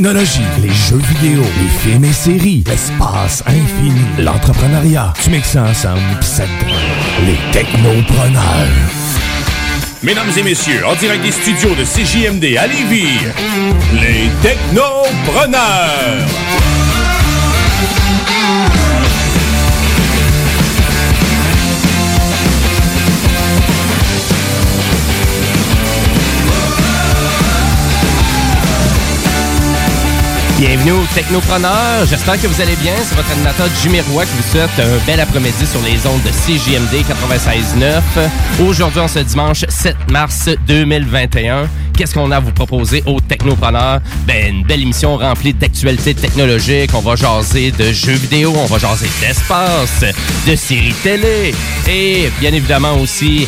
Technologie, 0.00 0.40
les 0.62 0.70
jeux 0.70 0.96
vidéo, 0.96 1.42
les 1.42 1.68
films 1.68 2.04
et 2.04 2.12
séries, 2.12 2.64
l'espace 2.66 3.44
infini, 3.46 4.00
l'entrepreneuriat. 4.18 5.12
Tu 5.22 5.28
mixes 5.28 5.50
ça 5.50 5.64
ensemble 5.64 6.00
pis 6.20 6.26
ça 6.26 6.44
te 6.44 7.26
Les 7.26 7.36
technopreneurs. 7.52 8.42
Mesdames 10.02 10.30
et 10.38 10.42
messieurs, 10.42 10.86
en 10.86 10.94
direct 10.94 11.22
des 11.22 11.32
studios 11.32 11.74
de 11.74 11.84
CJMD 11.84 12.56
à 12.56 12.66
Lévis, 12.66 13.18
les 14.00 14.30
technopreneurs. 14.40 16.26
Bienvenue 30.60 30.92
aux 30.92 31.06
Technopreneurs. 31.14 32.04
J'espère 32.04 32.34
que 32.34 32.46
vous 32.46 32.60
allez 32.60 32.76
bien. 32.76 32.92
C'est 33.02 33.14
votre 33.14 33.30
animateur 33.30 33.66
Jimmy 33.82 34.02
Roy 34.02 34.26
qui 34.26 34.32
vous 34.36 34.42
souhaite 34.42 34.68
un 34.78 35.06
bel 35.06 35.18
après-midi 35.18 35.64
sur 35.64 35.80
les 35.80 36.06
ondes 36.06 36.22
de 36.22 36.28
CJMD 36.28 37.02
96.9. 37.02 38.02
Aujourd'hui, 38.68 39.00
en 39.00 39.08
ce 39.08 39.20
dimanche 39.20 39.64
7 39.66 39.96
mars 40.10 40.50
2021, 40.66 41.66
qu'est-ce 42.00 42.14
qu'on 42.14 42.30
a 42.30 42.38
à 42.38 42.40
vous 42.40 42.52
proposer 42.52 43.02
aux 43.04 43.20
Technopreneurs? 43.20 44.00
Ben, 44.26 44.56
une 44.56 44.62
belle 44.64 44.80
émission 44.80 45.18
remplie 45.18 45.52
d'actualités 45.52 46.14
technologiques. 46.14 46.92
On 46.94 47.00
va 47.00 47.14
jaser 47.14 47.72
de 47.72 47.92
jeux 47.92 48.14
vidéo, 48.14 48.54
on 48.56 48.64
va 48.64 48.78
jaser 48.78 49.10
d'espace, 49.20 50.06
de 50.46 50.56
séries 50.56 50.94
télé 51.02 51.54
et 51.86 52.30
bien 52.40 52.54
évidemment 52.54 52.94
aussi 52.94 53.46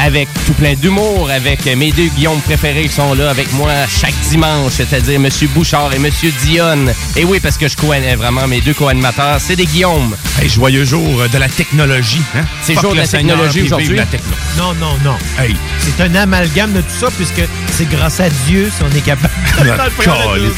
avec 0.00 0.28
tout 0.46 0.52
plein 0.54 0.74
d'humour, 0.74 1.30
avec 1.30 1.64
mes 1.66 1.92
deux 1.92 2.08
Guillaume 2.08 2.40
préférés 2.40 2.84
qui 2.84 2.94
sont 2.94 3.14
là 3.14 3.30
avec 3.30 3.52
moi 3.52 3.70
chaque 3.88 4.14
dimanche, 4.28 4.72
c'est-à-dire 4.72 5.20
Monsieur 5.20 5.48
Bouchard 5.48 5.92
et 5.94 5.98
Monsieur 5.98 6.32
Dionne. 6.42 6.92
Et 7.16 7.24
oui, 7.24 7.40
parce 7.40 7.56
que 7.56 7.68
je 7.68 7.76
connais 7.76 8.16
vraiment 8.16 8.46
mes 8.46 8.60
deux 8.60 8.74
co-animateurs, 8.74 9.40
c'est 9.40 9.56
des 9.56 9.66
Guillaume. 9.66 10.16
Hey, 10.40 10.48
joyeux 10.48 10.84
jour 10.84 11.22
de 11.32 11.38
la 11.38 11.48
technologie. 11.48 12.22
Hein? 12.34 12.44
C'est 12.62 12.74
jour 12.74 12.92
de 12.92 12.98
la 12.98 13.06
technologie 13.06 13.62
aujourd'hui. 13.62 13.96
la 13.96 14.06
techno. 14.06 14.32
Non, 14.58 14.74
non, 14.74 14.96
non. 15.04 15.16
Hey, 15.38 15.56
C'est 15.78 16.00
un 16.02 16.14
amalgame 16.14 16.72
de 16.72 16.80
tout 16.80 16.94
ça, 17.00 17.08
puisque 17.16 17.42
c'est 17.72 17.88
grâce 17.88 18.20
à 18.20 18.28
Dieu 18.46 18.70
si 18.74 18.82
on 18.82 18.96
est 18.96 19.00
capable 19.00 19.32
de 19.58 19.70
en 20.10 20.28
rire. 20.32 20.50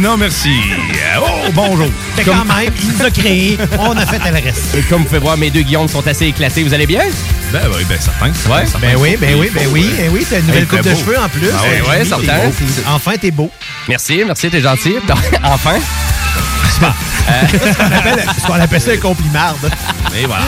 non 0.00 0.16
merci. 0.16 0.50
Oh, 1.20 1.48
bonjour. 1.52 1.88
Fait 2.16 2.24
quand 2.24 2.44
même, 2.44 2.72
il 2.82 2.88
nous 2.92 3.02
a 3.04 3.10
créé, 3.10 3.58
on 3.78 3.96
a 3.96 4.06
fait 4.06 4.18
le 4.18 4.34
reste. 4.34 4.74
Et 4.76 4.82
comme 4.82 5.02
vous 5.02 5.06
pouvez 5.08 5.18
voir, 5.20 5.36
mes 5.36 5.50
deux 5.50 5.62
Guillaume 5.62 5.88
sont 5.88 6.06
assez 6.06 6.26
éclatés. 6.26 6.62
Vous 6.64 6.74
allez 6.74 6.86
bien? 6.86 7.02
Ben 7.52 7.62
oui, 7.74 7.84
ben 7.88 7.98
certain. 8.00 8.26
Ouais. 8.26 8.66
certain. 8.66 8.78
Ben 8.80 8.96
oui, 8.98 9.16
ben 9.20 9.34
oui, 9.38 9.50
ben 9.54 9.68
oui, 9.70 9.90
ben 9.96 10.10
oui, 10.12 10.26
t'as 10.28 10.40
une 10.40 10.46
nouvelle 10.46 10.66
coupe 10.66 10.82
de 10.82 10.94
cheveux 10.94 11.18
en 11.18 11.28
plus. 11.28 11.48
Ah 11.56 11.62
ouais, 11.62 11.82
Euh, 11.84 11.90
ouais, 11.98 12.04
certain. 12.04 12.26
t'es 12.50 12.64
beau. 12.64 12.82
Enfin, 12.88 13.12
t'es 13.20 13.30
beau. 13.30 13.50
Merci, 13.88 14.22
merci, 14.26 14.50
t'es 14.50 14.60
gentil. 14.60 14.96
enfin. 15.44 15.76
Ce 16.76 16.78
qu'on 17.78 17.84
appelle, 17.96 18.24
ce 18.38 18.46
qu'on 18.46 18.60
appelle 18.60 18.80
ça 18.80 18.90
un 18.92 18.96
complimarde. 18.98 19.70
Et 20.14 20.26
voilà. 20.26 20.44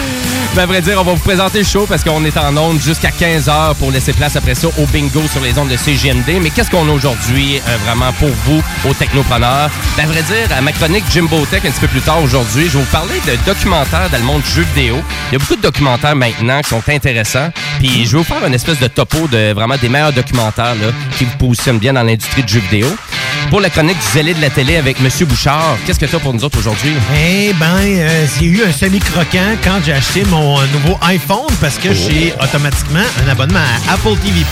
Ben, 0.54 0.62
à 0.62 0.66
vrai 0.66 0.80
dire, 0.80 0.98
on 1.00 1.04
va 1.04 1.12
vous 1.12 1.22
présenter 1.22 1.58
le 1.58 1.64
show 1.64 1.86
parce 1.86 2.02
qu'on 2.02 2.24
est 2.24 2.36
en 2.36 2.56
onde 2.56 2.80
jusqu'à 2.80 3.10
15h 3.10 3.76
pour 3.76 3.92
laisser 3.92 4.12
place 4.12 4.34
après 4.34 4.54
ça 4.54 4.68
au 4.78 4.86
bingo 4.86 5.22
sur 5.30 5.40
les 5.40 5.56
ondes 5.58 5.68
de 5.68 5.76
CGMD. 5.76 6.40
Mais 6.40 6.50
qu'est-ce 6.50 6.70
qu'on 6.70 6.88
a 6.88 6.92
aujourd'hui 6.92 7.60
euh, 7.68 7.76
vraiment 7.84 8.12
pour 8.14 8.30
vous, 8.44 8.62
aux 8.88 8.94
technopreneurs? 8.94 9.70
Ben, 9.96 10.04
à 10.04 10.06
vrai 10.06 10.22
dire, 10.22 10.56
à 10.56 10.60
ma 10.60 10.72
chronique 10.72 11.04
Jimbo 11.10 11.44
Tech 11.46 11.64
un 11.64 11.70
petit 11.70 11.80
peu 11.80 11.88
plus 11.88 12.00
tard 12.00 12.22
aujourd'hui, 12.22 12.64
je 12.68 12.78
vais 12.78 12.84
vous 12.84 12.90
parler 12.90 13.14
de 13.26 13.36
documentaires 13.46 14.08
dans 14.10 14.18
le 14.18 14.24
monde 14.24 14.42
du 14.42 14.50
jeu 14.50 14.66
vidéo. 14.74 14.96
Il 15.30 15.34
y 15.34 15.36
a 15.36 15.38
beaucoup 15.38 15.56
de 15.56 15.62
documentaires 15.62 16.16
maintenant 16.16 16.60
qui 16.62 16.70
sont 16.70 16.82
intéressants. 16.88 17.50
Puis 17.78 18.06
je 18.06 18.12
vais 18.12 18.18
vous 18.18 18.24
faire 18.24 18.44
une 18.44 18.54
espèce 18.54 18.80
de 18.80 18.88
topo 18.88 19.28
de 19.28 19.52
vraiment 19.52 19.76
des 19.76 19.88
meilleurs 19.88 20.12
documentaires 20.12 20.74
qui 21.16 21.24
vous 21.24 21.36
positionnent 21.36 21.78
bien 21.78 21.92
dans 21.92 22.02
l'industrie 22.02 22.42
du 22.42 22.54
jeu 22.54 22.60
vidéo. 22.60 22.88
Pour 23.50 23.60
la 23.62 23.70
chronique 23.70 23.98
du 23.98 24.06
zélé 24.12 24.34
de 24.34 24.40
la 24.42 24.50
télé 24.50 24.76
avec 24.76 25.00
Monsieur 25.00 25.24
Bouchard, 25.24 25.78
qu'est-ce 25.86 25.98
que 25.98 26.04
tu 26.04 26.14
as 26.14 26.18
pour 26.18 26.34
nous 26.34 26.44
autres 26.44 26.58
aujourd'hui? 26.58 26.92
Eh 27.16 27.54
ben, 27.54 27.78
euh, 27.82 28.26
j'ai 28.38 28.46
eu 28.46 28.62
un 28.62 28.72
semi-croquant 28.72 29.56
quand 29.64 29.80
j'ai 29.84 29.92
acheté 29.92 30.22
mon 30.26 30.60
euh, 30.60 30.66
nouveau 30.74 30.98
iPhone 31.02 31.46
parce 31.58 31.78
que 31.78 31.94
j'ai 31.94 32.34
automatiquement 32.42 33.04
un 33.24 33.28
abonnement 33.30 33.58
à 33.58 33.94
Apple 33.94 34.16
TV+. 34.22 34.44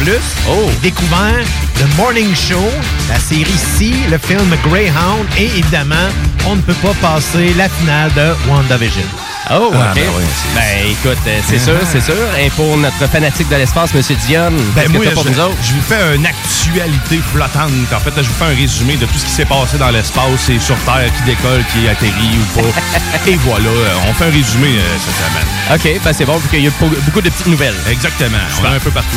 Oh. 0.49 0.71
J'ai 0.83 0.91
découvert 0.91 1.45
The 1.75 1.97
Morning 1.97 2.35
Show, 2.35 2.65
la 3.11 3.19
série 3.21 3.45
C, 3.77 3.93
le 4.11 4.17
film 4.17 4.57
Greyhound 4.65 5.27
et 5.39 5.45
évidemment, 5.45 6.09
on 6.47 6.57
ne 6.57 6.63
peut 6.63 6.75
pas 6.75 6.95
passer 6.95 7.53
la 7.55 7.69
finale 7.69 8.11
de 8.15 8.35
WandaVision. 8.49 9.26
Oh, 9.49 9.69
OK. 9.69 9.75
Ah, 9.79 9.93
ben 9.95 10.03
ouais, 10.03 10.25
c'est- 10.35 10.55
ben, 10.59 10.91
écoute, 10.91 11.23
euh, 11.27 11.39
c'est 11.49 11.59
sûr, 11.61 11.79
c'est 11.91 12.01
sûr. 12.01 12.17
Et 12.41 12.51
pour 12.51 12.77
notre 12.77 13.07
fanatique 13.09 13.49
de 13.49 13.55
l'espace, 13.57 13.95
Monsieur 13.95 14.17
Dion, 14.27 14.51
Ben 14.75 14.91
moi, 14.91 15.05
que 15.05 15.11
pour 15.15 15.23
je, 15.23 15.29
nous 15.29 15.39
autres? 15.41 15.55
je 15.63 15.73
vous 15.75 15.83
fais 15.83 16.17
une 16.17 16.27
actualité 16.27 17.21
flottante. 17.33 17.71
En 17.95 18.01
fait, 18.01 18.11
je 18.17 18.23
vous 18.29 18.35
fais 18.35 18.45
un 18.53 18.57
résumé 18.57 18.97
de 18.97 19.07
tout 19.07 19.17
ce 19.19 19.25
qui 19.25 19.31
s'est 19.31 19.45
passé 19.45 19.79
dans 19.79 19.91
l'espace 19.91 20.49
et 20.51 20.59
sur 20.59 20.75
Terre, 20.79 21.11
qui 21.17 21.23
décolle, 21.23 21.63
qui 21.73 21.89
atterrit 21.89 22.39
ou 22.41 22.61
pas. 22.61 22.69
et 23.31 23.37
voilà, 23.37 23.69
on 24.09 24.13
fait 24.15 24.25
un 24.25 24.31
résumé 24.33 24.69
euh, 24.79 24.97
cette 24.99 25.15
semaine. 25.15 25.97
OK, 25.97 26.03
ben 26.05 26.13
c'est 26.13 26.25
bon, 26.25 26.37
vu 26.39 26.49
qu'il 26.49 26.65
y 26.65 26.67
a 26.67 26.71
beaucoup 26.81 27.21
de 27.21 27.29
petites 27.31 27.47
nouvelles. 27.47 27.75
Exactement. 27.89 28.39
On 28.61 28.65
est 28.73 28.77
un 28.77 28.81
peu 28.81 28.91
partout. 28.91 29.17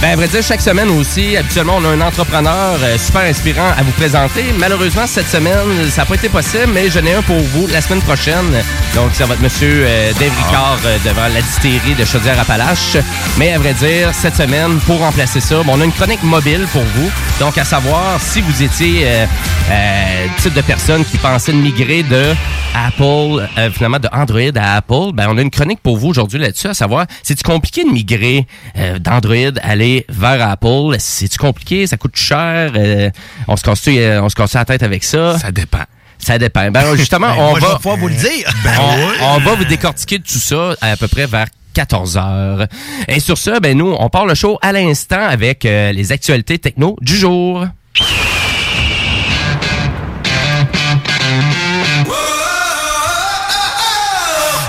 Ben, 0.00 0.12
à 0.12 0.16
vrai 0.16 0.28
dire, 0.28 0.42
chaque 0.42 0.62
semaine 0.62 0.88
aussi, 0.90 1.36
habituellement, 1.36 1.76
on 1.76 1.84
a 1.84 1.88
un 1.88 2.00
entrepreneur 2.00 2.78
euh, 2.82 2.96
super 2.96 3.22
inspirant 3.22 3.72
à 3.76 3.82
vous 3.82 3.92
présenter. 3.92 4.46
Malheureusement, 4.58 5.06
cette 5.06 5.28
semaine, 5.28 5.90
ça 5.90 6.02
n'a 6.02 6.06
pas 6.06 6.14
été 6.14 6.30
possible, 6.30 6.68
mais 6.72 6.88
j'en 6.90 7.04
ai 7.04 7.14
un 7.14 7.22
pour 7.22 7.38
vous 7.38 7.66
la 7.66 7.82
semaine 7.82 8.00
prochaine. 8.02 8.62
Donc, 8.94 9.10
ça 9.14 9.26
va 9.26 9.34
être 9.34 9.42
Monsieur 9.60 9.86
euh, 9.88 10.12
Dave 10.20 10.30
Ricard 10.36 10.78
euh, 10.84 10.98
devant 11.04 11.26
la 11.34 11.42
distillerie 11.42 11.96
de 11.96 12.04
Chaudière-Appalaches. 12.04 12.96
Mais 13.38 13.54
à 13.54 13.58
vrai 13.58 13.74
dire, 13.74 14.14
cette 14.14 14.36
semaine, 14.36 14.78
pour 14.86 15.00
remplacer 15.00 15.40
ça, 15.40 15.64
bon, 15.64 15.72
on 15.76 15.80
a 15.80 15.84
une 15.84 15.90
chronique 15.90 16.22
mobile 16.22 16.64
pour 16.70 16.82
vous. 16.82 17.10
Donc, 17.40 17.58
à 17.58 17.64
savoir, 17.64 18.20
si 18.20 18.40
vous 18.40 18.62
étiez 18.62 19.02
euh, 19.04 19.26
euh, 19.72 20.26
type 20.36 20.54
de 20.54 20.60
personne 20.60 21.04
qui 21.04 21.18
pensait 21.18 21.50
de 21.50 21.56
migrer 21.56 22.04
de 22.04 22.36
Apple, 22.72 23.48
euh, 23.58 23.68
finalement 23.72 23.98
de 23.98 24.08
Android 24.12 24.54
à 24.54 24.76
Apple, 24.76 25.12
ben, 25.12 25.26
on 25.28 25.36
a 25.36 25.42
une 25.42 25.50
chronique 25.50 25.80
pour 25.82 25.96
vous 25.96 26.10
aujourd'hui 26.10 26.38
là-dessus, 26.38 26.68
à 26.68 26.74
savoir, 26.74 27.06
c'est-tu 27.24 27.42
compliqué 27.42 27.82
de 27.82 27.90
migrer 27.90 28.46
euh, 28.76 29.00
d'Android 29.00 29.58
aller 29.64 30.06
vers 30.08 30.50
Apple? 30.50 30.94
C'est-tu 31.00 31.36
compliqué? 31.36 31.88
Ça 31.88 31.96
coûte 31.96 32.14
cher? 32.14 32.70
Euh, 32.76 33.10
on 33.48 33.56
se 33.56 33.64
casse 33.64 33.88
on 33.88 34.28
se 34.28 34.36
casse 34.36 34.52
la 34.52 34.64
tête 34.64 34.84
avec 34.84 35.02
ça? 35.02 35.36
Ça 35.36 35.50
dépend. 35.50 35.82
Ça 36.18 36.38
dépend. 36.38 36.70
Ben, 36.70 36.96
justement, 36.96 37.28
Ben, 37.36 37.36
on 37.38 37.50
moi, 37.50 37.60
je 37.60 37.66
va... 37.66 37.78
vais 37.94 38.00
vous 38.00 38.08
le 38.08 38.14
dire. 38.14 38.50
On, 38.80 39.24
on 39.36 39.38
va 39.38 39.54
vous 39.54 39.64
décortiquer 39.64 40.18
tout 40.18 40.38
ça 40.38 40.74
à 40.80 40.96
peu 40.96 41.08
près 41.08 41.26
vers 41.26 41.46
14 41.74 42.16
heures. 42.16 42.66
Et 43.06 43.20
sur 43.20 43.38
ce, 43.38 43.60
ben 43.60 43.76
nous, 43.76 43.94
on 43.98 44.08
part 44.08 44.26
le 44.26 44.34
show 44.34 44.58
à 44.62 44.72
l'instant 44.72 45.22
avec 45.28 45.64
euh, 45.64 45.92
les 45.92 46.10
actualités 46.12 46.58
techno 46.58 46.96
du 47.00 47.16
jour. 47.16 47.66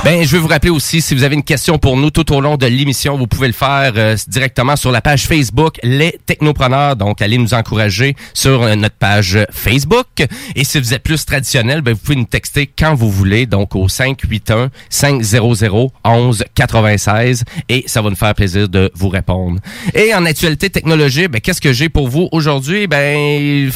Ben, 0.06 0.24
je 0.24 0.32
veux 0.32 0.40
vous 0.42 0.48
rappeler 0.48 0.70
aussi, 0.70 1.02
si 1.02 1.14
vous 1.14 1.24
avez 1.24 1.36
une 1.36 1.44
question 1.44 1.78
pour 1.78 1.98
nous 1.98 2.10
tout 2.10 2.32
au 2.34 2.40
long 2.40 2.56
de 2.56 2.66
l'émission, 2.66 3.18
vous 3.18 3.28
pouvez 3.28 3.48
le 3.48 3.54
faire 3.54 3.92
euh, 3.98 4.16
directement 4.28 4.78
sur 4.78 4.92
la 4.94 5.02
page 5.02 5.28
Facebook 5.28 5.78
Les 5.84 6.18
Technopreneurs. 6.26 6.96
Donc, 6.96 7.22
allez 7.22 7.38
nous 7.38 7.54
encourager 7.54 8.16
sur 8.34 8.64
euh, 8.64 8.76
notre 8.76 8.96
page 8.96 9.38
Facebook. 9.52 10.08
Et 10.56 10.64
si 10.64 10.80
vous 10.80 10.94
êtes 10.94 11.04
plus 11.04 11.26
traditionnel, 11.26 11.82
ben, 11.82 11.94
vous 11.94 12.00
pouvez 12.00 12.16
nous 12.16 12.24
texter 12.24 12.66
quand 12.66 12.96
vous 12.96 13.12
voulez, 13.12 13.46
donc 13.46 13.76
au 13.76 13.90
581 13.90 14.70
500 14.90 15.92
11 16.06 16.46
96 16.56 17.44
et 17.68 17.84
ça 17.86 18.02
va 18.02 18.10
nous 18.10 18.16
faire 18.16 18.34
plaisir 18.34 18.70
de 18.70 18.90
vous 18.96 19.10
répondre. 19.10 19.60
Et 19.94 20.16
en 20.16 20.26
actualité 20.26 20.70
technologique, 20.70 21.28
ben, 21.28 21.42
qu'est-ce 21.42 21.62
que 21.62 21.74
j'ai 21.74 21.90
pour 21.90 22.08
vous 22.08 22.30
aujourd'hui? 22.32 22.88
Ben, 22.88 23.70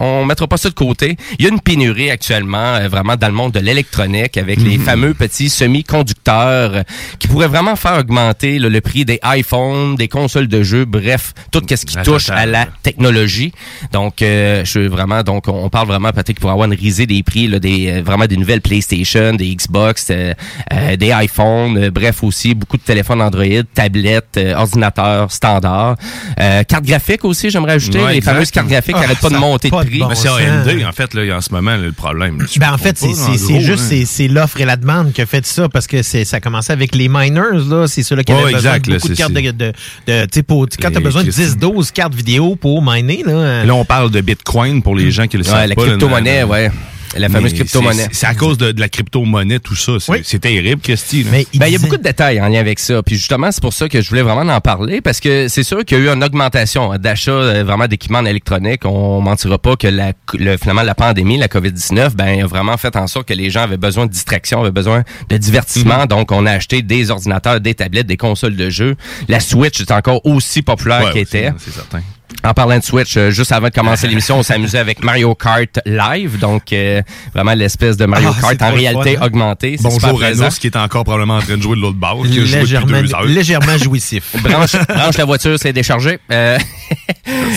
on 0.00 0.24
mettra 0.24 0.48
pas 0.48 0.56
ça 0.56 0.70
de 0.70 0.74
côté. 0.74 1.16
Il 1.38 1.44
y 1.44 1.48
a 1.48 1.52
une 1.52 1.60
pénurie 1.60 2.10
actuellement, 2.10 2.74
euh, 2.74 2.88
vraiment 2.88 3.14
dans 3.14 3.28
le 3.28 3.34
monde 3.34 3.52
de 3.52 3.60
l'électronique 3.60 4.36
avec 4.36 4.60
les 4.60 4.76
fameux 4.76 5.14
petits 5.14 5.48
semi-conducteurs 5.68 6.82
qui 7.18 7.28
pourraient 7.28 7.48
vraiment 7.48 7.76
faire 7.76 7.98
augmenter 7.98 8.58
là, 8.58 8.68
le 8.68 8.80
prix 8.80 9.04
des 9.04 9.20
iPhones, 9.24 9.96
des 9.96 10.08
consoles 10.08 10.48
de 10.48 10.62
jeux, 10.62 10.84
bref, 10.84 11.32
tout 11.50 11.62
ce 11.68 11.84
qui 11.86 11.96
touche 12.02 12.30
à 12.30 12.46
la 12.46 12.66
technologie. 12.82 13.52
Donc, 13.92 14.22
euh, 14.22 14.64
je 14.64 14.70
suis 14.70 14.88
vraiment, 14.88 15.22
donc, 15.22 15.48
on 15.48 15.68
parle 15.68 15.86
vraiment 15.88 16.10
peut-être 16.12 16.26
qu'il 16.26 16.36
pourrait 16.36 16.52
avoir 16.52 16.70
une 16.70 16.78
risée 16.78 17.06
des 17.06 17.22
prix, 17.22 17.48
là, 17.48 17.58
des 17.58 17.88
euh, 17.98 18.02
vraiment 18.02 18.26
des 18.26 18.36
nouvelles 18.36 18.60
PlayStation, 18.60 19.34
des 19.34 19.54
Xbox, 19.54 20.08
euh, 20.10 20.34
euh, 20.72 20.96
des 20.96 21.12
iPhones, 21.14 21.76
euh, 21.78 21.90
bref 21.90 22.22
aussi 22.22 22.54
beaucoup 22.54 22.76
de 22.76 22.82
téléphones 22.82 23.20
Android, 23.22 23.44
tablettes, 23.74 24.36
euh, 24.36 24.54
ordinateurs 24.54 25.30
standards, 25.32 25.96
euh, 26.40 26.62
cartes 26.64 26.84
graphiques 26.84 27.24
aussi, 27.24 27.50
j'aimerais 27.50 27.72
ajouter 27.74 27.98
Ouais, 27.98 28.12
les 28.12 28.18
exact. 28.18 28.32
fameuses 28.32 28.50
cartes 28.50 28.68
graphiques 28.68 28.94
qui 28.94 28.98
Ah, 29.00 29.02
n'arrêtent 29.02 29.20
pas 29.20 29.30
de 29.30 29.36
monter 29.36 29.68
de 29.68 29.74
pas 29.74 29.84
de 29.84 29.88
prix. 29.88 29.98
bon 29.98 30.08
Mais 30.08 30.14
c'est. 30.14 30.28
AMD, 30.28 30.84
en 30.86 30.92
fait, 30.92 31.14
là, 31.14 31.36
en 31.36 31.40
ce 31.40 31.52
moment, 31.52 31.72
là, 31.72 31.76
le 31.78 31.92
problème. 31.92 32.38
Ben, 32.56 32.72
en 32.72 32.78
fait, 32.78 32.96
c'est 32.98 33.60
juste 33.60 33.82
hein. 33.82 33.86
c'est- 33.88 34.04
c'est 34.04 34.28
l'offre 34.28 34.60
et 34.60 34.64
la 34.64 34.76
demande 34.76 35.12
qui 35.12 35.20
a 35.22 35.26
fait 35.26 35.44
ça 35.62 35.68
parce 35.68 35.86
que 35.86 36.02
c'est 36.02 36.24
ça 36.24 36.38
a 36.38 36.40
commencé 36.40 36.72
avec 36.72 36.94
les 36.94 37.08
miners 37.08 37.64
là, 37.68 37.86
c'est 37.86 38.02
ceux-là 38.02 38.22
qui 38.24 38.32
Ouais, 38.32 38.38
avaient 38.42 38.52
besoin 38.54 38.74
exact, 38.74 38.86
de 38.86 38.90
là, 38.92 38.96
beaucoup 38.96 39.08
de 39.08 39.14
c'est- 39.14 39.18
cartes 39.18 39.32
de, 39.32 39.40
de, 39.40 39.72
de- 40.06 40.24
tu 40.26 40.28
sais 40.32 40.42
pour 40.42 40.66
quand 40.80 40.90
t'as 40.90 41.00
besoin 41.00 41.22
de 41.24 41.30
Christi- 41.30 41.42
10 41.54 41.58
12 41.58 41.90
cartes 41.90 42.14
vidéo 42.14 42.56
pour 42.56 42.82
miner 42.82 43.22
là. 43.26 43.64
Là, 43.64 43.74
on 43.74 43.84
parle 43.84 44.10
de 44.10 44.20
Bitcoin 44.20 44.82
pour 44.82 44.94
les 44.96 45.10
gens 45.10 45.26
qui 45.26 45.36
le 45.36 45.42
savent 45.44 45.56
Ouais, 45.60 45.66
la 45.68 45.74
pas. 45.74 45.82
là, 45.82 45.88
crypto-monnaie, 45.88 46.42
ouais. 46.44 46.70
La 47.16 47.28
fameuse 47.28 47.54
crypto-monnaie. 47.54 48.06
c'est- 48.12 48.26
à 48.26 48.34
cause 48.34 48.58
de, 48.58 48.72
de 48.72 48.80
la 48.80 48.88
crypto-monnaie, 48.88 49.58
tout 49.60 49.74
ça. 49.74 49.92
C'est 49.98 50.12
Oui. 50.12 50.40
terrible, 50.40 50.80
Christy. 50.82 51.22
là. 51.24 51.30
mais 51.32 51.46
Ben, 51.54 51.66
il 51.66 51.72
y 51.72 51.76
a 51.76 51.78
beaucoup 51.78 51.96
de 51.96 52.02
détails 52.02 52.40
en 52.40 52.48
lien 52.48 52.60
avec 52.60 52.78
ça. 52.78 53.02
Puis 53.02 53.16
justement, 53.16 53.50
c'est 53.50 53.62
pour 53.62 53.72
ça 53.72 53.88
que 53.88 54.00
je 54.00 54.08
voulais 54.08 54.22
vraiment 54.22 54.52
en 54.52 54.60
parler 54.60 55.00
parce 55.00 55.20
que 55.20 55.48
c'est 55.48 55.62
sûr 55.62 55.84
qu'il 55.84 55.98
y 55.98 56.00
a 56.00 56.04
eu 56.04 56.08
une 56.14 56.22
augmentation 56.22 56.92
hein, 56.92 56.98
d'achat 56.98 57.30
euh, 57.32 57.64
vraiment 57.64 57.86
d'équipements 57.86 58.18
en 58.18 58.24
électronique. 58.26 58.84
On 58.84 59.20
mentira 59.20 59.58
pas 59.58 59.76
que 59.76 59.86
la, 59.88 60.12
le, 60.34 60.56
finalement 60.56 60.82
la 60.82 60.94
pandémie, 60.94 61.38
la 61.38 61.48
COVID-19, 61.48 62.14
ben 62.14 62.42
a 62.42 62.46
vraiment 62.46 62.76
fait 62.76 62.94
en 62.96 63.06
sorte 63.06 63.28
que 63.28 63.34
les 63.34 63.50
gens 63.50 63.62
avaient 63.62 63.76
besoin 63.76 64.06
de 64.06 64.10
distraction, 64.12 64.60
avaient 64.60 64.70
besoin 64.70 65.02
de 65.30 65.36
divertissement. 65.36 66.00
Mhm. 66.00 66.06
Donc, 66.06 66.32
on 66.32 66.44
a 66.46 66.52
acheté 66.52 66.82
des 66.82 67.10
ordinateurs, 67.10 67.60
des 67.60 67.74
tablettes, 67.74 68.06
des 68.06 68.16
consoles 68.16 68.56
de 68.56 68.68
jeux. 68.70 68.96
La 69.28 69.40
Switch 69.40 69.80
est 69.80 69.90
encore 69.90 70.24
aussi 70.26 70.62
populaire 70.62 71.04
Ouais, 71.06 71.12
qu'elle 71.12 71.22
était. 71.22 71.50
C'est 71.58 71.72
certain. 71.72 72.02
En 72.44 72.54
parlant 72.54 72.78
de 72.78 72.84
Switch, 72.84 73.16
euh, 73.16 73.30
juste 73.30 73.50
avant 73.52 73.66
de 73.68 73.72
commencer 73.72 74.06
l'émission, 74.08 74.38
on 74.38 74.42
s'amusait 74.42 74.78
avec 74.78 75.02
Mario 75.02 75.34
Kart 75.34 75.80
Live, 75.84 76.38
donc 76.38 76.72
euh, 76.72 77.02
vraiment 77.34 77.52
l'espèce 77.54 77.96
de 77.96 78.06
Mario 78.06 78.30
Ah, 78.32 78.40
Kart 78.54 78.62
en 78.62 78.74
réalité 78.74 79.16
fun, 79.16 79.22
hein? 79.22 79.26
augmentée. 79.26 79.76
Bonjour 79.80 80.22
à 80.22 80.32
nous, 80.32 80.48
qui 80.50 80.68
est 80.68 80.76
encore 80.76 81.02
probablement 81.04 81.36
en 81.38 81.40
train 81.42 81.56
de 81.56 81.62
jouer 81.62 81.76
de 81.76 81.80
l'autre 81.82 81.96
bord. 81.98 82.22
qui 82.24 82.38
a 82.40 82.44
joué 82.44 82.44
depuis 82.44 82.58
légèrement 82.60 83.00
deux 83.02 83.14
heures. 83.14 83.24
légèrement 83.24 83.76
jouissif. 83.82 84.36
branche, 84.42 84.76
branche 84.88 85.16
la 85.18 85.24
voiture, 85.24 85.58
c'est 85.58 85.72
déchargé. 85.72 86.18
Euh, 86.30 86.58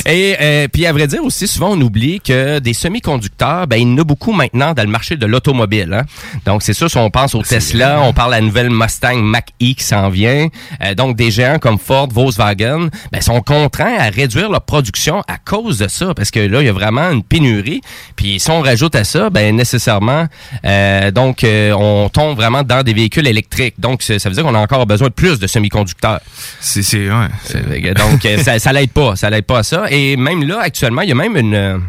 et 0.06 0.36
euh, 0.42 0.68
puis 0.68 0.86
à 0.86 0.94
vrai 0.94 1.07
dire 1.07 1.24
aussi, 1.24 1.48
souvent 1.48 1.69
on 1.72 1.81
oublie 1.81 2.19
que 2.19 2.60
des 2.60 2.74
semi-conducteurs, 2.74 3.68
ben 3.68 3.77
il 3.77 3.88
y 3.88 3.94
en 3.94 3.98
a 4.00 4.04
beaucoup 4.04 4.31
maintenant 4.34 4.74
dans 4.74 4.84
le 4.84 4.89
marché 4.89 5.16
de 5.16 5.25
l'automobile. 5.25 5.94
hein. 5.94 6.06
Donc 6.45 6.63
c'est 6.63 6.74
sûr, 6.74 6.89
si 6.89 6.98
on 6.98 7.10
pense 7.10 7.36
au 7.36 7.44
Tesla, 7.44 8.01
on 8.01 8.13
parle 8.13 8.34
à 8.34 8.39
la 8.39 8.45
nouvelle 8.45 8.69
Mustang 8.72 9.18
Mach-E 9.22 9.74
qui 9.77 9.84
s'en 9.84 10.10
vient. 10.10 10.48
Euh, 10.84 10.95
donc 10.95 11.16
des 11.16 11.30
géants 11.31 11.60
comme 11.60 11.77
Ford, 11.77 12.07
Volkswagen, 12.12 12.89
ben 13.12 13.22
sont 13.22 13.42
contraints 13.42 13.95
à 14.00 14.10
réduire 14.10 14.50
leur 14.50 14.62
production 14.71 15.21
à 15.27 15.38
cause 15.38 15.79
de 15.79 15.89
ça, 15.89 16.13
parce 16.13 16.31
que 16.31 16.39
là 16.39 16.62
il 16.62 16.65
y 16.65 16.69
a 16.69 16.71
vraiment 16.71 17.12
une 17.12 17.23
pénurie. 17.23 17.81
Puis 18.15 18.39
si 18.39 18.50
on 18.51 18.62
rajoute 18.62 18.95
à 18.95 19.03
ça, 19.03 19.29
ben 19.29 19.53
nécessairement, 19.53 20.27
euh, 20.63 21.12
donc 21.12 21.44
euh, 21.44 21.73
on 21.73 22.07
tombe 22.07 22.38
vraiment 22.38 22.63
dans 22.63 22.81
des 22.81 22.94
véhicules 22.94 23.27
électriques. 23.27 23.75
Donc 23.79 24.01
ça 24.01 24.18
veut 24.29 24.35
dire 24.35 24.44
qu'on 24.45 24.56
a 24.56 24.59
encore 24.59 24.85
besoin 24.85 25.09
de 25.09 25.13
plus 25.13 25.39
de 25.39 25.47
semi-conducteurs. 25.47 26.21
C'est, 26.62 26.83
c'est, 26.83 27.09
ouais. 27.09 27.81
que 27.81 27.94
Donc, 27.94 28.25
euh, 28.25 28.38
ça, 28.38 28.59
ça 28.59 28.71
l'aide 28.71 28.91
pas. 28.91 29.18
Ça 29.18 29.29
l'aide 29.29 29.44
pas 29.44 29.59
à 29.59 29.63
ça. 29.63 29.88
Et 29.89 30.15
même 30.15 30.47
là, 30.47 30.62
actuellement, 30.62 31.01
il 31.01 31.09
y 31.09 31.12
a 31.12 31.15
même 31.15 31.35
une... 31.35 31.81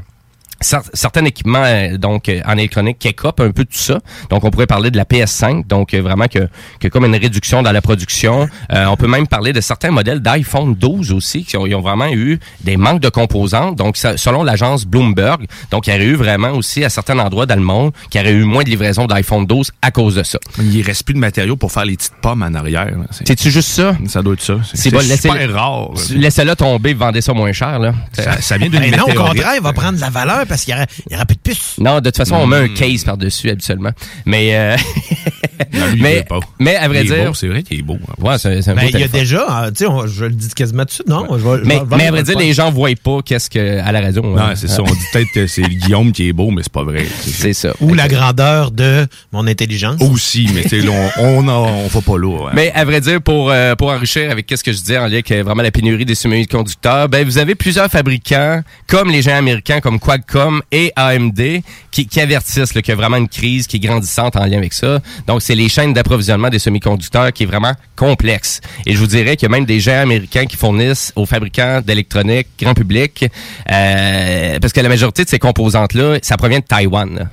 cer- 0.62 0.82
certains 0.92 1.24
équipements 1.24 1.62
euh, 1.64 1.96
donc 1.98 2.28
euh, 2.28 2.40
en 2.46 2.52
électronique 2.56 2.98
qui 2.98 3.08
écopent 3.08 3.40
un 3.40 3.50
peu 3.50 3.64
de 3.64 3.68
tout 3.70 3.78
ça. 3.78 4.00
Donc 4.30 4.44
on 4.44 4.50
pourrait 4.50 4.66
parler 4.66 4.90
de 4.90 4.96
la 4.96 5.04
PS5, 5.04 5.66
donc 5.66 5.94
euh, 5.94 6.00
vraiment 6.00 6.26
que, 6.26 6.48
que 6.80 6.88
comme 6.88 7.04
une 7.04 7.16
réduction 7.16 7.62
dans 7.62 7.72
la 7.72 7.82
production. 7.82 8.48
Euh, 8.72 8.86
on 8.86 8.96
peut 8.96 9.06
même 9.08 9.26
parler 9.26 9.52
de 9.52 9.60
certains 9.60 9.90
modèles 9.90 10.20
d'iPhone 10.20 10.74
12 10.74 11.12
aussi 11.12 11.44
qui 11.44 11.56
ont, 11.56 11.66
ils 11.66 11.74
ont 11.74 11.80
vraiment 11.80 12.08
eu 12.12 12.38
des 12.60 12.76
manques 12.76 13.00
de 13.00 13.08
composantes. 13.08 13.76
Donc 13.76 13.96
ça- 13.96 14.16
selon 14.16 14.42
l'agence 14.42 14.86
Bloomberg, 14.86 15.46
donc 15.70 15.86
il 15.86 15.92
y 15.92 15.96
aurait 15.96 16.04
eu 16.04 16.14
vraiment 16.14 16.50
aussi 16.52 16.84
à 16.84 16.88
certains 16.88 17.18
endroits 17.18 17.46
dans 17.46 17.56
le 17.56 17.62
monde 17.62 17.92
qui 18.10 18.18
aurait 18.18 18.32
eu 18.32 18.44
moins 18.44 18.62
de 18.64 18.70
livraison 18.70 19.06
d'iPhone 19.06 19.46
12 19.46 19.70
à 19.82 19.90
cause 19.90 20.14
de 20.16 20.22
ça. 20.22 20.38
Il 20.58 20.82
reste 20.82 21.04
plus 21.04 21.14
de 21.14 21.18
matériaux 21.18 21.56
pour 21.56 21.72
faire 21.72 21.84
les 21.84 21.96
petites 21.96 22.14
pommes 22.20 22.42
en 22.42 22.54
arrière. 22.54 22.88
C'est-tu 23.10 23.50
juste 23.50 23.68
ça? 23.70 23.94
ça 24.06 24.22
doit 24.22 24.34
être 24.34 24.42
ça. 24.42 24.54
C'est, 24.74 24.90
bon, 24.90 24.98
laissez- 24.98 25.28
super 25.28 25.52
rare. 25.52 25.90
Laissez-le 26.10 26.54
tomber, 26.56 26.94
vendez 26.94 27.20
ça 27.20 27.32
moins 27.32 27.52
cher. 27.52 27.78
Là. 27.78 27.94
Ça, 28.12 28.40
ça 28.40 28.56
vient 28.58 28.68
d'une 28.68 28.80
Ben 28.80 28.96
non, 28.96 29.04
au 29.04 29.14
contraire, 29.14 29.52
il 29.56 29.62
va 29.62 29.72
prendre 29.72 29.96
de 29.96 30.00
la 30.00 30.10
valeur 30.10 30.46
parce 30.52 30.64
qu'il 30.64 30.74
y 31.10 31.14
aura, 31.14 31.24
plus 31.26 31.36
de 31.36 31.40
puces. 31.40 31.74
Non, 31.78 31.96
de 32.00 32.04
toute 32.10 32.16
façon, 32.18 32.36
on 32.36 32.46
met 32.46 32.56
un 32.56 32.66
Hmm. 32.68 32.74
case 32.74 33.04
par-dessus 33.04 33.48
habituellement. 33.50 33.90
Mais, 34.26 34.54
euh, 34.54 34.76
Non, 35.74 35.86
lui, 35.86 35.96
il 35.96 36.02
mais, 36.02 36.22
pas. 36.24 36.40
mais 36.58 36.76
à 36.76 36.88
vrai 36.88 37.04
Il 37.04 37.12
est 37.12 37.16
dire, 37.22 37.36
c'est 37.36 37.46
vrai 37.48 37.62
qu'il 37.62 37.78
est 37.78 37.82
beau. 37.82 37.96
ouais, 38.18 38.36
c'est 38.38 38.60
c'est 38.62 38.70
un 38.70 38.74
Ben, 38.74 38.82
beau 38.82 38.90
il 38.92 39.00
y 39.00 39.04
a 39.04 39.08
déjà, 39.08 39.64
euh, 39.64 39.68
tu 39.70 39.76
sais, 39.78 39.86
on- 39.86 40.06
je 40.06 40.24
le 40.26 40.32
dis 40.32 40.48
quasiment 40.50 40.82
tout 40.82 40.88
de 40.88 40.92
suite, 40.92 41.08
non? 41.08 41.26
Je 41.30 41.36
vais- 41.36 41.58
je 41.58 41.64
Mais, 41.64 41.74
vais- 41.74 41.80
je 41.80 41.84
vais- 41.90 41.96
mais 41.96 42.06
à 42.06 42.10
vrai 42.10 42.22
dire, 42.24 42.38
le 42.38 42.44
les 42.44 42.52
gens 42.52 42.70
voient 42.70 42.90
pas 43.02 43.20
qu'est-ce 43.24 43.48
que 43.48 43.80
à 43.80 43.92
la 43.92 44.00
radio. 44.00 44.22
Non, 44.22 44.38
hein. 44.38 44.52
c'est 44.54 44.68
ça. 44.68 44.82
On 44.82 44.84
dit 44.92 44.98
peut-être 45.12 45.30
que 45.32 45.46
c'est 45.46 45.62
Guillaume 45.62 46.12
qui 46.12 46.28
est 46.28 46.32
beau, 46.32 46.50
mais 46.50 46.62
c'est 46.62 46.72
pas 46.72 46.82
vrai. 46.84 47.06
C'est 47.22 47.52
ça. 47.54 47.72
Ou 47.80 47.94
la 47.94 48.08
grandeur 48.08 48.70
de 48.70 49.06
mon 49.32 49.46
intelligence. 49.46 50.00
Aussi, 50.02 50.48
mais 50.54 50.62
tu 50.62 50.82
sais, 50.82 50.88
on, 50.88 51.10
on, 51.22 51.48
en- 51.48 51.68
on 51.84 51.86
va 51.86 52.00
pas 52.00 52.18
là. 52.18 52.46
hein. 52.48 52.52
Mais 52.54 52.70
à 52.72 52.84
vrai 52.84 53.00
dire, 53.00 53.20
pour 53.22 53.50
euh, 53.50 53.74
pour 53.76 53.88
enrichir 53.90 54.30
avec 54.30 54.46
qu'est-ce 54.46 54.64
que 54.64 54.72
je 54.72 54.78
disais 54.78 54.98
en 54.98 55.02
lien 55.06 55.12
avec 55.12 55.30
euh, 55.30 55.42
vraiment 55.42 55.62
la 55.62 55.70
pénurie 55.70 56.04
des 56.04 56.14
semi-conducteurs, 56.14 57.08
ben 57.08 57.24
vous 57.24 57.38
avez 57.38 57.54
plusieurs 57.54 57.88
fabricants 57.88 58.62
comme 58.88 59.10
les 59.10 59.22
géants 59.22 59.38
américains 59.38 59.80
comme 59.80 59.98
Qualcomm 60.00 60.41
et 60.70 60.92
AMD 60.96 61.62
qui, 61.90 62.08
avertissent 62.20 62.72
qu'il 62.72 62.88
y 62.88 62.92
a 62.92 62.94
vraiment 62.94 63.16
une 63.16 63.28
crise 63.28 63.66
qui 63.66 63.76
est 63.76 63.80
grandissante 63.80 64.36
en 64.36 64.44
lien 64.44 64.58
avec 64.58 64.72
ça. 64.72 65.00
Donc 65.26 65.42
c'est 65.42 65.54
les 65.54 65.68
chaînes 65.68 65.92
d'approvisionnement 65.92 66.48
des 66.48 66.58
semi-conducteurs 66.58 67.32
qui 67.32 67.42
est 67.42 67.46
vraiment 67.46 67.74
complexe. 67.96 68.60
Et 68.86 68.92
je 68.92 68.98
vous 68.98 69.06
dirais 69.06 69.36
qu'il 69.36 69.48
y 69.48 69.52
a 69.52 69.54
même 69.54 69.64
des 69.64 69.80
géants 69.80 70.02
américains 70.02 70.46
qui 70.46 70.56
fournissent 70.56 71.12
aux 71.16 71.26
fabricants 71.26 71.80
d'électronique 71.84 72.48
grand 72.60 72.74
public 72.74 73.24
euh, 73.70 74.58
parce 74.60 74.72
que 74.72 74.80
la 74.80 74.88
majorité 74.88 75.24
de 75.24 75.28
ces 75.28 75.38
composantes 75.38 75.94
là, 75.94 76.18
ça 76.22 76.36
provient 76.36 76.60
de 76.60 76.64
Taïwan. 76.64 77.28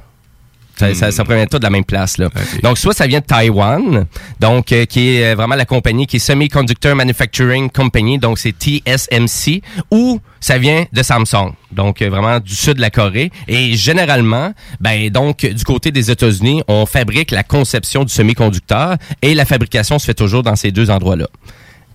Ça, 0.79 0.95
ça, 0.95 1.11
ça 1.11 1.25
provient 1.25 1.45
tout 1.45 1.59
de 1.59 1.63
la 1.63 1.69
même 1.69 1.83
place. 1.83 2.17
Là. 2.17 2.29
Donc, 2.63 2.77
soit 2.77 2.93
ça 2.93 3.05
vient 3.05 3.19
de 3.19 3.25
Taïwan, 3.25 4.05
donc 4.39 4.71
euh, 4.71 4.85
qui 4.85 5.09
est 5.09 5.25
euh, 5.25 5.35
vraiment 5.35 5.55
la 5.55 5.65
compagnie 5.65 6.07
qui 6.07 6.15
est 6.15 6.19
Semiconductor 6.19 6.95
Manufacturing 6.95 7.69
Company, 7.69 8.17
donc 8.17 8.39
c'est 8.39 8.55
TSMC, 8.57 9.61
ou 9.91 10.21
ça 10.39 10.57
vient 10.57 10.85
de 10.93 11.03
Samsung, 11.03 11.51
donc 11.73 12.01
euh, 12.01 12.09
vraiment 12.09 12.39
du 12.39 12.55
sud 12.55 12.75
de 12.75 12.81
la 12.81 12.91
Corée. 12.91 13.29
Et 13.49 13.75
généralement, 13.75 14.53
ben 14.79 15.09
donc 15.09 15.45
du 15.45 15.65
côté 15.65 15.91
des 15.91 16.11
États-Unis, 16.11 16.63
on 16.69 16.85
fabrique 16.85 17.31
la 17.31 17.43
conception 17.43 18.05
du 18.05 18.13
semi-conducteur 18.13 18.95
et 19.21 19.35
la 19.35 19.43
fabrication 19.43 19.99
se 19.99 20.05
fait 20.05 20.13
toujours 20.13 20.43
dans 20.43 20.55
ces 20.55 20.71
deux 20.71 20.89
endroits-là 20.89 21.27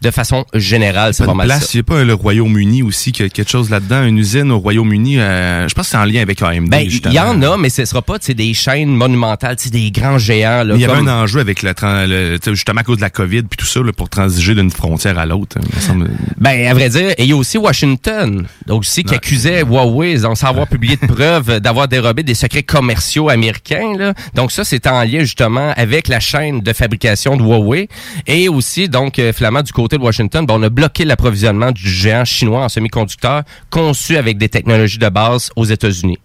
de 0.05 0.11
façon 0.11 0.45
générale, 0.55 1.15
c'est 1.15 1.25
Pas 1.25 1.31
pas 1.33 1.35
mal 1.35 1.47
place, 1.47 1.63
ça. 1.65 1.71
il 1.73 1.77
n'y 1.79 1.81
a 1.81 1.85
pas 1.85 2.05
le 2.05 2.15
Royaume-Uni 2.15 2.83
aussi 2.83 3.11
qui 3.13 3.23
a 3.23 3.29
quelque 3.29 3.51
chose 3.51 3.71
là-dedans, 3.71 4.05
une 4.05 4.19
usine 4.19 4.51
au 4.53 4.59
Royaume-Uni. 4.59 5.19
euh, 5.19 5.67
je 5.69 5.75
pense 5.75 5.87
que 5.87 5.91
c'est 5.93 5.97
en 5.97 6.05
lien 6.05 6.21
avec 6.21 6.43
AMD. 6.43 6.69
Ben, 6.69 6.87
il 6.87 7.13
y 7.13 7.19
en 7.19 7.41
a, 7.43 7.57
mais 7.57 7.71
ce 7.71 7.85
sera 7.85 8.03
pas 8.03 8.19
des 8.19 8.55
chaînes 8.55 8.91
monumentales, 8.95 9.57
des 9.71 9.91
grands 9.91 10.19
géants. 10.19 10.63
Là, 10.65 10.75
il 10.75 10.81
y 10.81 10.85
avait 10.85 10.95
comme- 10.95 11.09
un 11.09 11.23
enjeu 11.23 11.41
avec 11.41 11.63
le, 11.63 12.39
justement 12.53 12.81
à 12.81 12.85
cause 12.85 12.97
de 12.99 13.03
la 13.03 13.11
COVID 13.11 13.43
puis 13.45 13.57
tout 13.57 13.67
ça 13.67 13.81
là, 13.81 13.93
pour 13.93 14.09
transiger 14.09 14.55
d'une 14.55 14.71
frontière 14.71 15.19
à 15.19 15.27
l'autre. 15.27 15.57
me 15.75 15.81
semble. 15.81 16.11
Ben, 16.39 16.67
à 16.67 16.75
vrai 16.75 16.89
dire, 16.91 17.11
et 17.11 17.23
il 17.25 17.27
y 17.27 17.33
a 17.33 17.37
aussi 17.37 17.57
Washington, 17.59 18.47
donc 18.67 18.81
aussi 18.81 19.05
qui 19.05 19.15
accusait 19.15 19.63
Huawei, 19.63 20.19
sans 20.19 20.35
savoir 20.35 20.67
publié 20.69 20.97
de 20.97 21.07
preuves 21.07 21.61
d'avoir 21.61 21.89
dérobé 21.89 22.23
des 22.23 22.35
secrets 22.35 22.63
commerciaux 22.63 23.29
américains. 23.29 23.97
Là. 23.99 24.15
Donc 24.35 24.53
ça, 24.53 24.65
c'est 24.65 24.87
en 24.87 25.03
lien 25.03 25.21
justement 25.21 25.73
avec 25.77 26.09
la 26.09 26.21
chaîne 26.21 26.61
de 26.61 26.73
fabrication 26.73 27.37
de 27.37 27.43
Huawei. 27.43 27.89
Et 28.27 28.49
aussi, 28.49 28.89
donc, 28.89 29.19
euh, 29.19 29.33
Flamand, 29.33 29.63
du 29.63 29.73
côté 29.73 29.94
de 29.99 30.03
Washington, 30.03 30.47
ben, 30.47 30.55
on 30.55 30.63
a 30.63 30.69
bloqué 30.69 31.05
l'approvisionnement 31.05 31.73
du 31.73 31.89
géant 31.89 32.25
chinois 32.25 32.65
en 32.65 32.69
semi-conducteurs 32.69 33.43
conçu 33.71 34.17
avec 34.17 34.39
des 34.39 34.49
technologies 34.49 34.99
de 34.99 35.09
base 35.09 35.51
aux 35.57 35.65
États-Unis. 35.65 36.19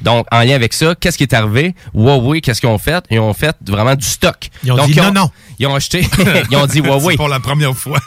Donc, 0.00 0.26
en 0.30 0.40
lien 0.40 0.54
avec 0.54 0.72
ça, 0.74 0.94
qu'est-ce 0.94 1.16
qui 1.16 1.22
est 1.22 1.32
arrivé? 1.32 1.74
Huawei, 1.94 2.40
qu'est-ce 2.40 2.60
qu'ils 2.60 2.68
ont 2.68 2.78
fait? 2.78 3.04
Ils 3.10 3.20
ont 3.20 3.32
fait 3.32 3.56
vraiment 3.66 3.94
du 3.94 4.04
stock. 4.04 4.50
Ils 4.62 4.72
ont 4.72 4.76
Donc, 4.76 4.90
dit 4.90 4.98
non, 5.00 5.12
non. 5.12 5.30
Ils 5.58 5.66
ont 5.66 5.74
acheté, 5.74 6.00
ils 6.50 6.56
ont 6.56 6.66
dit 6.66 6.80
Huawei. 6.80 7.16
Pour 7.16 7.28
la 7.28 7.40
première 7.40 7.74
fois. 7.74 7.98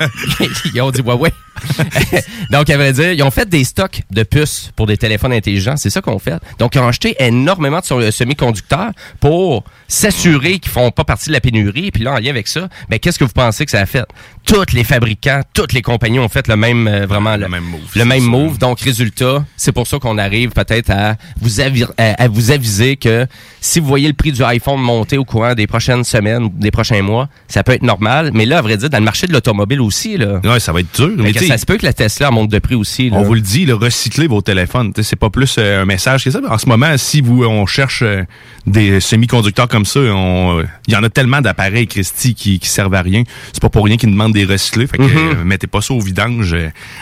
ils 0.74 0.82
ont 0.82 0.92
dit 0.92 1.02
Huawei. 1.02 1.32
Donc, 2.52 2.70
à 2.70 2.78
vrai 2.78 2.94
dire, 2.94 3.12
ils 3.14 3.24
ont 3.24 3.32
fait 3.32 3.48
des 3.48 3.64
stocks 3.64 4.02
de 4.12 4.24
puces 4.24 4.72
pour 4.76 4.88
des 4.88 4.98
téléphones 4.98 5.34
intelligents. 5.34 5.76
C'est 5.78 5.90
ça 5.90 6.02
qu'on 6.02 6.20
fait. 6.20 6.36
Donc, 6.60 6.76
ils 6.76 6.80
ont 6.80 6.88
acheté 6.88 7.16
énormément 7.20 7.80
de 7.80 7.86
so- 7.86 8.12
semi-conducteurs 8.12 8.92
pour 9.20 9.64
s'assurer 9.88 10.60
qu'ils 10.60 10.72
font 10.72 10.92
pas 10.92 11.04
partie 11.04 11.28
de 11.30 11.34
la 11.34 11.42
pénurie. 11.42 11.92
Puis 11.92 12.04
là, 12.04 12.14
en 12.14 12.18
lien 12.20 12.30
avec 12.30 12.48
ça, 12.48 12.68
ben, 12.90 13.00
qu'est-ce 13.00 13.18
que 13.20 13.24
vous 13.24 13.32
pensez 13.34 13.66
que 13.66 13.72
ça 13.72 13.80
a 13.82 13.86
fait? 13.86 14.06
Tous 14.46 14.74
les 14.74 14.84
fabricants, 14.84 15.42
toutes 15.54 15.74
les 15.74 15.82
compagnies 15.82 16.20
ont 16.20 16.30
fait 16.30 16.48
le 16.48 16.56
même, 16.56 16.88
euh, 16.88 17.06
vraiment, 17.06 17.36
le, 17.36 17.44
Le 17.44 17.50
même 17.50 17.64
move, 17.64 17.82
Le 17.96 18.06
même 18.06 18.22
ça. 18.22 18.28
move. 18.28 18.58
Donc, 18.58 18.80
résultat, 18.82 19.46
c'est 19.58 19.72
pour 19.72 19.88
ça 19.88 20.00
qu'on 20.00 20.18
arrive 20.18 20.52
peut-être 20.52 20.90
à 20.90 21.16
vous, 21.42 21.60
avi- 21.60 21.86
à, 21.98 22.24
à 22.24 22.28
vous 22.28 22.52
aviser 22.52 22.96
que 22.98 23.28
si 23.62 23.80
vous 23.80 23.88
voyez 23.88 24.08
le 24.08 24.14
prix 24.14 24.32
du 24.32 24.44
iPhone 24.44 24.80
monter 24.80 25.18
au 25.18 25.26
courant 25.26 25.54
des 25.54 25.68
prochaines 25.68 26.04
semaines 26.04 26.50
des 26.54 26.72
prochains 26.72 27.02
mois, 27.02 27.28
ça 27.48 27.64
peut 27.64 27.74
être 27.74 27.84
normal. 27.84 28.32
Mais 28.34 28.46
là, 28.46 28.60
à 28.60 28.62
vrai 28.62 28.78
dire, 28.78 28.90
dans 28.90 29.00
le 29.00 29.04
marché 29.04 29.28
de 29.28 29.34
l'automobile 29.34 29.82
aussi, 29.82 30.18
là, 30.18 30.40
Ouais, 30.44 30.60
ça 30.60 30.72
va 30.72 30.80
être 30.80 30.96
dur. 30.96 31.12
Mais 31.18 31.34
ça 31.48 31.58
se 31.58 31.66
peut 31.66 31.78
que 31.78 31.86
la 31.86 31.94
Tesla 31.94 32.32
monte 32.32 32.50
de 32.50 32.60
prix 32.60 32.76
aussi. 32.76 33.10
Là. 33.10 33.18
On 33.18 33.24
vous 33.24 33.34
le 33.34 33.42
dit, 33.42 33.66
le 33.66 33.74
recycler 33.76 34.28
vos 34.28 34.42
téléphones. 34.42 34.92
C'est 35.02 35.16
pas 35.16 35.30
plus 35.30 35.56
euh, 35.58 35.82
un 35.82 35.86
message 35.86 36.24
que 36.24 36.32
ça. 36.32 36.40
En 36.50 36.58
ce 36.58 36.68
moment, 36.68 36.98
si 36.98 37.22
vous 37.22 37.44
on 37.44 37.66
cherche 37.66 38.02
euh, 38.04 38.24
des 38.66 39.00
semi-conducteurs 39.00 39.68
comme 39.68 39.86
ça, 39.86 40.00
euh, 40.00 40.64
il 40.88 40.94
y 40.94 40.98
en 40.98 41.04
a 41.04 41.10
tellement 41.10 41.42
d'appareils, 41.42 41.88
Christy, 41.88 42.34
qui, 42.36 42.60
qui 42.60 42.70
servent 42.70 42.94
à 42.96 43.02
rien. 43.02 43.24
C'est 43.54 43.62
pas 43.62 43.70
pour 43.70 43.86
rien 43.86 43.98
qu'ils 43.98 44.12
demandent 44.12 44.34
des 44.34 44.46
recyclés. 44.46 44.88
Fait 44.88 44.98
que 44.98 45.04
Mhm. 45.04 45.18
euh, 45.40 45.44
mettez 45.44 45.68
pas 45.68 45.82
ça 45.82 45.94
au 45.94 46.00
vidange. 46.00 46.56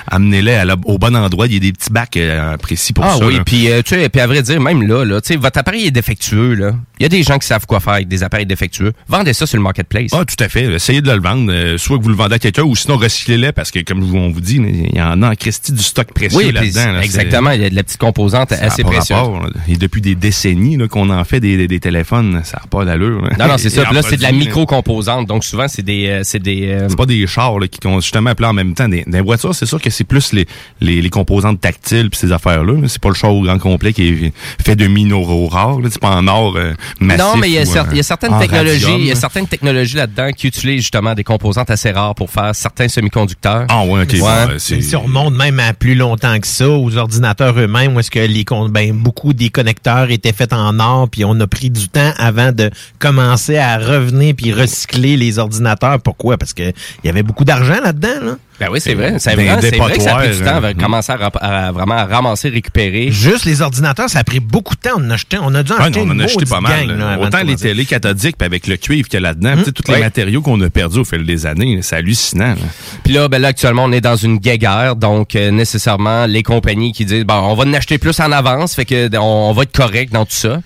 Amenez-les 0.08 0.64
au 0.86 0.98
bon 0.98 1.16
endroit. 1.16 1.48
Il 1.48 1.54
y 1.54 1.58
a 1.58 1.60
des 1.60 1.72
petits 1.74 1.92
bacs 1.92 2.18
précis 2.62 2.94
pour 2.94 3.06
Ah 3.06 3.16
ça. 3.18 3.26
oui, 3.26 3.36
là. 3.38 3.44
puis 3.46 3.68
tu 3.86 3.96
sais, 3.96 4.20
à 4.20 4.28
vrai 4.28 4.42
dire, 4.42 4.60
même 4.62 4.88
là, 4.88 5.04
là, 5.06 5.22
tu 5.22 5.34
sais, 5.34 5.36
votre 5.38 5.60
appareil 5.60 5.86
est 5.88 5.92
défectueux, 5.92 6.54
là. 6.54 6.74
Il 7.00 7.04
y 7.04 7.06
a 7.06 7.10
des 7.10 7.24
gens 7.24 7.38
qui 7.38 7.48
savent 7.48 7.66
quoi 7.66 7.80
faire 7.80 7.94
avec 7.94 8.08
des 8.08 8.24
appareils 8.24 8.46
défectueux. 8.46 8.94
Vendez 9.08 9.34
ça 9.34 9.46
sur 9.46 9.58
le 9.58 9.64
marketplace. 9.64 10.12
Ah, 10.14 10.24
tout 10.26 10.42
à 10.44 10.50
fait. 10.50 10.66
Essayez 10.74 11.02
de 11.02 11.12
le 11.12 11.20
vendre. 11.22 11.52
euh, 11.52 11.78
soit 11.78 11.98
que 11.98 12.04
vous 12.04 12.10
le 12.10 12.16
vendez 12.16 12.36
à 12.36 12.40
quelqu'un 12.40 12.64
ou 12.64 12.76
sinon 12.76 12.98
recyclez-les 12.98 13.52
parce 13.52 13.72
que, 13.72 13.80
comme 13.82 14.02
on 14.16 14.30
vous 14.30 14.42
dit, 14.42 14.56
il 14.56 14.96
y 14.98 15.02
en 15.02 15.22
a 15.22 15.32
en 15.32 15.36
Christy 15.36 15.72
du 15.74 15.84
stock 15.84 16.08
précieux 16.14 16.38
oui, 16.38 16.52
là-dedans. 16.52 16.94
là. 16.94 17.04
Exactement. 17.04 17.52
Il 17.52 17.62
y 17.62 17.66
a 17.66 17.70
de 17.70 17.76
la 17.76 17.84
petite 17.84 18.00
composante 18.00 18.52
assez 18.52 18.84
précieuse. 18.84 19.18
rapport. 19.18 19.46
Et 19.68 19.76
depuis 19.78 20.02
des 20.02 20.16
décennies 20.16 20.78
là, 20.78 20.88
qu'on 20.88 21.10
en 21.10 21.24
fait 21.26 21.40
des, 21.40 21.58
des, 21.58 21.68
des 21.68 21.80
téléphones, 21.80 22.42
ça 22.44 22.60
n'a 22.62 22.68
pas 22.68 22.86
d'allure. 22.86 23.22
là. 23.22 23.32
Non, 23.40 23.48
non, 23.48 23.58
c'est 23.58 23.70
ça. 23.70 23.84
Puis 23.86 23.96
là, 23.96 24.02
c'est 24.02 24.18
de 24.18 24.22
la 24.24 24.32
micro-composante. 24.32 25.28
Donc 25.28 25.44
souvent, 25.44 25.68
c'est 25.68 25.84
des, 25.84 26.08
euh, 26.08 26.22
c'est 26.24 26.40
des. 26.42 26.68
euh, 26.70 26.88
C'est 26.90 26.98
pas 26.98 27.06
des 27.06 27.26
chars 27.28 27.60
là, 27.60 27.68
qui 27.68 27.86
ont 27.88 28.00
justement 28.00 28.30
appelé 28.32 28.48
en 28.48 28.54
même 28.54 28.74
temps. 28.74 28.88
Des, 28.88 29.04
des 29.06 29.22
voitures, 29.22 29.54
c'est 29.54 29.66
sûr 29.66 29.82
que 29.82 29.90
c'est 29.90 30.04
plus 30.04 30.34
les, 30.34 30.46
les, 30.82 31.02
les 31.02 31.10
composantes 31.10 31.60
tactiles 31.62 32.10
puis 32.10 32.20
ces 32.20 32.32
affaires-là. 32.32 32.74
là. 32.82 32.88
C'est 32.88 33.02
pas 33.02 33.10
le 33.10 33.16
char 33.16 33.34
au 33.34 33.42
grand 33.42 33.60
complet 33.60 33.94
qui 33.94 34.08
est 34.08 34.34
fait 34.66 34.76
de 34.76 34.88
minéraux 34.88 35.48
rares. 35.48 35.80
là. 35.82 35.90
C'est 35.92 36.02
pas 36.02 36.16
en 36.16 36.28
or 36.28 36.56
euh, 36.58 36.74
massif. 37.00 37.24
non, 37.24 37.38
mais 37.38 37.50
il 37.50 37.54
y 37.54 37.58
a, 37.58 37.62
euh, 37.62 37.84
il 37.92 37.98
y 37.98 38.00
a 38.00 38.04
certaines 38.04 38.38
technologies, 38.40 38.96
il 38.98 39.06
y 39.06 39.12
a 39.12 39.16
certaines 39.16 39.48
technologies 39.48 39.98
là-dedans 39.98 40.32
qui 40.32 40.48
utilisent 40.48 40.82
justement 40.82 41.14
des 41.14 41.24
composantes 41.24 41.70
assez 41.70 41.92
rares 41.92 42.16
pour 42.16 42.30
faire 42.30 42.54
certains 42.56 42.88
semi-conducteurs. 42.88 43.66
Ah 43.70 43.84
ouais, 43.84 44.02
ok. 44.02 44.14
Ouais. 44.14 44.20
bon, 44.20 44.60
si 44.60 44.96
on 44.96 45.02
remonte 45.02 45.36
même 45.36 45.60
à 45.60 45.74
plus 45.74 45.96
longtemps 45.96 46.40
que 46.40 46.48
ça, 46.48 46.70
aux 46.70 46.98
ordinateurs 46.98 47.60
eux-mêmes, 47.60 47.96
où 47.96 48.00
est-ce 48.00 48.12
que 48.12 48.20
les 48.20 48.46
ben, 48.70 48.94
beaucoup 48.94 49.34
des 49.34 49.50
connecteurs 49.50 50.12
étaient 50.12 50.34
faits 50.34 50.54
en 50.54 50.80
or, 50.80 51.10
puis 51.10 51.26
on 51.26 51.40
a 51.40 51.48
pris 51.48 51.70
du 51.70 51.90
temps 51.90 52.12
avant 52.18 52.52
de 52.52 52.70
commencer 53.00 53.58
à 53.58 53.78
revenir 53.78 54.36
puis 54.36 54.54
recycler 54.54 55.18
les 55.18 55.40
ordinateurs. 55.40 56.00
Pourquoi? 56.02 56.38
Parce 56.38 56.54
que 56.54 56.64
il 56.64 57.06
y 57.06 57.10
avait 57.10 57.24
beaucoup 57.24 57.46
d'argent 57.46 57.80
là-dedans, 57.82 58.20
là. 58.24 58.38
Ben 58.60 58.70
oui, 58.72 58.80
c'est 58.80 58.94
vrai. 58.94 59.16
C'est 59.20 59.36
Des 59.36 59.44
vrai, 59.48 59.56
vrai 59.58 59.98
que 59.98 60.02
ça 60.02 60.16
a 60.16 60.20
pris 60.20 60.30
du 60.30 60.44
temps 60.44 60.62
de 60.62 60.66
euh, 60.68 60.74
commencer 60.74 61.12
à, 61.12 61.18
rap- 61.18 61.38
à 61.42 61.72
vraiment 61.74 61.96
à 61.96 62.06
ramasser, 62.06 62.48
récupérer. 62.50 63.12
Juste 63.12 63.44
les 63.44 63.62
ordinateurs, 63.62 64.10
ça 64.10 64.20
a 64.20 64.24
pris 64.24 64.40
beaucoup 64.40 64.76
de 64.76 64.80
temps. 64.80 64.96
On 64.98 65.10
a, 65.10 65.16
acheté, 65.16 65.38
on 65.42 65.54
a 65.56 65.62
dû 65.62 65.74
en 65.74 65.76
Ouais, 65.76 65.82
acheter 65.84 66.00
on 66.00 66.10
en 66.10 66.14
une 66.14 66.22
a 66.22 66.24
acheté 66.24 66.46
pas 66.46 66.62
mal. 66.62 66.88
gang, 66.88 66.98
là. 66.98 67.20
Autant 67.20 67.44
les 67.44 67.56
télés 67.58 67.86
cathodiques 67.86 68.38
puis 68.38 68.46
avec 68.46 68.68
le 68.68 68.78
cuivre 68.78 69.10
qu'il 69.10 69.16
y 69.20 69.24
a 69.24 69.28
là-dedans, 69.28 69.58
tu 69.58 69.66
sais, 69.66 69.72
tous 69.74 69.92
les 69.92 70.00
matériaux 70.00 70.42
qu'on 70.42 70.60
a 70.62 70.70
perdus 70.70 71.00
au 71.00 71.04
fil 71.06 71.26
des 71.26 71.46
années, 71.46 71.80
c'est 71.82 71.98
hallucinant. 71.98 72.50
là. 72.50 72.56
Puis 73.04 73.14
là, 73.14 73.28
ben 73.28 73.42
là, 73.42 73.50
actuellement, 73.50 73.84
on 73.84 73.92
est 73.92 74.02
dans 74.02 74.16
une 74.16 74.38
guéguerre, 74.38 74.96
donc 74.96 75.36
euh, 75.36 75.52
nécessairement, 75.52 76.26
les 76.26 76.44
compagnies 76.44 76.94
qui 76.94 77.04
disent, 77.06 77.26
bon, 77.26 77.34
on 77.36 77.56
va 77.56 77.66
en 77.66 77.74
acheter 77.74 77.98
plus 77.98 78.18
en 78.22 78.32
avance, 78.32 78.74
fait 78.76 78.86
que 78.86 79.10
on, 79.18 79.50
on 79.50 79.52
va 79.54 79.64
être 79.64 79.76
correct 79.76 80.14
dans 80.14 80.24
tout 80.26 80.32
ça. 80.34 80.60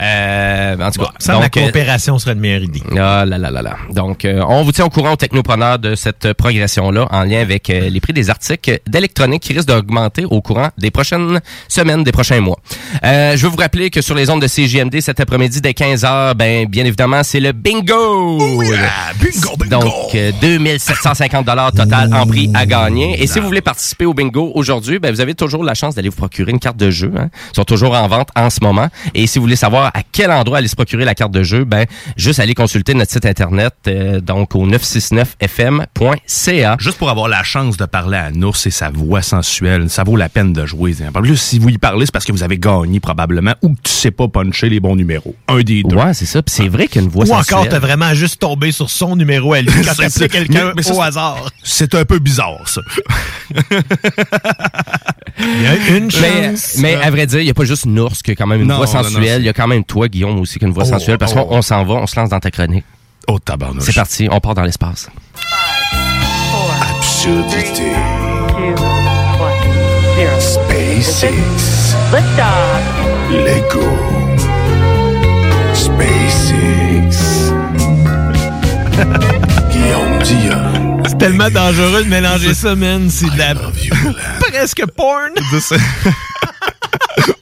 Euh, 0.00 0.76
en 0.78 0.90
tout 0.90 1.00
cas, 1.00 1.10
Ça, 1.18 1.34
la 1.34 1.44
euh, 1.44 1.48
coopération 1.48 2.18
serait 2.18 2.32
une 2.32 2.40
meilleure 2.40 2.62
idée. 2.62 2.82
Ah 2.92 3.24
là 3.24 3.38
là 3.38 3.50
là 3.50 3.62
là. 3.62 3.76
Donc, 3.90 4.24
euh, 4.24 4.42
on 4.48 4.62
vous 4.62 4.72
tient 4.72 4.84
au 4.84 4.90
courant 4.90 5.12
aux 5.12 5.16
technopreneurs 5.16 5.78
de 5.78 5.94
cette 5.94 6.32
progression-là 6.32 7.06
en 7.10 7.22
lien 7.24 7.40
avec 7.40 7.70
euh, 7.70 7.88
les 7.88 8.00
prix 8.00 8.12
des 8.12 8.30
articles 8.30 8.80
d'électronique 8.86 9.42
qui 9.42 9.52
risquent 9.52 9.68
d'augmenter 9.68 10.24
au 10.24 10.40
courant 10.40 10.68
des 10.78 10.90
prochaines 10.90 11.40
semaines, 11.68 12.04
des 12.04 12.12
prochains 12.12 12.40
mois. 12.40 12.58
Euh, 13.04 13.36
je 13.36 13.42
veux 13.42 13.48
vous 13.48 13.56
rappeler 13.58 13.90
que 13.90 14.00
sur 14.00 14.14
les 14.14 14.30
ondes 14.30 14.42
de 14.42 14.48
CJMD 14.48 15.00
cet 15.00 15.20
après-midi 15.20 15.60
dès 15.60 15.72
15h, 15.72 16.34
ben 16.34 16.66
bien 16.66 16.84
évidemment, 16.84 17.22
c'est 17.22 17.40
le 17.40 17.52
bingo! 17.52 18.38
bingo, 18.38 19.56
bingo! 19.58 19.80
Donc, 19.80 20.14
euh, 20.14 20.32
2750 20.40 21.46
dollars 21.46 21.72
total 21.72 22.12
en 22.14 22.26
prix 22.26 22.50
à 22.54 22.66
gagner. 22.66 23.22
Et 23.22 23.26
si 23.26 23.38
vous 23.40 23.46
voulez 23.46 23.60
participer 23.60 24.06
au 24.06 24.14
bingo 24.14 24.52
aujourd'hui, 24.54 24.98
ben, 24.98 25.12
vous 25.12 25.20
avez 25.20 25.34
toujours 25.34 25.64
la 25.64 25.74
chance 25.74 25.94
d'aller 25.94 26.08
vous 26.08 26.16
procurer 26.16 26.50
une 26.52 26.58
carte 26.58 26.76
de 26.76 26.90
jeu. 26.90 27.12
Hein. 27.16 27.28
Ils 27.52 27.56
sont 27.56 27.64
toujours 27.64 27.94
en 27.94 28.06
vente 28.08 28.28
en 28.36 28.50
ce 28.50 28.60
moment. 28.62 28.88
Et 29.14 29.26
si 29.26 29.38
vous 29.38 29.44
voulez 29.44 29.56
savoir 29.56 29.83
à 29.88 30.02
quel 30.12 30.30
endroit 30.30 30.58
aller 30.58 30.68
se 30.68 30.76
procurer 30.76 31.04
la 31.04 31.14
carte 31.14 31.32
de 31.32 31.42
jeu, 31.42 31.64
ben, 31.64 31.84
juste 32.16 32.40
aller 32.40 32.54
consulter 32.54 32.94
notre 32.94 33.10
site 33.12 33.26
internet, 33.26 33.74
euh, 33.88 34.20
donc 34.20 34.54
au 34.54 34.66
969fm.ca. 34.66 36.76
Juste 36.78 36.98
pour 36.98 37.10
avoir 37.10 37.28
la 37.28 37.42
chance 37.42 37.76
de 37.76 37.84
parler 37.84 38.16
à 38.18 38.30
Nours 38.30 38.56
et 38.66 38.70
sa 38.70 38.90
voix 38.90 39.22
sensuelle, 39.22 39.90
ça 39.90 40.04
vaut 40.04 40.16
la 40.16 40.28
peine 40.28 40.52
de 40.52 40.66
jouer. 40.66 40.94
En 41.14 41.22
plus, 41.22 41.36
si 41.36 41.58
vous 41.58 41.68
y 41.70 41.78
parlez, 41.78 42.06
c'est 42.06 42.12
parce 42.12 42.24
que 42.24 42.32
vous 42.32 42.42
avez 42.42 42.58
gagné 42.58 43.00
probablement 43.00 43.54
ou 43.62 43.70
que 43.70 43.80
tu 43.82 43.92
sais 43.92 44.10
pas 44.10 44.28
puncher 44.28 44.68
les 44.68 44.80
bons 44.80 44.96
numéros. 44.96 45.34
Un 45.48 45.62
des 45.62 45.82
deux. 45.82 45.96
Ouais, 45.96 46.14
c'est 46.14 46.26
ça. 46.26 46.42
Puis 46.42 46.54
c'est 46.54 46.68
vrai 46.68 46.86
qu'il 46.86 47.00
y 47.00 47.04
a 47.04 47.06
une 47.06 47.10
voix 47.10 47.24
Ou 47.24 47.30
encore, 47.32 47.44
sensuelle. 47.44 47.68
t'as 47.70 47.78
vraiment 47.78 48.12
juste 48.14 48.40
tombé 48.40 48.72
sur 48.72 48.90
son 48.90 49.16
numéro 49.16 49.52
à 49.54 49.60
lui 49.62 49.70
quand 49.84 49.92
C'est 50.08 50.20
t'as 50.20 50.28
quelqu'un 50.28 50.66
Mais- 50.66 50.72
mais 50.76 50.82
ça, 50.82 50.94
au 50.94 51.02
hasard. 51.02 51.50
C'est 51.62 51.94
un 51.94 52.04
peu 52.04 52.18
bizarre, 52.18 52.68
ça. 52.68 52.80
Il 55.40 55.62
y 55.62 55.66
a 55.66 55.96
une 55.96 56.10
chance. 56.10 56.76
mais 56.78 56.94
à 56.94 57.10
vrai 57.10 57.26
dire, 57.26 57.40
il 57.40 57.44
n'y 57.44 57.50
a 57.50 57.54
pas 57.54 57.64
juste 57.64 57.86
Nours 57.86 58.16
qui 58.22 58.30
a 58.30 58.34
quand 58.34 58.46
même 58.46 58.60
une 58.62 58.68
Non, 58.68 58.76
voix 58.76 58.86
sensuelle. 58.86 59.42
Il 59.42 59.46
y 59.46 59.48
a 59.48 59.52
quand 59.52 59.66
même 59.66 59.73
toi, 59.82 60.08
Guillaume, 60.08 60.38
aussi, 60.38 60.58
qui 60.58 60.64
a 60.64 60.68
une 60.68 60.74
voix 60.74 60.84
Oh, 60.86 60.90
sensuelle. 60.90 61.18
Parce 61.18 61.32
oh. 61.36 61.44
qu'on 61.44 61.56
on 61.56 61.62
s'en 61.62 61.84
va, 61.84 61.94
on 61.94 62.06
se 62.06 62.18
lance 62.18 62.28
dans 62.28 62.40
ta 62.40 62.50
chronique. 62.50 62.84
Oh, 63.26 63.38
tabarnouche. 63.38 63.84
C'est 63.84 63.94
parti, 63.94 64.28
on 64.30 64.40
part 64.40 64.54
dans 64.54 64.62
l'espace. 64.62 65.08
Absurdité. 66.96 67.92
SpaceX. 70.40 71.96
Lego. 73.30 73.88
SpaceX. 75.74 77.52
Guillaume 79.70 80.18
Dion. 80.22 81.02
C'est 81.06 81.18
tellement 81.18 81.50
dangereux 81.50 82.04
de 82.04 82.08
mélanger 82.08 82.54
ça, 82.54 82.74
man. 82.74 83.10
C'est 83.10 83.30
de 83.30 83.38
la 83.38 83.54
presque 84.40 84.84
porn. 84.96 85.32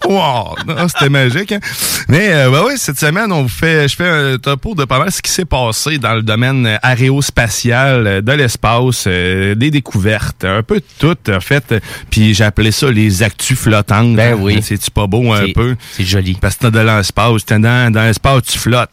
Non, 0.08 0.54
C'était 0.88 1.08
magique. 1.08 1.52
hein. 1.52 1.60
Mais 2.08 2.30
euh, 2.32 2.50
ouais, 2.50 2.60
ouais, 2.60 2.76
cette 2.76 2.98
semaine, 2.98 3.32
on 3.32 3.42
vous 3.42 3.48
fait, 3.48 3.88
je 3.88 3.96
fais 3.96 4.08
un 4.08 4.36
topo 4.38 4.74
de 4.74 4.84
pas 4.84 4.98
mal 4.98 5.10
ce 5.12 5.22
qui 5.22 5.30
s'est 5.30 5.44
passé 5.44 5.98
dans 5.98 6.14
le 6.14 6.22
domaine 6.22 6.66
euh, 6.66 6.76
aérospatial, 6.82 8.06
euh, 8.06 8.20
de 8.20 8.32
l'espace, 8.32 9.04
euh, 9.06 9.54
des 9.54 9.70
découvertes, 9.70 10.44
un 10.44 10.62
peu 10.62 10.76
de 10.76 10.84
tout, 10.98 11.16
en 11.30 11.40
fait. 11.40 11.74
Puis 12.10 12.34
j'ai 12.34 12.44
appelé 12.44 12.72
ça 12.72 12.90
les 12.90 13.22
actus 13.22 13.58
flottantes. 13.58 14.16
Ben 14.16 14.34
oui. 14.38 14.60
C'est-tu 14.62 14.90
pas 14.90 15.06
beau 15.06 15.32
un 15.32 15.52
peu? 15.54 15.76
C'est 15.92 16.04
joli. 16.04 16.36
Parce 16.40 16.56
que 16.56 16.66
t'es 16.66 16.70
dans 16.84 16.96
l'espace, 16.96 17.44
t'es 17.44 17.58
dans, 17.58 17.92
dans 17.92 18.02
l'espace, 18.02 18.42
tu 18.42 18.58
flottes. 18.58 18.90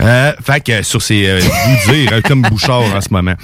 Euh, 0.00 0.32
fait 0.44 0.60
que 0.64 0.82
sur 0.82 1.00
ces 1.02 1.26
euh, 1.28 1.40
vous 1.40 1.92
dire, 1.92 2.12
hein, 2.12 2.20
comme 2.22 2.42
Bouchard 2.42 2.82
en 2.94 3.00
ce 3.00 3.08
moment. 3.10 3.34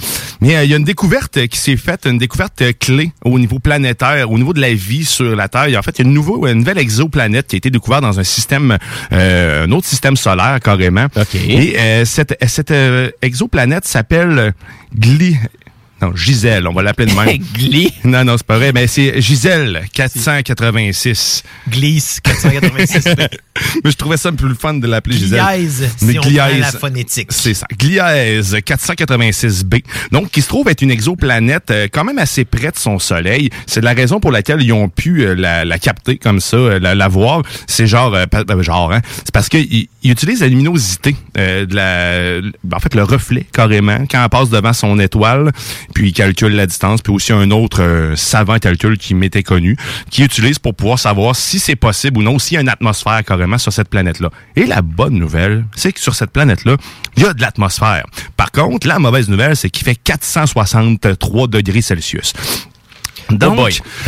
Mais 0.41 0.55
euh, 0.57 0.63
il 0.63 0.69
y 0.69 0.73
a 0.73 0.77
une 0.77 0.83
découverte 0.83 1.37
euh, 1.37 1.47
qui 1.47 1.57
s'est 1.59 1.77
faite, 1.77 2.05
une 2.05 2.17
découverte 2.17 2.61
euh, 2.61 2.71
clé 2.77 3.11
au 3.23 3.39
niveau 3.39 3.59
planétaire, 3.59 4.29
au 4.31 4.37
niveau 4.37 4.53
de 4.53 4.61
la 4.61 4.73
vie 4.73 5.05
sur 5.05 5.35
la 5.35 5.47
Terre. 5.47 5.67
En 5.77 5.81
fait, 5.81 5.97
il 5.99 6.03
y 6.03 6.05
a 6.05 6.07
une, 6.07 6.13
nouveau, 6.13 6.45
une 6.47 6.59
nouvelle 6.59 6.77
exoplanète 7.05 7.47
qui 7.47 7.55
a 7.55 7.57
été 7.57 7.69
découverte 7.69 8.01
dans 8.01 8.19
un 8.19 8.23
système, 8.23 8.77
euh, 9.11 9.65
un 9.65 9.71
autre 9.71 9.87
système 9.87 10.15
solaire 10.15 10.59
carrément. 10.63 11.07
Et 11.47 11.75
euh, 11.77 12.05
cette, 12.05 12.35
cette 12.47 12.71
euh, 12.71 13.11
exoplanète 13.21 13.85
s'appelle 13.85 14.53
Gli... 14.93 15.37
Non, 16.05 16.15
Gisèle, 16.15 16.67
on 16.67 16.73
va 16.73 16.83
l'appeler 16.83 17.11
de 17.11 17.15
même. 17.17 17.37
Glee. 17.53 17.91
non, 18.03 18.23
non, 18.23 18.37
c'est 18.37 18.45
pas 18.45 18.57
vrai, 18.57 18.71
mais 18.73 18.87
c'est 18.87 19.21
Gisèle 19.21 19.85
486. 19.93 21.43
Glisse 21.69 22.19
486. 22.21 23.05
Mais 23.83 23.91
je 23.91 23.95
trouvais 23.95 24.17
ça 24.17 24.31
plus 24.31 24.47
le 24.49 24.55
fun 24.55 24.73
de 24.75 24.87
l'appeler 24.87 25.17
Gisèle. 25.17 25.41
Gliese, 25.41 25.89
si 25.97 26.05
Mais 26.05 26.17
on 26.17 26.21
prend 26.21 26.29
Gliese, 26.29 26.59
la 26.59 26.71
phonétique. 26.71 27.27
C'est 27.31 27.53
ça. 27.53 27.65
Gliese 27.77 28.55
486b. 28.55 29.83
Donc, 30.11 30.29
qui 30.31 30.41
se 30.41 30.47
trouve 30.47 30.67
être 30.69 30.81
une 30.81 30.91
exoplanète 30.91 31.71
euh, 31.71 31.87
quand 31.91 32.03
même 32.03 32.19
assez 32.19 32.45
près 32.45 32.71
de 32.71 32.77
son 32.77 32.99
Soleil. 32.99 33.49
C'est 33.65 33.81
la 33.81 33.93
raison 33.93 34.19
pour 34.19 34.31
laquelle 34.31 34.61
ils 34.61 34.73
ont 34.73 34.89
pu 34.89 35.21
euh, 35.23 35.33
la, 35.35 35.65
la 35.65 35.79
capter 35.79 36.17
comme 36.17 36.39
ça, 36.39 36.57
euh, 36.57 36.79
la, 36.79 36.95
la 36.95 37.07
voir. 37.07 37.41
C'est 37.67 37.87
genre, 37.87 38.15
pa- 38.29 38.43
genre, 38.61 38.91
hein. 38.91 39.01
C'est 39.23 39.31
parce 39.31 39.49
qu'ils 39.49 39.87
ils 40.03 40.11
utilisent 40.11 40.41
la 40.41 40.47
luminosité 40.47 41.15
de 41.35 41.75
la, 41.75 42.41
en 42.75 42.79
fait, 42.79 42.93
le 42.95 43.03
reflet 43.03 43.45
carrément 43.51 44.05
quand 44.09 44.21
elle 44.23 44.29
passe 44.29 44.49
devant 44.49 44.73
son 44.73 44.99
étoile, 44.99 45.51
puis 45.95 46.09
ils 46.09 46.13
calculent 46.13 46.53
la 46.55 46.67
distance, 46.67 47.01
puis 47.01 47.11
aussi 47.13 47.31
un 47.33 47.49
autre 47.51 47.81
euh, 47.81 48.15
savant 48.15 48.59
calcul 48.59 48.97
qui 48.99 49.15
m'était 49.15 49.41
connu, 49.43 49.77
qui 50.11 50.23
utilise 50.23 50.59
pour 50.59 50.75
pouvoir 50.75 50.99
savoir 50.99 51.35
si 51.35 51.57
c'est 51.57 51.75
possible 51.77 52.19
ou 52.19 52.21
non, 52.21 52.37
s'il 52.37 52.55
y 52.55 52.57
a 52.57 52.61
une 52.61 52.69
atmosphère 52.69 53.23
carrément 53.25 53.57
sur 53.57 53.71
cette 53.73 53.87
planète-là. 53.89 54.29
Et 54.57 54.65
la 54.65 54.81
bonne 54.83 55.13
nouvelle, 55.17 55.65
c'est 55.75 55.93
que 55.93 55.99
sur 56.01 56.13
cette 56.13 56.31
planète-là, 56.31 56.75
il 57.15 57.23
y 57.23 57.25
a 57.25 57.33
de 57.33 57.41
l'atmosphère. 57.41 58.05
Par 58.37 58.51
contre, 58.51 58.85
la 58.87 58.99
mauvaise 58.99 59.29
nouvelle, 59.29 59.55
c'est 59.55 59.69
qu'il 59.69 59.85
fait 59.85 59.95
463 59.95 61.47
degrés 61.47 61.81
Celsius. 61.81 62.33
Donc, 63.29 63.53
Oh 63.53 63.55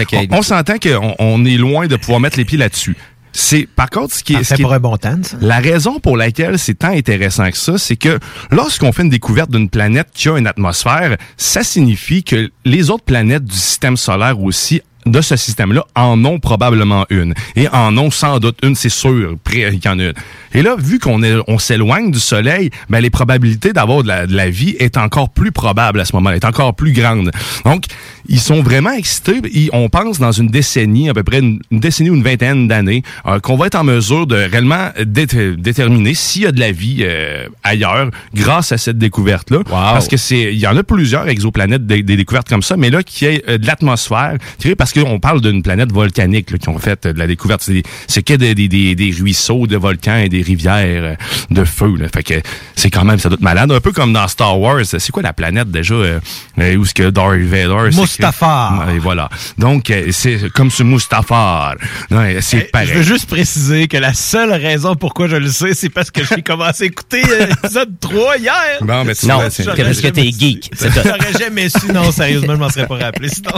que- 0.05 0.15
on, 0.17 0.39
on 0.39 0.41
s'entend 0.43 0.77
qu'on 0.77 1.15
on 1.17 1.43
est 1.45 1.57
loin 1.57 1.87
de 1.87 1.95
pouvoir 1.95 2.19
mettre 2.19 2.37
les 2.37 2.45
pieds 2.45 2.57
là-dessus. 2.57 2.95
C'est 3.33 3.67
par 3.67 3.89
contre 3.89 4.13
ce 4.15 4.23
qui 4.23 4.33
est, 4.33 4.43
ce 4.43 4.55
qui 4.55 4.63
ça. 4.63 5.37
la 5.41 5.59
raison 5.59 5.99
pour 5.99 6.17
laquelle 6.17 6.57
c'est 6.57 6.75
tant 6.75 6.91
intéressant 6.91 7.49
que 7.51 7.57
ça, 7.57 7.77
c'est 7.77 7.95
que 7.95 8.19
lorsqu'on 8.51 8.91
fait 8.91 9.03
une 9.03 9.09
découverte 9.09 9.51
d'une 9.51 9.69
planète 9.69 10.07
qui 10.13 10.29
a 10.29 10.37
une 10.37 10.47
atmosphère, 10.47 11.17
ça 11.37 11.63
signifie 11.63 12.23
que 12.23 12.49
les 12.65 12.89
autres 12.89 13.03
planètes 13.03 13.45
du 13.45 13.55
système 13.55 13.97
solaire 13.97 14.41
aussi 14.41 14.81
de 15.07 15.21
ce 15.21 15.35
système-là 15.35 15.85
en 15.95 16.23
ont 16.25 16.39
probablement 16.39 17.05
une. 17.09 17.33
Et 17.55 17.67
en 17.69 17.95
ont 17.97 18.11
sans 18.11 18.39
doute 18.39 18.57
une, 18.63 18.75
c'est 18.75 18.89
sûr, 18.89 19.35
près 19.43 19.71
qu'il 19.71 19.85
y 19.85 19.87
en 19.89 19.99
a 19.99 20.03
une. 20.03 20.13
Et 20.53 20.61
là, 20.61 20.75
vu 20.77 20.99
qu'on 20.99 21.21
est, 21.23 21.35
on 21.47 21.59
s'éloigne 21.59 22.11
du 22.11 22.19
Soleil, 22.19 22.69
ben, 22.89 22.99
les 22.99 23.09
probabilités 23.09 23.73
d'avoir 23.73 24.03
de 24.03 24.07
la, 24.07 24.27
de 24.27 24.35
la 24.35 24.49
vie 24.49 24.75
est 24.79 24.97
encore 24.97 25.29
plus 25.29 25.51
probable 25.51 25.99
à 25.99 26.05
ce 26.05 26.15
moment-là, 26.15 26.37
est 26.37 26.45
encore 26.45 26.73
plus 26.75 26.93
grande. 26.93 27.31
Donc, 27.65 27.83
ils 28.29 28.39
sont 28.39 28.61
vraiment 28.61 28.91
excités. 28.91 29.41
Ils- 29.53 29.69
on 29.73 29.89
pense 29.89 30.19
dans 30.19 30.31
une 30.31 30.47
décennie, 30.47 31.09
à 31.09 31.13
peu 31.13 31.23
près 31.23 31.39
une, 31.39 31.59
une 31.71 31.79
décennie 31.79 32.09
ou 32.09 32.15
une 32.15 32.23
vingtaine 32.23 32.67
d'années, 32.67 33.03
euh, 33.25 33.39
qu'on 33.39 33.57
va 33.57 33.67
être 33.67 33.75
en 33.75 33.83
mesure 33.83 34.25
de 34.27 34.35
réellement 34.35 34.89
dé- 35.03 35.25
déterminer 35.57 36.13
s'il 36.13 36.43
y 36.43 36.45
a 36.47 36.51
de 36.51 36.59
la 36.59 36.71
vie 36.71 36.99
euh, 37.01 37.47
ailleurs 37.63 38.09
grâce 38.33 38.71
à 38.71 38.77
cette 38.77 38.97
découverte-là. 38.97 39.59
Parce 39.93 40.07
que 40.07 40.17
c'est, 40.17 40.53
il 40.53 40.59
y 40.59 40.67
en 40.67 40.75
a 40.77 40.83
plusieurs 40.83 41.27
exoplanètes, 41.27 41.85
des, 41.85 42.03
des 42.03 42.15
découvertes 42.17 42.47
comme 42.49 42.63
ça, 42.63 42.77
mais 42.77 42.89
là, 42.89 43.03
qui 43.03 43.25
est 43.25 43.43
euh, 43.49 43.57
de 43.57 43.67
l'atmosphère, 43.67 44.37
parce 44.77 44.93
qu'on 45.03 45.19
parle 45.19 45.41
d'une 45.41 45.61
planète 45.63 45.91
volcanique 45.91 46.51
là, 46.51 46.57
qui 46.57 46.69
ont 46.69 46.77
fait 46.79 47.05
euh, 47.05 47.13
de 47.13 47.19
la 47.19 47.27
découverte. 47.27 47.61
C'est, 47.63 47.73
des- 47.73 47.83
c'est 48.07 48.23
que 48.23 48.33
des, 48.33 48.55
des, 48.55 48.67
des, 48.67 48.95
des 48.95 49.11
ruisseaux 49.11 49.67
de 49.67 49.77
volcans 49.77 50.17
et 50.17 50.29
des 50.29 50.41
rivières 50.41 51.03
euh, 51.03 51.15
de 51.49 51.63
feu. 51.63 51.95
Là. 51.97 52.07
Fait 52.13 52.23
que 52.23 52.33
c'est 52.75 52.89
quand 52.89 53.03
même, 53.05 53.19
ça 53.19 53.29
doit 53.29 53.35
être 53.35 53.41
malade. 53.41 53.71
Un 53.71 53.79
peu 53.79 53.91
comme 53.91 54.13
dans 54.13 54.27
Star 54.27 54.59
Wars. 54.59 54.81
C'est 54.85 55.11
quoi 55.11 55.23
la 55.23 55.33
planète 55.33 55.69
déjà 55.71 55.93
euh, 55.95 56.19
euh, 56.59 56.75
où 56.75 56.83
est-ce 56.83 56.93
que 56.93 57.09
Darth 57.09 57.37
Vader... 57.39 57.91
c'est- 57.91 57.99
Mustafar. 58.01 58.87
Ouais, 58.87 58.99
voilà. 58.99 59.29
Donc, 59.57 59.91
c'est 60.11 60.49
comme 60.53 60.71
ce 60.71 60.83
Mustafar. 60.83 61.75
Ouais, 62.11 62.37
c'est 62.41 62.57
Eh, 62.67 62.71
pareil. 62.71 62.87
Je 62.89 62.93
veux 62.95 63.03
juste 63.03 63.27
préciser 63.29 63.87
que 63.87 63.97
la 63.97 64.13
seule 64.13 64.51
raison 64.53 64.95
pourquoi 64.95 65.27
je 65.27 65.35
le 65.35 65.47
sais, 65.49 65.73
c'est 65.73 65.89
parce 65.89 66.11
que 66.11 66.21
j'ai 66.23 66.41
commencé 66.41 66.83
à 66.83 66.85
écouter 66.87 67.21
l'épisode 67.23 67.99
3 67.99 68.37
hier. 68.37 68.53
Bon, 68.81 69.03
mais 69.03 69.15
tu 69.15 69.27
Non, 69.27 69.35
vois, 69.35 69.49
c'est- 69.49 69.63
parce 69.65 70.01
que 70.01 70.07
t'es 70.07 70.31
geek. 70.31 70.71
J'aurais 70.79 71.33
jamais 71.39 71.69
su. 71.69 71.91
Non, 71.93 72.11
sérieusement, 72.11 72.53
je 72.55 72.59
m'en 72.59 72.69
serais 72.69 72.87
pas 72.87 72.97
rappelé. 72.97 73.29
Sinon, 73.29 73.51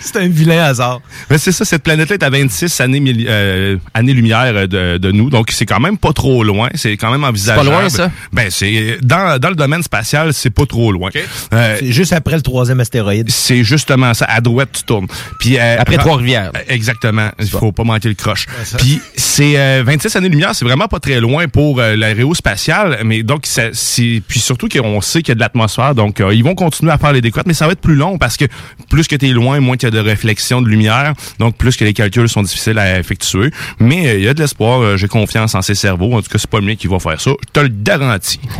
c'est 0.00 0.16
un 0.16 0.28
vilain 0.40 0.62
hasard. 0.64 1.00
Ben, 1.28 1.38
c'est 1.38 1.52
ça, 1.52 1.64
cette 1.64 1.82
planète-là 1.82 2.14
est 2.14 2.22
à 2.22 2.30
26 2.30 2.80
années, 2.80 3.02
euh, 3.28 3.76
années-lumière 3.94 4.68
de, 4.68 4.98
de 4.98 5.12
nous, 5.12 5.30
donc 5.30 5.50
c'est 5.50 5.66
quand 5.66 5.80
même 5.80 5.98
pas 5.98 6.12
trop 6.12 6.42
loin, 6.44 6.68
c'est 6.74 6.96
quand 6.96 7.10
même 7.10 7.24
envisageable. 7.24 7.68
loin, 7.68 7.88
ça? 7.88 8.10
Ben, 8.32 8.48
c'est 8.50 8.98
dans, 9.02 9.38
dans 9.38 9.48
le 9.50 9.54
domaine 9.54 9.82
spatial, 9.82 10.32
c'est 10.34 10.50
pas 10.50 10.66
trop 10.66 10.92
loin. 10.92 11.10
Euh, 11.52 11.76
C'est 11.78 11.92
juste 11.92 12.12
après 12.12 12.36
le 12.36 12.42
troisième 12.42 12.80
astéroïde. 12.80 13.30
c'est 13.30 13.64
justement 13.64 14.14
ça, 14.14 14.24
à 14.26 14.40
droite 14.40 14.70
tu 14.72 14.82
tournes. 14.84 15.06
Puis 15.38 15.58
euh, 15.58 15.76
Après 15.78 15.96
Trois-Rivières. 15.98 16.52
Euh, 16.56 16.60
Exactement, 16.68 17.30
il 17.38 17.46
faut 17.48 17.72
pas 17.72 17.84
manquer 17.84 18.08
le 18.08 18.14
croche. 18.14 18.46
Puis 18.78 19.00
c'est 19.16 19.58
euh, 19.58 19.82
26 19.84 20.16
années-lumière, 20.16 20.54
c'est 20.54 20.64
vraiment 20.64 20.88
pas 20.88 21.00
très 21.00 21.20
loin 21.20 21.48
pour 21.48 21.80
euh, 21.80 21.96
l'aérospatial, 21.96 23.00
mais 23.04 23.22
donc 23.22 23.46
ça, 23.46 23.64
c'est 23.72 24.22
puis 24.26 24.40
surtout 24.40 24.68
qu'on 24.68 25.00
sait 25.00 25.20
qu'il 25.22 25.30
y 25.30 25.32
a 25.32 25.34
de 25.34 25.40
l'atmosphère, 25.40 25.94
donc 25.94 26.20
euh, 26.20 26.34
ils 26.34 26.44
vont 26.44 26.54
continuer 26.54 26.92
à 26.92 26.98
faire 26.98 27.12
les 27.12 27.20
découvertes, 27.20 27.46
mais 27.46 27.54
ça 27.54 27.66
va 27.66 27.72
être 27.72 27.80
plus 27.80 27.94
long 27.96 28.18
parce 28.18 28.36
que 28.36 28.44
plus 28.88 29.06
que 29.08 29.16
tu 29.16 29.28
es 29.28 29.32
loin, 29.32 29.60
moins 29.60 29.76
qu'il 29.76 29.88
y 29.88 29.92
a 29.98 30.02
de 30.02 30.08
réflexion 30.30 30.62
de 30.62 30.68
lumière, 30.68 31.14
donc 31.38 31.56
plus 31.56 31.76
que 31.76 31.84
les 31.84 31.92
calculs 31.92 32.28
sont 32.28 32.42
difficiles 32.42 32.78
à 32.78 32.98
effectuer. 32.98 33.50
Mais 33.78 34.08
euh, 34.08 34.18
il 34.18 34.24
y 34.24 34.28
a 34.28 34.34
de 34.34 34.40
l'espoir, 34.40 34.80
euh, 34.80 34.96
j'ai 34.96 35.08
confiance 35.08 35.54
en 35.54 35.62
ces 35.62 35.74
cerveaux. 35.74 36.14
En 36.14 36.22
tout 36.22 36.30
cas, 36.30 36.38
c'est 36.38 36.48
pas 36.50 36.60
le 36.60 36.66
mien 36.66 36.76
qui 36.76 36.86
va 36.86 36.98
faire 36.98 37.20
ça, 37.20 37.30
je 37.46 37.52
te 37.52 37.60
le 37.60 37.68
garantis. 37.68 38.40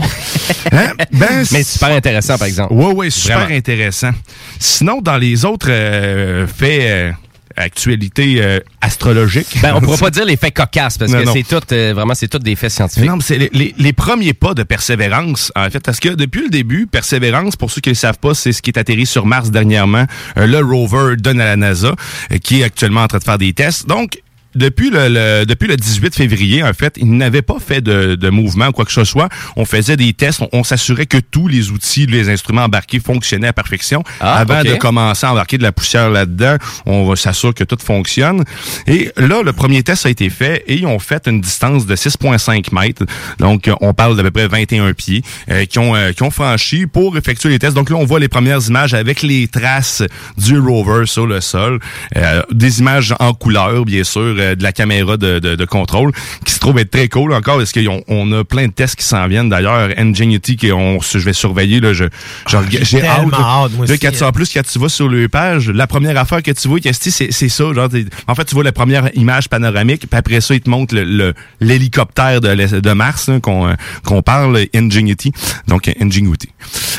Hein? 0.72 0.92
Ben, 1.12 1.44
Mais 1.52 1.62
super 1.62 1.90
intéressant, 1.90 2.36
par 2.36 2.46
exemple. 2.46 2.72
Ouais, 2.74 2.92
ouais, 2.92 3.10
super 3.10 3.40
Vraiment. 3.40 3.56
intéressant. 3.56 4.10
Sinon, 4.58 5.00
dans 5.00 5.16
les 5.16 5.44
autres 5.44 5.68
euh, 5.70 6.46
faits, 6.46 7.14
actualités 7.60 8.36
euh, 8.42 8.60
astrologiques. 8.80 9.58
Ben, 9.62 9.74
on 9.76 9.80
pourra 9.80 9.96
pas 9.98 10.10
dire 10.10 10.24
les 10.24 10.36
faits 10.36 10.54
cocasses 10.54 10.98
parce 10.98 11.10
Non, 11.12 11.22
que 11.22 11.30
c'est 11.32 11.42
tout, 11.42 11.60
euh, 11.72 11.92
vraiment, 11.94 12.14
c'est 12.14 12.28
tout 12.28 12.38
des 12.38 12.56
faits 12.56 12.70
scientifiques. 12.70 13.08
Non, 13.08 13.16
mais 13.16 13.22
c'est 13.22 13.38
les, 13.38 13.50
les- 13.52 13.74
les 13.78 13.92
premiers 13.92 14.34
pas 14.34 14.54
de 14.54 14.62
Persévérance, 14.62 15.52
en 15.56 15.68
fait, 15.70 15.80
parce 15.80 16.00
que 16.00 16.10
depuis 16.10 16.42
le 16.42 16.48
début, 16.50 16.86
Persévérance, 16.86 17.56
pour 17.56 17.70
ceux 17.70 17.80
qui 17.80 17.90
ne 17.90 17.94
le 17.94 17.98
savent 17.98 18.18
pas, 18.18 18.34
c'est 18.34 18.52
ce 18.52 18.62
qui 18.62 18.70
est 18.70 18.78
atterri 18.78 19.06
sur 19.06 19.26
Mars 19.26 19.50
dernièrement, 19.50 20.06
euh, 20.36 20.46
le 20.46 20.58
rover 20.58 21.16
donne 21.16 21.40
à 21.40 21.44
la 21.44 21.56
NASA, 21.56 21.94
qui 22.42 22.60
est 22.60 22.64
actuellement 22.64 23.02
en 23.02 23.08
train 23.08 23.18
de 23.18 23.24
faire 23.24 23.38
des 23.38 23.52
tests. 23.52 23.86
Donc, 23.86 24.20
depuis 24.54 24.90
le, 24.90 25.08
le- 25.08 25.44
depuis 25.46 25.68
le 25.68 25.76
18 25.76 26.14
février, 26.14 26.62
en 26.62 26.72
fait, 26.72 26.94
ils 26.96 27.10
n'avaient 27.16 27.42
pas 27.42 27.58
fait 27.58 27.80
de, 27.80 28.14
de 28.14 28.30
mouvement 28.30 28.68
ou 28.68 28.72
quoi 28.72 28.84
que 28.84 28.92
ce 28.92 29.04
soit. 29.04 29.28
On 29.56 29.64
faisait 29.64 29.96
des 29.96 30.12
tests, 30.12 30.40
on, 30.42 30.48
on 30.52 30.64
s'assurait 30.64 31.06
que 31.06 31.18
tous 31.18 31.48
les 31.48 31.70
outils, 31.70 32.06
les 32.06 32.28
instruments 32.28 32.64
embarqués 32.64 33.00
fonctionnaient 33.00 33.48
à 33.48 33.52
perfection. 33.52 34.02
Ah, 34.20 34.36
Avant 34.38 34.62
de 34.64 34.76
commencer 34.78 35.26
à 35.26 35.32
embarquer 35.32 35.58
de 35.58 35.62
la 35.62 35.72
poussière 35.72 36.10
là-dedans, 36.10 36.56
on 36.86 37.06
va 37.08 37.16
s'assurer 37.16 37.52
que 37.52 37.64
tout 37.64 37.78
fonctionne. 37.82 38.44
Et 38.86 39.10
là, 39.16 39.42
le 39.42 39.52
premier 39.52 39.82
test 39.82 40.06
a 40.06 40.10
été 40.10 40.30
fait 40.30 40.64
et 40.66 40.74
ils 40.76 40.86
ont 40.86 40.98
fait 40.98 41.26
une 41.28 41.40
distance 41.40 41.86
de 41.86 41.94
6,5 41.96 42.74
mètres. 42.74 43.04
Donc, 43.38 43.70
on 43.80 43.94
parle 43.94 44.16
d'à 44.16 44.22
peu 44.22 44.30
près 44.30 44.48
21 44.48 44.92
pieds 44.94 45.22
euh, 45.50 45.64
qui, 45.64 45.78
ont, 45.78 45.94
euh, 45.94 46.12
qui 46.12 46.22
ont 46.22 46.30
franchi 46.30 46.86
pour 46.86 47.16
effectuer 47.16 47.48
les 47.50 47.58
tests. 47.58 47.74
Donc 47.74 47.90
là, 47.90 47.96
on 47.96 48.04
voit 48.04 48.20
les 48.20 48.28
premières 48.28 48.66
images 48.68 48.94
avec 48.94 49.22
les 49.22 49.48
traces 49.48 50.02
du 50.36 50.58
rover 50.58 51.06
sur 51.06 51.26
le 51.26 51.40
sol. 51.40 51.78
Euh, 52.16 52.42
des 52.50 52.80
images 52.80 53.14
en 53.20 53.32
couleur, 53.34 53.84
bien 53.84 54.04
sûr, 54.04 54.34
de 54.40 54.62
la 54.62 54.72
caméra 54.72 55.16
de, 55.16 55.38
de, 55.38 55.54
de 55.54 55.64
contrôle, 55.64 56.12
qui 56.44 56.52
se 56.54 56.58
trouve 56.60 56.78
être 56.78 56.90
très 56.90 57.08
cool 57.08 57.32
encore, 57.32 57.58
parce 57.58 57.72
qu'on 57.72 58.02
on 58.08 58.32
a 58.32 58.44
plein 58.44 58.66
de 58.66 58.72
tests 58.72 58.96
qui 58.96 59.04
s'en 59.04 59.26
viennent. 59.28 59.48
D'ailleurs, 59.48 59.90
Ingenuity, 59.96 60.56
que 60.56 60.72
on, 60.72 61.00
je 61.00 61.18
vais 61.18 61.32
surveiller, 61.32 61.80
là, 61.80 61.92
je, 61.92 62.04
rega- 62.46 62.78
j'ai 62.78 62.84
j'ai 62.84 63.06
hâte. 63.06 63.30
là. 63.30 63.38
hâte, 63.40 63.72
moi 63.76 63.86
Là, 63.86 63.94
quand 63.98 64.10
tu- 64.10 64.22
hein. 64.24 64.28
en 64.28 64.32
plus, 64.32 64.52
quand 64.52 64.62
tu 64.66 64.78
vas 64.78 64.88
sur 64.88 65.08
le 65.08 65.28
page, 65.28 65.68
la 65.70 65.86
première 65.86 66.16
affaire 66.18 66.42
que 66.42 66.50
tu 66.50 66.68
vois, 66.68 66.78
c'est 66.92 67.10
c'est 67.32 67.48
ça. 67.48 67.64
Genre, 67.72 67.88
en 68.28 68.34
fait, 68.34 68.44
tu 68.44 68.54
vois 68.54 68.64
la 68.64 68.72
première 68.72 69.10
image 69.14 69.48
panoramique, 69.48 70.06
puis 70.08 70.18
après 70.18 70.40
ça, 70.40 70.54
il 70.54 70.60
te 70.60 70.70
montre 70.70 70.94
l'hélicoptère 70.94 71.30
le, 71.60 71.66
l'hélicoptère 71.66 72.40
de, 72.40 72.80
de 72.80 72.92
Mars 72.92 73.28
hein, 73.28 73.40
qu'on 73.40 73.68
euh, 73.68 73.74
qu'on 74.04 74.22
parle, 74.22 74.66
Ingenuity. 74.74 75.32
Donc, 75.68 75.90
Ingenuity. 76.00 76.48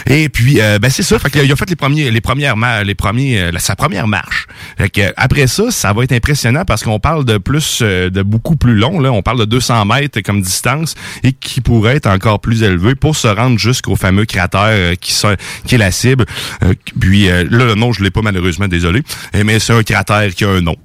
Et 0.08 0.30
puis, 0.30 0.60
euh, 0.62 0.80
ben 0.80 0.90
c'est 0.90 1.04
ça. 1.04 1.20
Fait 1.20 1.30
que, 1.30 1.40
il 1.40 1.52
a 1.52 1.56
fait 1.56 1.70
les 1.70 1.76
premiers, 1.76 2.10
les 2.12 2.22
premières, 2.22 2.56
les 2.84 2.96
premiers, 2.96 3.40
euh, 3.40 3.52
sa 3.60 3.76
première 3.76 4.08
marche. 4.08 4.48
Fait 4.78 4.90
que, 4.90 5.14
après 5.18 5.48
ça, 5.48 5.72
ça 5.72 5.94
va 5.94 6.04
être 6.04 6.12
impressionnant 6.12 6.64
parce 6.66 6.84
qu'on 6.84 7.00
parle 7.00 7.26
de 7.26 7.31
plus, 7.40 7.80
euh, 7.82 8.10
de 8.10 8.22
beaucoup 8.22 8.56
plus 8.56 8.76
long. 8.76 9.00
Là, 9.00 9.12
on 9.12 9.22
parle 9.22 9.40
de 9.40 9.46
200 9.46 9.86
mètres 9.86 10.22
comme 10.22 10.42
distance 10.42 10.96
et 11.24 11.34
qui 11.34 11.62
pourrait 11.62 11.96
être 11.96 12.08
encore 12.08 12.40
plus 12.40 12.64
élevé 12.64 12.96
pour 12.96 13.16
se 13.16 13.28
rendre 13.28 13.58
jusqu'au 13.58 13.96
fameux 13.96 14.26
cratère 14.26 14.62
euh, 14.70 14.96
qui, 14.96 15.76
est 15.76 15.78
la 15.78 15.92
cible. 15.92 16.26
Euh, 16.64 16.74
puis 17.00 17.28
là, 17.28 17.44
le 17.44 17.76
nom, 17.76 17.92
je 17.92 18.04
l'ai 18.04 18.12
pas 18.12 18.22
malheureusement, 18.22 18.68
désolé. 18.68 19.04
Euh, 19.36 19.44
mais 19.46 19.60
c'est 19.60 19.74
un 19.74 19.84
cratère 19.84 20.34
qui 20.34 20.46
a 20.46 20.50
un 20.50 20.62
nom. 20.62 20.76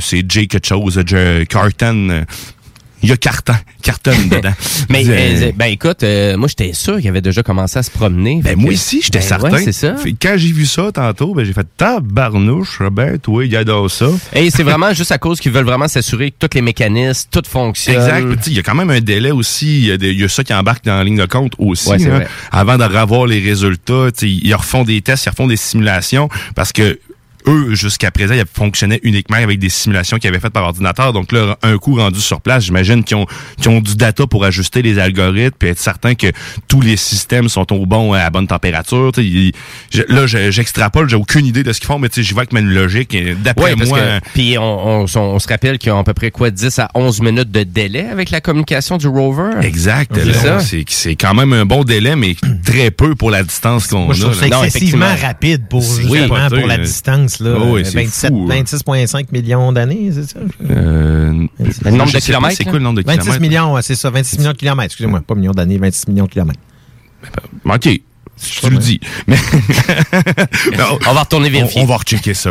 C'est 0.00 0.30
J 0.30 0.48
quelque 0.48 0.66
chose, 0.66 1.00
J 1.04 1.46
Carton. 1.48 2.24
Il 3.02 3.08
y 3.08 3.12
a 3.12 3.16
Carton, 3.16 3.54
Carton 3.82 4.10
dedans. 4.30 4.52
Mais 4.88 5.04
Euh, 5.06 5.10
euh, 5.48 5.52
ben 5.54 5.66
écoute, 5.66 6.02
euh, 6.02 6.36
moi 6.36 6.48
j'étais 6.48 6.72
sûr 6.72 6.98
qu'il 6.98 7.08
avait 7.08 7.20
déjà 7.20 7.42
commencé 7.42 7.78
à 7.78 7.82
se 7.82 7.90
promener. 7.90 8.40
Ben 8.42 8.54
que- 8.54 8.60
moi 8.60 8.72
aussi, 8.72 9.00
j'étais 9.02 9.18
Ben 9.20 9.24
certain. 9.24 9.50
ouais, 9.52 9.62
c'est 9.64 9.72
ça. 9.72 9.96
Fait 9.96 10.12
Quand 10.20 10.34
j'ai 10.36 10.52
vu 10.52 10.66
ça 10.66 10.90
tantôt, 10.92 11.34
ben 11.34 11.44
j'ai 11.44 11.52
fait 11.52 11.66
tabarnouche, 11.76 12.80
ben 12.90 13.18
toi, 13.18 13.44
il 13.44 13.54
adore 13.56 13.90
ça. 13.90 14.08
Et 14.34 14.50
c'est 14.50 14.62
vraiment 14.64 14.92
juste 14.94 15.12
à 15.12 15.18
cause 15.18 15.40
qu'ils 15.40 15.52
veulent 15.52 15.64
vraiment 15.64 15.88
s'assurer 15.88 16.30
que 16.30 16.36
tous 16.46 16.54
les 16.56 16.62
mécanismes, 16.62 17.28
tout 17.30 17.42
fonctionne. 17.48 17.96
Exact. 17.96 18.26
Puis, 18.26 18.36
tu 18.38 18.42
sais, 18.44 18.50
Il 18.50 18.56
y 18.56 18.60
a 18.60 18.62
quand 18.62 18.74
même 18.74 18.90
un 18.90 19.00
délai 19.00 19.30
aussi. 19.30 19.86
Il 19.88 20.02
y, 20.04 20.14
y 20.20 20.24
a 20.24 20.28
ça 20.28 20.42
qui 20.44 20.52
embarque 20.54 20.84
dans 20.84 20.96
la 20.96 21.04
ligne 21.04 21.18
de 21.18 21.26
compte 21.26 21.52
aussi. 21.58 21.88
Ouais, 21.88 22.04
hein. 22.06 22.10
vrai. 22.16 22.28
Avant 22.50 22.78
de 22.78 22.84
revoir 22.84 23.26
les 23.26 23.40
résultats, 23.40 24.08
ils 24.22 24.54
refont 24.54 24.84
des 24.84 25.00
tests, 25.02 25.26
ils 25.26 25.30
refont 25.30 25.46
des 25.46 25.56
simulations 25.56 26.28
parce 26.54 26.72
que 26.72 26.98
eux, 27.46 27.74
jusqu'à 27.74 28.10
présent, 28.10 28.34
ils 28.34 28.42
fonctionnaient 28.52 29.00
uniquement 29.02 29.36
avec 29.36 29.58
des 29.58 29.68
simulations 29.68 30.18
qu'ils 30.18 30.28
avaient 30.28 30.40
faites 30.40 30.52
par 30.52 30.64
ordinateur. 30.64 31.12
Donc 31.12 31.32
là, 31.32 31.56
un 31.62 31.76
coup 31.78 31.96
rendu 31.96 32.20
sur 32.20 32.40
place, 32.40 32.64
j'imagine 32.64 33.04
qu'ils 33.04 33.16
ont, 33.16 33.26
qu'ils 33.60 33.68
ont 33.70 33.80
du 33.80 33.94
data 33.96 34.26
pour 34.26 34.44
ajuster 34.44 34.82
les 34.82 34.98
algorithmes 34.98 35.56
puis 35.58 35.68
être 35.70 35.78
certain 35.78 36.14
que 36.14 36.26
tous 36.68 36.80
les 36.80 36.96
systèmes 36.96 37.48
sont 37.48 37.72
au 37.72 37.86
bon, 37.86 38.12
à 38.12 38.18
la 38.18 38.30
bonne 38.30 38.46
température. 38.46 39.12
Tu 39.14 39.22
sais, 39.22 39.26
ils- 39.26 39.52
je- 39.90 40.02
là, 40.12 40.26
je- 40.26 40.50
j'extrapole, 40.50 41.08
j'ai 41.08 41.16
aucune 41.16 41.46
idée 41.46 41.62
de 41.62 41.72
ce 41.72 41.80
qu'ils 41.80 41.86
font, 41.86 41.98
mais 41.98 42.08
tu 42.08 42.16
sais, 42.16 42.22
j'y 42.22 42.34
vais 42.34 42.40
avec 42.40 42.52
ma 42.52 42.60
logique. 42.60 43.14
Et 43.14 43.34
D'après 43.34 43.74
Ouais, 43.74 43.86
moi, 43.86 43.98
que, 43.98 44.20
puis 44.34 44.58
on, 44.58 45.02
on, 45.04 45.06
on 45.16 45.38
se 45.38 45.48
rappelle 45.48 45.78
qu'ils 45.78 45.92
ont 45.92 45.98
à 46.00 46.04
peu 46.04 46.14
près 46.14 46.30
quoi 46.30 46.50
10 46.50 46.78
à 46.78 46.88
11 46.94 47.20
minutes 47.20 47.50
de 47.50 47.62
délai 47.62 48.06
avec 48.06 48.30
la 48.30 48.40
communication 48.40 48.96
du 48.96 49.06
rover? 49.08 49.52
Exact. 49.62 50.12
C'est. 50.60 50.60
C'est 50.60 50.84
c'est 50.88 51.16
quand 51.16 51.34
même 51.34 51.52
un 51.52 51.64
bon 51.66 51.84
délai, 51.84 52.16
mais 52.16 52.34
très 52.64 52.90
peu 52.90 53.14
pour 53.14 53.30
la 53.30 53.42
distance 53.42 53.86
qu'on 53.86 54.10
a. 54.10 54.14
Là. 54.14 54.34
Non, 54.50 54.64
excessivement 54.64 55.06
rapide 55.22 55.62
pour, 55.68 55.82
C'est 55.82 56.02
pour 56.60 56.66
la 56.68 56.76
là. 56.78 56.82
Distance. 57.28 57.40
Là, 57.40 57.58
Oh 57.60 57.74
oui, 57.74 57.82
c'est 57.84 57.94
27 57.94 58.30
fou, 58.30 58.48
hein. 58.50 58.62
26,5 58.62 59.26
millions 59.32 59.72
d'années, 59.72 60.10
c'est 60.12 60.28
ça? 60.28 60.38
Euh, 60.70 61.46
Le 61.60 61.90
nombre 61.90 62.12
de 62.12 62.18
kilomètres, 62.18 62.56
C'est 62.56 62.64
quoi 62.64 62.72
le 62.74 62.78
nombre 62.80 63.00
de 63.00 63.06
26 63.06 63.20
kilomètres? 63.22 63.40
millions, 63.42 63.74
ouais, 63.74 63.82
c'est 63.82 63.94
ça, 63.94 64.10
26 64.10 64.38
millions 64.38 64.52
de 64.52 64.56
kilomètres. 64.56 64.86
Excusez-moi, 64.92 65.20
pas 65.20 65.34
millions 65.34 65.52
d'années, 65.52 65.78
26 65.78 66.08
millions 66.08 66.24
de 66.26 66.30
kilomètres. 66.30 66.60
OK. 67.64 68.00
Si 68.40 68.60
tu 68.60 68.70
le 68.70 68.78
dis. 68.78 69.00
Mais 69.26 69.36
Non, 70.78 70.98
On 71.06 71.12
va 71.12 71.20
retourner 71.20 71.50
vérifier. 71.50 71.80
On, 71.80 71.84
on 71.84 71.86
va 71.86 71.96
rechecker 71.96 72.34
ça. 72.34 72.50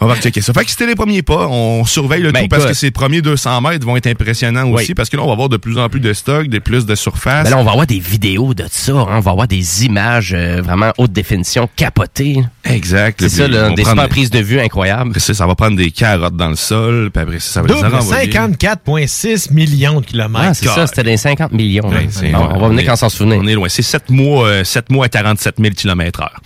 on 0.00 0.06
va 0.06 0.14
rechecker 0.14 0.40
ça. 0.40 0.52
Fait 0.52 0.64
que 0.64 0.70
c'était 0.70 0.86
les 0.86 0.94
premiers 0.94 1.22
pas. 1.22 1.46
On 1.48 1.84
surveille 1.84 2.22
le 2.22 2.32
Ben, 2.32 2.42
tout 2.42 2.48
parce 2.48 2.66
que 2.66 2.74
ces 2.74 2.90
premiers 2.90 3.22
200 3.22 3.60
mètres 3.62 3.84
vont 3.86 3.96
être 3.96 4.06
impressionnants 4.06 4.68
aussi 4.70 4.94
parce 4.94 5.08
que 5.08 5.16
là, 5.16 5.22
on 5.22 5.26
va 5.26 5.32
avoir 5.32 5.48
de 5.48 5.56
plus 5.56 5.78
en 5.78 5.88
plus 5.88 6.00
de 6.00 6.12
stock, 6.12 6.48
de 6.48 6.58
plus 6.58 6.86
de 6.86 6.94
surface. 6.94 7.44
Ben 7.44 7.50
là, 7.50 7.58
on 7.58 7.64
va 7.64 7.72
avoir 7.72 7.86
des 7.86 7.98
vidéos 8.00 8.54
de 8.54 8.64
ça. 8.70 8.92
hein. 8.92 9.06
On 9.10 9.20
va 9.20 9.30
avoir 9.32 9.48
des 9.48 9.84
images 9.84 10.32
euh, 10.36 10.60
vraiment 10.62 10.92
haute 10.98 11.12
définition 11.12 11.68
capotées. 11.76 12.42
exact. 12.64 13.20
C'est 13.20 13.28
ça, 13.28 13.48
là, 13.48 13.70
des 13.70 13.82
prend 13.82 13.92
super 13.92 14.08
prises 14.08 14.30
de 14.30 14.40
vue 14.40 14.60
incroyables. 14.60 15.10
Après 15.10 15.20
ça, 15.20 15.34
ça 15.34 15.46
va 15.46 15.54
prendre 15.54 15.76
des 15.76 15.90
carottes 15.90 16.36
dans 16.36 16.48
le 16.50 16.56
sol, 16.56 17.10
puis 17.12 17.22
après 17.22 17.40
ça, 17.40 17.52
ça 17.54 17.62
va 17.62 17.68
les 17.68 17.74
Double, 17.74 17.94
renvoyer. 17.94 18.30
54,6 18.30 19.52
millions 19.52 20.00
de 20.00 20.06
kilomètres. 20.06 20.44
Ah, 20.48 20.54
c'est 20.54 20.66
ça, 20.66 20.86
c'était 20.86 21.02
des 21.04 21.16
50 21.16 21.52
millions. 21.52 21.88
Ouais, 21.88 22.08
ouais, 22.22 22.32
on 22.34 22.58
va 22.58 22.68
venir 22.68 22.86
qu'en 22.86 22.96
s'en 22.96 23.08
souvenir. 23.08 23.38
On 23.40 23.46
est 23.46 23.54
loin. 23.54 23.68
C'est 23.68 23.82
7 23.82 24.10
mois, 24.10 24.46
euh, 24.46 24.64
7 24.64 24.90
mois 24.90 24.97
à 25.02 25.08
47 25.08 25.56
000 25.58 25.74
km 25.74 26.20
heure. 26.20 26.40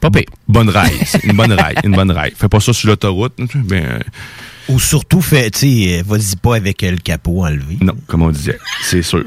Pas 0.00 0.10
pire. 0.10 0.24
Bonne. 0.48 0.72
C'est 1.06 1.22
une 1.24 1.36
bonne 1.36 1.52
raille. 1.52 1.76
Une 1.84 1.92
bonne 1.94 2.10
raille. 2.10 2.32
Fais 2.36 2.48
pas 2.48 2.58
ça 2.60 2.72
sur 2.72 2.88
l'autoroute. 2.88 3.34
Ben, 3.54 3.84
euh, 3.84 3.98
Ou 4.68 4.80
surtout, 4.80 5.22
sais, 5.22 6.00
euh, 6.00 6.02
vas-y 6.04 6.34
pas 6.42 6.56
avec 6.56 6.82
euh, 6.82 6.90
le 6.90 6.96
capot 6.96 7.44
enlevé. 7.44 7.78
non, 7.80 7.94
comme 8.08 8.22
on 8.22 8.30
disait. 8.30 8.58
C'est 8.82 9.02
sûr. 9.02 9.24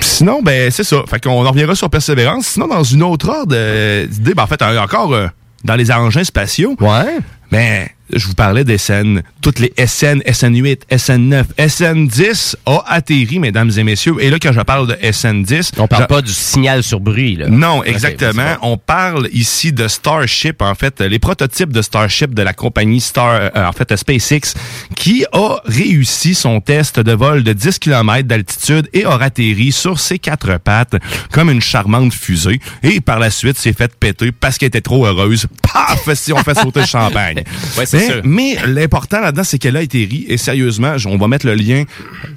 Sinon, 0.00 0.40
ben, 0.40 0.70
c'est 0.70 0.84
ça. 0.84 1.02
Fait 1.08 1.18
qu'on 1.20 1.44
en 1.44 1.50
reviendra 1.50 1.74
sur 1.74 1.90
Persévérance. 1.90 2.46
Sinon, 2.46 2.68
dans 2.68 2.84
une 2.84 3.02
autre 3.02 3.28
ordre 3.28 3.56
euh, 3.56 4.06
d'idée, 4.06 4.34
ben, 4.34 4.44
en 4.44 4.46
fait, 4.46 4.62
encore 4.62 5.12
euh, 5.14 5.26
dans 5.64 5.74
les 5.74 5.90
engins 5.90 6.22
spatiaux, 6.24 6.76
Ouais. 6.78 7.18
ben, 7.50 7.88
je 8.12 8.26
vous 8.26 8.34
parlais 8.34 8.64
des 8.64 8.78
SN. 8.78 9.22
Toutes 9.40 9.58
les 9.58 9.72
SN, 9.78 10.20
SN8, 10.20 10.80
SN9, 10.90 11.44
SN10 11.58 12.56
a 12.66 12.84
atterri, 12.86 13.38
mesdames 13.38 13.70
et 13.76 13.82
messieurs. 13.84 14.14
Et 14.20 14.30
là, 14.30 14.38
quand 14.40 14.52
je 14.52 14.60
parle 14.60 14.86
de 14.88 14.94
SN10, 14.94 15.72
On 15.78 15.86
parle 15.86 16.02
je- 16.02 16.06
pas 16.08 16.22
du 16.22 16.32
signal 16.32 16.82
sur 16.82 17.00
bruit, 17.00 17.36
là. 17.36 17.48
Non, 17.48 17.82
exactement. 17.84 18.56
On 18.62 18.76
parle 18.76 19.28
ici 19.32 19.72
de 19.72 19.88
Starship, 19.88 20.62
en 20.62 20.74
fait, 20.74 21.00
les 21.00 21.18
prototypes 21.18 21.72
de 21.72 21.82
Starship 21.82 22.34
de 22.34 22.42
la 22.42 22.52
compagnie 22.52 23.00
Star, 23.00 23.50
euh, 23.54 23.66
en 23.68 23.72
fait, 23.72 23.94
SpaceX, 23.96 24.54
qui 24.94 25.24
a 25.32 25.56
réussi 25.64 26.34
son 26.34 26.60
test 26.60 27.00
de 27.00 27.12
vol 27.12 27.42
de 27.42 27.52
10 27.52 27.78
km 27.78 28.26
d'altitude 28.26 28.88
et 28.92 29.04
a 29.04 29.14
atterri 29.14 29.72
sur 29.72 29.98
ses 29.98 30.18
quatre 30.18 30.58
pattes 30.58 30.96
comme 31.32 31.50
une 31.50 31.60
charmante 31.62 32.12
fusée. 32.12 32.60
Et 32.82 33.00
par 33.00 33.18
la 33.18 33.30
suite, 33.30 33.58
s'est 33.58 33.72
fait 33.72 33.94
péter 33.94 34.32
parce 34.32 34.58
qu'elle 34.58 34.68
était 34.68 34.80
trop 34.80 35.06
heureuse. 35.06 35.46
Paf! 35.62 36.08
Si 36.14 36.32
on 36.32 36.38
fait 36.38 36.54
sauter 36.54 36.80
le 36.80 36.86
champagne. 36.86 37.42
Ouais, 37.78 37.86
mais, 37.94 38.08
mais 38.24 38.56
l'important 38.66 39.20
là-dedans, 39.20 39.44
c'est 39.44 39.58
qu'elle 39.58 39.76
a 39.76 39.80
atterri. 39.80 40.24
Et 40.28 40.36
sérieusement, 40.36 40.94
on 41.06 41.16
va 41.16 41.28
mettre 41.28 41.46
le 41.46 41.54
lien. 41.54 41.84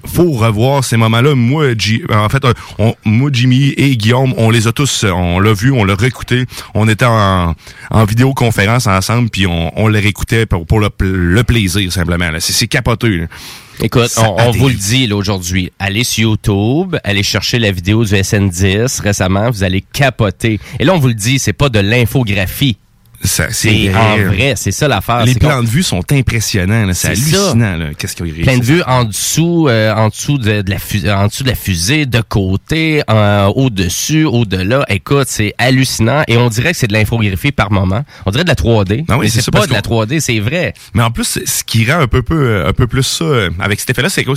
Faut 0.05 0.31
revoir 0.31 0.83
ces 0.83 0.97
moments-là. 0.97 1.35
Moi, 1.35 1.77
G- 1.77 2.03
en 2.13 2.29
fait, 2.29 2.43
euh, 2.45 2.53
on- 2.79 2.95
moi, 3.05 3.29
Jimmy 3.33 3.73
et 3.77 3.95
Guillaume, 3.97 4.33
on 4.37 4.49
les 4.49 4.67
a 4.67 4.71
tous, 4.71 5.03
euh, 5.03 5.11
on 5.11 5.39
l'a 5.39 5.53
vu, 5.53 5.71
on 5.71 5.83
l'a 5.83 5.95
réécouté. 5.95 6.45
On 6.73 6.87
était 6.87 7.05
en, 7.05 7.55
en 7.91 8.05
vidéoconférence 8.05 8.87
ensemble, 8.87 9.29
puis 9.29 9.47
on, 9.47 9.71
on 9.79 9.87
le 9.87 9.99
réécoutait 9.99 10.45
pour, 10.45 10.65
pour 10.65 10.79
le, 10.79 10.89
pl- 10.89 11.11
le 11.11 11.43
plaisir 11.43 11.91
simplement. 11.91 12.31
là. 12.31 12.39
C'est 12.39 12.53
c'est 12.53 12.67
capoté. 12.67 13.09
là. 13.09 13.25
Écoute, 13.79 14.07
Ça 14.07 14.31
on, 14.31 14.47
on 14.47 14.51
vous 14.51 14.69
le 14.69 14.73
dit 14.73 15.05
là, 15.05 15.15
aujourd'hui. 15.15 15.71
Allez 15.77 16.03
sur 16.03 16.31
YouTube, 16.31 16.95
allez 17.03 17.21
chercher 17.21 17.59
la 17.59 17.71
vidéo 17.71 18.03
du 18.03 18.11
SN10 18.15 19.01
récemment, 19.01 19.51
vous 19.51 19.63
allez 19.63 19.83
capoter. 19.93 20.59
Et 20.79 20.83
là, 20.85 20.93
on 20.95 20.97
vous 20.99 21.09
le 21.09 21.13
dit, 21.13 21.37
c'est 21.37 21.53
pas 21.53 21.69
de 21.69 21.79
l'infographie. 21.79 22.77
C'est 23.23 23.93
en 23.95 24.17
vrai, 24.27 24.53
c'est 24.55 24.71
ça 24.71 24.87
l'affaire. 24.87 25.25
Les 25.25 25.35
plans 25.35 25.61
de 25.63 25.67
vue 25.67 25.83
sont 25.83 26.01
impressionnants. 26.11 26.91
C'est 26.93 27.09
hallucinant. 27.09 27.89
Qu'est-ce 27.97 28.15
qu'il 28.15 28.27
y 28.27 28.29
a 28.29 28.33
réussi? 28.33 28.43
Plein 28.49 28.57
de 28.59 28.63
vues 28.63 28.83
en 28.85 29.03
dessous, 29.05 29.67
euh, 29.69 29.93
en 29.93 30.09
dessous 30.09 30.37
de, 30.37 30.61
de 30.61 30.69
la 30.69 30.79
fusée, 30.79 31.11
en 31.11 31.27
dessous 31.27 31.43
de 31.43 31.49
la 31.49 31.55
fusée, 31.55 32.05
de 32.05 32.21
côté, 32.21 33.01
euh, 33.09 33.45
au-dessus, 33.47 34.23
au-delà. 34.25 34.85
Écoute, 34.89 35.27
c'est 35.29 35.53
hallucinant 35.57 36.23
et 36.27 36.37
on 36.37 36.49
dirait 36.49 36.71
que 36.71 36.77
c'est 36.77 36.87
de 36.87 36.93
l'infographie 36.93 37.51
par 37.51 37.71
moment. 37.71 38.03
On 38.25 38.31
dirait 38.31 38.43
de 38.43 38.49
la 38.49 38.55
3D. 38.55 39.05
Ah 39.09 39.17
oui, 39.17 39.29
c'est 39.29 39.49
pas 39.51 39.65
de 39.67 39.73
la 39.73 39.81
qu'on- 39.81 40.03
3D, 40.05 40.19
c'est 40.19 40.39
vrai. 40.39 40.73
Mais 40.93 41.03
en 41.03 41.11
plus, 41.11 41.39
ce 41.45 41.63
qui 41.63 41.91
rend 41.91 41.99
un 41.99 42.07
peu, 42.07 42.21
peu, 42.21 42.65
un 42.65 42.73
peu 42.73 42.87
plus 42.87 43.03
ça, 43.03 43.23
euh, 43.25 43.49
avec 43.59 43.79
cet 43.79 43.89
effet-là, 43.89 44.09
c'est 44.09 44.23
que 44.23 44.31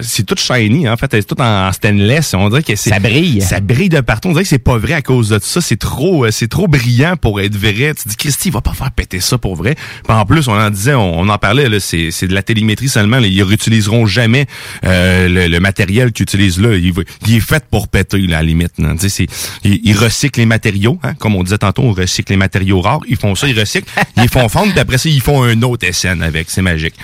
c'est 0.00 0.24
tout 0.24 0.34
shiny, 0.38 0.86
hein. 0.86 0.92
en 0.92 0.96
fait. 0.96 1.08
C'est 1.10 1.24
tout 1.26 1.40
en 1.40 1.72
stainless. 1.72 2.34
On 2.34 2.48
dirait 2.48 2.62
que 2.62 2.76
c'est. 2.76 2.90
Ça 2.90 2.98
brille. 2.98 3.40
Ça 3.42 3.60
brille 3.60 3.88
de 3.88 4.00
partout. 4.00 4.28
On 4.28 4.32
dirait 4.32 4.44
que 4.44 4.48
c'est 4.48 4.58
pas 4.58 4.78
vrai 4.78 4.94
à 4.94 5.02
cause 5.02 5.28
de 5.30 5.38
ça. 5.42 5.60
C'est 5.60 5.76
trop, 5.78 6.24
euh, 6.24 6.30
c'est 6.30 6.48
trop 6.48 6.68
brillant 6.68 7.16
pour 7.16 7.40
être 7.40 7.56
vrai. 7.56 7.94
Tu 7.94 8.04
te 8.04 8.08
dis, 8.08 8.16
Christy, 8.16 8.48
il 8.48 8.52
va 8.52 8.60
pas 8.60 8.72
faire 8.72 8.90
péter 8.92 9.20
ça 9.20 9.38
pour 9.38 9.56
vrai. 9.56 9.74
Puis 9.74 10.12
en 10.16 10.24
plus, 10.26 10.48
on 10.48 10.52
en 10.52 10.70
disait, 10.70 10.94
on, 10.94 11.20
on 11.20 11.28
en 11.28 11.38
parlait, 11.38 11.68
là, 11.68 11.80
c'est, 11.80 12.10
c'est 12.10 12.26
de 12.28 12.34
la 12.34 12.42
télémétrie 12.42 12.88
seulement. 12.88 13.18
là. 13.18 13.26
Ils 13.26 13.42
réutiliseront 13.42 14.06
jamais 14.06 14.46
euh, 14.84 15.28
le, 15.28 15.46
le 15.48 15.60
matériel 15.60 16.12
qu'ils 16.12 16.24
utilisent 16.24 16.60
là. 16.60 16.74
Il, 16.76 16.92
va- 16.92 17.02
il 17.26 17.34
est 17.36 17.40
fait 17.40 17.64
pour 17.70 17.88
péter, 17.88 18.18
là, 18.26 18.38
à 18.38 18.40
la 18.42 18.46
limite. 18.46 18.72
là. 18.78 18.92
Tu 18.94 19.08
sais, 19.08 19.08
c'est, 19.08 19.26
ils, 19.64 19.80
ils 19.84 19.96
recyclent 19.96 20.40
les 20.40 20.46
matériaux, 20.46 20.98
hein. 21.02 21.14
Comme 21.14 21.34
on 21.36 21.42
disait 21.42 21.58
tantôt, 21.58 21.82
on 21.82 21.92
recycle 21.92 22.32
les 22.32 22.36
matériaux 22.38 22.80
rares. 22.80 23.00
Ils 23.08 23.16
font 23.16 23.34
ça, 23.34 23.46
ils 23.48 23.58
recyclent, 23.58 23.88
ils 24.16 24.22
les 24.22 24.28
font 24.28 24.48
fondre, 24.48 24.70
puis 24.72 24.80
après 24.80 24.98
ça, 24.98 25.08
ils 25.08 25.20
font 25.20 25.42
un 25.42 25.60
autre 25.62 25.86
SN 25.90 26.22
avec. 26.22 26.50
C'est 26.50 26.62
magique. 26.62 26.94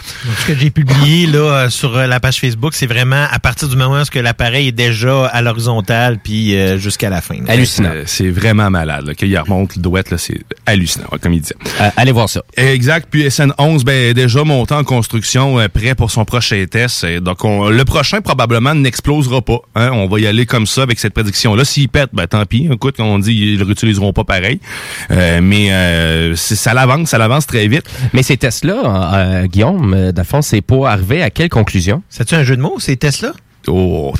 Ce 0.41 0.47
que 0.47 0.59
j'ai 0.59 0.71
publié 0.71 1.27
là 1.27 1.39
euh, 1.39 1.71
sur 1.71 1.97
euh, 1.97 2.07
la 2.07 2.21
page 2.21 2.39
Facebook, 2.41 2.66
c'est 2.75 2.87
vraiment 2.87 3.25
à 3.31 3.39
partir 3.39 3.69
du 3.69 3.77
moment 3.77 4.03
où 4.03 4.19
l'appareil 4.21 4.69
est 4.69 4.73
déjà 4.73 5.27
à 5.27 5.43
l'horizontale 5.43 6.19
puis 6.23 6.57
euh, 6.57 6.79
jusqu'à 6.79 7.11
la 7.11 7.21
fin. 7.21 7.37
Hallucinant. 7.49 7.91
Euh, 7.93 8.03
c'est 8.07 8.31
vraiment 8.31 8.71
malade. 8.71 9.07
Là. 9.07 9.15
Qu'il 9.15 9.37
remonte 9.39 9.77
le 9.77 9.83
douette, 9.83 10.11
là, 10.11 10.19
c'est 10.19 10.41
hallucinant, 10.67 11.07
comme 11.21 11.33
il 11.33 11.41
disait. 11.41 11.55
Euh, 11.81 11.89
allez 11.97 12.13
voir 12.13 12.29
ça. 12.29 12.43
Exact. 12.57 13.09
Puis 13.11 13.25
SN11, 13.29 13.85
ben, 13.85 14.13
déjà 14.13 14.45
monté 14.45 14.75
en 14.75 14.85
construction, 14.85 15.59
euh, 15.59 15.69
prêt 15.69 15.95
pour 15.95 16.11
son 16.11 16.25
prochain 16.25 16.65
test. 16.71 17.05
Donc, 17.21 17.45
on- 17.45 17.69
le 17.69 17.85
prochain, 17.85 18.21
probablement, 18.21 18.75
n'explosera 18.75 19.43
pas. 19.43 19.59
Hein? 19.75 19.91
On 19.93 20.07
va 20.09 20.21
y 20.21 20.27
aller 20.27 20.47
comme 20.47 20.67
ça, 20.67 20.83
avec 20.83 20.99
cette 20.99 21.13
prédiction-là. 21.15 21.65
S'il 21.65 21.89
pète, 21.89 22.11
ben, 22.13 22.27
tant 22.27 22.45
pis. 22.45 22.69
Écoute, 22.73 22.97
on 22.99 23.19
dit, 23.19 23.33
ils 23.35 23.59
le 23.59 23.65
réutiliseront 23.65 24.13
pas 24.13 24.25
pareil. 24.25 24.61
Euh, 25.11 25.41
mais 25.43 25.73
euh, 25.73 26.35
c'est- 26.37 26.57
ça 26.57 26.75
l'avance, 26.75 27.11
ça 27.11 27.19
l'avance 27.19 27.47
très 27.47 27.67
vite. 27.69 27.85
Mais 28.13 28.23
ces 28.23 28.37
tests-là, 28.37 29.13
euh, 29.15 29.47
Guillaume, 29.47 29.95
euh, 29.95 30.13
dans 30.13 30.23
le 30.23 30.27
fond, 30.27 30.43
c'est 30.43 30.61
pour 30.61 30.87
arriver 30.89 31.23
à 31.23 31.31
quelle 31.31 31.49
conclusion? 31.49 32.03
C'est-tu 32.09 32.35
un 32.35 32.43
jeu 32.47 32.57
de 32.57 32.63
mots, 32.63 32.79
ces 32.81 32.97
Tesla? 32.97 33.33
Oh, 33.69 34.15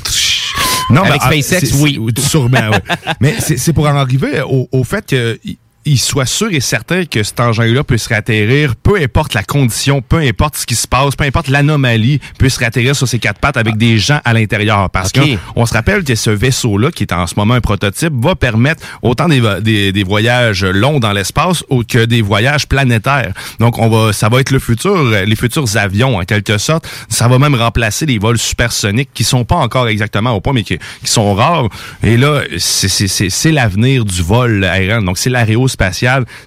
non, 0.89 1.01
Avec 1.03 1.13
ben, 1.13 1.17
ah, 1.21 1.31
SpaceX, 1.41 1.67
c'est- 1.67 1.81
oui. 1.81 1.99
c'est- 2.15 2.27
Sûrement, 2.29 2.69
oui. 2.71 2.95
Mais 3.21 3.35
c'est 3.39 3.57
c'est 3.57 3.73
pour 3.73 3.87
en 3.87 3.95
arriver 3.95 4.41
au, 4.41 4.67
au 4.71 4.83
fait 4.83 5.05
que 5.05 5.39
il- 5.87 5.97
soit 5.97 6.25
sûr 6.25 6.47
et 6.51 6.59
certain 6.59 7.05
que 7.05 7.23
cet 7.23 7.39
engin-là 7.39 7.83
puisse 7.83 8.11
atterrir, 8.11 8.75
peu 8.75 8.99
importe 9.01 9.33
la 9.33 9.43
condition, 9.43 10.01
peu 10.01 10.17
importe 10.17 10.57
ce 10.57 10.65
qui 10.65 10.75
se 10.75 10.87
passe, 10.87 11.15
peu 11.15 11.23
importe 11.25 11.47
l'anomalie, 11.47 12.19
puisse 12.37 12.61
atterrir 12.61 12.95
sur 12.95 13.07
ses 13.07 13.19
quatre 13.19 13.39
pattes 13.39 13.57
avec 13.57 13.77
des 13.77 13.97
gens 13.97 14.19
à 14.25 14.33
l'intérieur. 14.33 14.89
Parce 14.89 15.09
Ok. 15.15 15.21
qu'on 15.55 15.65
se 15.65 15.73
rappelle 15.73 16.03
que 16.03 16.15
ce 16.15 16.29
vaisseau-là, 16.29 16.91
qui 16.91 17.03
est 17.03 17.13
en 17.13 17.27
ce 17.27 17.35
moment 17.37 17.55
un 17.55 17.61
prototype, 17.61 18.13
va 18.21 18.35
permettre 18.35 18.83
autant 19.01 19.27
des, 19.27 19.41
des, 19.61 19.91
des 19.91 20.03
voyages 20.03 20.63
longs 20.63 20.99
dans 20.99 21.11
l'espace 21.13 21.63
que 21.87 22.05
des 22.05 22.21
voyages 22.21 22.67
planétaires. 22.67 23.33
Donc, 23.59 23.77
on 23.79 23.89
va, 23.89 24.13
ça 24.13 24.29
va 24.29 24.39
être 24.41 24.51
le 24.51 24.59
futur, 24.59 24.95
les 25.25 25.35
futurs 25.35 25.77
avions, 25.77 26.17
en 26.17 26.23
quelque 26.23 26.57
sorte. 26.57 26.87
Ça 27.09 27.27
va 27.27 27.39
même 27.39 27.55
remplacer 27.55 28.05
les 28.05 28.17
vols 28.19 28.37
supersoniques 28.37 29.09
qui 29.13 29.23
sont 29.23 29.45
pas 29.45 29.55
encore 29.55 29.87
exactement 29.87 30.31
au 30.31 30.41
point, 30.41 30.53
mais 30.53 30.63
qui, 30.63 30.77
qui 30.77 31.11
sont 31.11 31.33
rares. 31.33 31.69
Et 32.03 32.17
là, 32.17 32.41
c'est- 32.57 32.87
c'est 32.87 33.07
c'est- 33.07 33.29
c'est 33.29 33.51
l'avenir 33.51 34.05
du 34.05 34.21
vol 34.21 34.63
aérien. 34.63 35.01
Donc, 35.01 35.17
c'est 35.17 35.29
l'aérospatial. 35.29 35.76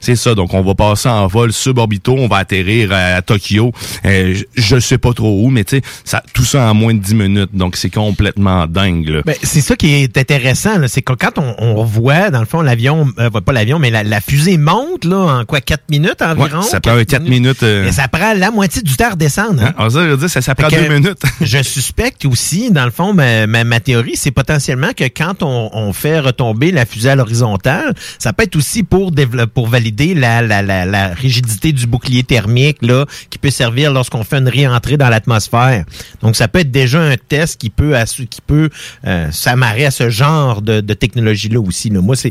C'est 0.00 0.16
ça. 0.16 0.34
Donc, 0.34 0.54
on 0.54 0.62
va 0.62 0.74
passer 0.74 1.08
en 1.08 1.26
vol 1.26 1.52
suborbitaux. 1.52 2.16
On 2.18 2.28
va 2.28 2.36
atterrir 2.38 2.92
à, 2.92 3.16
à 3.16 3.22
Tokyo. 3.22 3.72
Euh, 4.04 4.34
je- 4.34 4.44
je 4.56 4.78
sais 4.80 4.98
pas 4.98 5.12
trop 5.12 5.44
où, 5.44 5.50
mais 5.50 5.64
tu 5.64 5.76
sais, 5.76 5.82
ça, 6.04 6.22
tout 6.32 6.44
ça 6.44 6.70
en 6.70 6.74
moins 6.74 6.94
de 6.94 6.98
10 7.00 7.14
minutes. 7.14 7.50
Donc, 7.54 7.76
c'est 7.76 7.90
complètement 7.90 8.66
dingue, 8.66 9.08
là. 9.08 9.22
Ben, 9.24 9.34
c'est 9.42 9.60
ça 9.60 9.76
qui 9.76 9.92
est 9.94 10.16
intéressant, 10.18 10.78
là, 10.78 10.88
c'est 10.88 11.02
que 11.02 11.12
quand 11.12 11.38
on, 11.38 11.54
on 11.58 11.84
voit, 11.84 12.30
dans 12.30 12.40
le 12.40 12.46
fond, 12.46 12.60
l'avion, 12.60 13.08
euh, 13.18 13.30
pas 13.30 13.52
l'avion, 13.52 13.78
mais 13.78 13.90
la, 13.90 14.02
la 14.02 14.20
fusée 14.20 14.58
monte 14.58 15.04
là, 15.04 15.16
en 15.40 15.44
quoi, 15.44 15.60
4 15.60 15.84
minutes 15.90 16.22
environ? 16.22 16.58
Ouais, 16.60 16.64
ça 16.66 16.80
prend 16.80 16.96
4 17.04 17.22
minutes. 17.28 17.62
euh, 17.62 17.86
Et 17.86 17.92
ça 17.92 18.08
prend 18.08 18.34
la 18.34 18.50
moitié 18.50 18.82
du 18.82 18.96
temps 18.96 19.06
à 19.06 19.10
redescendre. 19.10 19.62
hein? 19.62 19.72
hein, 19.78 19.86
on 19.86 19.88
va 19.88 20.16
dire, 20.16 20.30
ça, 20.30 20.40
ça 20.42 20.54
prend 20.54 20.68
Fait 20.68 20.76
que- 20.76 20.88
2 20.88 20.94
minutes. 20.94 21.22
Je 21.40 21.62
suspecte 21.62 22.24
aussi, 22.24 22.70
dans 22.70 22.84
le 22.84 22.90
fond, 22.90 23.12
ma, 23.14 23.46
ma, 23.46 23.64
ma 23.64 23.80
théorie, 23.80 24.16
c'est 24.16 24.30
potentiellement 24.30 24.90
que 24.96 25.04
quand 25.04 25.42
on, 25.42 25.70
on 25.72 25.92
fait 25.92 26.20
retomber 26.20 26.70
la 26.72 26.86
fusée 26.86 27.10
à 27.10 27.16
l'horizontale, 27.16 27.94
ça 28.18 28.32
peut 28.32 28.44
être 28.44 28.56
aussi 28.56 28.82
pour 28.82 29.10
pour 29.54 29.68
valider 29.68 30.14
la, 30.14 30.42
la, 30.42 30.62
la, 30.62 30.84
la 30.86 31.08
rigidité 31.08 31.72
du 31.72 31.86
bouclier 31.86 32.22
thermique 32.22 32.78
là, 32.82 33.06
qui 33.30 33.38
peut 33.38 33.50
servir 33.50 33.92
lorsqu'on 33.92 34.24
fait 34.24 34.38
une 34.38 34.48
réentrée 34.48 34.96
dans 34.96 35.08
l'atmosphère. 35.08 35.84
Donc, 36.22 36.36
ça 36.36 36.48
peut 36.48 36.60
être 36.60 36.70
déjà 36.70 37.00
un 37.00 37.16
test 37.16 37.60
qui 37.60 37.70
peut 37.70 37.94
qui 38.30 38.40
peut 38.40 38.68
euh, 39.06 39.30
s'amarrer 39.30 39.86
à 39.86 39.90
ce 39.90 40.10
genre 40.10 40.62
de, 40.62 40.80
de 40.80 40.94
technologie-là 40.94 41.60
aussi. 41.60 41.90
Là. 41.90 42.00
Moi, 42.00 42.16
c'est 42.16 42.30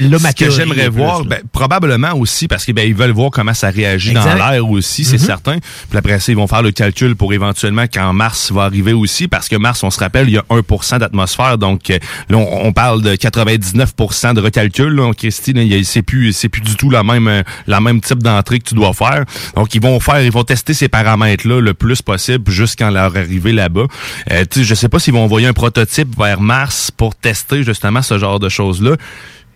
là 0.00 0.18
ma 0.20 0.30
Ce 0.30 0.34
que 0.36 0.50
j'aimerais 0.50 0.88
voir, 0.88 1.24
ben, 1.24 1.40
probablement 1.52 2.12
aussi, 2.14 2.48
parce 2.48 2.64
qu'ils 2.64 2.74
ben, 2.74 2.86
ils 2.88 2.94
veulent 2.94 3.10
voir 3.10 3.30
comment 3.30 3.54
ça 3.54 3.70
réagit 3.70 4.12
dans 4.12 4.34
l'air 4.50 4.68
aussi, 4.68 5.04
c'est 5.04 5.18
certain. 5.18 5.58
Puis 5.88 5.98
après 5.98 6.18
ça, 6.20 6.32
ils 6.32 6.36
vont 6.36 6.46
faire 6.46 6.62
le 6.62 6.70
calcul 6.72 7.16
pour 7.16 7.32
éventuellement 7.32 7.84
quand 7.92 8.12
Mars 8.12 8.52
va 8.52 8.64
arriver 8.64 8.92
aussi, 8.92 9.28
parce 9.28 9.48
que 9.48 9.56
Mars, 9.56 9.82
on 9.82 9.90
se 9.90 9.98
rappelle, 10.00 10.28
il 10.28 10.34
y 10.34 10.38
a 10.38 10.44
1% 10.50 10.98
d'atmosphère, 10.98 11.58
donc 11.58 11.90
euh, 11.90 11.98
là, 12.28 12.36
on, 12.38 12.66
on 12.66 12.72
parle 12.72 13.02
de 13.02 13.14
99% 13.14 14.34
de 14.34 14.40
recalcul. 14.40 14.88
Là, 14.94 15.12
Christy, 15.14 15.52
là, 15.52 15.62
il 15.62 15.68
y 15.68 15.74
a- 15.78 15.84
c'est 15.84 16.02
c'est 16.32 16.48
plus 16.48 16.60
du 16.60 16.76
tout 16.76 16.90
la 16.90 17.02
même, 17.02 17.28
euh, 17.28 17.42
la 17.66 17.80
même 17.80 18.00
type 18.00 18.22
d'entrée 18.22 18.58
que 18.58 18.68
tu 18.68 18.74
dois 18.74 18.92
faire. 18.92 19.24
Donc, 19.56 19.74
ils 19.74 19.80
vont 19.80 19.98
faire, 20.00 20.22
ils 20.22 20.32
vont 20.32 20.44
tester 20.44 20.74
ces 20.74 20.88
paramètres-là 20.88 21.60
le 21.60 21.74
plus 21.74 22.02
possible 22.02 22.50
jusqu'à 22.50 22.90
leur 22.90 23.16
arrivée 23.16 23.52
là-bas. 23.52 23.86
Euh, 24.30 24.44
je 24.54 24.74
sais 24.74 24.88
pas 24.88 24.98
s'ils 24.98 25.14
vont 25.14 25.24
envoyer 25.24 25.46
un 25.46 25.52
prototype 25.52 26.16
vers 26.16 26.40
Mars 26.40 26.90
pour 26.90 27.14
tester 27.14 27.62
justement 27.62 28.02
ce 28.02 28.18
genre 28.18 28.38
de 28.38 28.48
choses-là. 28.48 28.96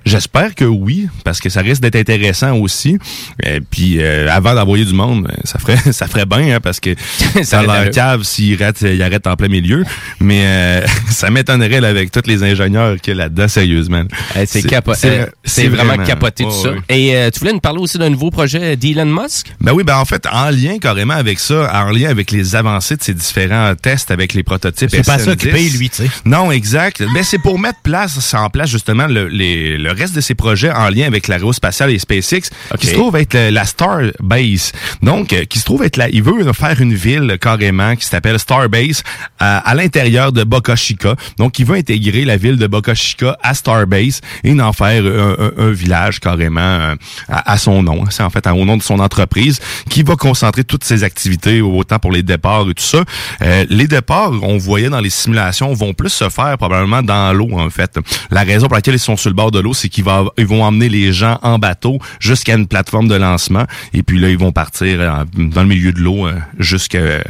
J'espère 0.06 0.54
que 0.54 0.64
oui, 0.64 1.08
parce 1.24 1.40
que 1.40 1.48
ça 1.50 1.60
risque 1.62 1.82
d'être 1.82 1.96
intéressant 1.96 2.56
aussi. 2.56 2.96
Et 3.42 3.60
puis 3.60 3.96
euh, 3.98 4.28
avant 4.30 4.54
d'envoyer 4.54 4.84
du 4.84 4.94
monde, 4.94 5.28
euh, 5.28 5.34
ça 5.44 5.58
ferait 5.58 5.76
ça 5.92 6.06
ferait 6.06 6.26
bien 6.26 6.54
hein, 6.56 6.60
parce 6.62 6.78
que 6.80 6.90
Ça 7.42 7.62
leur 7.62 7.90
cave 7.90 8.22
s'ils 8.22 8.62
arrêtent, 8.62 8.82
ils 8.82 9.02
arrêtent 9.02 9.26
en 9.26 9.34
plein 9.36 9.48
milieu. 9.48 9.84
Mais 10.20 10.42
euh, 10.46 10.86
ça 11.10 11.28
m'étonnerait 11.30 11.84
avec 11.84 12.12
tous 12.12 12.22
les 12.26 12.42
ingénieurs 12.44 12.96
qu'il 13.00 13.14
y 13.14 13.16
a 13.16 13.24
là-dedans, 13.24 13.48
sérieusement. 13.48 14.04
Euh, 14.36 14.44
C'est 14.46 14.62
capo- 14.62 14.92
euh, 15.04 15.26
vraiment, 15.70 16.02
capoté 16.04 16.44
tout 16.44 16.50
ça. 16.52 16.70
ouais. 16.70 16.78
Et 16.88 17.16
euh, 17.16 17.30
tu 17.30 17.40
voulais 17.40 17.52
nous 17.52 17.60
parler 17.60 17.80
aussi 17.80 17.98
d'un 17.98 18.10
nouveau 18.10 18.30
projet 18.30 18.76
d'Elon 18.76 19.06
Musk? 19.06 19.48
Ben 19.60 19.72
oui, 19.72 19.82
ben 19.82 19.96
en 19.98 20.04
fait, 20.04 20.24
en 20.30 20.50
lien 20.50 20.78
carrément 20.78 21.14
avec 21.14 21.40
ça, 21.40 21.68
en 21.84 21.90
lien 21.90 22.08
avec 22.10 22.30
les 22.30 22.54
avancées 22.54 22.96
de 22.96 23.02
ces 23.02 23.14
différents 23.14 23.74
tests 23.74 24.10
avec 24.12 24.34
les 24.34 24.44
prototypes 24.44 24.90
C'est 24.90 25.04
pas 25.04 25.18
ça 25.18 25.32
SN10. 25.32 25.36
qui 25.36 25.48
paye, 25.48 25.70
lui, 25.70 25.90
tu 25.90 25.96
sais. 26.04 26.10
Non, 26.24 26.52
exact. 26.52 27.02
Ben 27.12 27.24
c'est 27.24 27.38
pour 27.38 27.58
mettre 27.58 27.80
place, 27.82 28.34
en 28.34 28.48
place 28.50 28.70
justement 28.70 29.06
le, 29.08 29.26
les- 29.26 29.76
le 29.78 29.95
reste 29.96 30.14
de 30.14 30.20
ces 30.20 30.34
projets 30.34 30.70
en 30.70 30.88
lien 30.88 31.06
avec 31.06 31.28
l'aérospatiale 31.28 31.90
et 31.90 31.98
SpaceX, 31.98 32.50
qui 32.78 32.86
se 32.86 32.94
trouve 32.94 33.16
être 33.16 33.36
la 33.50 33.64
Starbase. 33.64 34.72
Donc, 35.02 35.32
euh, 35.32 35.44
qui 35.44 35.58
se 35.58 35.64
trouve 35.64 35.82
être 35.84 35.96
là, 35.96 36.08
il 36.10 36.22
veut 36.22 36.52
faire 36.52 36.80
une 36.80 36.94
ville 36.94 37.38
carrément 37.40 37.96
qui 37.96 38.06
s'appelle 38.06 38.38
Starbase 38.38 39.02
à, 39.38 39.58
à 39.58 39.74
l'intérieur 39.74 40.32
de 40.32 40.44
Boca 40.44 40.76
Chica. 40.76 41.14
Donc, 41.38 41.58
il 41.58 41.64
veut 41.66 41.76
intégrer 41.76 42.24
la 42.24 42.36
ville 42.36 42.56
de 42.56 42.66
Boca 42.66 42.94
Chica 42.94 43.36
à 43.42 43.54
Starbase 43.54 44.20
et 44.44 44.60
en 44.60 44.72
faire 44.72 45.04
un, 45.04 45.36
un- 45.38 45.52
un 45.68 45.70
village 45.72 46.20
carrément 46.20 46.60
euh, 46.60 46.94
à, 47.28 47.52
à 47.52 47.58
son 47.58 47.82
nom. 47.82 48.04
C'est 48.10 48.22
en 48.22 48.30
fait 48.30 48.46
au 48.46 48.64
nom 48.64 48.76
de 48.76 48.82
son 48.82 48.98
entreprise 49.00 49.60
qui 49.90 50.02
va 50.02 50.16
concentrer 50.16 50.64
toutes 50.64 50.84
ses 50.84 51.04
activités 51.04 51.60
autant 51.60 51.98
pour 51.98 52.12
les 52.12 52.22
départs 52.22 52.62
et 52.70 52.74
tout 52.74 52.82
ça. 52.82 53.02
Euh, 53.42 53.64
les 53.68 53.86
départs, 53.88 54.32
on 54.42 54.56
voyait 54.58 54.88
dans 54.88 55.00
les 55.00 55.10
simulations, 55.10 55.72
vont 55.74 55.92
plus 55.94 56.10
se 56.10 56.28
faire 56.28 56.56
probablement 56.58 57.02
dans 57.02 57.32
l'eau 57.32 57.48
en 57.52 57.70
fait. 57.70 57.98
La 58.30 58.42
raison 58.42 58.66
pour 58.66 58.76
laquelle 58.76 58.94
ils 58.94 58.98
sont 59.00 59.16
sur 59.16 59.30
le 59.30 59.34
bord 59.34 59.50
de 59.50 59.58
l'eau, 59.60 59.74
c'est 59.74 59.85
qu'ils 59.88 60.04
va- 60.04 60.24
ils 60.38 60.46
vont 60.46 60.62
emmener 60.64 60.88
les 60.88 61.12
gens 61.12 61.38
en 61.42 61.58
bateau 61.58 61.98
jusqu'à 62.20 62.54
une 62.54 62.66
plateforme 62.66 63.08
de 63.08 63.14
lancement 63.14 63.64
et 63.94 64.02
puis 64.02 64.18
là 64.18 64.28
ils 64.30 64.38
vont 64.38 64.52
partir 64.52 65.00
euh, 65.00 65.24
dans 65.36 65.62
le 65.62 65.68
milieu 65.68 65.92
de 65.92 66.00
l'eau 66.00 66.26
euh, 66.26 66.34
jusqu'à 66.58 66.98
euh, 66.98 67.20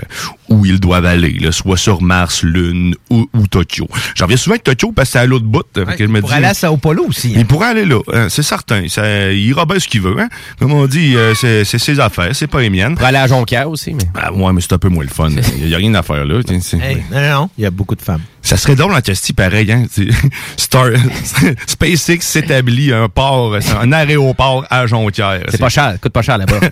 où 0.49 0.64
ils 0.64 0.79
doivent 0.79 1.07
aller, 1.07 1.33
là, 1.40 1.51
soit 1.51 1.77
sur 1.77 2.03
Mars, 2.03 2.42
Lune 2.45 2.95
ou, 3.11 3.29
ou 3.35 3.47
Tokyo. 3.49 3.88
J'en 4.14 4.27
reviens 4.27 4.37
souvent 4.37 4.55
avec 4.55 4.62
Tokyo 4.62 4.92
parce 4.92 5.09
que 5.09 5.12
c'est 5.14 5.19
à 5.19 5.27
l'autre 5.27 5.45
bout. 5.45 5.64
Fait 5.75 5.85
que 5.97 6.05
je 6.07 6.09
me 6.11 6.21
pour 6.21 6.29
dis- 6.31 6.37
aller 6.37 6.47
à 6.47 6.55
Sao 6.55 6.77
Paulo 6.77 7.05
aussi. 7.09 7.29
hein. 7.35 7.38
il 7.38 7.47
pourrait 7.47 7.69
aller 7.69 7.85
là, 7.85 7.99
hein, 8.12 8.29
c'est 8.29 8.45
certain. 8.45 8.87
Ça, 8.88 9.33
il 9.33 9.40
ira 9.47 9.66
bien 9.66 9.79
ce 9.81 9.88
qu'il 9.88 10.03
veut. 10.03 10.19
Hein? 10.21 10.29
Comme 10.61 10.73
on 10.73 10.87
dit, 10.87 11.16
euh, 11.16 11.35
c'est 11.35 11.64
ses 11.64 11.99
affaires, 11.99 12.31
c'est 12.35 12.47
pas 12.47 12.61
les 12.61 12.71
miennes. 12.71 12.95
Pour 12.95 13.07
aller 13.07 13.19
à 13.19 13.27
Jonquière 13.27 13.69
aussi, 13.69 13.92
mais... 13.95 14.05
Ah, 14.14 14.33
ouais, 14.33 14.53
mais 14.53 14.61
c'est 14.61 14.73
un 14.73 14.79
peu 14.79 14.88
moins 14.88 15.03
le 15.05 15.11
fun. 15.11 15.31
Il 15.59 15.69
y 15.69 15.75
a 15.75 15.79
rien 15.79 15.95
à 15.95 16.03
faire 16.05 16.25
là. 16.25 16.40
Hey, 16.49 17.03
non, 17.12 17.21
non, 17.31 17.51
il 17.59 17.62
y 17.64 17.66
a 17.66 17.71
beaucoup 17.71 17.95
de 17.97 18.03
femmes. 18.03 18.23
Ça 18.46 18.56
serait 18.56 18.76
drôle 18.76 18.94
en 18.94 19.00
Castille, 19.00 19.35
pareil. 19.35 19.70
Hein? 19.72 19.85
Star, 20.56 20.87
SpaceX 21.66 22.20
s'établit 22.20 22.92
un 22.92 23.09
port, 23.09 23.56
un 23.80 23.92
aéroport 23.92 24.64
à 24.70 24.87
Jonquière. 24.87 25.42
C'est 25.48 25.59
pas 25.59 25.68
cher, 25.68 25.96
coûte 26.00 26.12
pas 26.12 26.22
cher 26.22 26.38
là-bas. 26.38 26.61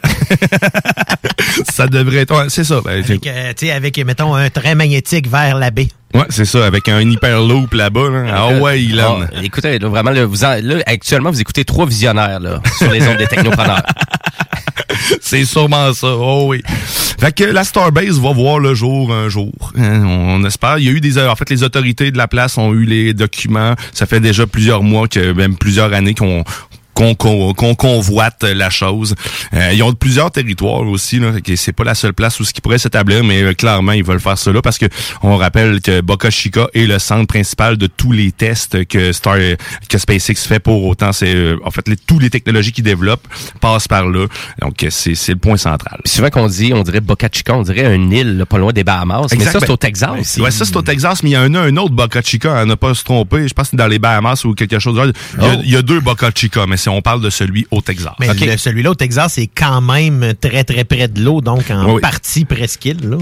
Ça 1.72 1.86
devrait 1.86 2.18
être... 2.18 2.34
ouais, 2.36 2.46
c'est 2.48 2.64
ça. 2.64 2.80
Ben, 2.84 3.02
Avec, 3.02 3.26
euh, 3.26 3.52
avec, 3.76 3.98
mettons, 4.04 4.34
un 4.34 4.50
train 4.50 4.74
magnétique 4.74 5.28
vers 5.28 5.56
la 5.56 5.70
baie. 5.70 5.88
ouais, 6.14 6.24
c'est 6.28 6.44
ça. 6.44 6.64
Avec 6.66 6.88
un 6.88 7.00
hyperloop 7.00 7.72
là-bas. 7.74 8.08
Là. 8.10 8.24
Ah 8.32 8.48
ouais, 8.60 8.82
il 8.82 8.98
Ah, 9.00 9.18
écoutez, 9.42 9.78
là, 9.78 9.88
vraiment, 9.88 10.10
là, 10.10 10.24
vous 10.26 10.44
en- 10.44 10.60
là, 10.62 10.76
actuellement, 10.86 11.30
vous 11.30 11.40
écoutez 11.40 11.64
trois 11.64 11.86
visionnaires 11.86 12.40
là, 12.40 12.60
sur 12.78 12.90
les 12.90 13.06
ondes 13.06 13.18
des 13.18 13.26
technopreneurs. 13.26 13.82
C'est 15.20 15.44
sûrement 15.44 15.92
ça. 15.92 16.14
Oh 16.16 16.46
oui. 16.48 16.62
Fait 17.18 17.32
que 17.32 17.44
la 17.44 17.64
Starbase 17.64 18.20
va 18.20 18.32
voir 18.32 18.58
le 18.58 18.74
jour 18.74 19.12
un 19.12 19.28
jour. 19.28 19.52
Hein, 19.76 20.04
on, 20.04 20.44
espère. 20.44 20.78
Il 20.78 20.84
y 20.84 20.88
a 20.88 20.92
eu 20.92 21.00
des 21.00 21.18
en 21.18 21.36
fait 21.36 21.48
les 21.50 21.62
autorités 21.62 22.10
de 22.10 22.18
la 22.18 22.28
place 22.28 22.58
ont 22.58 22.72
eu 22.72 22.84
les 22.84 23.14
documents. 23.14 23.74
Ça 23.92 24.06
fait 24.06 24.20
déjà 24.20 24.46
plusieurs 24.46 24.82
mois 24.82 25.08
que 25.08 25.32
même 25.32 25.56
plusieurs 25.56 25.92
années 25.92 26.14
qu'on 26.14 26.44
qu'on 26.94 27.74
convoite 27.74 28.42
la 28.42 28.70
chose. 28.70 29.14
Euh, 29.52 29.72
ils 29.72 29.82
ont 29.82 29.92
plusieurs 29.92 30.30
territoires 30.30 30.82
aussi 30.82 31.18
là, 31.18 31.32
c'est 31.56 31.72
pas 31.72 31.84
la 31.84 31.94
seule 31.94 32.14
place 32.14 32.40
où 32.40 32.44
ce 32.44 32.52
qui 32.52 32.60
pourrait 32.60 32.78
s'établir 32.78 33.24
mais 33.24 33.42
euh, 33.42 33.52
clairement 33.52 33.92
ils 33.92 34.04
veulent 34.04 34.20
faire 34.20 34.36
là 34.46 34.62
parce 34.62 34.78
que 34.78 34.86
on 35.22 35.36
rappelle 35.36 35.80
que 35.80 36.00
Boca 36.00 36.30
Chica 36.30 36.68
est 36.74 36.86
le 36.86 36.98
centre 36.98 37.26
principal 37.26 37.76
de 37.76 37.86
tous 37.86 38.12
les 38.12 38.32
tests 38.32 38.84
que 38.86 39.12
Star 39.12 39.36
que 39.88 39.98
SpaceX 39.98 40.46
fait 40.46 40.60
pour 40.60 40.84
autant 40.84 41.12
c'est 41.12 41.34
euh, 41.34 41.56
en 41.64 41.70
fait 41.70 41.88
les, 41.88 41.96
tous 41.96 42.18
les 42.18 42.30
technologies 42.30 42.72
qu'ils 42.72 42.84
développent 42.84 43.26
passent 43.60 43.88
par 43.88 44.06
là. 44.06 44.26
Donc 44.60 44.84
c'est 44.90 45.14
c'est 45.14 45.32
le 45.32 45.38
point 45.38 45.56
central. 45.56 46.00
Puis 46.04 46.12
souvent 46.12 46.30
qu'on 46.30 46.46
dit, 46.48 46.72
on 46.74 46.82
dirait 46.82 47.00
Boca 47.00 47.28
Chica, 47.32 47.54
on 47.54 47.62
dirait 47.62 47.94
une 47.94 48.12
île 48.12 48.38
là, 48.38 48.46
pas 48.46 48.58
loin 48.58 48.72
des 48.72 48.84
Bahamas. 48.84 49.28
Mais 49.36 49.44
ça, 49.44 49.52
c'est 49.60 49.66
ben, 49.66 49.72
au 49.72 49.76
Texas. 49.76 50.36
Ouais, 50.38 50.50
ça 50.50 50.64
c'est 50.64 50.76
au 50.76 50.82
Texas, 50.82 51.22
mais 51.22 51.30
il 51.30 51.32
y 51.32 51.36
en 51.36 51.54
a 51.54 51.60
un 51.60 51.76
autre 51.76 51.94
Boca 51.94 52.20
Chica, 52.22 52.58
à 52.58 52.64
ne 52.64 52.74
pas 52.74 52.94
se 52.94 53.04
tromper. 53.04 53.48
Je 53.48 53.54
pense 53.54 53.66
que 53.66 53.70
c'est 53.70 53.76
dans 53.76 53.86
les 53.86 53.98
Bahamas 53.98 54.44
ou 54.44 54.54
quelque 54.54 54.78
chose. 54.78 54.94
Il 55.38 55.42
y 55.42 55.46
a, 55.46 55.54
Oh. 55.54 55.60
il 55.64 55.70
y 55.70 55.76
a 55.76 55.82
deux 55.82 56.00
Boca 56.00 56.30
Chica, 56.34 56.66
mais 56.66 56.76
si 56.84 56.88
on 56.90 57.00
parle 57.02 57.20
de 57.22 57.30
celui 57.30 57.66
au 57.70 57.80
Texas. 57.80 58.12
Mais 58.20 58.28
celui-là 58.58 58.90
au 58.90 58.94
Texas, 58.94 59.32
c'est 59.34 59.46
quand 59.46 59.80
même 59.80 60.34
très, 60.40 60.64
très 60.64 60.84
près 60.84 61.08
de 61.08 61.22
l'eau, 61.22 61.40
donc 61.40 61.70
en 61.70 61.94
Oui. 61.94 62.00
partie 62.00 62.44
presqu'île. 62.44 63.08
là. 63.08 63.16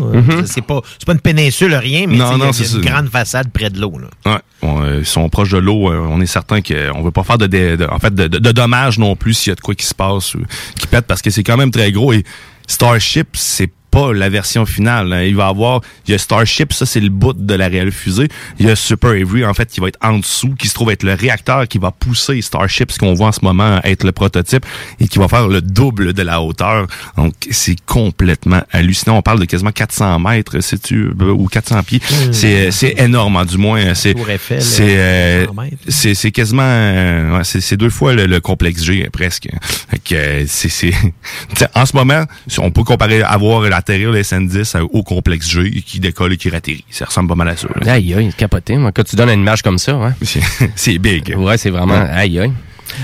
C'est 0.47 0.63
pas, 0.63 0.81
c'est 0.99 1.07
pas 1.07 1.13
une 1.13 1.21
péninsule, 1.21 1.75
rien, 1.75 2.07
mais 2.09 2.17
Non, 2.17 2.33
il 2.37 2.39
y 2.41 2.43
a 2.43 2.47
une 2.47 2.53
ça. 2.53 2.79
grande 2.81 3.09
façade 3.09 3.51
près 3.53 3.71
de 3.71 3.81
l'eau. 3.81 3.93
Ouais, 4.27 4.33
on, 4.63 4.83
euh, 4.83 4.99
ils 5.01 5.07
sont 5.07 5.29
proches 5.29 5.51
de 5.51 5.59
l'eau. 5.59 5.91
euh, 5.93 6.07
on 6.11 6.21
est 6.21 6.27
certain 6.27 6.61
qu'on 6.61 7.03
veut 7.03 7.11
pas 7.13 7.23
faire 7.23 7.39
de, 7.39 7.47
dé- 7.47 7.77
de- 7.77 7.87
en 7.87 7.99
fait, 7.99 8.15
de, 8.15 8.27
de- 8.27 8.39
de 8.39 8.53
dommages 8.53 8.99
non 8.99 9.15
plus 9.17 9.35
s'il 9.35 9.51
y 9.51 9.53
a 9.53 9.55
de 9.55 9.61
quoi 9.61 9.75
qui 9.75 9.87
se 9.87 9.95
passe 9.95 10.35
ou 10.35 10.41
qui 10.79 10.87
pète 10.87 11.07
parce 11.07 11.23
que 11.23 11.31
c'est 11.31 11.45
quand 11.45 11.57
même 11.57 11.71
très 11.71 11.93
gros 11.93 12.13
et 12.13 12.25
Starship, 12.67 13.29
c'est 13.35 13.71
pas 13.93 14.13
la 14.13 14.29
version 14.31 14.65
finale. 14.67 15.13
hein. 15.13 15.23
Il 15.23 15.37
va 15.37 15.47
avoir, 15.47 15.81
il 16.09 16.13
y 16.13 16.15
a 16.15 16.19
Starship, 16.19 16.73
ça 16.73 16.87
c'est 16.87 16.99
le 17.01 17.11
bout 17.11 17.35
de 17.35 17.55
la 17.55 17.69
réelle 17.69 17.93
fusée. 17.93 18.29
Il 18.59 18.67
y 18.67 18.71
a 18.71 18.75
Super 18.77 19.11
Avery, 19.11 19.45
en 19.45 19.55
fait, 19.55 19.69
qui 19.71 19.81
va 19.81 19.89
être 19.89 19.99
en 20.03 20.19
dessous, 20.19 20.55
qui 20.59 20.67
se 20.67 20.75
trouve 20.75 20.91
être 20.91 21.03
le 21.05 21.15
réacteur 21.15 21.69
qui 21.69 21.79
va 21.79 21.91
pousser 21.91 22.41
Starship, 22.43 22.91
ce 22.91 22.99
qu'on 22.99 23.13
voit 23.15 23.29
en 23.29 23.33
ce 23.33 23.41
moment 23.43 23.81
être 23.85 24.05
le 24.05 24.13
prototype, 24.13 24.65
et 24.99 25.07
qui 25.09 25.19
va 25.19 25.29
faire 25.29 25.47
le 25.47 25.61
double 25.61 26.15
de 26.15 26.23
la 26.23 26.41
hauteur. 26.41 26.87
Donc, 27.17 27.35
c'est 27.51 27.77
complètement 27.85 28.63
hallucinant. 28.73 29.17
On 29.19 29.23
parle 29.23 29.41
de 29.41 29.45
quasiment 29.45 29.73
400 29.73 30.19
mètres, 30.21 30.61
sais-tu, 30.61 31.11
ou 31.21 31.47
400 31.49 31.83
pieds. 31.83 32.01
C'est, 32.33 32.71
c'est 32.71 32.95
énorme, 32.99 33.37
hein, 33.37 33.45
du 33.45 33.59
moins. 33.59 33.95
C'est, 33.95 34.15
Tour 34.15 34.31
Eiffel, 34.31 34.63
c'est, 34.63 34.99
euh, 34.99 35.47
100 35.47 35.55
mètres. 35.55 35.77
c'est, 35.89 36.15
c'est 36.15 36.31
quasiment, 36.31 36.63
euh, 36.65 37.37
ouais, 37.37 37.45
c'est, 37.45 37.61
c'est 37.61 37.77
deux 37.77 37.91
fois 37.91 38.15
le, 38.15 38.25
le 38.27 38.41
complexe 38.41 38.83
G, 38.83 39.05
euh, 39.07 39.11
presque. 39.11 39.49
Fait 39.91 39.99
que, 39.99 40.15
euh, 40.15 40.45
c'est, 40.49 40.69
c'est, 40.71 40.93
en 41.75 41.85
ce 41.85 41.95
moment, 41.95 42.25
on 42.59 42.71
peut 42.71 42.85
comparer 42.85 43.23
avoir 43.23 43.63
l'atterrir 43.89 44.11
le 44.13 44.23
SN10 44.23 44.77
à- 44.77 44.85
au 44.85 45.03
complexe 45.03 45.49
G 45.51 45.71
qui 45.85 46.01
décolle 46.01 46.33
et 46.33 46.37
qui 46.37 46.49
ratterrit. 46.51 46.85
Ça 46.91 47.05
ressemble 47.07 47.29
pas 47.29 47.35
mal 47.35 47.49
à 47.49 47.57
ça. 47.57 47.69
là. 47.85 47.93
Aïe, 47.95 48.15
aïe, 48.15 48.33
capoté. 48.37 48.77
moi. 48.77 48.93
Quand 48.93 49.05
tu 49.05 49.17
donnes 49.17 49.31
une 49.31 49.41
image 49.41 49.63
comme 49.63 49.79
ça, 49.79 49.97
ouais. 49.97 50.11
C'est, 50.77 50.99
big. 50.99 51.35
Ouais, 51.37 51.59
c'est 51.59 51.71
vraiment. 51.71 51.95
Aïe, 52.13 52.39
aïe. 52.39 52.53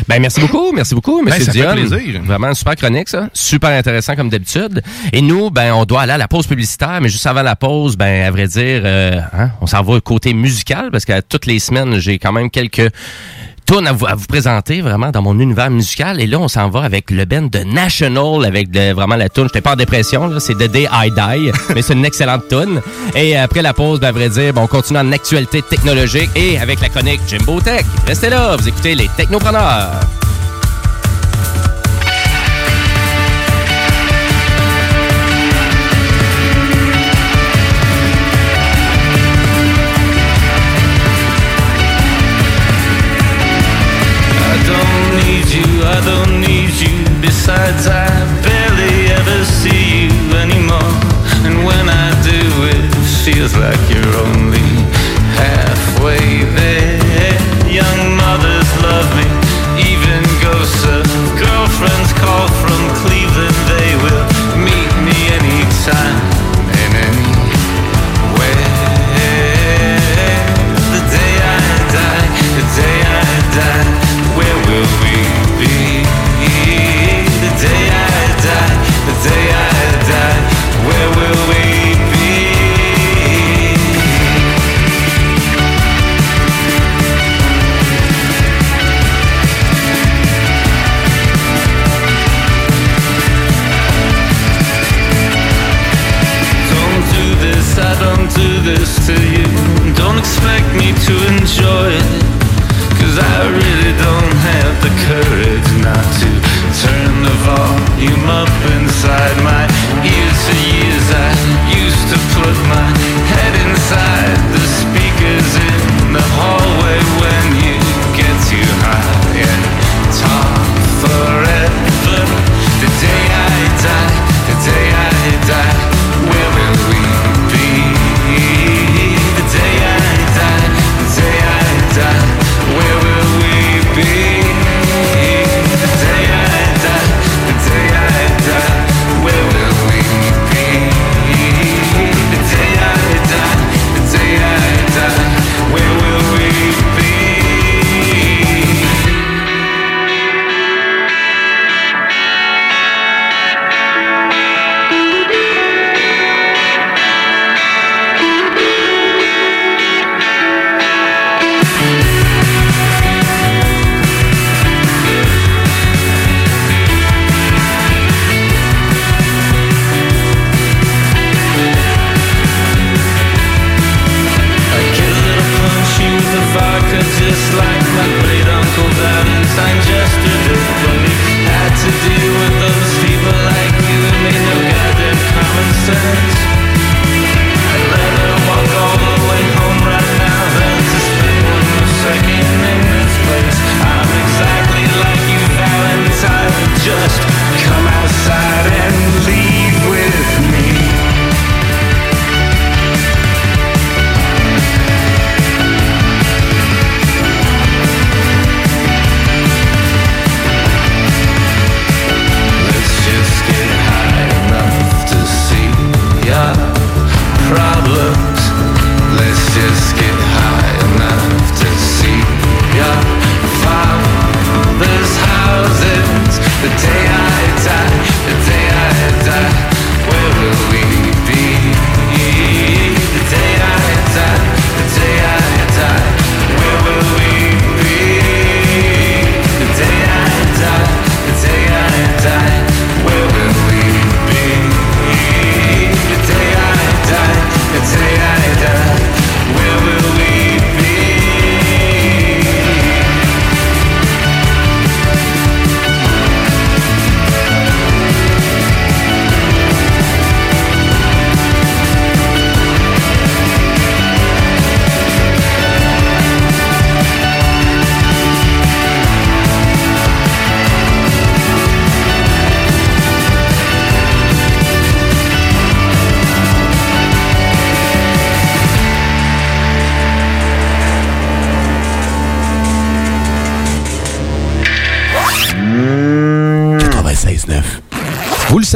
Ben, 0.07 0.21
merci 0.21 0.41
beaucoup, 0.41 0.71
merci 0.73 0.95
beaucoup, 0.95 1.23
Ben, 1.25 1.31
monsieur 1.33 1.45
ça 1.45 1.53
fait 1.53 1.61
Dion. 1.61 1.73
plaisir. 1.73 2.21
Vraiment 2.23 2.53
super 2.53 2.77
chronique, 2.77 3.09
ça. 3.09 3.31
Super 3.33 3.71
intéressant 3.71 4.17
comme 4.17 4.29
d'habitude. 4.29 4.83
Et 5.12 5.23
nous, 5.23 5.51
ben, 5.51 5.73
on 5.73 5.85
doit 5.87 6.03
aller 6.03 6.12
à 6.12 6.19
la 6.19 6.29
pause 6.29 6.47
publicitaire, 6.47 6.99
mais 7.01 7.09
juste 7.09 7.27
avant 7.27 7.43
la 7.43 7.57
pause, 7.57 7.97
ben, 7.97 8.27
à 8.27 8.31
vrai 8.31 8.47
dire, 8.49 8.83
euh, 8.85 9.19
hein, 9.33 9.51
on 9.62 9.67
s'en 9.67 9.83
va 9.83 9.99
côté 10.01 10.35
musical 10.35 10.91
parce 10.93 11.05
que 11.07 11.21
toutes 11.23 11.47
les 11.47 11.59
semaines, 11.59 11.99
j'ai 11.99 12.19
quand 12.19 12.33
même 12.33 12.51
quelques 12.51 12.91
tunes 13.68 13.87
à 13.87 13.92
vous, 13.92 14.07
à 14.07 14.14
vous 14.14 14.24
présenter 14.26 14.81
vraiment 14.81 15.11
dans 15.11 15.20
mon 15.20 15.38
univers 15.38 15.70
musical. 15.70 16.20
Et 16.20 16.26
là, 16.26 16.38
on 16.38 16.48
s'en 16.48 16.70
va 16.70 16.83
avec 16.83 17.11
le 17.11 17.24
band 17.26 17.42
de 17.52 17.59
National, 17.61 18.44
avec 18.46 18.70
de- 18.70 18.92
vraiment 18.94 19.16
la 19.16 19.28
tune. 19.28 19.44
J'étais 19.44 19.61
pas 19.61 19.72
en 19.72 19.76
dépression, 19.76 20.26
là, 20.26 20.40
c'est 20.40 20.54
The 20.54 20.70
Day 20.70 20.88
I 20.90 21.11
Die, 21.11 21.52
mais 21.74 21.83
c'est 21.83 21.92
une 21.92 22.04
excellente 22.07 22.48
tune. 22.48 22.81
Et 23.14 23.37
après 23.37 23.61
la 23.62 23.74
pause, 23.74 24.00
ben, 24.00 24.09
à 24.09 24.12
vrai 24.12 24.31
dire, 24.31 24.52
ben, 24.54 24.62
on 24.62 24.66
continue 24.66 24.98
en 24.98 25.12
actualité 25.12 25.61
technologique 25.62 26.31
et 26.35 26.59
avec 26.59 26.81
la 26.81 26.88
chronique 26.88 27.20
Jimbo 27.28 27.61
Tech. 27.61 27.85
Restez 28.07 28.31
là, 28.31 28.57
vous 28.57 28.66
écoutez 28.68 28.94
les 28.94 29.09
Technopreneurs. 29.16 30.00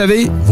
Savez, 0.02 0.28
vos 0.46 0.51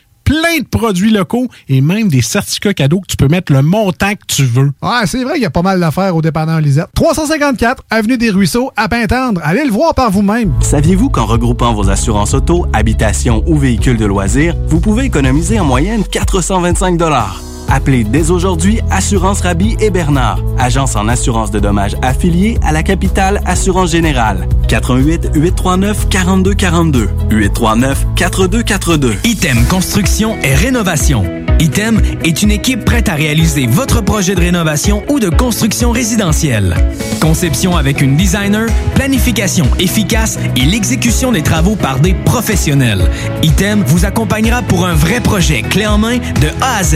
plein 0.31 0.59
de 0.59 0.65
produits 0.65 1.11
locaux 1.11 1.49
et 1.67 1.81
même 1.81 2.07
des 2.07 2.21
certificats 2.21 2.73
cadeaux 2.73 3.01
que 3.01 3.07
tu 3.07 3.17
peux 3.17 3.27
mettre 3.27 3.51
le 3.51 3.61
montant 3.61 4.13
que 4.13 4.25
tu 4.27 4.45
veux. 4.45 4.71
Ouais, 4.81 5.05
c'est 5.05 5.25
vrai 5.25 5.33
qu'il 5.33 5.43
y 5.43 5.45
a 5.45 5.49
pas 5.49 5.61
mal 5.61 5.77
d'affaires 5.77 6.15
au 6.15 6.21
dépanneur 6.21 6.61
Lisette. 6.61 6.87
354 6.95 7.83
Avenue 7.89 8.17
des 8.17 8.29
Ruisseaux, 8.29 8.71
à 8.77 8.87
Pintendre. 8.87 9.41
Allez 9.43 9.65
le 9.65 9.71
voir 9.71 9.93
par 9.93 10.09
vous-même. 10.09 10.53
Saviez-vous 10.61 11.09
qu'en 11.09 11.25
regroupant 11.25 11.73
vos 11.73 11.89
assurances 11.89 12.33
auto, 12.33 12.65
habitation 12.71 13.43
ou 13.45 13.57
véhicules 13.57 13.97
de 13.97 14.05
loisirs, 14.05 14.55
vous 14.67 14.79
pouvez 14.79 15.03
économiser 15.03 15.59
en 15.59 15.65
moyenne 15.65 16.05
425 16.09 17.50
Appelez 17.69 18.03
dès 18.03 18.31
aujourd'hui 18.31 18.79
Assurance 18.89 19.41
Rabi 19.41 19.77
et 19.79 19.89
Bernard, 19.89 20.39
agence 20.57 20.95
en 20.95 21.07
assurance 21.07 21.51
de 21.51 21.59
dommages 21.59 21.95
affiliée 22.01 22.57
à 22.63 22.71
la 22.71 22.83
capitale 22.83 23.41
Assurance 23.45 23.91
Générale. 23.91 24.47
88 24.67 25.31
839 25.35 26.09
4242 26.09 27.09
839 27.29 28.05
4242. 28.15 29.15
Item 29.23 29.65
Construction 29.67 30.37
et 30.43 30.53
Rénovation. 30.53 31.23
Item 31.61 32.01
est 32.23 32.41
une 32.41 32.49
équipe 32.49 32.85
prête 32.85 33.07
à 33.07 33.13
réaliser 33.13 33.67
votre 33.67 34.01
projet 34.01 34.33
de 34.33 34.39
rénovation 34.39 35.03
ou 35.09 35.19
de 35.19 35.29
construction 35.29 35.91
résidentielle. 35.91 36.75
Conception 37.21 37.77
avec 37.77 38.01
une 38.01 38.17
designer, 38.17 38.67
planification 38.95 39.67
efficace 39.79 40.39
et 40.55 40.65
l'exécution 40.65 41.31
des 41.31 41.43
travaux 41.43 41.75
par 41.75 41.99
des 41.99 42.15
professionnels. 42.15 43.11
Item 43.43 43.83
vous 43.85 44.05
accompagnera 44.05 44.63
pour 44.63 44.87
un 44.87 44.95
vrai 44.95 45.19
projet 45.19 45.61
clé 45.61 45.85
en 45.85 45.99
main 45.99 46.17
de 46.17 46.47
A 46.61 46.77
à 46.77 46.83
Z. 46.83 46.95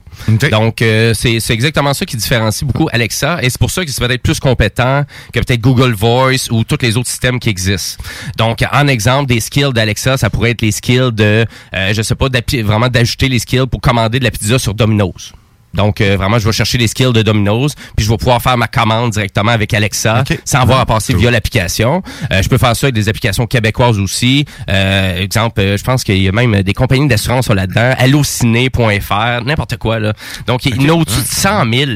Donc, 0.50 0.82
euh, 0.82 1.14
c'est 1.14 1.40
c'est 1.40 1.54
exactement 1.54 1.94
ça 1.94 2.04
qui 2.04 2.16
différencie 2.16 2.64
beaucoup 2.64 2.88
Alexa 2.92 3.38
et 3.42 3.50
c'est 3.50 3.58
pour 3.58 3.70
ça 3.70 3.84
que 3.84 3.90
c'est 3.90 4.04
peut-être 4.04 4.22
plus 4.22 4.40
compétent 4.40 5.04
que 5.32 5.40
peut-être 5.40 5.60
Google 5.60 5.92
Voice 5.92 6.50
ou 6.50 6.64
tous 6.64 6.78
les 6.82 6.96
autres 6.96 7.08
systèmes 7.08 7.38
qui 7.38 7.48
existent. 7.48 8.02
Donc, 8.36 8.64
en 8.72 8.88
exemple, 8.88 9.26
des 9.26 9.40
skills 9.40 9.72
d'Alexa, 9.72 10.16
ça 10.16 10.30
pourrait 10.30 10.50
être 10.50 10.62
les 10.62 10.72
skills 10.72 11.12
de, 11.12 11.46
euh, 11.74 11.92
je 11.92 12.02
sais 12.02 12.14
pas, 12.14 12.26
vraiment 12.62 12.88
d'ajouter 12.88 13.28
les 13.28 13.38
skills 13.38 13.66
pour 13.70 13.80
commander 13.80 14.18
de 14.18 14.24
la 14.24 14.30
pizza 14.30 14.58
sur 14.58 14.74
Domino's. 14.74 15.32
Donc, 15.76 16.00
euh, 16.00 16.16
vraiment, 16.16 16.38
je 16.38 16.46
vais 16.46 16.52
chercher 16.52 16.78
les 16.78 16.88
skills 16.88 17.12
de 17.12 17.22
Domino's, 17.22 17.74
puis 17.96 18.04
je 18.04 18.10
vais 18.10 18.16
pouvoir 18.16 18.42
faire 18.42 18.56
ma 18.56 18.66
commande 18.66 19.12
directement 19.12 19.52
avec 19.52 19.72
Alexa, 19.74 20.24
sans 20.44 20.60
avoir 20.60 20.80
à 20.80 20.86
passer 20.86 21.14
via 21.14 21.30
l'application. 21.30 22.02
Euh, 22.32 22.42
je 22.42 22.48
peux 22.48 22.58
faire 22.58 22.74
ça 22.74 22.86
avec 22.86 22.94
des 22.94 23.08
applications 23.08 23.46
québécoises 23.46 23.98
aussi. 23.98 24.44
Euh, 24.70 25.20
exemple, 25.20 25.60
je 25.76 25.84
pense 25.84 26.02
qu'il 26.02 26.22
y 26.22 26.28
a 26.28 26.32
même 26.32 26.62
des 26.62 26.72
compagnies 26.74 27.08
d'assurance 27.08 27.48
là-dedans, 27.48 27.94
allociné.fr, 27.98 29.44
n'importe 29.44 29.76
quoi. 29.76 29.98
là. 29.98 30.12
Donc, 30.46 30.64
il 30.64 30.82
y 30.82 30.88
a 30.88 30.94
au-dessus 30.94 31.20
de 31.20 31.26
100 31.26 31.72
000 31.72 31.90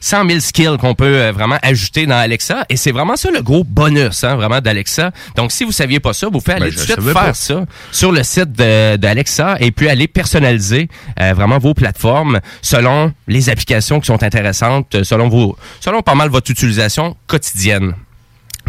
100 0.00 0.28
000 0.28 0.40
skills 0.40 0.76
qu'on 0.78 0.94
peut 0.94 1.04
euh, 1.04 1.32
vraiment 1.32 1.58
ajouter 1.62 2.06
dans 2.06 2.16
Alexa. 2.16 2.64
Et 2.68 2.76
c'est 2.76 2.92
vraiment 2.92 3.16
ça 3.16 3.30
le 3.30 3.42
gros 3.42 3.64
bonus, 3.64 4.24
hein, 4.24 4.36
vraiment, 4.36 4.60
d'Alexa. 4.60 5.10
Donc, 5.36 5.52
si 5.52 5.64
vous 5.64 5.72
saviez 5.72 6.00
pas 6.00 6.12
ça, 6.12 6.26
vous 6.26 6.40
pouvez 6.40 6.56
aller 6.56 6.66
Ben, 6.66 6.72
tout 6.72 6.80
de 6.80 6.84
suite 6.84 7.00
faire 7.00 7.12
pas. 7.14 7.34
ça 7.34 7.64
sur 7.92 8.12
le 8.12 8.22
site 8.22 8.52
d'Alexa 8.52 9.56
et 9.60 9.70
puis 9.70 9.88
aller 9.88 10.08
personnaliser 10.08 10.88
euh, 11.20 11.32
vraiment 11.34 11.58
vos 11.58 11.74
plateformes 11.74 12.40
selon 12.62 13.12
les 13.28 13.48
applications 13.50 14.00
qui 14.00 14.06
sont 14.06 14.22
intéressantes, 14.22 15.02
selon 15.04 15.28
vos, 15.28 15.56
selon 15.80 16.02
pas 16.02 16.14
mal 16.14 16.28
votre 16.28 16.50
utilisation 16.50 17.16
quotidienne. 17.26 17.94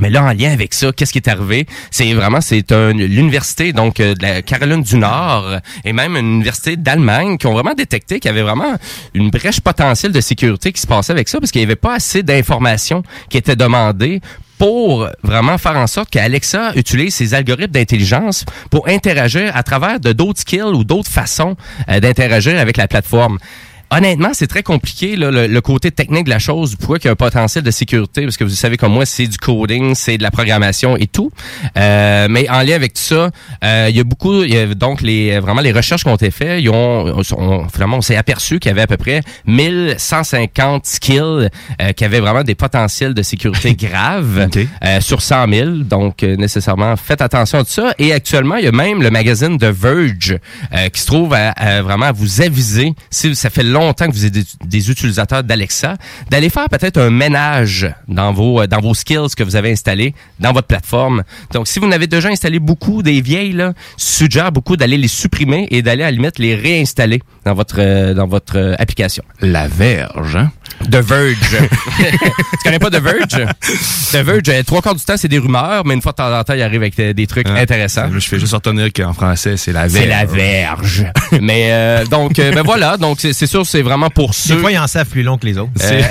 Mais 0.02 0.10
là, 0.10 0.24
en 0.24 0.34
lien 0.34 0.52
avec 0.52 0.74
ça, 0.74 0.92
qu'est-ce 0.92 1.12
qui 1.14 1.20
est 1.20 1.28
arrivé? 1.30 1.66
C'est 1.92 2.12
vraiment, 2.14 2.42
c'est 2.42 2.72
un- 2.72 2.92
l'université 2.94 3.72
donc 3.74 4.00
euh, 4.00 4.14
de 4.14 4.22
la 4.24 4.42
Caroline 4.42 4.84
du 4.84 4.96
Nord 4.98 5.58
et 5.84 5.94
même 5.94 6.16
une 6.18 6.36
université 6.36 6.76
d'Allemagne 6.76 7.38
qui 7.38 7.48
ont 7.48 7.54
vraiment 7.54 7.74
détecté 7.74 8.20
qu'il 8.20 8.30
y 8.30 8.34
avait 8.34 8.42
vraiment 8.42 8.76
une 9.14 9.30
brèche 9.30 9.62
potentielle 9.62 10.12
de 10.12 10.22
sécurité 10.22 10.72
qui 10.72 10.82
se 10.82 10.88
passait 10.88 11.14
avec 11.14 11.30
ça 11.30 11.40
parce 11.40 11.52
qu'il 11.52 11.62
n'y 11.62 11.66
avait 11.66 11.76
pas 11.76 11.96
assez 11.96 12.24
d'informations 12.24 13.04
qui 13.30 13.38
étaient 13.38 13.56
demandées 13.56 14.22
pour 14.58 15.08
vraiment 15.24 15.58
faire 15.58 15.76
en 15.78 15.88
sorte 15.88 16.10
qu'Alexa 16.10 16.72
utilise 16.76 17.14
ses 17.14 17.34
algorithmes 17.34 17.72
d'intelligence 17.74 18.46
pour 18.72 18.88
interagir 18.88 19.52
à 19.56 19.64
travers 19.64 20.00
de 20.00 20.14
d'autres 20.14 20.40
skills 20.42 20.62
ou 20.64 20.84
d'autres 20.86 21.12
façons 21.12 21.56
euh, 21.90 22.00
d'interagir 22.00 22.58
avec 22.60 22.78
la 22.78 22.88
plateforme. 22.88 23.38
Honnêtement, 23.96 24.32
c'est 24.34 24.48
très 24.48 24.62
compliqué, 24.62 25.16
là, 25.16 25.32
le, 25.32 25.48
le 25.48 25.62
côté 25.62 25.90
technique 25.90 26.26
de 26.26 26.30
la 26.30 26.40
chose, 26.40 26.76
pourquoi 26.76 27.00
qu'il 27.00 27.06
y 27.06 27.10
a 27.10 27.14
un 27.14 27.16
potentiel 27.16 27.64
de 27.64 27.72
sécurité, 27.72 28.24
parce 28.24 28.36
que 28.36 28.44
vous 28.44 28.50
savez 28.50 28.76
comme 28.76 28.92
moi, 28.92 29.06
c'est 29.06 29.26
du 29.26 29.38
coding, 29.38 29.96
c'est 29.96 30.18
de 30.18 30.24
la 30.24 30.32
programmation 30.32 30.98
et 30.98 31.08
tout. 31.08 31.32
Euh, 31.78 32.28
mais 32.30 32.50
en 32.50 32.62
lien 32.62 32.76
avec 32.76 32.94
tout 32.94 33.02
ça, 33.02 33.30
euh, 33.64 33.88
il 33.90 33.96
y 33.96 34.02
a 34.02 34.04
beaucoup, 34.04 34.44
il 34.44 34.54
y 34.54 34.58
a 34.58 34.66
donc 34.74 35.02
les 35.02 35.40
vraiment 35.40 35.62
les 35.62 35.72
recherches 35.72 36.04
qui 36.04 36.10
ont 36.10 36.16
été 36.16 36.30
faites, 36.30 36.62
ils 36.62 36.70
ont, 36.70 37.24
on, 37.38 37.70
finalement, 37.70 37.98
on 37.98 38.02
s'est 38.02 38.18
aperçu 38.18 38.60
qu'il 38.60 38.68
y 38.70 38.74
avait 38.74 38.82
à 38.82 38.88
peu 38.88 38.98
près 38.98 39.22
1150 39.46 40.86
skills 40.86 41.50
euh, 41.82 41.92
qui 41.96 42.04
avaient 42.04 42.20
vraiment 42.20 42.44
des 42.44 42.56
potentiels 42.56 43.14
de 43.14 43.24
sécurité 43.24 43.76
graves 43.80 44.50
euh, 44.84 45.00
sur 45.00 45.22
100 45.22 45.48
000. 45.54 45.70
Donc, 45.86 46.22
euh, 46.24 46.36
nécessairement, 46.36 46.98
faites 46.98 47.22
attention 47.22 47.60
à 47.60 47.64
tout 47.64 47.72
ça. 47.72 47.94
Et 47.98 48.12
actuellement, 48.12 48.58
il 48.58 48.66
y 48.66 48.68
a 48.68 48.74
même 48.74 49.02
le 49.02 49.10
magazine 49.10 49.58
The 49.58 49.66
Verge 49.66 50.38
euh, 50.74 50.90
qui 50.90 51.00
se 51.00 51.08
trouve 51.08 51.34
à, 51.34 51.52
à 51.52 51.82
vraiment 51.82 52.08
à 52.08 52.12
vous 52.12 52.42
aviser, 52.42 52.94
si 53.10 53.34
ça 53.36 53.50
fait 53.50 53.64
longtemps 53.64 53.85
que 53.94 54.12
vous 54.12 54.26
êtes 54.26 54.34
des, 54.66 54.92
utilisateurs 54.92 55.44
d'Alexa, 55.44 55.96
d'aller 56.30 56.50
faire 56.50 56.70
peut-être 56.70 57.00
un 57.00 57.10
ménage 57.10 57.88
dans 58.08 58.34
vos 58.34 58.62
euh, 58.62 58.68
dans 58.68 58.80
vos 58.80 58.94
skills 58.94 59.36
que 59.36 59.44
vous 59.44 59.56
avez 59.56 59.72
installés 59.72 60.14
dans 60.40 60.54
votre 60.54 60.68
plateforme. 60.68 61.24
Donc, 61.52 61.68
si 61.68 61.80
vous 61.80 61.88
n'avez 61.88 62.08
déjà 62.08 62.30
installé 62.30 62.60
beaucoup 62.60 63.04
des 63.04 63.22
vieilles, 63.22 63.54
là, 63.54 63.74
suggère 63.98 64.52
beaucoup 64.52 64.78
d'aller 64.78 64.98
les 64.98 65.08
supprimer 65.08 65.68
et 65.72 65.82
d'aller 65.82 66.04
à 66.04 66.08
la 66.08 66.12
limite 66.12 66.40
les 66.40 66.56
réinstaller 66.56 67.22
dans 67.46 67.54
votre 67.54 67.80
euh, 67.80 68.14
dans 68.14 68.28
votre 68.28 68.58
euh, 68.58 68.76
application. 68.80 69.24
La 69.42 69.68
Verge, 69.68 70.36
hein? 70.36 70.52
The 70.90 70.98
Verge. 70.98 71.36
tu 71.98 72.58
connais 72.64 72.80
pas 72.80 72.90
The 72.90 73.02
Verge? 73.02 73.46
The 74.12 74.18
Verge, 74.18 74.50
euh, 74.50 74.64
trois 74.64 74.82
quarts 74.82 74.96
du 74.96 75.04
temps, 75.04 75.18
c'est 75.18 75.28
des 75.28 75.40
rumeurs, 75.40 75.86
mais 75.86 75.94
une 75.94 76.02
fois 76.02 76.12
de 76.12 76.18
temps 76.18 76.38
en 76.38 76.44
temps, 76.44 76.54
il 76.54 76.62
arrive 76.62 76.82
avec 76.82 76.96
des 76.96 77.28
trucs 77.28 77.48
intéressants. 77.48 78.10
Je 78.14 78.20
fais 78.20 78.40
juste 78.40 78.54
retenir 78.54 78.92
qu'en 78.94 79.14
français, 79.14 79.58
c'est 79.58 79.72
la 79.72 79.88
Verge. 79.88 80.04
C'est 80.04 80.10
la 80.10 80.26
verge. 80.26 81.06
mais 81.42 81.68
euh, 81.72 82.06
donc, 82.06 82.40
euh, 82.40 82.52
ben 82.52 82.64
voilà, 82.64 82.98
donc 82.98 83.18
c'est 83.20 83.34
c'est 83.34 83.48
sûr, 83.48 83.66
c'est 83.66 83.82
vraiment 83.82 84.10
pour 84.10 84.34
ceux. 84.34 84.56
Des 84.56 84.62
fois, 84.62 84.72
ils 84.72 84.80
en 84.80 84.88
savent 84.88 85.08
plus 85.08 85.24
long 85.24 85.38
que 85.38 85.46
les 85.46 85.58
autres. 85.58 85.72
Euh, 85.82 86.02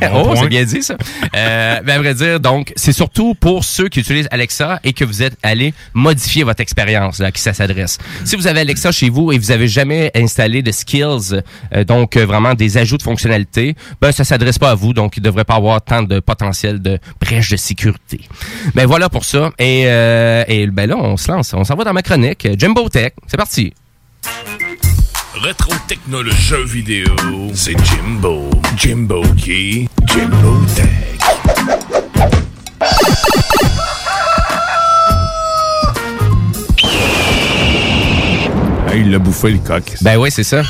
bon 0.00 0.08
oh, 0.30 0.34
c'est 0.36 0.48
bien 0.48 0.64
dit 0.64 0.82
ça. 0.82 0.96
Euh, 1.36 1.80
ben, 1.82 1.96
à 1.96 1.98
vrai 1.98 2.14
dire, 2.14 2.40
donc, 2.40 2.72
c'est 2.76 2.92
surtout 2.92 3.34
pour 3.34 3.64
ceux 3.64 3.88
qui 3.88 4.00
utilisent 4.00 4.28
Alexa 4.30 4.80
et 4.84 4.92
que 4.92 5.04
vous 5.04 5.22
êtes 5.22 5.36
allé 5.42 5.74
modifier 5.94 6.44
votre 6.44 6.60
expérience 6.60 7.18
là, 7.18 7.26
à 7.26 7.30
qui 7.30 7.40
ça 7.40 7.52
s'adresse. 7.52 7.98
Si 8.24 8.36
vous 8.36 8.46
avez 8.46 8.60
Alexa 8.60 8.90
chez 8.92 9.10
vous 9.10 9.32
et 9.32 9.38
vous 9.38 9.50
avez 9.50 9.68
jamais 9.68 10.10
installé 10.14 10.62
de 10.62 10.72
skills, 10.72 11.42
euh, 11.74 11.84
donc 11.84 12.16
euh, 12.16 12.24
vraiment 12.24 12.54
des 12.54 12.78
ajouts 12.78 12.98
de 12.98 13.02
fonctionnalités, 13.02 13.74
ben 14.00 14.11
ça 14.12 14.24
s'adresse 14.24 14.58
pas 14.58 14.70
à 14.70 14.74
vous, 14.74 14.92
donc 14.92 15.16
il 15.16 15.22
devrait 15.22 15.44
pas 15.44 15.54
avoir 15.54 15.82
tant 15.82 16.02
de 16.02 16.20
potentiel 16.20 16.80
de 16.80 16.98
brèche 17.20 17.50
de 17.50 17.56
sécurité. 17.56 18.20
Ben 18.74 18.86
voilà 18.86 19.08
pour 19.08 19.24
ça. 19.24 19.50
Et, 19.58 19.84
euh, 19.86 20.44
et 20.48 20.66
ben 20.66 20.88
là, 20.88 20.96
on 20.96 21.16
se 21.16 21.30
lance, 21.30 21.54
on 21.54 21.64
s'en 21.64 21.74
va 21.74 21.84
dans 21.84 21.92
ma 21.92 22.02
chronique. 22.02 22.46
Jimbo 22.58 22.88
Tech, 22.88 23.12
c'est 23.26 23.36
parti. 23.36 23.72
Rétro 25.42 25.72
technologie 25.88 26.36
jeu 26.40 26.64
vidéo, 26.64 27.16
c'est 27.54 27.74
Jimbo. 27.84 28.48
Jimbo 28.76 29.22
qui? 29.36 29.88
Jimbo 30.06 30.60
Tech. 30.76 31.18
Ah, 38.86 38.94
il 38.96 39.10
l'a 39.10 39.18
bouffé, 39.18 39.50
le 39.50 39.58
coq. 39.58 39.82
Ben 40.02 40.16
oui, 40.18 40.30
c'est 40.30 40.44
ça. 40.44 40.62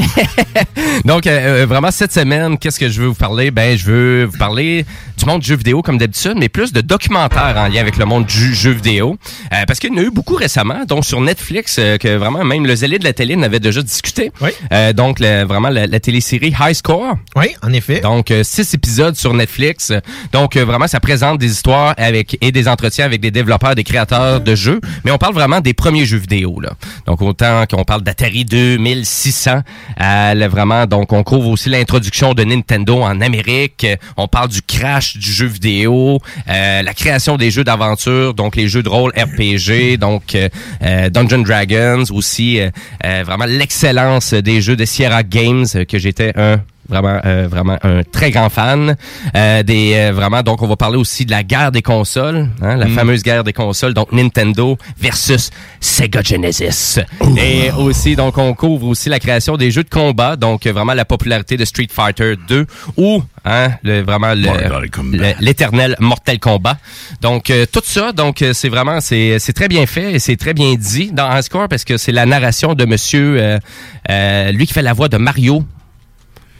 Donc, 1.04 1.26
euh, 1.26 1.62
euh, 1.62 1.66
vraiment, 1.66 1.90
cette 1.90 2.12
semaine, 2.12 2.58
qu'est-ce 2.58 2.78
que 2.78 2.88
je 2.88 3.00
veux 3.00 3.08
vous 3.08 3.14
parler? 3.14 3.50
Ben, 3.50 3.76
je 3.76 3.84
veux 3.84 4.24
vous 4.24 4.38
parler 4.38 4.84
du 5.22 5.30
monde 5.30 5.40
du 5.40 5.46
jeu 5.48 5.56
vidéo, 5.56 5.82
comme 5.82 5.98
d'habitude, 5.98 6.34
mais 6.36 6.48
plus 6.48 6.72
de 6.72 6.80
documentaires 6.80 7.54
en 7.56 7.68
lien 7.68 7.80
avec 7.80 7.96
le 7.96 8.04
monde 8.04 8.26
du 8.26 8.54
jeu 8.54 8.70
vidéo. 8.72 9.16
Euh, 9.52 9.64
parce 9.66 9.78
qu'il 9.78 9.90
y 9.90 9.94
en 9.94 9.98
a 9.98 10.02
eu 10.02 10.10
beaucoup 10.10 10.34
récemment, 10.34 10.84
donc 10.86 11.04
sur 11.04 11.20
Netflix, 11.20 11.76
euh, 11.78 11.96
que 11.96 12.16
vraiment, 12.16 12.44
même 12.44 12.66
le 12.66 12.74
zélé 12.74 12.98
de 12.98 13.04
la 13.04 13.12
télé 13.12 13.36
en 13.36 13.42
avait 13.42 13.60
déjà 13.60 13.82
discuté. 13.82 14.32
Euh, 14.72 14.92
donc, 14.92 15.20
le- 15.20 15.44
vraiment, 15.44 15.68
la, 15.68 15.86
la 15.86 16.00
télésérie 16.00 16.52
High 16.60 16.74
Score. 16.74 17.16
Oui, 17.36 17.46
en 17.62 17.72
effet. 17.72 18.00
Donc, 18.00 18.30
euh, 18.30 18.42
six 18.42 18.74
épisodes 18.74 19.14
sur 19.14 19.32
Netflix. 19.32 19.92
Donc, 20.32 20.56
euh, 20.56 20.64
vraiment, 20.64 20.88
ça 20.88 20.98
présente 20.98 21.38
des 21.38 21.50
histoires 21.52 21.94
avec 21.98 22.36
et 22.40 22.50
des 22.50 22.66
entretiens 22.66 23.04
avec 23.04 23.20
des 23.20 23.30
développeurs, 23.30 23.74
des 23.76 23.84
créateurs 23.84 24.40
de 24.40 24.54
jeux. 24.56 24.80
Mais 25.04 25.10
on 25.12 25.18
parle 25.18 25.34
vraiment 25.34 25.60
des 25.60 25.72
premiers 25.74 26.04
jeux 26.04 26.18
vidéo. 26.18 26.60
Là. 26.60 26.70
Donc, 27.06 27.22
autant 27.22 27.64
qu'on 27.70 27.84
parle 27.84 28.02
d'Atari 28.02 28.44
2600, 28.44 29.60
à 29.96 30.34
le- 30.34 30.46
vraiment, 30.46 30.86
donc 30.86 31.12
on 31.12 31.22
couvre 31.22 31.48
aussi 31.48 31.68
l'introduction 31.68 32.34
de 32.34 32.42
Nintendo 32.44 33.02
en 33.02 33.20
Amérique. 33.20 33.84
Euh, 33.84 33.96
On 34.16 34.26
parle 34.28 34.48
du 34.48 34.62
crash 34.62 35.11
du 35.16 35.32
jeu 35.32 35.46
vidéo, 35.46 36.20
euh, 36.48 36.82
la 36.82 36.94
création 36.94 37.36
des 37.36 37.50
jeux 37.50 37.64
d'aventure, 37.64 38.34
donc 38.34 38.56
les 38.56 38.68
jeux 38.68 38.82
de 38.82 38.88
rôle 38.88 39.12
RPG, 39.16 39.98
donc 39.98 40.34
euh, 40.34 40.48
euh, 40.82 41.10
Dungeon 41.10 41.42
Dragons, 41.42 42.04
aussi 42.12 42.60
euh, 42.60 42.70
vraiment 43.24 43.46
l'excellence 43.46 44.34
des 44.34 44.60
jeux 44.60 44.76
de 44.76 44.84
Sierra 44.84 45.22
Games, 45.22 45.66
que 45.88 45.98
j'étais 45.98 46.32
un 46.36 46.60
vraiment 46.92 47.18
euh, 47.24 47.48
vraiment 47.50 47.78
un 47.82 48.02
très 48.04 48.30
grand 48.30 48.50
fan 48.50 48.96
Euh, 49.34 49.62
des 49.62 49.94
euh, 49.94 50.12
vraiment 50.12 50.42
donc 50.42 50.62
on 50.62 50.66
va 50.68 50.76
parler 50.76 50.98
aussi 50.98 51.24
de 51.24 51.30
la 51.30 51.42
guerre 51.42 51.72
des 51.72 51.82
consoles 51.82 52.48
hein, 52.60 52.76
la 52.76 52.86
Mm. 52.86 52.94
fameuse 52.94 53.22
guerre 53.22 53.44
des 53.44 53.52
consoles 53.52 53.94
donc 53.94 54.12
Nintendo 54.12 54.76
versus 55.00 55.50
Sega 55.80 56.22
Genesis. 56.22 56.98
Et 57.38 57.70
aussi 57.72 58.14
donc 58.16 58.36
on 58.38 58.52
couvre 58.54 58.86
aussi 58.88 59.08
la 59.08 59.18
création 59.18 59.56
des 59.56 59.70
jeux 59.70 59.84
de 59.84 59.88
combat 59.90 60.36
donc 60.36 60.66
euh, 60.66 60.72
vraiment 60.72 60.94
la 60.94 61.04
popularité 61.04 61.56
de 61.56 61.64
Street 61.64 61.88
Fighter 61.90 62.34
2 62.48 62.66
ou 62.96 63.22
hein 63.44 63.70
le 63.82 64.02
vraiment 64.02 64.32
l'éternel 65.40 65.96
Mortal 65.98 66.38
Kombat. 66.38 66.76
Donc 67.20 67.50
euh, 67.50 67.64
tout 67.70 67.82
ça 67.84 68.12
donc 68.12 68.42
euh, 68.42 68.52
c'est 68.52 68.68
vraiment 68.68 69.00
c'est 69.00 69.38
c'est 69.38 69.52
très 69.54 69.68
bien 69.68 69.86
fait 69.86 70.12
et 70.14 70.18
c'est 70.18 70.36
très 70.36 70.54
bien 70.54 70.74
dit 70.74 71.10
dans 71.12 71.28
High 71.34 71.42
Score 71.42 71.68
parce 71.68 71.84
que 71.84 71.96
c'est 71.96 72.12
la 72.12 72.26
narration 72.26 72.74
de 72.74 72.84
monsieur 72.84 73.36
euh, 73.38 73.58
euh, 74.10 74.52
lui 74.52 74.66
qui 74.66 74.72
fait 74.74 74.82
la 74.82 74.92
voix 74.92 75.08
de 75.08 75.16
Mario 75.16 75.64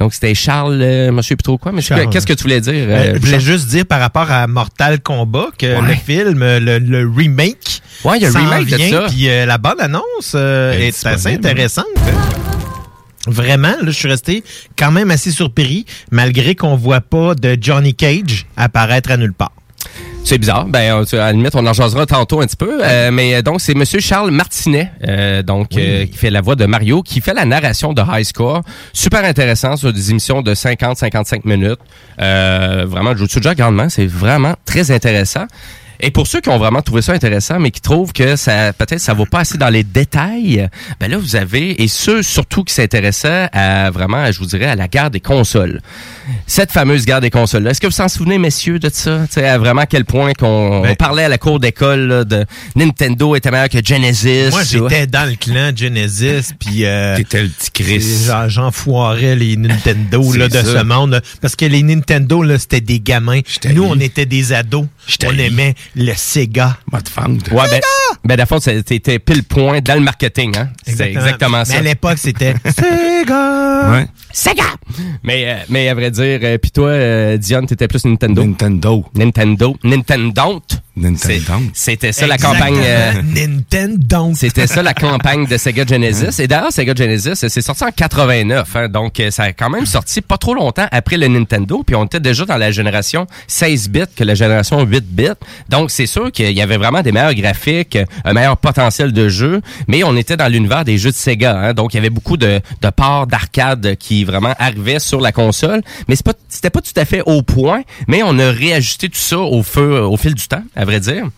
Donc, 0.02 0.14
c'était 0.14 0.34
Charles, 0.34 0.80
euh, 0.82 1.12
monsieur 1.12 1.36
plus 1.36 1.44
trop 1.44 1.58
quoi, 1.58 1.70
mais 1.70 1.80
qu'est-ce 2.10 2.26
que 2.26 2.32
tu 2.32 2.42
voulais 2.42 2.60
dire? 2.60 2.72
Euh, 2.74 2.96
euh, 2.96 3.14
je 3.14 3.18
voulais 3.20 3.38
juste 3.40 3.68
dire 3.68 3.86
par 3.86 4.00
rapport 4.00 4.28
à 4.32 4.48
Mortal 4.48 5.00
Kombat 5.00 5.46
que 5.56 5.66
le 5.66 5.94
film, 5.94 6.42
euh, 6.42 6.58
le, 6.58 6.78
le 6.80 7.08
remake, 7.08 7.80
Ouais, 8.04 8.18
il 8.18 8.22
y 8.24 8.26
a 8.26 8.30
remake 8.40 8.68
de 8.68 8.76
vient, 8.76 8.90
ça. 8.90 9.06
Puis 9.08 9.28
euh, 9.28 9.46
la 9.46 9.58
bande 9.58 9.80
annonce 9.80 10.34
est 10.34 10.88
est 10.88 11.06
assez 11.06 11.34
intéressante. 11.34 11.86
hein. 11.98 12.38
Vraiment, 13.28 13.68
là, 13.80 13.86
je 13.86 13.90
suis 13.92 14.08
resté 14.08 14.42
quand 14.76 14.90
même 14.90 15.12
assez 15.12 15.30
surpris, 15.30 15.86
malgré 16.10 16.56
qu'on 16.56 16.74
voit 16.74 17.00
pas 17.00 17.36
de 17.36 17.56
Johnny 17.60 17.94
Cage 17.94 18.46
apparaître 18.56 19.12
à 19.12 19.16
nulle 19.16 19.32
part. 19.34 19.52
C'est 20.24 20.38
bizarre. 20.38 20.64
Ben, 20.66 20.94
on- 20.94 21.14
à 21.14 21.16
la 21.18 21.32
limite, 21.32 21.54
on 21.54 21.66
en 21.66 21.72
jasera 21.72 22.06
tantôt 22.06 22.40
un 22.40 22.46
petit 22.46 22.56
peu. 22.56 22.78
Euh, 22.82 23.10
mais 23.10 23.34
euh, 23.34 23.42
donc, 23.42 23.60
c'est 23.60 23.74
Monsieur 23.74 24.00
Charles 24.00 24.30
Martinet, 24.30 24.90
euh, 25.06 25.42
donc 25.42 25.76
euh, 25.76 26.06
qui 26.06 26.16
fait 26.16 26.30
la 26.30 26.40
voix 26.40 26.54
de 26.54 26.64
Mario, 26.64 27.02
qui 27.02 27.20
fait 27.20 27.34
la 27.34 27.44
narration 27.44 27.92
de 27.92 28.02
High 28.02 28.24
Score. 28.24 28.62
Super 28.92 29.24
intéressant 29.24 29.76
sur 29.76 29.92
des 29.92 30.10
émissions 30.10 30.40
de 30.40 30.54
50-55 30.54 31.40
minutes. 31.44 31.80
Euh, 32.20 32.84
vraiment, 32.88 33.12
je 33.14 33.18
vous 33.24 33.28
suggère 33.28 33.54
grandement. 33.56 33.88
C'est 33.90 34.06
vraiment 34.06 34.54
très 34.64 34.90
intéressant. 34.90 35.44
Et 36.02 36.10
pour 36.10 36.26
ceux 36.26 36.40
qui 36.40 36.48
ont 36.48 36.58
vraiment 36.58 36.82
trouvé 36.82 37.00
ça 37.00 37.12
intéressant, 37.12 37.58
mais 37.58 37.70
qui 37.70 37.80
trouvent 37.80 38.12
que 38.12 38.36
ça 38.36 38.72
peut-être 38.72 39.00
ça 39.00 39.14
vaut 39.14 39.26
pas 39.26 39.40
assez 39.40 39.56
dans 39.56 39.68
les 39.68 39.84
détails, 39.84 40.68
ben 41.00 41.10
là 41.10 41.16
vous 41.16 41.36
avez 41.36 41.80
et 41.82 41.88
ceux 41.88 42.22
surtout 42.22 42.64
qui 42.64 42.74
s'intéressaient 42.74 43.48
à 43.52 43.90
vraiment, 43.90 44.30
je 44.30 44.38
vous 44.38 44.46
dirais, 44.46 44.66
à 44.66 44.76
la 44.76 44.88
guerre 44.88 45.10
des 45.10 45.20
consoles. 45.20 45.80
Cette 46.46 46.72
fameuse 46.72 47.04
guerre 47.04 47.20
des 47.20 47.30
consoles. 47.30 47.66
Est-ce 47.66 47.80
que 47.80 47.86
vous 47.86 47.92
s'en 47.92 48.08
souvenez, 48.08 48.38
messieurs, 48.38 48.78
de 48.78 48.90
ça? 48.92 49.20
Tu 49.26 49.34
sais, 49.34 49.48
à 49.48 49.58
vraiment 49.58 49.82
à 49.82 49.86
quel 49.86 50.04
point 50.04 50.32
qu'on 50.32 50.82
on 50.84 50.94
parlait 50.94 51.24
à 51.24 51.28
la 51.28 51.38
cour 51.38 51.60
d'école 51.60 52.24
de 52.24 52.44
Nintendo 52.76 53.34
était 53.36 53.50
meilleur 53.50 53.68
que 53.68 53.78
Genesis. 53.84 54.50
Moi, 54.50 54.62
j'étais 54.64 55.06
dans 55.06 55.28
le 55.28 55.36
clan 55.36 55.72
Genesis, 55.74 56.52
puis... 56.58 56.84
Euh, 56.84 57.16
T'étais 57.22 57.42
le 57.42 57.48
petit 57.48 57.70
Chris. 57.70 58.24
J'en 58.26 58.48
j'enfoirais 58.48 59.36
les 59.36 59.56
Nintendo 59.56 60.32
là, 60.36 60.48
de 60.48 60.54
ça. 60.54 60.64
ce 60.64 60.84
monde. 60.84 61.12
là. 61.12 61.20
parce 61.40 61.56
que 61.56 61.64
les 61.64 61.82
Nintendo, 61.82 62.42
là, 62.42 62.58
c'était 62.58 62.80
des 62.80 63.00
gamins. 63.00 63.40
Nous, 63.72 63.84
on 63.84 63.98
était 63.98 64.26
des 64.26 64.52
ados. 64.52 64.86
On 65.24 65.38
aimait 65.38 65.74
le 65.96 66.12
Sega. 66.14 66.78
Ouais, 67.52 67.68
ben, 67.70 67.80
ben, 68.24 68.36
d'abord, 68.36 68.60
c'était 68.62 69.18
pile 69.18 69.44
point 69.44 69.80
dans 69.80 69.94
le 69.94 70.00
marketing, 70.00 70.56
hein. 70.56 70.70
C'est 70.86 71.10
exactement 71.10 71.64
ça. 71.64 71.74
Mais 71.74 71.78
à 71.78 71.82
l'époque, 71.82 72.18
c'était 72.18 72.54
Sega. 72.64 73.90
Ouais. 73.90 74.06
Sega! 74.32 74.64
Mais, 75.22 75.44
euh, 75.46 75.56
mais 75.68 75.88
à 75.88 75.94
vrai 75.94 76.10
dire, 76.10 76.40
euh, 76.42 76.58
puis 76.58 76.70
toi, 76.70 76.88
euh, 76.88 77.36
Dion, 77.36 77.66
t'étais 77.66 77.88
plus 77.88 78.04
Nintendo. 78.04 78.44
Nintendo. 78.44 79.04
Nintendo. 79.14 79.76
Nintendo. 79.82 80.62
Nintendo. 80.94 81.54
C'était 81.72 82.12
ça 82.12 82.26
la 82.26 82.36
campagne. 82.36 82.74
euh, 82.78 83.12
Nintendo. 83.22 84.32
C'était 84.34 84.66
ça 84.66 84.82
la 84.82 84.92
campagne 84.94 85.46
de 85.46 85.56
Sega 85.56 85.86
Genesis. 85.86 86.40
Et 86.42 86.46
d'ailleurs, 86.46 86.72
Sega 86.72 86.94
Genesis, 86.94 87.30
c'est 87.34 87.60
sorti 87.62 87.84
en 87.84 87.90
89. 87.90 88.76
hein, 88.76 88.88
donc, 88.88 89.18
euh, 89.20 89.30
ça 89.30 89.44
a 89.44 89.52
quand 89.52 89.70
même 89.70 89.86
sorti 89.86 90.20
pas 90.20 90.36
trop 90.36 90.54
longtemps 90.54 90.86
après 90.90 91.16
le 91.16 91.28
Nintendo. 91.28 91.82
Puis 91.86 91.96
on 91.96 92.04
était 92.04 92.20
déjà 92.20 92.44
dans 92.44 92.56
la 92.58 92.70
génération 92.70 93.26
16 93.46 93.88
bits 93.88 94.00
que 94.14 94.24
la 94.24 94.34
génération 94.34 94.82
8 94.82 95.04
bits. 95.06 95.28
Donc, 95.68 95.90
c'est 95.90 96.06
sûr 96.06 96.30
qu'il 96.30 96.52
y 96.52 96.60
avait 96.60 96.76
vraiment 96.76 97.00
des 97.02 97.12
meilleurs 97.12 97.34
graphiques, 97.34 97.98
un 98.24 98.32
meilleur 98.34 98.56
potentiel 98.58 99.12
de 99.12 99.28
jeu. 99.28 99.60
Mais 99.88 100.04
on 100.04 100.16
était 100.16 100.36
dans 100.36 100.48
l'univers 100.52 100.84
des 100.84 100.98
jeux 100.98 101.10
de 101.10 101.16
Sega. 101.16 101.58
hein. 101.58 101.72
donc, 101.74 101.94
il 101.94 101.96
y 101.96 102.00
avait 102.00 102.10
beaucoup 102.10 102.36
de, 102.36 102.60
de 102.82 102.90
parts 102.90 103.26
d'arcade 103.26 103.96
qui 103.98 104.24
vraiment 104.24 104.54
arrivaient 104.58 104.98
sur 104.98 105.20
la 105.20 105.32
console. 105.32 105.80
Mais 106.08 106.16
c'est 106.16 106.24
pas, 106.26 106.34
c'était 106.48 106.70
pas 106.70 106.80
tout 106.82 106.92
à 106.96 107.04
fait 107.06 107.22
au 107.24 107.42
point. 107.42 107.82
Mais 108.08 108.22
on 108.22 108.38
a 108.38 108.50
réajusté 108.50 109.08
tout 109.08 109.18
ça 109.18 109.38
au 109.38 109.62
feu, 109.62 110.02
au 110.02 110.16
fil 110.16 110.34
du 110.34 110.46
temps, 110.48 110.62
à 110.82 110.84
vrai 110.84 110.98
dire. 110.98 111.28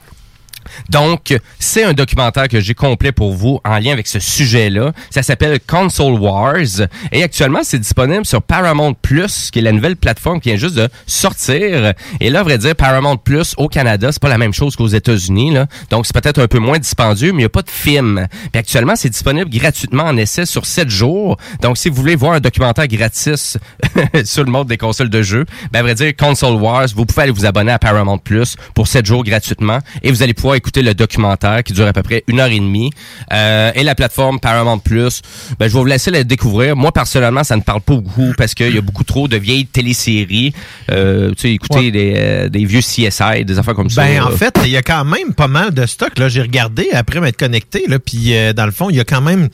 Donc, 0.89 1.37
c'est 1.59 1.85
un 1.85 1.93
documentaire 1.93 2.49
que 2.49 2.61
j'ai 2.61 2.75
complet 2.75 3.13
pour 3.13 3.33
vous 3.33 3.61
en 3.65 3.79
lien 3.79 3.93
avec 3.93 4.07
ce 4.07 4.19
sujet-là. 4.19 4.93
Ça 5.11 5.23
s'appelle 5.23 5.59
Console 5.67 6.19
Wars 6.19 6.89
et 7.13 7.23
actuellement, 7.23 7.61
c'est 7.63 7.79
disponible 7.79 8.27
sur 8.27 8.43
Paramount 8.43 8.95
Plus, 8.95 9.51
qui 9.51 9.59
est 9.59 9.63
la 9.63 9.73
nouvelle 9.73 9.97
plateforme 9.97 10.41
qui 10.41 10.51
vient 10.51 10.59
juste 10.59 10.75
de 10.75 10.89
sortir. 11.07 11.95
Et 12.21 12.31
là, 12.31 12.41
à 12.41 12.43
vrai 12.43 12.59
dire, 12.59 12.75
Paramount 12.75 13.17
Plus 13.17 13.55
au 13.57 13.69
Canada, 13.69 14.11
c'est 14.13 14.23
pas 14.23 14.29
la 14.29 14.39
même 14.39 14.55
chose 14.55 14.77
qu'aux 14.77 14.89
États-Unis. 14.89 15.53
Là. 15.53 15.67
Donc, 15.91 16.07
c'est 16.07 16.15
peut-être 16.15 16.41
un 16.41 16.49
peu 16.49 16.59
moins 16.59 16.79
dispendieux, 16.79 17.33
mais 17.33 17.39
il 17.39 17.43
n'y 17.43 17.45
a 17.45 17.51
pas 17.51 17.63
de 17.63 17.71
film. 17.71 18.27
Puis 18.53 18.59
actuellement, 18.59 18.97
c'est 18.97 19.11
disponible 19.11 19.51
gratuitement 19.51 20.05
en 20.05 20.17
essai 20.17 20.47
sur 20.47 20.67
7 20.67 20.89
jours. 20.89 21.37
Donc, 21.61 21.79
si 21.79 21.89
vous 21.89 21.97
voulez 21.97 22.17
voir 22.17 22.33
un 22.33 22.41
documentaire 22.41 22.89
gratis 22.89 23.59
sur 24.25 24.45
le 24.45 24.51
monde 24.51 24.69
des 24.69 24.77
consoles 24.77 25.11
de 25.11 25.23
jeux, 25.23 25.45
ben, 25.73 25.81
à 25.81 25.83
vrai 25.83 25.95
dire, 25.95 26.13
Console 26.17 26.61
Wars, 26.61 26.87
vous 26.95 27.07
pouvez 27.07 27.23
aller 27.23 27.33
vous 27.33 27.47
abonner 27.47 27.73
à 27.73 27.79
Paramount 27.79 28.19
Plus 28.19 28.57
pour 28.75 28.89
7 28.89 29.07
jours 29.07 29.25
gratuitement 29.25 29.79
et 30.03 30.11
vous 30.11 30.23
allez 30.23 30.35
pouvoir 30.35 30.54
écouter 30.57 30.83
le 30.83 30.95
documentaire 30.95 31.63
qui 31.63 31.73
dure 31.73 31.87
à 31.87 31.93
peu 31.93 32.03
près 32.03 32.25
une 32.29 32.41
heure 32.41 32.51
et 32.51 32.59
demie. 32.59 32.91
Euh, 33.33 33.73
et 33.75 33.83
la 33.83 33.95
plateforme 33.95 34.41
Paramount 34.41 34.79
Plus, 34.79 35.21
ben, 35.59 35.69
je 35.69 35.73
vais 35.73 35.79
vous 35.79 35.85
laisser 35.85 36.11
la 36.11 36.25
découvrir. 36.25 36.77
Moi, 36.77 36.93
personnellement, 36.93 37.45
ça 37.45 37.57
ne 37.57 37.63
parle 37.63 37.81
pas 37.81 37.97
beaucoup 37.97 38.33
parce 38.37 38.55
qu'il 38.55 38.75
y 38.75 38.79
a 38.79 38.81
beaucoup 38.81 39.05
trop 39.05 39.29
de 39.29 39.37
vieilles 39.37 39.67
téléséries. 39.67 40.53
Euh, 40.91 41.31
tu 41.31 41.43
sais, 41.43 41.51
écouter 41.53 41.75
Ouais. 41.75 41.91
des, 41.91 42.15
euh, 42.17 42.49
des 42.49 42.65
vieux 42.65 42.81
CSI, 42.81 43.45
des 43.45 43.59
affaires 43.59 43.75
comme 43.75 43.91
ça. 43.91 44.03
Ben, 44.05 44.23
en 44.23 44.31
fait, 44.31 44.55
il 44.65 44.71
y 44.71 44.77
a 44.77 44.83
quand 44.83 45.05
même 45.05 45.35
pas 45.35 45.49
mal 45.49 45.73
de 45.73 45.87
stock. 45.87 46.19
Là, 46.19 46.29
j'ai 46.29 46.43
regardé 46.43 46.89
après 46.93 47.21
m'être 47.21 47.39
connecté. 47.39 47.85
Là, 47.89 47.99
puis, 47.99 48.33
dans 48.55 48.67
le 48.67 48.73
fond, 48.73 48.91
il 48.91 48.97
y 48.97 49.01
a 49.01 49.05
quand 49.05 49.21
même 49.21 49.49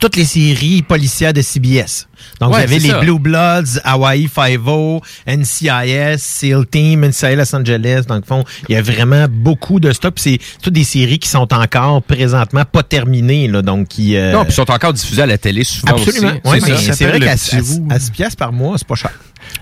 toutes 0.00 0.16
les 0.16 0.26
séries 0.26 0.82
policières 0.82 1.32
de 1.32 1.40
CBS. 1.40 2.08
Donc, 2.40 2.50
Ouais, 2.52 2.58
vous 2.58 2.62
avez 2.72 2.78
les 2.78 2.90
ça. 2.90 2.98
Blue 3.00 3.18
Bloods, 3.18 3.80
Hawaii 3.84 4.28
Five-O, 4.28 5.00
NCIS, 5.26 6.18
SEAL 6.18 6.66
Team, 6.66 7.06
NCIS 7.06 7.36
Los 7.36 7.54
Angeles. 7.56 8.02
Le 8.10 8.20
fond, 8.26 8.44
il 8.68 8.74
y 8.74 8.78
a 8.78 8.82
vraiment 8.82 9.26
beaucoup 9.30 9.80
de 9.80 9.92
stock. 9.92 10.14
C'est 10.16 10.38
toutes 10.62 10.74
des 10.74 10.84
séries 10.84 11.18
qui 11.18 11.28
sont 11.28 11.52
encore 11.54 12.02
présentement 12.02 12.64
pas 12.70 12.82
terminées. 12.82 13.48
Là, 13.48 13.62
donc, 13.62 13.88
qui, 13.88 14.16
euh, 14.16 14.32
Non, 14.32 14.44
puis 14.44 14.52
sont 14.52 14.70
encore 14.70 14.92
diffusés 14.92 15.22
à 15.22 15.26
la 15.26 15.38
télé 15.38 15.64
souvent 15.64 15.92
Absolument. 15.96 16.32
aussi. 16.44 16.52
Ouais, 16.52 16.60
C'est 16.60 16.70
mais 16.70 16.76
ça. 16.76 16.92
c'est 16.92 17.06
vrai 17.06 17.20
qu'à 17.20 17.36
petit 17.36 17.56
roux. 17.60 17.88
à 17.90 17.98
6 17.98 18.10
piastres 18.10 18.36
par 18.36 18.52
mois, 18.52 18.76
c'est 18.76 18.86
pas 18.86 18.94
cher. 18.94 19.12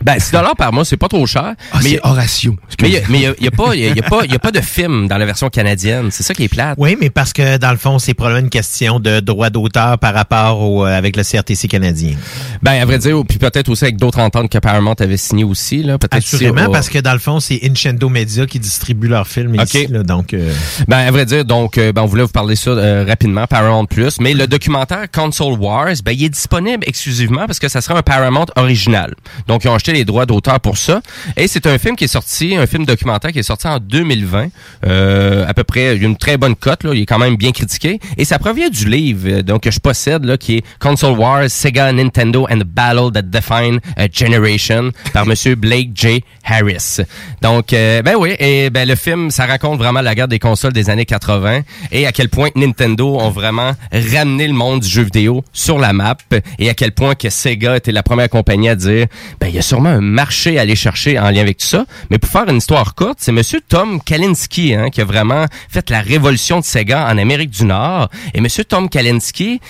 Ben, 0.02 0.18
6 0.18 0.32
par 0.56 0.72
mois, 0.72 0.84
c'est 0.84 0.96
pas 0.96 1.08
trop 1.08 1.26
cher. 1.26 1.54
Ah, 1.72 1.78
mais 1.82 1.90
c'est 1.90 2.00
Horatio. 2.02 2.56
mais 2.80 2.88
il 2.88 2.92
y 3.20 3.26
a- 3.26 3.34
y 3.40 3.46
a, 3.46 3.50
pas, 3.50 3.74
il 3.74 3.80
y 3.84 3.88
a, 3.88 3.94
y 3.94 3.98
a 4.00 4.02
pas, 4.02 4.24
il 4.24 4.32
y 4.32 4.34
a 4.34 4.38
pas 4.38 4.50
de 4.50 4.60
film 4.60 5.08
dans 5.08 5.16
la 5.18 5.26
version 5.26 5.48
canadienne. 5.48 6.10
C'est 6.10 6.22
ça 6.22 6.34
qui 6.34 6.44
est 6.44 6.48
plate. 6.48 6.74
Oui, 6.78 6.96
mais 7.00 7.10
parce 7.10 7.32
que 7.32 7.56
dans 7.56 7.70
le 7.70 7.76
fond, 7.76 7.98
c'est 7.98 8.14
probablement 8.14 8.44
une 8.44 8.50
question 8.50 9.00
de 9.00 9.20
droit 9.20 9.50
d'auteur 9.50 9.98
par 9.98 10.14
rapport 10.14 10.60
au, 10.60 10.84
euh, 10.86 10.96
avec 10.96 11.16
le 11.16 11.22
CRTC 11.22 11.68
canadien. 11.68 12.14
Ben, 12.62 12.80
à 12.80 12.84
vrai 12.84 12.98
dire, 12.98 13.20
puis 13.28 13.38
peut-être 13.38 13.68
aussi 13.68 13.84
avec 13.84 13.96
d'autres 13.96 14.18
ententes 14.20 14.50
que 14.50 14.58
Paramount 14.58 14.94
avait 14.98 15.16
signé 15.16 15.44
aussi, 15.44 15.82
là. 15.82 15.98
Peut-être 15.98 16.14
Assurément, 16.16 16.70
parce 16.70 16.88
que 16.88 16.98
dans 16.98 17.12
le 17.12 17.18
fond, 17.18 17.40
c'est 17.40 17.60
Incendo 17.64 18.08
Media 18.08 18.46
qui 18.46 18.58
distribue 18.58 19.08
leurs 19.08 19.26
films 19.28 19.54
Ok. 19.58 19.64
ici. 19.74 19.86
Là, 19.88 20.02
donc, 20.02 20.34
euh, 20.34 20.52
Ben, 20.88 20.98
à 20.98 21.10
vrai 21.10 21.24
dire, 21.26 21.44
donc, 21.44 21.78
euh, 21.78 21.92
ben, 21.92 22.02
on 22.02 22.06
voulait 22.06 22.22
vous 22.22 22.28
parler 22.28 22.56
ça 22.56 22.70
euh, 22.70 23.04
rapidement, 23.06 23.46
Paramount 23.46 23.86
Plus. 23.86 24.20
Mais 24.20 24.34
le 24.34 24.46
documentaire 24.46 25.06
Console 25.10 25.58
Wars, 25.58 25.94
ben, 26.04 26.12
il 26.12 26.24
est 26.24 26.28
disponible 26.28 26.84
exclusivement 26.86 27.46
parce 27.46 27.58
que 27.58 27.68
ça 27.68 27.80
sera 27.80 27.98
un 27.98 28.02
Paramount 28.02 28.46
original. 28.56 29.14
Donc, 29.46 29.64
ils 29.64 29.68
ont 29.68 29.75
acheté 29.76 29.92
les 29.92 30.04
droits 30.04 30.26
d'auteur 30.26 30.60
pour 30.60 30.76
ça. 30.76 31.00
Et 31.36 31.48
c'est 31.48 31.66
un 31.66 31.78
film 31.78 31.96
qui 31.96 32.04
est 32.04 32.08
sorti, 32.08 32.56
un 32.56 32.66
film 32.66 32.84
documentaire 32.84 33.32
qui 33.32 33.38
est 33.38 33.44
sorti 33.44 33.66
en 33.66 33.78
2020. 33.78 34.48
Euh, 34.86 35.46
à 35.46 35.54
peu 35.54 35.64
près, 35.64 35.96
il 35.96 36.04
a 36.04 36.06
une 36.06 36.16
très 36.16 36.36
bonne 36.36 36.56
cote, 36.56 36.84
là. 36.84 36.90
Il 36.94 37.02
est 37.02 37.06
quand 37.06 37.18
même 37.18 37.36
bien 37.36 37.52
critiqué. 37.52 38.00
Et 38.16 38.24
ça 38.24 38.38
provient 38.38 38.68
du 38.68 38.88
livre, 38.88 39.28
euh, 39.28 39.42
donc, 39.42 39.62
que 39.62 39.70
je 39.70 39.80
possède, 39.80 40.24
là, 40.24 40.36
qui 40.36 40.56
est 40.56 40.64
Console 40.78 41.18
Wars, 41.18 41.48
Sega, 41.48 41.92
Nintendo 41.92 42.46
and 42.50 42.58
the 42.58 42.64
Battle 42.64 43.10
that 43.12 43.22
Define 43.22 43.80
a 43.96 44.08
Generation 44.10 44.90
par 45.12 45.26
Monsieur 45.26 45.54
Blake 45.54 45.90
J. 45.94 46.22
Harris. 46.44 47.00
Donc, 47.42 47.72
euh, 47.72 48.02
ben 48.02 48.14
oui, 48.18 48.34
et 48.38 48.70
ben 48.70 48.88
le 48.88 48.94
film, 48.94 49.30
ça 49.30 49.46
raconte 49.46 49.78
vraiment 49.78 50.00
la 50.00 50.14
guerre 50.14 50.28
des 50.28 50.38
consoles 50.38 50.72
des 50.72 50.90
années 50.90 51.04
80 51.04 51.62
et 51.90 52.06
à 52.06 52.12
quel 52.12 52.28
point 52.28 52.50
Nintendo 52.54 53.18
ont 53.18 53.30
vraiment 53.30 53.72
ramené 53.92 54.46
le 54.46 54.54
monde 54.54 54.80
du 54.80 54.88
jeu 54.88 55.02
vidéo 55.02 55.44
sur 55.52 55.78
la 55.78 55.92
map 55.92 56.16
et 56.58 56.70
à 56.70 56.74
quel 56.74 56.92
point 56.92 57.14
que 57.14 57.30
Sega 57.30 57.76
était 57.76 57.92
la 57.92 58.02
première 58.02 58.28
compagnie 58.28 58.68
à 58.68 58.76
dire, 58.76 59.06
ben 59.40 59.48
il 59.48 59.54
y 59.54 59.58
a 59.58 59.62
sûrement 59.66 59.88
un 59.88 60.00
marché 60.00 60.58
à 60.58 60.62
aller 60.62 60.76
chercher 60.76 61.18
en 61.18 61.30
lien 61.30 61.40
avec 61.40 61.58
tout 61.58 61.66
ça. 61.66 61.84
Mais 62.10 62.18
pour 62.18 62.30
faire 62.30 62.48
une 62.48 62.58
histoire 62.58 62.94
courte, 62.94 63.18
c'est 63.20 63.32
Monsieur 63.32 63.60
Tom 63.66 64.00
Kalinske 64.00 64.58
hein, 64.58 64.90
qui 64.90 65.00
a 65.00 65.04
vraiment 65.04 65.46
fait 65.68 65.90
la 65.90 66.00
révolution 66.00 66.60
de 66.60 66.64
Sega 66.64 67.06
en 67.06 67.18
Amérique 67.18 67.50
du 67.50 67.64
Nord. 67.64 68.08
Et 68.34 68.40
Monsieur 68.40 68.64
Tom 68.64 68.88
Kalinske, 68.88 69.60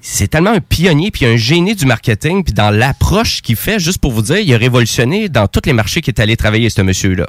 c'est 0.00 0.28
tellement 0.28 0.50
un 0.50 0.60
pionnier 0.60 1.10
puis 1.10 1.26
un 1.26 1.36
génie 1.36 1.74
du 1.74 1.86
marketing 1.86 2.44
puis 2.44 2.52
dans 2.52 2.70
l'approche 2.70 3.42
qu'il 3.42 3.56
fait 3.56 3.78
juste 3.78 3.98
pour 3.98 4.12
vous 4.12 4.22
dire 4.22 4.38
il 4.38 4.54
a 4.54 4.58
révolutionné 4.58 5.28
dans 5.28 5.48
tous 5.48 5.62
les 5.66 5.72
marchés 5.72 6.00
qu'il 6.00 6.14
est 6.14 6.20
allé 6.20 6.36
travailler 6.36 6.70
ce 6.70 6.82
monsieur 6.82 7.14
là. 7.14 7.26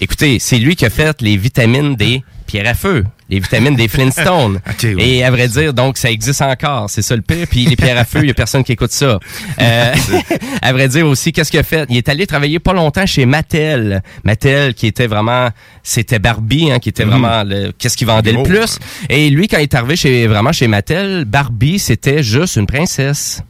Écoutez, 0.00 0.38
c'est 0.38 0.58
lui 0.58 0.76
qui 0.76 0.84
a 0.84 0.90
fait 0.90 1.20
les 1.22 1.36
vitamines 1.36 1.96
des 1.96 2.22
pierres 2.46 2.68
à 2.68 2.74
feu, 2.74 3.04
les 3.30 3.38
vitamines 3.40 3.76
des 3.76 3.88
Flintstones. 3.88 4.60
Et 4.98 5.24
à 5.24 5.30
vrai 5.30 5.48
dire 5.48 5.72
donc 5.74 5.96
ça 5.96 6.10
existe 6.10 6.42
encore, 6.42 6.90
c'est 6.90 7.02
ça 7.02 7.16
le 7.16 7.22
pire 7.22 7.46
puis 7.48 7.64
les 7.66 7.76
pierres 7.76 7.98
à 7.98 8.04
feu, 8.04 8.20
il 8.22 8.28
y 8.28 8.30
a 8.30 8.34
personne 8.34 8.64
qui 8.64 8.72
écoute 8.72 8.92
ça. 8.92 9.18
Euh, 9.60 9.94
à 10.62 10.72
vrai 10.72 10.88
dire 10.88 11.06
aussi 11.06 11.32
qu'est-ce 11.32 11.50
qu'il 11.50 11.60
a 11.60 11.64
fait? 11.64 11.86
Il 11.90 11.96
est 11.96 12.08
allé 12.08 12.26
travailler 12.26 12.58
pas 12.58 12.72
longtemps 12.72 13.06
chez 13.06 13.26
Mattel. 13.26 14.02
Mattel 14.24 14.74
qui 14.74 14.86
était 14.86 15.06
vraiment 15.06 15.48
c'était 15.82 16.18
Barbie 16.18 16.70
hein, 16.70 16.78
qui 16.78 16.88
était 16.88 17.04
Mhm. 17.04 17.10
vraiment 17.10 17.42
le 17.44 17.72
qu'est-ce 17.78 17.96
qui 17.96 18.04
vendait 18.04 18.32
le 18.32 18.42
plus 18.42 18.78
et 19.08 19.30
lui, 19.30 19.48
quand 19.48 19.58
il 19.58 19.62
est 19.64 19.74
arrivé 19.74 19.96
chez, 19.96 20.26
vraiment 20.26 20.52
chez 20.52 20.66
Mattel, 20.68 21.24
Barbie, 21.24 21.78
c'était 21.78 22.22
juste 22.22 22.56
une 22.56 22.66
princesse. 22.66 23.42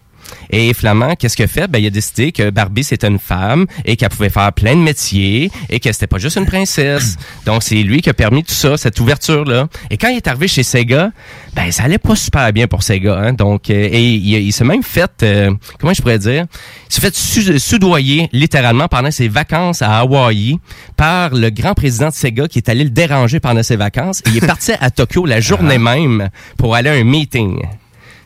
Et 0.51 0.75
Flamand, 0.75 1.15
qu'est-ce 1.17 1.37
qu'il 1.37 1.45
a 1.45 1.49
fait? 1.49 1.69
Ben, 1.69 1.79
il 1.79 1.87
a 1.87 1.91
décidé 1.91 2.33
que 2.33 2.51
Barbie, 2.51 2.85
c'était 2.85 3.09
une 3.09 3.19
femme 3.19 3.67
et 3.85 3.97
qu'elle 3.97 4.09
pouvait 4.11 4.31
faire 4.31 4.53
plein 4.53 4.75
de 4.75 4.81
métiers 4.81 5.51
et 5.69 5.81
que 5.81 5.93
c'était 5.93 6.07
pas 6.07 6.19
juste 6.19 6.37
une 6.37 6.47
princesse. 6.47 7.17
Donc, 7.47 7.63
c'est 7.63 7.77
lui 7.77 8.03
qui 8.03 8.11
a 8.11 8.15
permis 8.15 8.43
tout 8.45 8.53
ça, 8.55 8.77
cette 8.77 8.99
ouverture-là. 9.01 9.69
Et 9.91 9.97
quand 9.97 10.09
il 10.09 10.17
est 10.17 10.27
arrivé 10.29 10.49
chez 10.49 10.63
Sega, 10.63 11.11
ben, 11.55 11.71
ça 11.71 11.85
allait 11.85 11.99
pas 11.99 12.17
super 12.17 12.53
bien 12.53 12.67
pour 12.67 12.83
Sega. 12.83 13.17
Hein? 13.19 13.33
Donc, 13.33 13.71
euh, 13.71 13.89
et 13.93 14.03
il, 14.03 14.27
il 14.35 14.53
s'est 14.53 14.65
même 14.65 14.83
fait, 14.83 15.11
euh, 15.23 15.53
comment 15.79 15.95
je 15.95 16.01
pourrais 16.03 16.19
dire, 16.19 16.47
il 16.89 16.93
s'est 16.95 17.01
fait 17.01 17.15
su- 17.15 17.59
soudoyer 17.59 18.29
littéralement 18.33 18.89
pendant 18.89 19.11
ses 19.11 19.29
vacances 19.29 19.83
à 19.83 19.99
Hawaï 19.99 20.57
par 20.97 21.35
le 21.35 21.51
grand 21.51 21.75
président 21.75 22.09
de 22.09 22.15
Sega 22.15 22.49
qui 22.49 22.59
est 22.59 22.69
allé 22.69 22.85
le 22.85 22.91
déranger 22.91 23.41
pendant 23.41 23.63
ses 23.63 23.77
vacances. 23.77 24.21
Et 24.27 24.31
il 24.31 24.37
est 24.39 24.47
parti 24.47 24.73
à 24.81 24.91
Tokyo 24.91 25.27
la 25.27 25.41
journée 25.41 25.79
même 25.79 26.29
pour 26.57 26.75
aller 26.75 26.91
à 26.91 26.95
un 26.95 27.05
meeting. 27.05 27.61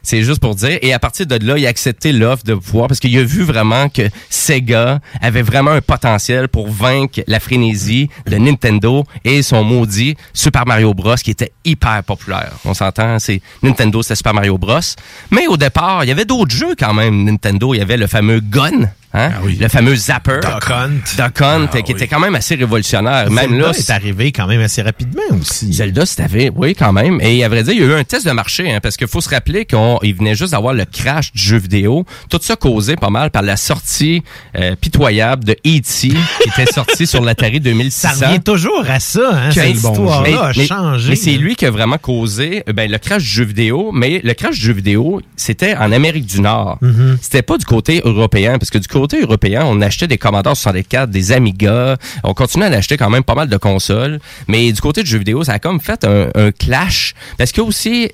C'est 0.05 0.23
juste 0.23 0.39
pour 0.39 0.55
dire. 0.55 0.79
Et 0.83 0.93
à 0.93 0.99
partir 0.99 1.27
de 1.27 1.45
là, 1.45 1.59
il 1.59 1.67
a 1.67 1.69
accepté 1.69 2.13
l'offre 2.13 2.45
de 2.45 2.55
pouvoir 2.55 2.89
parce 2.89 3.01
qu'il 3.01 3.17
a 3.19 3.25
vu 3.25 3.43
vraiment 3.43 3.89
que 3.89 4.03
Sega 4.31 5.01
avait 5.21 5.43
vraiment 5.43 5.73
un 5.73 5.81
potentiel 5.81 6.49
pour 6.49 6.69
vaincre 6.69 7.21
la 7.27 7.41
frénésie 7.41 8.09
de 8.27 8.37
Nintendo 8.37 9.05
et 9.25 9.43
son 9.43 9.65
maudit 9.65 10.17
Super 10.33 10.67
Mario 10.67 10.95
Bros 10.95 11.17
qui 11.17 11.31
était 11.31 11.53
hyper 11.65 12.05
populaire. 12.05 12.53
On 12.65 12.75
s'entend, 12.75 13.19
c'est 13.19 13.41
Nintendo, 13.63 14.03
c'était 14.03 14.17
Super 14.17 14.35
Mario 14.35 14.59
Bros. 14.59 14.81
Mais 15.31 15.47
au 15.47 15.57
départ, 15.57 16.05
il 16.05 16.09
y 16.09 16.13
avait 16.13 16.25
d'autres 16.25 16.55
jeux 16.55 16.75
quand 16.79 16.95
même. 16.95 17.25
Nintendo, 17.25 17.75
il 17.75 17.79
y 17.79 17.83
avait 17.83 17.97
le 17.97 18.07
fameux 18.07 18.41
Gun. 18.41 18.91
Hein? 19.17 19.31
Le 19.61 19.69
fameux 19.69 19.95
Zapper. 19.95 20.41
Duck 20.43 20.71
Hunt. 20.71 21.17
Duck 21.17 21.41
Hunt, 21.41 21.83
qui 21.85 21.93
était 21.93 22.09
quand 22.09 22.19
même 22.19 22.35
assez 22.35 22.57
révolutionnaire. 22.57 23.31
Même 23.31 23.51
Zelda 23.51 23.67
là, 23.67 23.79
est 23.79 23.91
arrivé 23.91 24.33
quand 24.33 24.49
même 24.49 24.61
assez 24.61 24.83
rapidement 24.83 25.23
aussi. 25.41 25.73
Zelda, 25.73 26.05
c'est 26.05 26.23
arrivé, 26.23 26.51
oui, 26.53 26.75
quand 26.75 26.93
même. 26.93 27.21
Et 27.21 27.45
à 27.45 27.49
vrai 27.49 27.63
dire, 27.63 27.75
il 27.75 27.81
y 27.81 27.85
a 27.85 27.87
eu 27.87 27.95
un 27.95 28.03
test 28.03 28.27
de 28.27 28.33
marché, 28.33 28.73
hein, 28.73 28.81
parce 28.83 28.97
qu'il 28.97 29.07
faut 29.07 29.21
se 29.21 29.31
rappeler 29.31 29.67
qu'il 29.99 30.15
venait 30.15 30.35
juste 30.35 30.53
d'avoir 30.53 30.75
le 30.75 30.85
crash 30.85 31.33
du 31.33 31.43
jeu 31.43 31.57
vidéo. 31.57 32.05
Tout 32.29 32.39
ça 32.43 32.57
causé 32.57 32.97
pas 32.97 33.11
mal 33.11 33.31
par 33.31 33.43
la 33.43 33.57
sortie 33.57 34.23
euh, 34.57 34.75
pitoyable 34.77 35.45
de 35.45 35.53
E.T., 35.53 35.83
qui 35.83 36.15
était 36.49 36.71
sortie 36.73 37.07
sur 37.07 37.23
l'Atari 37.23 37.61
2600. 37.61 38.09
Ça 38.15 38.29
revient 38.29 38.41
toujours 38.41 38.85
à 38.89 39.01
ça, 39.01 39.31
hein, 39.33 39.51
cette 39.51 39.77
histoire-là 39.77 40.47
a 40.47 40.53
changé. 40.53 41.11
mais 41.11 41.17
c'est 41.17 41.33
lui 41.37 41.57
qui 41.57 41.67
a 41.67 41.71
vraiment 41.71 41.99
causé 41.99 42.63
euh, 42.69 42.73
ben, 42.73 42.91
le 42.91 42.99
crash 42.99 43.23
du 43.23 43.29
jeu 43.29 43.45
vidéo. 43.45 43.91
Mais 43.93 44.21
le 44.23 44.35
crash 44.35 44.57
du 44.57 44.67
jeu 44.67 44.73
vidéo, 44.73 45.21
c'était 45.37 45.75
en 45.77 45.93
Amérique 45.93 46.27
du 46.27 46.41
Nord. 46.41 46.79
Mhm. 46.81 47.19
C'était 47.21 47.43
pas 47.43 47.59
du 47.59 47.65
côté 47.65 48.01
européen, 48.05 48.59
parce 48.59 48.71
que 48.71 48.79
du 48.79 48.89
côté 48.89 49.21
européen, 49.21 49.63
on 49.65 49.81
achetait 49.81 50.07
des 50.07 50.19
Commodore 50.19 50.57
64, 50.57 51.11
des 51.11 51.33
Amiga. 51.33 51.97
On 52.23 52.35
continuait 52.35 52.67
à 52.67 52.79
acheter 52.79 52.97
quand 52.97 53.11
même 53.11 53.25
pas 53.25 53.35
mal 53.35 53.49
de 53.49 53.57
consoles. 53.57 54.21
Mais 54.49 54.73
du 54.73 54.81
côté 54.81 55.03
du 55.03 55.11
jeu 55.11 55.19
vidéo, 55.19 55.45
ça 55.45 55.55
a 55.55 55.59
comme 55.59 55.81
fait 55.81 56.05
un, 56.05 56.29
un 56.35 56.53
clash. 56.53 57.15
Parce 57.39 57.53
que 57.53 57.61
aussi, 57.61 58.11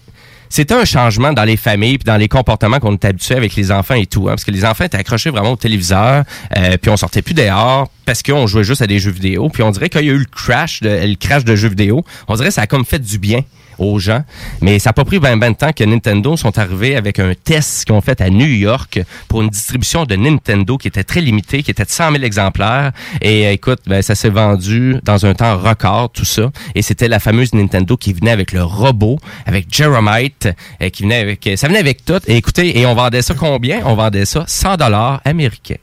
c'était 0.51 0.75
un 0.75 0.85
changement 0.85 1.33
dans 1.33 1.45
les 1.45 1.57
familles 1.57 1.97
puis 1.97 2.05
dans 2.05 2.17
les 2.17 2.29
comportements 2.29 2.81
qu'on 2.81 2.95
était 2.97 3.09
habitué 3.09 3.37
avec 3.37 3.55
les 3.55 3.71
enfants 3.73 3.95
et 3.95 4.07
tout. 4.07 4.25
hein, 4.29 4.33
parce 4.33 4.45
que 4.45 4.51
les 4.51 4.65
enfants 4.65 4.85
étaient 4.85 4.99
accrochés 4.99 5.31
vraiment 5.31 5.53
au 5.53 5.57
téléviseur, 5.57 6.25
euh, 6.59 6.77
puis 6.77 6.91
on 6.91 6.97
sortait 6.97 7.23
plus 7.23 7.35
dehors 7.35 7.89
parce 8.05 8.23
qu'on 8.23 8.47
jouait 8.47 8.65
juste 8.65 8.83
à 8.83 8.87
des 8.87 8.99
jeux 8.99 9.13
vidéo. 9.13 9.49
Puis 9.49 9.63
on 9.63 9.71
dirait 9.71 9.89
qu'il 9.89 10.05
y 10.05 10.11
a 10.11 10.13
eu 10.13 10.19
le 10.19 10.25
crash, 10.25 10.81
de, 10.81 10.89
le 10.89 11.15
crash 11.15 11.45
de 11.45 11.55
jeux 11.55 11.69
vidéo. 11.69 12.05
On 12.29 12.35
dirait 12.35 12.49
que 12.49 12.55
ça 12.55 12.63
a 12.63 12.67
comme 12.67 12.85
fait 12.85 12.99
du 12.99 13.19
bien 13.19 13.41
aux 13.81 13.99
gens. 13.99 14.23
Mais 14.61 14.79
ça 14.79 14.91
n'a 14.91 14.93
pas 14.93 15.05
pris 15.05 15.19
ben, 15.19 15.39
ben 15.39 15.55
temps 15.55 15.73
que 15.73 15.85
Nintendo 15.85 16.37
sont 16.37 16.59
arrivés 16.59 16.97
avec 16.97 17.19
un 17.19 17.33
test 17.35 17.85
qu'ils 17.85 17.95
ont 17.95 18.01
fait 18.01 18.21
à 18.21 18.31
New 18.31 18.47
York 18.47 19.01
pour 19.29 19.43
une 19.43 19.49
distribution 19.49 20.05
de 20.05 20.15
Nintendo 20.15 20.77
qui 20.77 20.89
était 20.89 21.05
très 21.05 21.21
limitée, 21.21 21.63
qui 21.63 21.71
était 21.71 21.85
de 21.85 21.91
100 21.91 22.13
000 22.13 22.23
exemplaires. 22.23 22.93
Et 23.21 23.47
euh, 23.47 23.53
écoute, 23.53 23.81
ben, 23.87 24.03
ça 24.03 24.15
s'est 24.15 24.29
vendu 24.29 24.97
dans 25.03 25.27
un 25.27 25.35
temps 25.35 25.59
record, 25.59 26.11
tout 26.11 26.25
ça. 26.25 26.51
Et 26.75 26.83
c'était 26.83 27.09
la 27.09 27.19
fameuse 27.19 27.53
Nintendo 27.55 27.97
qui 27.97 28.13
venait 28.13 28.31
avec 28.31 28.53
le 28.53 28.63
robot, 28.63 29.19
avec 29.47 29.67
Jeromite, 29.73 30.49
euh, 30.83 30.89
qui 30.91 31.03
venait 31.03 31.21
avec... 31.21 31.47
euh, 31.47 31.57
ça 31.57 31.69
venait 31.69 31.81
avec 31.81 32.05
tout. 32.05 32.21
Et 32.27 32.37
écoutez, 32.37 32.79
et 32.79 32.87
on 32.87 32.95
vendait 32.95 33.23
ça 33.23 33.35
combien? 33.35 33.81
On 33.85 33.95
vendait 33.95 34.27
ça 34.27 34.45
100 34.47 34.77
dollars 34.77 35.21
américains. 35.25 35.77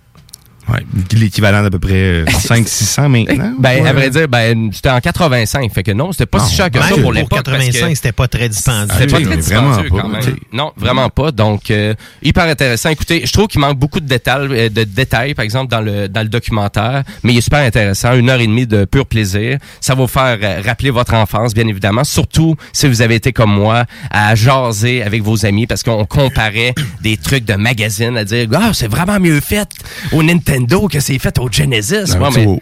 Ouais, 0.70 0.86
l'équivalent 1.14 1.64
d'à 1.64 1.70
peu 1.70 1.80
près 1.80 2.24
500-600 2.26 3.08
maintenant. 3.10 3.54
Ben, 3.60 3.82
Ouais. 3.84 3.90
à 3.90 3.94
vrai 3.94 4.10
dire, 4.10 4.28
ben, 4.28 4.70
c'était 4.74 4.90
en 4.90 5.00
85. 5.00 5.72
Fait 5.74 5.84
que 5.84 5.92
non, 5.92 6.12
c'était 6.12 6.26
pas 6.26 6.40
Non, 6.40 6.46
si 6.46 6.56
cher 6.56 6.70
que 6.72 6.82
ça 6.82 6.96
pour 7.02 7.14
l'époque. 7.14 7.30
parce 7.44 7.58
que- 7.58 7.72
85, 7.72 7.96
c'était 7.96 8.12
pas 8.12 8.28
très 8.28 8.50
dispendieux. 8.50 8.88
C'était 9.00 9.12
pas 9.12 9.22
très 9.22 9.38
dispendieux 9.38 9.90
quand 9.90 10.08
même. 10.10 10.22
Non, 10.52 10.74
vraiment 10.76 11.10
pas. 11.10 11.32
Donc, 11.32 11.72
euh, 11.72 11.94
hyper 12.22 12.44
intéressant. 12.46 12.90
Écoutez, 12.90 13.22
je 13.26 13.32
trouve 13.32 13.48
qu'il 13.48 13.62
manque 13.62 13.78
beaucoup 13.80 14.00
de 14.00 14.08
détails, 14.08 14.48
euh, 14.52 14.70
de 14.70 14.84
détails, 14.84 15.34
par 15.36 15.46
exemple, 15.46 15.70
dans 15.72 15.82
le, 15.82 16.08
dans 16.10 16.22
le 16.22 16.28
documentaire, 16.30 17.04
mais 17.24 17.34
il 17.34 17.38
est 17.38 17.42
super 17.42 17.60
intéressant. 17.60 18.14
Une 18.16 18.30
heure 18.30 18.40
et 18.42 18.48
demie 18.48 18.68
de 18.68 18.86
pur 18.86 19.06
plaisir. 19.06 19.58
Ça 19.80 19.96
va 19.96 20.02
vous 20.02 20.08
faire 20.08 20.38
euh, 20.42 20.62
rappeler 20.66 20.90
votre 20.90 21.14
enfance, 21.14 21.54
bien 21.54 21.68
évidemment. 21.68 22.04
Surtout 22.04 22.56
si 22.74 22.88
vous 22.88 23.02
avez 23.02 23.16
été 23.16 23.32
comme 23.32 23.54
moi 23.54 23.86
à 24.12 24.36
jaser 24.36 25.02
avec 25.04 25.22
vos 25.24 25.46
amis 25.46 25.66
parce 25.68 25.84
qu'on 25.84 26.06
comparait 26.06 26.74
des 27.02 27.16
trucs 27.18 27.46
de 27.46 27.54
magazine 27.56 28.18
à 28.18 28.24
dire, 28.26 28.48
ah, 28.54 28.72
c'est 28.74 28.88
vraiment 28.90 29.20
mieux 29.20 29.40
fait 29.40 29.70
au 30.12 30.24
Nintendo 30.24 30.57
que 30.90 31.00
c'est 31.00 31.20
fait 31.20 31.38
au 31.40 31.50
Genesis. 31.52 32.16
Ouais, 32.18 32.30
tu 32.32 32.40
mais- 32.40 32.46
vois. 32.46 32.58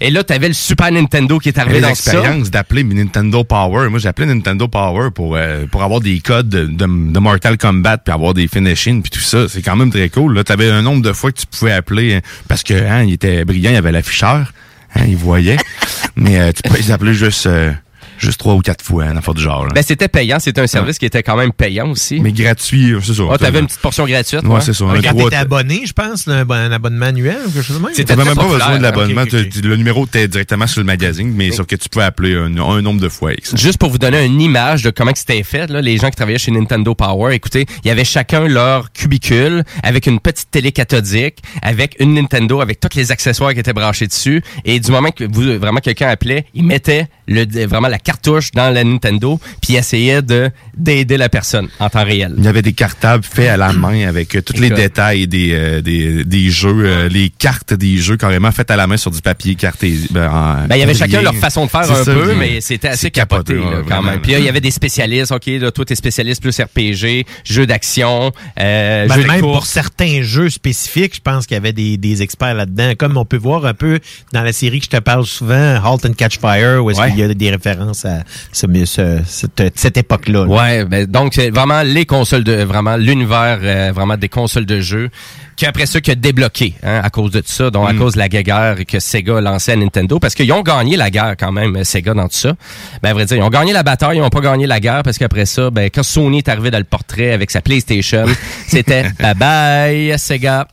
Et 0.00 0.10
là, 0.10 0.22
t'avais 0.24 0.48
le 0.48 0.54
Super 0.54 0.90
Nintendo 0.92 1.38
qui 1.38 1.48
est 1.48 1.58
arrivé 1.58 1.76
les 1.76 1.80
dans 1.82 1.94
ça. 1.94 2.12
expériences 2.12 2.50
d'appeler 2.50 2.84
Nintendo 2.84 3.44
Power. 3.44 3.88
Moi, 3.88 3.98
j'appelais 3.98 4.26
Nintendo 4.26 4.68
Power 4.68 5.10
pour 5.14 5.36
euh, 5.36 5.66
pour 5.66 5.82
avoir 5.82 6.00
des 6.00 6.20
codes 6.20 6.48
de, 6.48 6.64
de, 6.64 6.76
de 7.12 7.18
Mortal 7.18 7.58
Kombat 7.58 7.98
puis 7.98 8.12
avoir 8.14 8.32
des 8.34 8.48
finishing 8.48 9.02
puis 9.02 9.10
tout 9.10 9.20
ça. 9.20 9.48
C'est 9.48 9.62
quand 9.62 9.76
même 9.76 9.90
très 9.90 10.08
cool. 10.08 10.34
Là, 10.34 10.44
t'avais 10.44 10.70
un 10.70 10.82
nombre 10.82 11.02
de 11.02 11.12
fois 11.12 11.32
que 11.32 11.40
tu 11.40 11.46
pouvais 11.46 11.72
appeler 11.72 12.14
hein, 12.14 12.20
parce 12.48 12.62
que 12.62 12.74
hein, 12.74 13.02
il 13.02 13.12
était 13.14 13.44
brillant, 13.44 13.70
il 13.70 13.76
avait 13.76 13.92
l'afficheur, 13.92 14.52
hein, 14.94 15.02
il 15.06 15.16
voyait. 15.16 15.58
Mais 16.16 16.38
euh, 16.40 16.52
tu 16.52 16.62
pouvais 16.62 16.80
les 16.80 16.90
appeler 16.90 17.14
juste 17.14 17.46
euh, 17.46 17.72
juste 18.20 18.38
trois 18.38 18.54
ou 18.54 18.60
quatre 18.60 18.84
fois, 18.84 19.04
hein, 19.04 19.14
n'importe 19.14 19.38
du 19.38 19.42
genre. 19.42 19.64
là. 19.64 19.70
Ben, 19.74 19.82
c'était 19.82 20.08
payant. 20.08 20.38
C'était 20.38 20.60
un 20.60 20.66
service 20.66 20.98
qui 20.98 21.06
était 21.06 21.22
quand 21.22 21.36
même 21.36 21.52
payant 21.52 21.90
aussi. 21.90 22.20
Mais 22.20 22.32
gratuit, 22.32 22.94
c'est 23.02 23.14
ça. 23.14 23.22
Ah, 23.32 23.38
t'avais 23.38 23.60
une 23.60 23.66
petite 23.66 23.80
portion 23.80 24.06
gratuite. 24.06 24.42
Ouais, 24.44 24.60
c'est 24.60 24.72
ça. 24.72 24.84
Un 24.84 25.00
Quand 25.00 25.14
t'étais 25.14 25.36
abonné, 25.36 25.82
je 25.86 25.92
pense, 25.92 26.26
là, 26.26 26.34
un, 26.40 26.44
bon- 26.44 26.54
un 26.54 26.70
abonnement 26.72 27.06
annuel 27.06 27.38
ou 27.46 27.50
quelque 27.50 27.62
chose 27.64 27.78
de 27.80 27.82
même. 27.84 27.94
T'avais 27.94 28.24
même 28.24 28.34
pas 28.34 28.44
besoin 28.48 28.78
de 28.78 28.82
l'abonnement. 28.82 29.22
Le 29.32 29.76
numéro 29.76 30.04
était 30.06 30.28
directement 30.28 30.66
sur 30.66 30.80
le 30.80 30.86
magazine, 30.86 31.32
mais 31.34 31.50
sauf 31.50 31.66
que 31.66 31.76
tu 31.76 31.88
pouvais 31.88 32.04
appeler 32.04 32.34
un, 32.36 32.56
un 32.58 32.82
nombre 32.82 33.00
de 33.00 33.08
fois. 33.08 33.32
Juste 33.54 33.78
pour 33.78 33.90
vous 33.90 33.98
donner 33.98 34.24
une 34.24 34.40
image 34.40 34.82
de 34.82 34.90
comment 34.90 35.12
que 35.12 35.18
c'était 35.18 35.42
fait, 35.42 35.68
là, 35.70 35.80
les 35.80 35.96
gens 35.98 36.10
qui 36.10 36.16
travaillaient 36.16 36.38
chez 36.38 36.50
Nintendo 36.50 36.94
Power, 36.94 37.34
écoutez, 37.34 37.66
il 37.84 37.88
y 37.88 37.90
avait 37.90 38.04
chacun 38.04 38.46
leur 38.46 38.92
cubicule 38.92 39.64
avec 39.82 40.06
une 40.06 40.20
petite 40.20 40.50
télé 40.50 40.72
cathodique, 40.72 41.38
avec 41.62 41.96
une 42.00 42.14
Nintendo, 42.14 42.60
avec 42.60 42.80
tous 42.80 42.96
les 42.96 43.10
accessoires 43.12 43.52
qui 43.54 43.60
étaient 43.60 43.72
branchés 43.72 44.06
dessus. 44.06 44.42
Et 44.64 44.78
du 44.80 44.90
moment 44.90 45.10
que 45.10 45.24
vous, 45.24 45.58
vraiment 45.58 45.80
quelqu'un 45.80 46.08
appelait, 46.08 46.46
il 46.54 46.64
mettait 46.64 47.06
le, 47.30 47.46
vraiment 47.66 47.88
la 47.88 47.98
cartouche 47.98 48.50
dans 48.52 48.68
la 48.70 48.84
Nintendo, 48.84 49.40
puis 49.62 49.76
essayait 49.76 50.20
de 50.20 50.50
d'aider 50.76 51.16
la 51.16 51.28
personne 51.28 51.68
en 51.78 51.88
temps 51.88 52.04
réel. 52.04 52.34
Il 52.38 52.44
y 52.44 52.48
avait 52.48 52.62
des 52.62 52.72
cartables 52.72 53.24
faits 53.24 53.48
à 53.48 53.56
la 53.56 53.72
main 53.72 54.06
avec 54.08 54.34
euh, 54.34 54.42
tous 54.42 54.54
les 54.60 54.70
détails 54.70 55.26
des, 55.26 55.52
euh, 55.52 55.80
des, 55.80 56.24
des 56.24 56.50
jeux, 56.50 56.84
euh, 56.84 57.08
les 57.08 57.28
cartes 57.30 57.72
des 57.74 57.96
jeux 57.98 58.16
carrément 58.16 58.50
faites 58.50 58.70
à 58.70 58.76
la 58.76 58.86
main 58.86 58.96
sur 58.96 59.10
du 59.10 59.20
papier 59.22 59.54
carté. 59.54 59.94
Ben, 60.10 60.28
en- 60.28 60.66
Ben, 60.66 60.76
il 60.76 60.80
y 60.80 60.82
avait 60.82 60.94
chacun 60.94 61.22
leur 61.22 61.34
façon 61.36 61.64
de 61.66 61.70
faire 61.70 61.90
un 61.90 62.04
ça, 62.04 62.12
peu, 62.12 62.34
mais 62.34 62.60
c'était 62.60 62.88
assez 62.88 63.10
capoté, 63.10 63.54
capoté, 63.54 63.70
là, 63.70 63.80
ouais, 63.80 63.86
quand 63.88 64.02
même. 64.02 64.20
Puis 64.20 64.32
là, 64.32 64.38
il 64.38 64.44
y 64.44 64.48
avait 64.48 64.60
des 64.60 64.70
spécialistes, 64.70 65.32
OK, 65.32 65.46
là, 65.46 65.70
toi, 65.70 65.84
t'es 65.84 65.94
spécialiste 65.94 66.42
plus 66.42 66.58
RPG, 66.60 67.24
jeux 67.44 67.66
d'action, 67.66 68.32
euh, 68.58 69.06
Ben, 69.06 69.14
jeux 69.14 69.22
de 69.22 69.28
même 69.28 69.40
pour 69.40 69.66
certains 69.66 70.22
jeux 70.22 70.50
spécifiques, 70.50 71.14
je 71.16 71.20
pense 71.20 71.46
qu'il 71.46 71.54
y 71.54 71.58
avait 71.58 71.72
des, 71.72 71.96
des 71.96 72.22
experts 72.22 72.54
là-dedans. 72.54 72.92
Comme 72.98 73.16
on 73.16 73.24
peut 73.24 73.36
voir 73.36 73.66
un 73.66 73.74
peu 73.74 73.98
dans 74.32 74.42
la 74.42 74.52
série 74.52 74.78
que 74.80 74.86
je 74.86 74.90
te 74.90 74.96
parle 75.02 75.24
souvent, 75.26 75.54
Halt 75.84 76.04
and 76.06 76.14
Catch 76.14 76.38
Fire, 76.40 76.82
où 76.84 76.90
est-ce 76.90 77.00
Ouais. 77.00 77.10
qu'il 77.10 77.19
y 77.20 77.30
a 77.30 77.34
des 77.34 77.50
références 77.50 78.04
à 78.04 78.20
ce, 78.52 78.66
ce- 78.84 79.20
cette, 79.26 79.78
cette 79.78 79.96
époque-là. 79.96 80.44
là. 80.44 80.46
Ouais, 80.46 80.84
ben, 80.84 81.06
donc 81.06 81.34
c'est 81.34 81.50
vraiment 81.50 81.82
les 81.82 82.06
consoles 82.06 82.44
de 82.44 82.62
vraiment 82.62 82.96
l'univers 82.96 83.58
euh, 83.62 83.92
vraiment 83.94 84.16
des 84.16 84.28
consoles 84.28 84.66
de 84.66 84.80
jeux 84.80 85.10
qui 85.56 85.66
après 85.66 85.84
ça 85.86 86.00
qui 86.00 86.10
a 86.10 86.14
débloqué 86.14 86.74
hein, 86.82 87.00
à 87.04 87.10
cause 87.10 87.30
de 87.32 87.40
tout 87.40 87.52
ça, 87.52 87.70
donc 87.70 87.86
à 87.88 87.92
cause 87.92 88.14
de 88.14 88.18
la 88.18 88.28
guerre 88.30 88.76
que 88.88 88.98
Sega 88.98 89.40
lancée 89.42 89.72
à 89.72 89.76
Nintendo 89.76 90.18
parce 90.18 90.34
qu'ils 90.34 90.50
ont 90.52 90.62
gagné 90.62 90.96
la 90.96 91.10
guerre 91.10 91.34
quand 91.38 91.52
même 91.52 91.84
Sega 91.84 92.14
dans 92.14 92.28
tout 92.28 92.36
ça. 92.36 92.54
Ben 93.02 93.10
à 93.10 93.12
vrai 93.12 93.26
dire, 93.26 93.36
ils 93.36 93.42
ont 93.42 93.50
gagné 93.50 93.72
la 93.74 93.82
bataille, 93.82 94.16
ils 94.16 94.22
ont 94.22 94.30
pas 94.30 94.40
gagné 94.40 94.66
la 94.66 94.80
guerre 94.80 95.02
parce 95.02 95.18
qu'après 95.18 95.44
ça, 95.46 95.70
ben 95.70 95.90
quand 95.92 96.02
Sony 96.02 96.38
est 96.38 96.48
arrivé 96.48 96.70
dans 96.70 96.78
le 96.78 96.84
portrait 96.84 97.32
avec 97.32 97.50
sa 97.50 97.60
PlayStation, 97.60 98.24
c'était 98.68 99.04
bye 99.20 99.34
bye 99.34 100.18
Sega. 100.18 100.66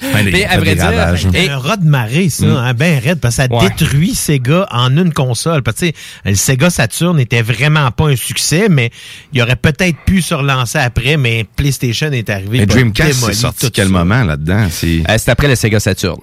Puis, 0.00 0.44
à 0.44 0.58
vrai 0.58 0.74
dire, 0.74 0.92
C'est 1.32 1.44
et- 1.44 1.50
un 1.50 1.58
rat 1.58 1.76
de 1.76 1.86
marée, 1.88 2.28
ça, 2.28 2.46
Mm. 2.46 2.56
hein, 2.56 2.74
ben 2.74 2.98
raide, 2.98 3.20
parce 3.20 3.36
que 3.36 3.42
ça 3.42 3.48
Ouais. 3.50 3.68
détruit 3.68 4.14
Sega 4.14 4.66
en 4.70 4.96
une 4.96 5.12
console. 5.12 5.62
Parce 5.62 5.78
que, 5.78 5.86
tu 5.86 5.92
sais, 5.92 5.94
le 6.24 6.34
Sega 6.34 6.70
Saturn 6.70 7.16
n'était 7.16 7.42
vraiment 7.42 7.90
pas 7.90 8.08
un 8.08 8.16
succès, 8.16 8.68
mais 8.70 8.90
il 9.32 9.40
aurait 9.42 9.56
peut-être 9.56 9.96
pu 10.06 10.22
se 10.22 10.34
relancer 10.34 10.78
après, 10.78 11.16
mais 11.16 11.44
PlayStation 11.56 12.10
est 12.12 12.28
arrivé. 12.30 12.58
Mais 12.60 12.66
Dreamcast, 12.66 13.12
c'est 13.26 13.32
sorti 13.34 13.66
tout 13.66 13.72
quel 13.74 13.86
ça. 13.88 13.92
moment 13.92 14.24
là-dedans? 14.24 14.66
C'est 14.70 15.02
Euh, 15.08 15.14
c'est 15.18 15.30
après 15.30 15.48
le 15.48 15.54
Sega 15.54 15.80
Saturn. 15.80 16.18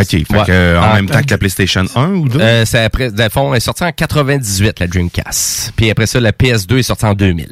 OK, 0.00 0.06
fait 0.06 0.16
Ouais. 0.30 0.44
que, 0.46 0.52
euh, 0.52 0.78
en 0.78 0.82
Ah, 0.84 0.94
même 0.94 1.08
temps 1.10 1.20
que 1.22 1.30
la 1.30 1.38
PlayStation 1.38 1.84
1 1.96 2.10
ou 2.10 2.28
2? 2.28 2.40
Euh, 2.40 2.64
c'est 2.64 2.84
après, 2.84 3.10
dans 3.10 3.24
le 3.24 3.30
fond, 3.30 3.52
elle 3.52 3.56
est 3.56 3.60
sortie 3.60 3.82
en 3.82 3.90
98, 3.90 4.78
la 4.78 4.86
Dreamcast. 4.86 5.72
Puis 5.74 5.90
après 5.90 6.06
ça, 6.06 6.20
la 6.20 6.30
PS2 6.32 6.78
est 6.78 6.82
sortie 6.84 7.04
en 7.04 7.14
2000. 7.14 7.48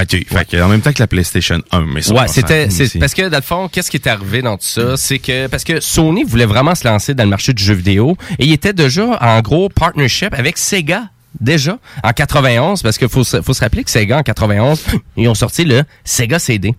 OK, 0.00 0.10
fait 0.26 0.48
que 0.48 0.62
en 0.62 0.68
même 0.68 0.80
temps 0.80 0.92
que 0.92 1.00
la 1.02 1.06
PlayStation 1.06 1.60
1, 1.70 1.80
mais 1.82 2.00
ça, 2.02 2.14
Ouais, 2.14 2.28
c'était, 2.28 2.68
parce 2.98 3.12
que 3.14 3.28
dans 3.28 3.36
le 3.36 3.42
fond, 3.42 3.68
qu'est-ce 3.68 3.90
qui 3.90 3.98
est 3.98 4.06
arrivé 4.06 4.40
dans 4.42 4.56
tout 4.56 4.64
ça, 4.66 4.96
c'est 4.96 5.18
que 5.18 5.46
parce 5.48 5.64
que 5.64 5.80
Sony 5.80 6.24
voulait 6.24 6.46
vraiment 6.46 6.74
se 6.74 6.86
lancer 6.88 7.14
dans 7.14 7.24
le 7.24 7.30
marché 7.30 7.52
du 7.52 7.62
jeu 7.62 7.74
vidéo 7.74 8.16
et 8.38 8.46
il 8.46 8.52
était 8.52 8.72
déjà 8.72 9.18
en 9.20 9.40
gros 9.42 9.68
partnership 9.68 10.32
avec 10.34 10.56
Sega. 10.58 11.04
Déjà, 11.40 11.78
en 12.04 12.12
91, 12.12 12.82
parce 12.82 12.98
qu'il 12.98 13.08
faut, 13.08 13.24
se- 13.24 13.40
faut 13.40 13.54
se 13.54 13.60
rappeler 13.60 13.84
que 13.84 13.90
Sega, 13.90 14.18
en 14.18 14.22
91, 14.22 14.82
ils 15.16 15.28
ont 15.28 15.34
sorti 15.34 15.64
le 15.64 15.82
Sega 16.04 16.38
CD. 16.38 16.74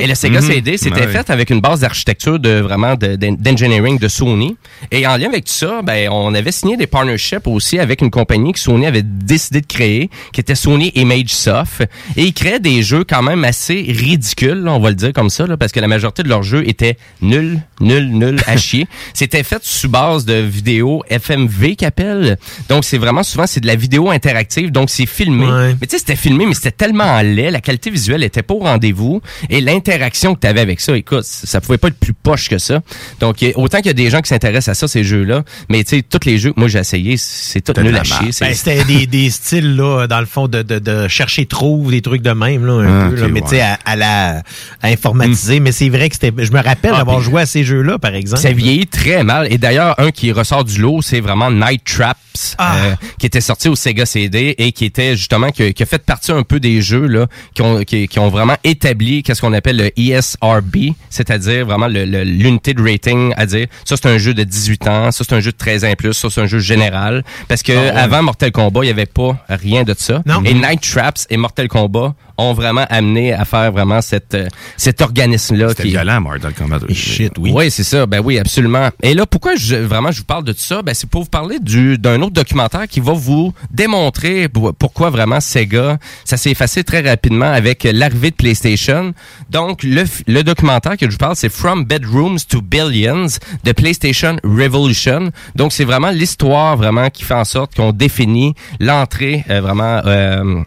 Et 0.00 0.06
le 0.06 0.14
Sega 0.14 0.40
Mhm. 0.40 0.46
CD, 0.46 0.76
c'était 0.76 1.02
Ouais. 1.06 1.08
fait 1.08 1.30
avec 1.30 1.50
une 1.50 1.60
base 1.60 1.80
d'architecture 1.80 2.38
de 2.38 2.60
vraiment 2.60 2.94
de- 2.94 3.16
d'en- 3.16 3.32
d'engineering 3.38 3.98
de 3.98 4.08
Sony. 4.08 4.56
Et 4.90 5.06
en 5.06 5.16
lien 5.16 5.28
avec 5.28 5.44
tout 5.44 5.52
ça, 5.52 5.82
ben, 5.82 6.08
on 6.10 6.34
avait 6.34 6.52
signé 6.52 6.76
des 6.76 6.86
partnerships 6.86 7.46
aussi 7.46 7.78
avec 7.78 8.00
une 8.02 8.10
compagnie 8.10 8.52
que 8.52 8.58
Sony 8.58 8.86
avait 8.86 9.02
décidé 9.02 9.60
de 9.60 9.66
créer, 9.66 10.10
qui 10.32 10.40
était 10.40 10.54
Sony 10.54 10.90
Image 10.94 11.28
Soft. 11.30 11.82
Et 12.16 12.24
ils 12.24 12.32
créaient 12.34 12.60
des 12.60 12.82
jeux 12.82 13.04
quand 13.08 13.22
même 13.22 13.44
assez 13.44 13.84
ridicules, 13.88 14.62
là, 14.64 14.72
on 14.72 14.80
va 14.80 14.88
le 14.90 14.94
dire 14.96 15.12
comme 15.12 15.30
ça, 15.30 15.46
là, 15.46 15.56
parce 15.56 15.72
que 15.72 15.80
la 15.80 15.88
majorité 15.88 16.22
de 16.22 16.28
leurs 16.28 16.42
jeux 16.42 16.68
étaient 16.68 16.96
nuls, 17.22 17.60
nuls, 17.80 18.08
nuls 18.10 18.40
à 18.46 18.56
chier. 18.56 18.86
C'était 19.14 19.42
fait 19.42 19.62
sous 19.62 19.88
base 19.88 20.24
de 20.24 20.34
vidéos 20.34 21.02
FMV 21.08 21.76
qu'appelle. 21.76 22.36
Donc 22.68 22.84
c'est 22.84 22.98
vraiment 22.98 23.22
souvent 23.22 23.46
c'est 23.46 23.60
de 23.60 23.66
la 23.66 23.76
vidéo 23.76 24.10
interactive, 24.10 24.70
donc 24.72 24.90
c'est 24.90 25.06
filmé. 25.06 25.46
Mais 25.80 25.86
tu 25.86 25.92
sais, 25.92 25.98
c'était 25.98 26.16
filmé, 26.16 26.46
mais 26.46 26.54
c'était 26.54 26.70
tellement 26.70 27.20
laid, 27.22 27.50
la 27.50 27.60
qualité 27.60 27.90
visuelle 27.90 28.22
était 28.24 28.42
pas 28.42 28.54
au 28.54 28.58
rendez-vous 28.60 29.20
et 29.50 29.57
l'interaction 29.60 30.34
que 30.34 30.40
tu 30.40 30.46
avais 30.46 30.60
avec 30.60 30.80
ça, 30.80 30.96
écoute, 30.96 31.24
ça 31.24 31.60
pouvait 31.60 31.78
pas 31.78 31.88
être 31.88 31.98
plus 31.98 32.12
poche 32.14 32.48
que 32.48 32.58
ça. 32.58 32.80
Donc 33.20 33.42
y 33.42 33.50
a- 33.52 33.58
autant 33.58 33.78
qu'il 33.78 33.86
y 33.86 33.90
a 33.90 33.94
des 33.94 34.10
gens 34.10 34.20
qui 34.20 34.28
s'intéressent 34.28 34.68
à 34.68 34.74
ça, 34.74 34.88
ces 34.88 35.04
jeux-là, 35.04 35.44
mais 35.68 35.84
tu 35.84 35.96
sais, 35.96 36.02
tous 36.02 36.26
les 36.26 36.38
jeux, 36.38 36.52
moi 36.56 36.68
j'ai 36.68 36.78
essayé, 36.78 37.16
c'est 37.16 37.60
tout 37.60 37.72
C'était 37.74 37.82
nul 37.82 37.96
à 37.96 38.04
chier. 38.04 38.30
Ben, 38.40 38.54
c'était 38.54 38.84
des, 38.84 39.06
des 39.06 39.30
styles, 39.30 39.76
là, 39.76 40.06
dans 40.06 40.20
le 40.20 40.26
fond, 40.26 40.48
de, 40.48 40.62
de, 40.62 40.78
de 40.78 41.08
chercher 41.08 41.46
trouve, 41.46 41.90
des 41.90 42.02
trucs 42.02 42.22
de 42.22 42.30
même, 42.32 42.64
là, 42.66 42.72
un 42.74 43.06
Ah, 43.06 43.10
peu, 43.10 43.16
là, 43.16 43.28
mais 43.28 43.40
tu 43.42 43.48
sais, 43.48 43.60
à, 43.60 43.78
à 43.84 43.96
la 43.96 44.42
à 44.82 44.88
informatiser. 44.88 45.60
Mais 45.60 45.72
c'est 45.72 45.88
vrai 45.88 46.08
que 46.08 46.14
c'était. 46.20 46.32
Je 46.44 46.52
me 46.52 46.62
rappelle 46.62 46.92
Ah, 46.94 46.98
d'avoir 46.98 47.18
puis- 47.18 47.24
joué 47.26 47.42
à 47.42 47.46
ces 47.46 47.64
jeux-là, 47.64 47.98
par 47.98 48.14
exemple. 48.14 48.42
Ça 48.42 48.52
vieillit 48.52 48.86
très 48.86 49.22
mal. 49.24 49.52
Et 49.52 49.58
d'ailleurs, 49.58 49.94
un 49.98 50.10
qui 50.10 50.32
ressort 50.32 50.64
du 50.64 50.80
lot, 50.80 51.02
c'est 51.02 51.20
vraiment 51.20 51.50
Night 51.50 51.82
Traps, 51.84 52.54
Ah. 52.58 52.76
euh, 52.76 52.94
qui 53.18 53.26
était 53.26 53.40
sorti 53.40 53.68
au 53.68 53.74
Sega 53.74 54.06
CD 54.06 54.54
et 54.58 54.72
qui 54.72 54.84
était 54.84 55.16
justement, 55.16 55.50
qui, 55.50 55.72
qui 55.74 55.82
a 55.82 55.86
fait 55.86 56.02
partie 56.04 56.32
un 56.32 56.42
peu 56.42 56.60
des 56.60 56.80
jeux 56.82 57.06
là, 57.06 57.26
qui, 57.54 57.62
ont, 57.62 57.82
qui, 57.84 58.08
qui 58.08 58.18
ont 58.18 58.28
vraiment 58.28 58.56
établi 58.64 59.22
qu'est-ce 59.22 59.40
qu'on 59.40 59.47
appelle 59.52 59.76
le 59.76 59.90
ESRB, 60.00 60.92
c'est-à-dire 61.10 61.66
vraiment 61.66 61.88
le- 61.88 62.04
le- 62.04 62.24
l'unité 62.24 62.74
de 62.74 62.82
rating 62.82 63.32
à 63.36 63.46
dire, 63.46 63.66
ça 63.84 63.96
c'est 63.96 64.06
un 64.08 64.18
jeu 64.18 64.34
de 64.34 64.44
18 64.44 64.86
ans, 64.88 65.10
ça 65.10 65.24
c'est 65.28 65.34
un 65.34 65.40
jeu 65.40 65.52
de 65.52 65.56
13 65.56 65.84
ans 65.84 65.88
et 65.88 65.96
plus, 65.96 66.12
ça 66.12 66.28
c'est 66.30 66.40
un 66.40 66.46
jeu 66.46 66.58
général. 66.58 67.24
Parce 67.48 67.62
que 67.62 67.72
Ah 67.72 67.80
ouais. 67.80 67.90
avant 67.90 68.22
Mortal 68.22 68.52
Kombat, 68.52 68.80
il 68.84 68.88
y 68.88 68.90
avait 68.90 69.06
pas 69.06 69.36
rien 69.48 69.82
de 69.84 69.94
ça. 69.96 70.22
Non. 70.26 70.42
Et 70.44 70.54
Night 70.54 70.80
Traps 70.80 71.26
et 71.30 71.36
Mortal 71.36 71.68
Kombat 71.68 72.14
ont 72.38 72.52
vraiment 72.54 72.86
amené 72.88 73.32
à 73.32 73.44
faire 73.44 73.72
vraiment 73.72 74.00
cette, 74.00 74.34
euh, 74.34 74.46
cet 74.76 75.02
organisme-là. 75.02 75.68
C'était 75.70 75.82
qui 75.82 75.88
violent, 75.90 76.20
Mortal 76.20 76.54
Kombat. 76.54 76.78
Shit, 76.92 77.32
oui. 77.38 77.50
Oui, 77.54 77.70
c'est 77.70 77.84
ça. 77.84 78.06
Ben 78.06 78.20
oui, 78.24 78.38
absolument. 78.38 78.88
Et 79.02 79.12
là, 79.14 79.26
pourquoi 79.26 79.56
je, 79.56 79.74
vraiment 79.74 80.12
je 80.12 80.18
vous 80.20 80.24
parle 80.24 80.44
de 80.44 80.52
tout 80.52 80.60
ça? 80.60 80.82
Ben, 80.82 80.94
c'est 80.94 81.10
pour 81.10 81.22
vous 81.24 81.28
parler 81.28 81.58
du, 81.58 81.98
d'un 81.98 82.22
autre 82.22 82.32
documentaire 82.32 82.86
qui 82.88 83.00
va 83.00 83.12
vous 83.12 83.52
démontrer 83.70 84.48
pour- 84.48 84.74
pourquoi 84.74 85.10
vraiment 85.10 85.40
Sega, 85.40 85.98
ça 86.24 86.36
s'est 86.36 86.50
effacé 86.50 86.84
très 86.84 87.00
rapidement 87.00 87.50
avec 87.50 87.82
l'arrivée 87.84 88.30
de 88.30 88.36
PlayStation. 88.36 89.12
Donc, 89.50 89.82
le, 89.82 90.04
le 90.26 90.42
documentaire 90.42 90.96
que 90.96 91.06
je 91.06 91.10
vous 91.10 91.18
parle, 91.18 91.36
c'est 91.36 91.48
From 91.52 91.84
Bedrooms 91.84 92.38
to 92.48 92.62
Billions 92.62 93.26
de 93.64 93.72
PlayStation 93.72 94.36
Revolution. 94.44 95.30
Donc, 95.56 95.72
c'est 95.72 95.84
vraiment 95.84 96.10
l'histoire 96.10 96.76
vraiment 96.76 97.10
qui 97.10 97.24
fait 97.24 97.34
en 97.34 97.44
sorte 97.44 97.74
qu'on 97.74 97.92
définit 97.92 98.54
l'entrée 98.78 99.44
euh, 99.50 99.60
vraiment... 99.60 100.00
euh, 100.06 100.62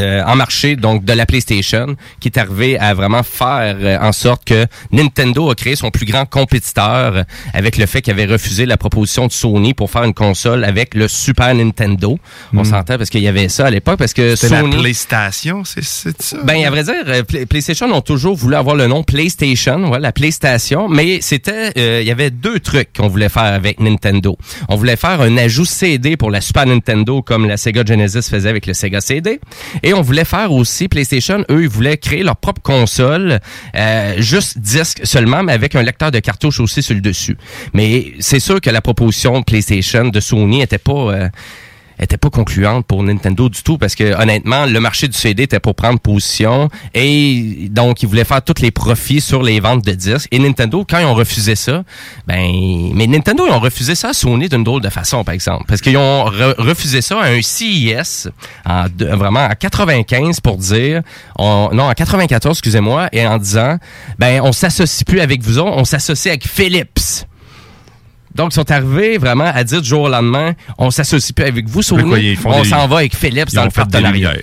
euh, 0.00 0.22
en 0.24 0.36
marché 0.36 0.76
donc 0.76 1.04
de 1.04 1.12
la 1.12 1.26
PlayStation 1.26 1.96
qui 2.20 2.28
est 2.28 2.38
arrivé 2.38 2.78
à 2.78 2.94
vraiment 2.94 3.22
faire 3.22 3.76
euh, 3.80 3.98
en 4.00 4.12
sorte 4.12 4.44
que 4.44 4.66
Nintendo 4.92 5.50
a 5.50 5.54
créé 5.54 5.76
son 5.76 5.90
plus 5.90 6.06
grand 6.06 6.26
compétiteur 6.26 7.16
euh, 7.16 7.22
avec 7.54 7.76
le 7.76 7.86
fait 7.86 8.02
qu'il 8.02 8.12
avait 8.12 8.26
refusé 8.26 8.66
la 8.66 8.76
proposition 8.76 9.26
de 9.26 9.32
Sony 9.32 9.74
pour 9.74 9.90
faire 9.90 10.04
une 10.04 10.14
console 10.14 10.64
avec 10.64 10.94
le 10.94 11.08
Super 11.08 11.54
Nintendo. 11.54 12.18
On 12.54 12.64
s'entend 12.64 12.98
parce 12.98 13.10
qu'il 13.10 13.22
y 13.22 13.28
avait 13.28 13.48
ça 13.48 13.66
à 13.66 13.70
l'époque 13.70 13.98
parce 13.98 14.14
que 14.14 14.36
C'était 14.36 14.54
la 14.54 14.60
Sony 14.60 14.76
PlayStation, 14.78 15.64
c'est 15.64 15.84
c'est 15.84 16.20
ça? 16.22 16.38
ben, 16.44 16.64
à 16.64 16.70
vrai 16.70 16.82
dire, 16.84 16.94
euh, 17.06 17.22
Play- 17.22 17.46
PlayStation 17.46 17.86
ont 17.92 18.00
toujours 18.00 18.36
voulu 18.36 18.54
avoir 18.54 18.76
le 18.76 18.86
nom 18.86 19.02
PlayStation, 19.02 19.90
ouais, 19.90 20.00
la 20.00 20.12
PlayStation, 20.12 20.88
mais 20.88 21.18
c'était, 21.20 21.72
euh, 21.76 22.00
il 22.02 22.06
y 22.06 22.10
avait 22.10 22.30
deux 22.30 22.60
trucs 22.60 22.92
qu'on 22.92 23.08
voulait 23.08 23.28
faire 23.28 23.42
avec 23.44 23.80
Nintendo. 23.80 24.36
On 24.68 24.76
voulait 24.76 24.96
faire 24.96 25.20
un 25.20 25.36
ajout 25.36 25.64
CD 25.64 26.16
pour 26.16 26.30
la 26.30 26.40
Super 26.40 26.66
Nintendo 26.66 27.22
comme 27.22 27.46
la 27.46 27.56
Sega 27.56 27.84
Genesis 27.84 28.28
faisait 28.30 28.48
avec 28.48 28.66
le 28.66 28.74
Sega 28.74 29.00
CD, 29.00 29.40
et 29.82 29.94
on 29.94 30.02
voulait 30.02 30.24
faire 30.24 30.52
aussi 30.52 30.88
PlayStation. 30.88 31.44
Eux, 31.50 31.62
ils 31.62 31.68
voulaient 31.68 31.96
créer 31.96 32.22
leur 32.22 32.36
propre 32.36 32.62
console, 32.62 33.40
euh, 33.74 34.14
juste 34.18 34.58
disque 34.58 35.00
seulement, 35.04 35.42
mais 35.42 35.52
avec 35.52 35.74
un 35.74 35.82
lecteur 35.82 36.10
de 36.10 36.18
cartouche 36.18 36.60
aussi 36.60 36.82
sur 36.82 36.94
le 36.94 37.00
dessus. 37.00 37.36
Mais 37.72 38.12
c'est 38.20 38.40
sûr 38.40 38.60
que 38.60 38.70
la 38.70 38.80
proposition 38.80 39.42
PlayStation 39.42 40.08
de 40.08 40.20
Sony 40.20 40.62
était 40.62 40.78
pas 40.78 40.92
euh, 40.92 41.28
était 41.98 42.16
pas 42.16 42.30
concluante 42.30 42.86
pour 42.86 43.02
Nintendo 43.02 43.48
du 43.48 43.62
tout 43.62 43.78
parce 43.78 43.94
que 43.94 44.20
honnêtement 44.20 44.66
le 44.66 44.80
marché 44.80 45.08
du 45.08 45.16
CD 45.16 45.44
était 45.44 45.60
pour 45.60 45.74
prendre 45.74 45.98
position 45.98 46.68
et 46.94 47.68
donc 47.70 48.02
ils 48.02 48.08
voulaient 48.08 48.24
faire 48.24 48.42
tous 48.42 48.60
les 48.62 48.70
profits 48.70 49.20
sur 49.20 49.42
les 49.42 49.60
ventes 49.60 49.84
de 49.84 49.92
disques. 49.92 50.28
Et 50.30 50.38
Nintendo 50.38 50.84
quand 50.88 50.98
ils 50.98 51.04
ont 51.06 51.14
refusé 51.14 51.54
ça 51.56 51.82
ben 52.26 52.90
mais 52.94 53.06
Nintendo 53.06 53.44
ils 53.46 53.52
ont 53.52 53.60
refusé 53.60 53.94
ça 53.94 54.10
à 54.10 54.12
Sony 54.12 54.48
d'une 54.48 54.64
drôle 54.64 54.82
de 54.82 54.88
façon 54.90 55.24
par 55.24 55.34
exemple. 55.34 55.64
Parce 55.68 55.80
qu'ils 55.80 55.96
ont 55.96 56.24
re- 56.26 56.54
refusé 56.58 57.00
ça 57.02 57.20
à 57.20 57.28
un 57.30 57.42
CES 57.42 58.28
en 58.64 58.86
vraiment 58.98 59.44
en 59.46 59.54
95 59.58 60.40
pour 60.40 60.56
dire 60.56 61.02
on- 61.38 61.70
non 61.72 61.84
en 61.84 61.92
94 61.94 62.56
excusez-moi 62.56 63.08
et 63.12 63.26
en 63.26 63.38
disant 63.38 63.78
ben 64.18 64.40
on 64.42 64.52
s'associe 64.52 65.04
plus 65.04 65.20
avec 65.20 65.42
vous 65.42 65.58
autres 65.58 65.76
on 65.76 65.84
s'associe 65.84 66.32
avec 66.32 66.46
Philips 66.46 67.24
donc, 68.34 68.52
ils 68.52 68.56
sont 68.56 68.70
arrivés 68.70 69.18
vraiment 69.18 69.50
à 69.52 69.64
dire 69.64 69.82
du 69.82 69.88
jour 69.88 70.02
au 70.02 70.08
lendemain, 70.08 70.54
on 70.78 70.90
s'associe 70.90 71.32
plus 71.32 71.44
avec 71.44 71.68
vous, 71.68 71.82
Sony, 71.82 72.02
quoi, 72.08 72.18
ils 72.18 72.36
font 72.36 72.52
on 72.52 72.62
des- 72.62 72.68
s'en 72.68 72.86
va 72.86 72.98
avec 72.98 73.14
Philips 73.16 73.48
ils 73.50 73.54
dans 73.56 73.64
le 73.64 73.70
partenariat. 73.70 74.34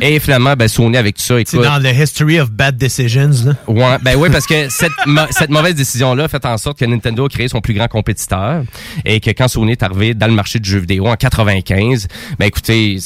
Et 0.00 0.18
finalement, 0.18 0.54
ben, 0.54 0.68
Sony 0.68 0.96
avec 0.96 1.16
tout 1.16 1.22
ça, 1.22 1.34
C'est 1.46 1.58
dans 1.58 1.78
le 1.78 1.90
history 1.90 2.40
of 2.40 2.50
bad 2.50 2.76
decisions, 2.76 3.30
là. 3.44 3.52
Ouais, 3.68 3.98
ben 4.02 4.16
oui, 4.16 4.28
parce 4.30 4.46
que 4.46 4.68
cette, 5.30 5.50
mauvaise 5.50 5.74
décision-là 5.74 6.24
a 6.24 6.28
fait 6.28 6.44
en 6.44 6.56
sorte 6.58 6.78
que 6.78 6.84
Nintendo 6.84 7.26
a 7.26 7.28
créé 7.28 7.48
son 7.48 7.60
plus 7.60 7.74
grand 7.74 7.88
compétiteur 7.88 8.62
et 9.04 9.20
que 9.20 9.30
quand 9.30 9.48
Sony 9.48 9.72
est 9.72 9.82
arrivé 9.82 10.14
dans 10.14 10.26
le 10.26 10.32
marché 10.32 10.58
du 10.58 10.68
jeu 10.68 10.78
vidéo 10.78 11.06
en 11.06 11.14
95, 11.14 12.08
ben 12.38 12.46
écoutez, 12.46 12.98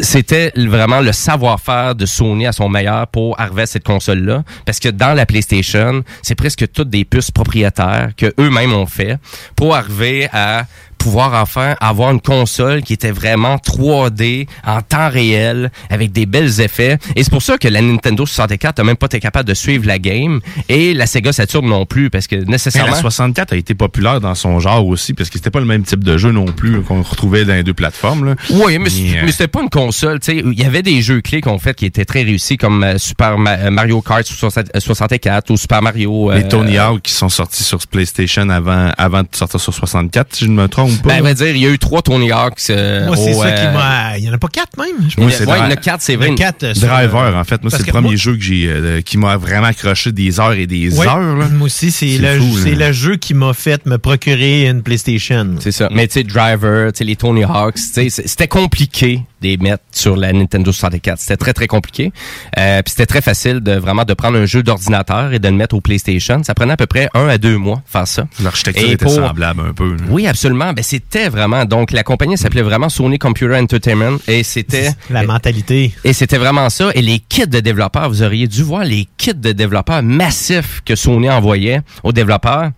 c'était 0.00 0.52
vraiment 0.56 1.00
le 1.00 1.12
savoir-faire 1.12 1.94
de 1.94 2.06
Sony 2.06 2.46
à 2.46 2.52
son 2.52 2.68
meilleur 2.68 3.06
pour 3.08 3.38
arriver 3.40 3.62
à 3.62 3.66
cette 3.66 3.84
console-là. 3.84 4.44
Parce 4.64 4.80
que 4.80 4.88
dans 4.88 5.14
la 5.14 5.26
PlayStation, 5.26 6.02
c'est 6.22 6.34
presque 6.34 6.70
toutes 6.72 6.90
des 6.90 7.04
puces 7.04 7.30
propriétaires 7.30 8.10
que 8.16 8.32
eux-mêmes 8.38 8.72
ont 8.72 8.86
fait 8.86 9.18
pour 9.56 9.63
arriver 9.72 10.28
à 10.32 10.66
pouvoir 10.98 11.34
enfin 11.40 11.74
avoir 11.80 12.10
une 12.10 12.20
console 12.20 12.82
qui 12.82 12.92
était 12.92 13.10
vraiment 13.10 13.56
3D 13.56 14.46
en 14.66 14.80
temps 14.82 15.08
réel 15.10 15.70
avec 15.90 16.12
des 16.12 16.26
belles 16.26 16.60
effets 16.60 16.98
et 17.16 17.22
c'est 17.24 17.30
pour 17.30 17.42
ça 17.42 17.58
que 17.58 17.68
la 17.68 17.80
Nintendo 17.80 18.24
64 18.26 18.78
a 18.80 18.84
même 18.84 18.96
pas 18.96 19.06
été 19.06 19.20
capable 19.20 19.48
de 19.48 19.54
suivre 19.54 19.86
la 19.86 19.98
game 19.98 20.40
et 20.68 20.94
la 20.94 21.06
Sega 21.06 21.32
Saturn 21.32 21.66
non 21.66 21.86
plus 21.86 22.10
parce 22.10 22.26
que 22.26 22.36
Mais 22.36 22.44
nécessairement 22.44 22.92
la 22.92 23.00
64 23.00 23.52
a 23.52 23.56
été 23.56 23.74
populaire 23.74 24.20
dans 24.20 24.34
son 24.34 24.60
genre 24.60 24.86
aussi, 24.86 25.14
parce 25.14 25.30
que 25.30 25.38
c'était 25.38 25.50
pas 25.50 25.60
le 25.60 25.66
même 25.66 25.82
type 25.82 26.02
de 26.04 26.16
jeu 26.16 26.30
non 26.32 26.46
plus 26.46 26.80
qu'on 26.82 27.02
retrouvait 27.02 27.44
dans 27.44 27.54
les 27.54 27.62
deux 27.62 27.74
plateformes. 27.74 28.24
Là. 28.24 28.34
Oui, 28.50 28.78
mais, 28.78 28.88
euh, 28.88 29.22
mais 29.24 29.32
c'était 29.32 29.48
pas 29.48 29.62
une 29.62 29.70
console. 29.70 30.20
tu 30.20 30.32
sais. 30.32 30.42
Il 30.44 30.58
y 30.58 30.64
avait 30.64 30.82
des 30.82 31.02
jeux 31.02 31.20
clés 31.20 31.40
qu'on 31.40 31.58
fait 31.58 31.74
qui 31.74 31.86
étaient 31.86 32.04
très 32.04 32.22
réussis, 32.22 32.56
comme 32.56 32.82
euh, 32.84 32.98
Super 32.98 33.36
euh, 33.38 33.70
Mario 33.70 34.00
Kart 34.00 34.24
60 34.24 34.66
euh, 34.74 34.80
64 34.80 35.50
ou 35.50 35.56
Super 35.56 35.82
Mario. 35.82 36.30
euh, 36.30 36.36
les 36.38 36.48
Tony 36.48 36.78
Hawk 36.78 37.02
qui 37.02 37.12
sont 37.12 37.28
sortis 37.28 37.64
sur 37.64 37.78
PlayStation 37.86 38.48
avant, 38.48 38.90
avant 38.96 39.22
de 39.22 39.28
sortir 39.32 39.60
sur 39.60 39.74
64, 39.74 40.34
si 40.34 40.44
je 40.44 40.50
ne 40.50 40.56
me 40.56 40.68
trompe 40.68 40.83
pas. 40.88 41.08
Ben, 41.10 41.18
à 41.18 41.20
vrai 41.22 41.34
dire, 41.34 41.48
il 41.48 41.58
y 41.62 41.66
a 41.66 41.70
eu 41.70 41.78
trois 41.78 42.02
Tony 42.02 42.30
Hawks. 42.32 42.70
euh, 42.70 43.06
Moi, 43.06 43.16
c'est 43.16 43.32
ça 43.34 43.50
qui 43.52 43.62
euh, 43.66 43.72
m'a. 43.72 44.18
Il 44.18 44.24
y 44.24 44.30
en 44.30 44.32
a 44.32 44.38
pas 44.38 44.48
quatre, 44.48 44.76
même? 44.78 45.08
je 45.08 45.16
Oui, 45.18 45.26
pense. 45.26 45.34
c'est 45.34 45.46
Ouais, 45.46 45.58
il 45.58 45.64
y 45.64 45.66
en 45.66 45.70
a 45.70 45.76
quatre, 45.76 46.02
c'est 46.02 46.16
vrai. 46.16 46.26
Il 46.26 46.30
y 46.30 46.32
en 46.32 46.34
a 46.34 46.38
quatre, 46.38 46.62
euh, 46.64 46.72
Driver, 46.74 47.16
euh, 47.22 47.40
en 47.40 47.44
fait. 47.44 47.62
Moi, 47.62 47.70
c'est 47.70 47.78
le 47.86 47.92
premier 47.92 48.08
moi- 48.08 48.16
jeu 48.16 48.34
que 48.36 48.42
j'ai, 48.42 48.66
euh, 48.68 49.00
qui 49.00 49.18
m'a 49.18 49.36
vraiment 49.36 49.66
accroché 49.66 50.12
des 50.12 50.38
heures 50.40 50.52
et 50.52 50.66
des 50.66 50.96
Ouais, 50.98 51.06
heures. 51.06 51.36
Là. 51.36 51.48
Moi 51.48 51.66
aussi, 51.66 51.90
c'est 51.90 52.16
C'est 52.16 52.18
le, 52.18 52.40
c'est 52.62 52.92
jeu 52.92 53.16
qui 53.16 53.34
m'a 53.34 53.52
fait 53.54 53.84
me 53.86 53.96
procurer 53.98 54.66
une 54.68 54.82
PlayStation. 54.82 55.56
C'est 55.60 55.72
ça. 55.72 55.88
Mais 55.92 56.06
tu 56.06 56.14
sais, 56.14 56.22
Driver, 56.24 56.92
tu 56.92 56.98
sais, 56.98 57.04
les 57.04 57.16
Tony 57.16 57.44
Hawks, 57.44 57.74
tu 57.76 57.82
sais, 57.82 58.08
c- 58.10 58.22
c'était 58.26 58.48
compliqué 58.48 59.22
de 59.42 59.48
les 59.48 59.56
mettre 59.56 59.82
sur 59.92 60.16
la 60.16 60.32
Nintendo 60.32 60.70
64. 60.72 61.18
C'était 61.20 61.36
très, 61.36 61.52
très 61.52 61.66
compliqué. 61.66 62.12
Euh, 62.58 62.82
Puis 62.82 62.90
c'était 62.90 63.06
très 63.06 63.20
facile 63.20 63.60
de 63.60 63.72
vraiment 63.72 64.04
de 64.04 64.14
prendre 64.14 64.38
un 64.38 64.46
jeu 64.46 64.62
d'ordinateur 64.62 65.32
et 65.32 65.38
de 65.38 65.48
le 65.48 65.54
mettre 65.54 65.74
au 65.74 65.80
PlayStation. 65.80 66.42
Ça 66.44 66.54
prenait 66.54 66.72
à 66.72 66.76
peu 66.76 66.86
près 66.86 67.08
un 67.14 67.28
à 67.28 67.38
deux 67.38 67.56
mois 67.56 67.82
faire 67.86 68.06
ça. 68.06 68.26
L'architecture 68.42 68.86
était 68.90 69.04
pour- 69.04 69.14
semblable 69.14 69.60
un 69.68 69.72
peu. 69.72 69.90
là. 69.92 70.02
Oui, 70.10 70.26
absolument. 70.26 70.72
Ben, 70.74 70.82
c'était 70.82 71.28
vraiment. 71.28 71.64
Donc, 71.64 71.92
la 71.92 72.02
compagnie 72.02 72.36
s'appelait 72.36 72.62
vraiment 72.62 72.88
Sony 72.88 73.18
Computer 73.18 73.56
Entertainment 73.56 74.18
et 74.26 74.42
c'était. 74.42 74.90
La 75.10 75.22
mentalité. 75.24 75.92
Et 76.04 76.12
c'était 76.12 76.38
vraiment 76.38 76.68
ça. 76.70 76.90
Et 76.94 77.02
les 77.02 77.20
kits 77.20 77.46
de 77.46 77.60
développeurs, 77.60 78.08
vous 78.08 78.22
auriez 78.22 78.46
dû 78.46 78.62
voir 78.62 78.84
les 78.84 79.06
kits 79.16 79.34
de 79.34 79.52
développeurs 79.52 80.02
massifs 80.02 80.82
que 80.84 80.94
Sony 80.96 81.30
envoyait 81.30 81.80
aux 82.02 82.12
développeurs. 82.12 82.70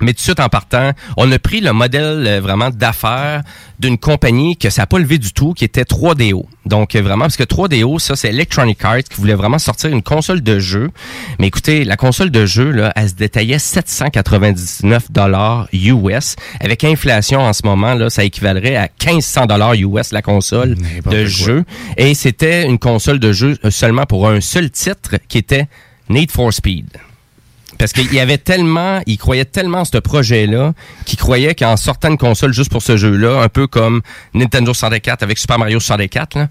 Mais 0.00 0.12
tout 0.12 0.18
de 0.18 0.22
suite 0.22 0.40
en 0.40 0.48
partant, 0.48 0.90
on 1.16 1.30
a 1.30 1.38
pris 1.38 1.60
le 1.60 1.72
modèle 1.72 2.26
euh, 2.26 2.40
vraiment 2.40 2.70
d'affaires 2.70 3.42
d'une 3.78 3.96
compagnie 3.96 4.56
que 4.56 4.68
ça 4.68 4.82
n'a 4.82 4.86
pas 4.86 4.98
levé 4.98 5.18
du 5.18 5.32
tout, 5.32 5.52
qui 5.52 5.64
était 5.64 5.82
3DO. 5.82 6.46
Donc 6.66 6.94
euh, 6.96 7.02
vraiment, 7.02 7.24
parce 7.24 7.36
que 7.36 7.44
3DO, 7.44 8.00
ça 8.00 8.16
c'est 8.16 8.30
Electronic 8.30 8.84
Arts 8.84 9.04
qui 9.04 9.20
voulait 9.20 9.34
vraiment 9.34 9.58
sortir 9.58 9.90
une 9.90 10.02
console 10.02 10.42
de 10.42 10.58
jeu. 10.58 10.90
Mais 11.38 11.46
écoutez, 11.46 11.84
la 11.84 11.96
console 11.96 12.30
de 12.30 12.44
jeu, 12.44 12.70
là, 12.70 12.92
elle 12.96 13.08
se 13.08 13.14
détaillait 13.14 13.60
799 13.60 15.12
dollars 15.12 15.68
US. 15.72 16.34
Avec 16.60 16.82
inflation 16.82 17.40
en 17.40 17.52
ce 17.52 17.62
moment, 17.64 17.94
là, 17.94 18.10
ça 18.10 18.24
équivalerait 18.24 18.76
à 18.76 18.88
1500 19.04 19.46
dollars 19.46 19.74
US 19.74 20.10
la 20.12 20.22
console 20.22 20.74
de 20.74 21.02
quoi. 21.02 21.24
jeu. 21.24 21.64
Et 21.96 22.14
c'était 22.14 22.66
une 22.66 22.78
console 22.78 23.20
de 23.20 23.32
jeu 23.32 23.56
euh, 23.64 23.70
seulement 23.70 24.06
pour 24.06 24.28
un 24.28 24.40
seul 24.40 24.70
titre 24.70 25.16
qui 25.28 25.38
était 25.38 25.68
Need 26.08 26.32
for 26.32 26.52
Speed. 26.52 26.88
Parce 27.78 27.92
qu'il 27.92 28.12
y 28.12 28.20
avait 28.20 28.38
tellement, 28.38 29.00
il 29.06 29.18
croyait 29.18 29.44
tellement 29.44 29.80
en 29.80 29.84
ce 29.84 29.98
projet-là, 29.98 30.74
qu'il 31.06 31.18
croyait 31.18 31.54
qu'en 31.54 31.76
sortant 31.76 32.10
une 32.10 32.18
console 32.18 32.52
juste 32.52 32.70
pour 32.70 32.82
ce 32.82 32.96
jeu-là, 32.96 33.42
un 33.42 33.48
peu 33.48 33.66
comme 33.66 34.02
Nintendo 34.32 34.72
64 34.72 35.22
avec 35.22 35.38
Super 35.38 35.58
Mario 35.58 35.80
64, 35.80 36.38
là, 36.38 36.48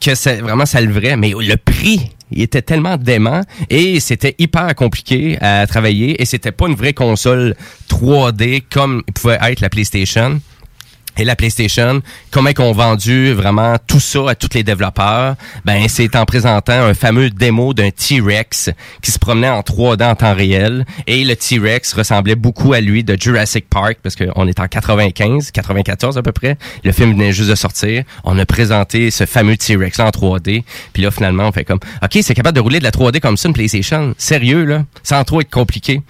que 0.00 0.14
c'est 0.14 0.40
vraiment 0.40 0.66
ça 0.66 0.80
le 0.80 0.92
vrai. 0.92 1.16
Mais 1.16 1.32
le 1.38 1.56
prix, 1.56 2.10
il 2.30 2.42
était 2.42 2.62
tellement 2.62 2.96
dément 2.96 3.42
et 3.70 4.00
c'était 4.00 4.34
hyper 4.38 4.74
compliqué 4.74 5.38
à 5.40 5.66
travailler 5.66 6.20
et 6.20 6.24
c'était 6.24 6.52
pas 6.52 6.66
une 6.66 6.74
vraie 6.74 6.94
console 6.94 7.54
3D 7.90 8.62
comme 8.70 9.02
pouvait 9.14 9.38
être 9.42 9.60
la 9.60 9.68
PlayStation 9.68 10.40
et 11.18 11.24
la 11.24 11.36
PlayStation, 11.36 12.00
comment 12.30 12.50
ont 12.58 12.72
vendu 12.72 13.32
vraiment 13.32 13.76
tout 13.86 14.00
ça 14.00 14.30
à 14.30 14.34
tous 14.34 14.48
les 14.54 14.62
développeurs? 14.62 15.36
Ben, 15.64 15.86
c'est 15.88 16.16
en 16.16 16.24
présentant 16.24 16.72
un 16.72 16.94
fameux 16.94 17.30
démo 17.30 17.74
d'un 17.74 17.90
T-Rex 17.90 18.70
qui 19.02 19.10
se 19.10 19.18
promenait 19.18 19.48
en 19.48 19.60
3D 19.60 20.04
en 20.04 20.14
temps 20.14 20.34
réel. 20.34 20.84
Et 21.06 21.24
le 21.24 21.36
T-Rex 21.36 21.92
ressemblait 21.94 22.34
beaucoup 22.34 22.72
à 22.72 22.80
lui 22.80 23.04
de 23.04 23.16
Jurassic 23.18 23.68
Park 23.68 23.98
parce 24.02 24.16
qu'on 24.16 24.46
est 24.46 24.60
en 24.60 24.68
95, 24.68 25.50
94 25.50 26.18
à 26.18 26.22
peu 26.22 26.32
près. 26.32 26.56
Le 26.84 26.92
film 26.92 27.12
venait 27.12 27.32
juste 27.32 27.50
de 27.50 27.54
sortir. 27.54 28.04
On 28.24 28.38
a 28.38 28.46
présenté 28.46 29.10
ce 29.10 29.26
fameux 29.26 29.56
T-Rex 29.56 29.98
en 30.00 30.08
3D. 30.08 30.64
Puis 30.92 31.02
là, 31.02 31.10
finalement, 31.10 31.48
on 31.48 31.52
fait 31.52 31.64
comme, 31.64 31.80
OK, 32.02 32.18
c'est 32.22 32.34
capable 32.34 32.56
de 32.56 32.62
rouler 32.62 32.78
de 32.78 32.84
la 32.84 32.90
3D 32.90 33.20
comme 33.20 33.36
ça, 33.36 33.48
une 33.48 33.54
PlayStation. 33.54 34.14
Sérieux, 34.16 34.64
là? 34.64 34.84
Sans 35.02 35.22
trop 35.24 35.40
être 35.40 35.50
compliqué. 35.50 36.00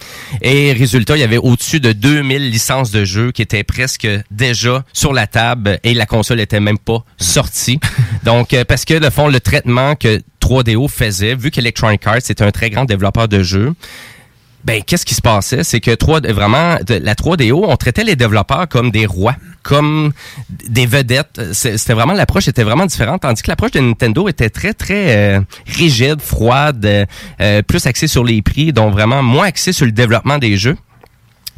Et 0.43 0.73
résultat, 0.73 1.17
il 1.17 1.21
y 1.21 1.25
avait 1.25 1.39
au-dessus 1.39 1.81
de 1.81 1.93
2000 1.93 2.51
licences 2.51 2.91
de 2.91 3.05
jeux 3.05 3.33
qui 3.33 3.43
étaient 3.43 3.65
presque 3.65 4.07
déjà 4.31 4.85
sur 4.93 5.13
la 5.13 5.27
table 5.27 5.79
et 5.85 5.95
la 5.95 6.07
console 6.07 6.41
était 6.41 6.61
même 6.61 6.79
pas 6.79 7.05
sortie. 7.19 7.79
Donc, 8.25 8.53
euh, 8.55 8.65
parce 8.65 8.85
que, 8.85 8.95
le 8.95 9.11
fond, 9.11 9.29
le 9.29 9.41
traitement 9.41 9.95
que 9.95 10.21
3DO 10.41 10.89
faisait, 10.89 11.35
vu 11.35 11.51
qu'Electronic 11.51 12.07
Arts 12.07 12.17
est 12.17 12.43
un 12.43 12.51
très 12.51 12.71
grand 12.71 12.85
développeur 12.85 13.29
de 13.29 13.43
jeux, 13.43 13.73
ben 14.65 14.81
qu'est-ce 14.87 15.05
qui 15.05 15.15
se 15.15 15.21
passait? 15.21 15.65
C'est 15.65 15.81
que 15.81 15.91
3 15.93 16.21
vraiment 16.33 16.77
de- 16.87 16.95
la 17.03 17.17
3DO 17.17 17.65
on 17.69 17.77
traitait 17.77 18.05
les 18.05 18.15
développeurs 18.15 18.69
comme 18.69 18.93
des 18.93 19.07
rois 19.07 19.35
comme 19.65 20.13
des 20.49 20.87
vedettes. 20.87 21.41
C'était 21.53 21.95
vraiment 21.95 22.13
l'approche 22.13 22.47
était 22.47 22.63
vraiment 22.63 22.87
différente 22.87 23.23
tandis 23.23 23.43
que 23.43 23.51
l'approche 23.51 23.73
de 23.73 23.81
Nintendo 23.81 24.29
était 24.29 24.51
très 24.51 24.73
très 24.73 25.17
euh, 25.17 25.41
rigide 25.67 26.21
froide 26.21 27.07
euh, 27.41 27.63
plus 27.63 27.87
axée 27.87 28.07
sur 28.07 28.23
les 28.23 28.41
prix 28.41 28.73
donc 28.73 28.93
vraiment 28.93 29.21
moins 29.21 29.47
axée 29.47 29.73
sur 29.73 29.85
le 29.85 29.91
développement 29.93 30.39
des 30.39 30.57
jeux 30.57 30.77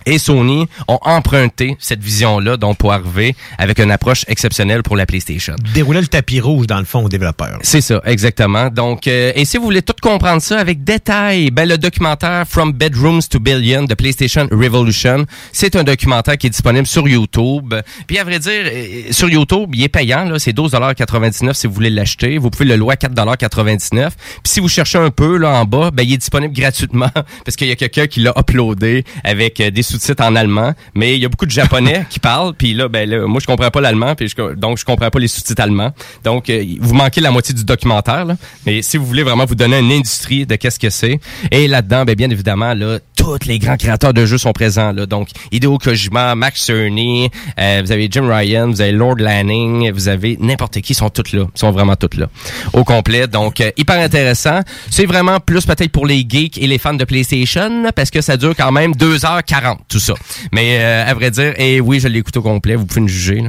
et 0.06 0.18
Sony 0.18 0.66
ont 0.88 0.98
emprunté 1.02 1.76
cette 1.78 2.02
vision-là, 2.02 2.56
donc 2.56 2.78
pour 2.78 2.92
arriver 2.92 3.34
avec 3.58 3.78
une 3.78 3.90
approche 3.90 4.24
exceptionnelle 4.28 4.82
pour 4.82 4.96
la 4.96 5.06
PlayStation. 5.06 5.54
Dérouler 5.74 6.00
le 6.00 6.06
tapis 6.06 6.40
rouge, 6.40 6.66
dans 6.66 6.78
le 6.78 6.84
fond, 6.84 7.04
aux 7.04 7.08
développeurs. 7.08 7.58
C'est 7.62 7.80
ça, 7.80 8.00
exactement. 8.04 8.68
Donc, 8.70 9.06
euh, 9.06 9.32
et 9.34 9.44
si 9.44 9.56
vous 9.56 9.64
voulez 9.64 9.82
tout 9.82 9.94
comprendre 10.00 10.42
ça 10.42 10.58
avec 10.58 10.84
détail, 10.84 11.50
ben 11.50 11.68
le 11.68 11.78
documentaire 11.78 12.44
From 12.48 12.72
Bedrooms 12.72 13.22
to 13.30 13.38
Billion 13.40 13.84
de 13.84 13.94
PlayStation 13.94 14.48
Revolution, 14.50 15.26
c'est 15.52 15.76
un 15.76 15.84
documentaire 15.84 16.38
qui 16.38 16.48
est 16.48 16.50
disponible 16.50 16.86
sur 16.86 17.08
YouTube. 17.08 17.74
Puis 18.06 18.18
à 18.18 18.24
vrai 18.24 18.38
dire, 18.38 18.64
euh, 18.66 19.12
sur 19.12 19.28
YouTube, 19.28 19.70
il 19.74 19.82
est 19.82 19.88
payant 19.88 20.24
là, 20.24 20.38
c'est 20.38 20.52
12,99 20.52 21.54
si 21.54 21.66
vous 21.66 21.72
voulez 21.72 21.90
l'acheter. 21.90 22.38
Vous 22.38 22.50
pouvez 22.50 22.64
le 22.64 22.76
louer 22.76 22.94
à 22.94 22.96
4,99. 22.96 24.10
Puis 24.10 24.14
si 24.44 24.60
vous 24.60 24.68
cherchez 24.68 24.98
un 24.98 25.10
peu 25.10 25.36
là 25.36 25.50
en 25.50 25.64
bas, 25.64 25.90
ben 25.90 26.02
il 26.02 26.14
est 26.14 26.18
disponible 26.18 26.54
gratuitement 26.60 27.10
parce 27.44 27.56
qu'il 27.56 27.68
y 27.68 27.72
a 27.72 27.76
quelqu'un 27.76 28.06
qui 28.06 28.20
l'a 28.20 28.32
uploadé 28.38 29.04
avec 29.22 29.60
euh, 29.60 29.70
des 29.70 29.82
sous-titres 29.98 30.24
en 30.24 30.34
allemand, 30.36 30.72
mais 30.94 31.14
il 31.16 31.22
y 31.22 31.24
a 31.24 31.28
beaucoup 31.28 31.46
de 31.46 31.50
japonais 31.50 32.04
qui 32.10 32.18
parlent 32.18 32.54
puis 32.54 32.74
là 32.74 32.88
ben 32.88 33.08
là, 33.08 33.26
moi 33.26 33.40
je 33.40 33.46
comprends 33.46 33.70
pas 33.70 33.80
l'allemand 33.80 34.14
puis 34.14 34.28
je- 34.28 34.54
donc 34.54 34.78
je 34.78 34.84
comprends 34.84 35.10
pas 35.10 35.18
les 35.18 35.28
sous-titres 35.28 35.62
allemands. 35.62 35.92
Donc 36.24 36.50
euh, 36.50 36.64
vous 36.80 36.94
manquez 36.94 37.20
la 37.20 37.30
moitié 37.30 37.54
du 37.54 37.64
documentaire 37.64 38.26
mais 38.66 38.82
si 38.82 38.96
vous 38.96 39.06
voulez 39.06 39.22
vraiment 39.22 39.44
vous 39.44 39.54
donner 39.54 39.78
une 39.78 39.92
industrie 39.92 40.46
de 40.46 40.56
qu'est-ce 40.56 40.78
que 40.78 40.90
c'est 40.90 41.20
et 41.50 41.68
là-dedans 41.68 42.04
ben 42.04 42.14
bien 42.14 42.30
évidemment 42.30 42.74
là 42.74 42.98
tous 43.16 43.38
les 43.46 43.58
grands 43.58 43.76
créateurs 43.76 44.12
de 44.12 44.26
jeux 44.26 44.38
sont 44.38 44.52
présents 44.52 44.92
là. 44.92 45.06
Donc 45.06 45.28
Hideo 45.52 45.78
Kojima, 45.78 46.34
Max 46.34 46.62
Cerny, 46.62 47.30
euh, 47.58 47.80
vous 47.84 47.92
avez 47.92 48.08
Jim 48.10 48.28
Ryan, 48.28 48.68
vous 48.68 48.80
avez 48.80 48.92
Lord 48.92 49.16
Lanning, 49.18 49.90
vous 49.92 50.08
avez 50.08 50.36
n'importe 50.40 50.80
qui 50.80 50.92
ils 50.92 50.96
sont 50.96 51.08
tous 51.10 51.32
là, 51.32 51.44
ils 51.54 51.58
sont 51.58 51.70
vraiment 51.70 51.96
tous 51.96 52.18
là 52.18 52.26
au 52.72 52.84
complet. 52.84 53.26
Donc 53.26 53.60
euh, 53.60 53.70
hyper 53.76 53.98
intéressant. 54.00 54.60
C'est 54.90 55.06
vraiment 55.06 55.40
plus 55.40 55.64
peut-être 55.66 55.90
pour 55.90 56.06
les 56.06 56.24
geeks 56.28 56.58
et 56.58 56.66
les 56.66 56.78
fans 56.78 56.94
de 56.94 57.04
PlayStation 57.04 57.84
parce 57.94 58.10
que 58.10 58.20
ça 58.20 58.36
dure 58.36 58.54
quand 58.56 58.70
même 58.72 58.92
2h40 58.92 59.76
tout 59.88 60.00
ça. 60.00 60.14
Mais 60.52 60.78
euh, 60.78 61.06
à 61.06 61.14
vrai 61.14 61.30
dire, 61.30 61.54
et 61.58 61.80
oui, 61.80 62.00
je 62.00 62.08
l'ai 62.08 62.18
écouté 62.18 62.38
au 62.38 62.42
complet, 62.42 62.76
vous 62.76 62.86
pouvez 62.86 63.00
me 63.00 63.08
juger. 63.08 63.42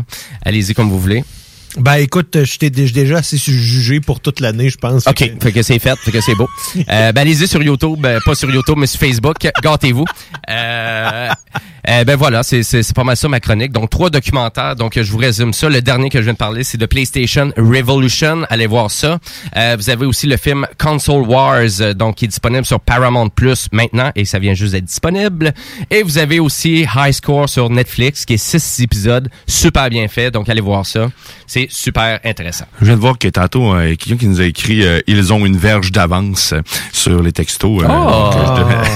Allez-y 0.44 0.74
comme 0.74 0.90
vous 0.90 1.00
voulez. 1.00 1.24
Ben 1.78 1.96
écoute, 1.96 2.44
je 2.46 2.58
t'ai 2.58 2.70
dé- 2.70 2.90
déjà 2.90 3.18
assez 3.18 3.38
jugé 3.38 4.00
pour 4.00 4.20
toute 4.22 4.40
l'année, 4.40 4.70
je 4.70 4.78
pense. 4.78 5.06
OK, 5.08 5.30
fait 5.42 5.52
que 5.52 5.62
c'est 5.62 5.80
fait, 5.80 5.98
fait 5.98 6.12
que 6.12 6.22
c'est 6.22 6.36
beau. 6.36 6.48
Euh, 6.90 7.12
ben 7.12 7.22
allez-y 7.22 7.48
sur 7.48 7.64
YouTube, 7.64 8.06
euh, 8.06 8.20
pas 8.26 8.36
sur 8.36 8.50
YouTube, 8.52 8.76
mais 8.78 8.86
sur 8.86 9.00
Facebook, 9.00 9.38
gâtez-vous. 9.64 10.06
Euh, 10.50 11.30
euh, 11.90 12.04
ben 12.04 12.16
voilà, 12.16 12.44
c'est 12.44 12.94
pas 12.94 13.04
mal 13.04 13.16
ça 13.18 13.28
ma 13.28 13.40
chronique. 13.40 13.72
Donc 13.72 13.90
trois 13.90 14.10
documentaires, 14.10 14.76
donc 14.76 15.00
je 15.02 15.12
vous 15.12 15.18
résume 15.18 15.54
ça. 15.54 15.70
Le 15.70 15.82
dernier 15.82 16.10
que 16.10 16.20
je 16.20 16.24
viens 16.24 16.34
de 16.34 16.38
parler, 16.38 16.64
c'est 16.64 16.78
de 16.78 16.86
PlayStation 16.86 17.52
Revolution. 17.58 18.44
Allez 18.50 18.68
voir 18.68 18.92
ça. 18.92 19.20
Euh, 19.56 19.76
vous 19.80 19.90
avez 19.90 20.06
aussi 20.06 20.28
le 20.28 20.38
film 20.38 20.68
Console 20.78 21.24
Wars, 21.28 21.62
euh, 21.82 21.94
donc 21.94 22.16
qui 22.18 22.26
est 22.26 22.30
disponible 22.30 22.66
sur 22.66 22.80
Paramount 22.80 23.30
Plus 23.30 23.68
maintenant 23.72 24.12
et 24.16 24.26
ça 24.26 24.38
vient 24.40 24.54
juste 24.54 24.74
d'être 24.74 24.86
disponible. 24.86 25.54
Et 25.90 26.04
vous 26.04 26.18
avez 26.18 26.40
aussi 26.40 26.86
High 26.96 27.14
Score 27.14 27.50
sur 27.50 27.70
Netflix, 27.70 28.26
qui 28.26 28.34
est 28.34 28.38
six 28.38 28.80
épisodes, 28.82 29.30
super 29.48 29.90
bien 29.90 30.08
fait. 30.08 30.30
Donc 30.32 30.50
allez 30.50 30.62
voir 30.62 30.86
ça. 30.86 31.10
C'est 31.48 31.65
super 31.70 32.20
intéressant. 32.24 32.66
Je 32.82 32.86
viens 32.86 32.96
de 32.96 33.02
voir 33.02 33.18
que 33.18 33.28
tantôt, 33.28 33.74
euh, 33.74 33.96
quelqu'un 33.96 34.18
qui 34.18 34.28
nous 34.28 34.42
a 34.42 34.46
écrit 34.46 34.86
euh, 34.86 35.00
Ils 35.08 35.32
ont 35.34 35.46
une 35.46 35.58
verge 35.58 35.92
d'avance 35.92 36.54
euh, 36.54 36.62
sur 36.92 37.22
les 37.22 37.32
textos. 37.32 37.84
euh, 37.84 37.88
Oh! 37.90 38.32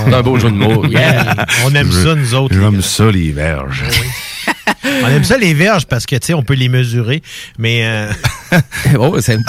C'est 0.06 0.14
un 0.14 0.22
beau 0.22 0.38
jeu 0.40 0.50
de 0.52 0.56
mots. 0.56 0.86
Yeah. 0.90 1.46
On 1.66 1.74
aime 1.76 1.92
Je- 1.92 2.04
ça, 2.04 2.16
nous 2.16 2.34
autres. 2.36 2.54
J'aime 2.56 2.82
ça, 2.82 3.12
les 3.12 3.32
verges. 3.32 3.84
On 5.04 5.08
aime 5.08 5.24
ça, 5.24 5.38
les 5.38 5.54
verges, 5.54 5.86
parce 5.86 6.06
que, 6.06 6.16
tu 6.16 6.28
sais, 6.28 6.34
on 6.34 6.44
peut 6.44 6.54
les 6.56 6.70
mesurer, 6.70 7.22
mais... 7.58 7.82
euh, 7.84 8.12
oh, 8.98 9.18
c'est... 9.20 9.38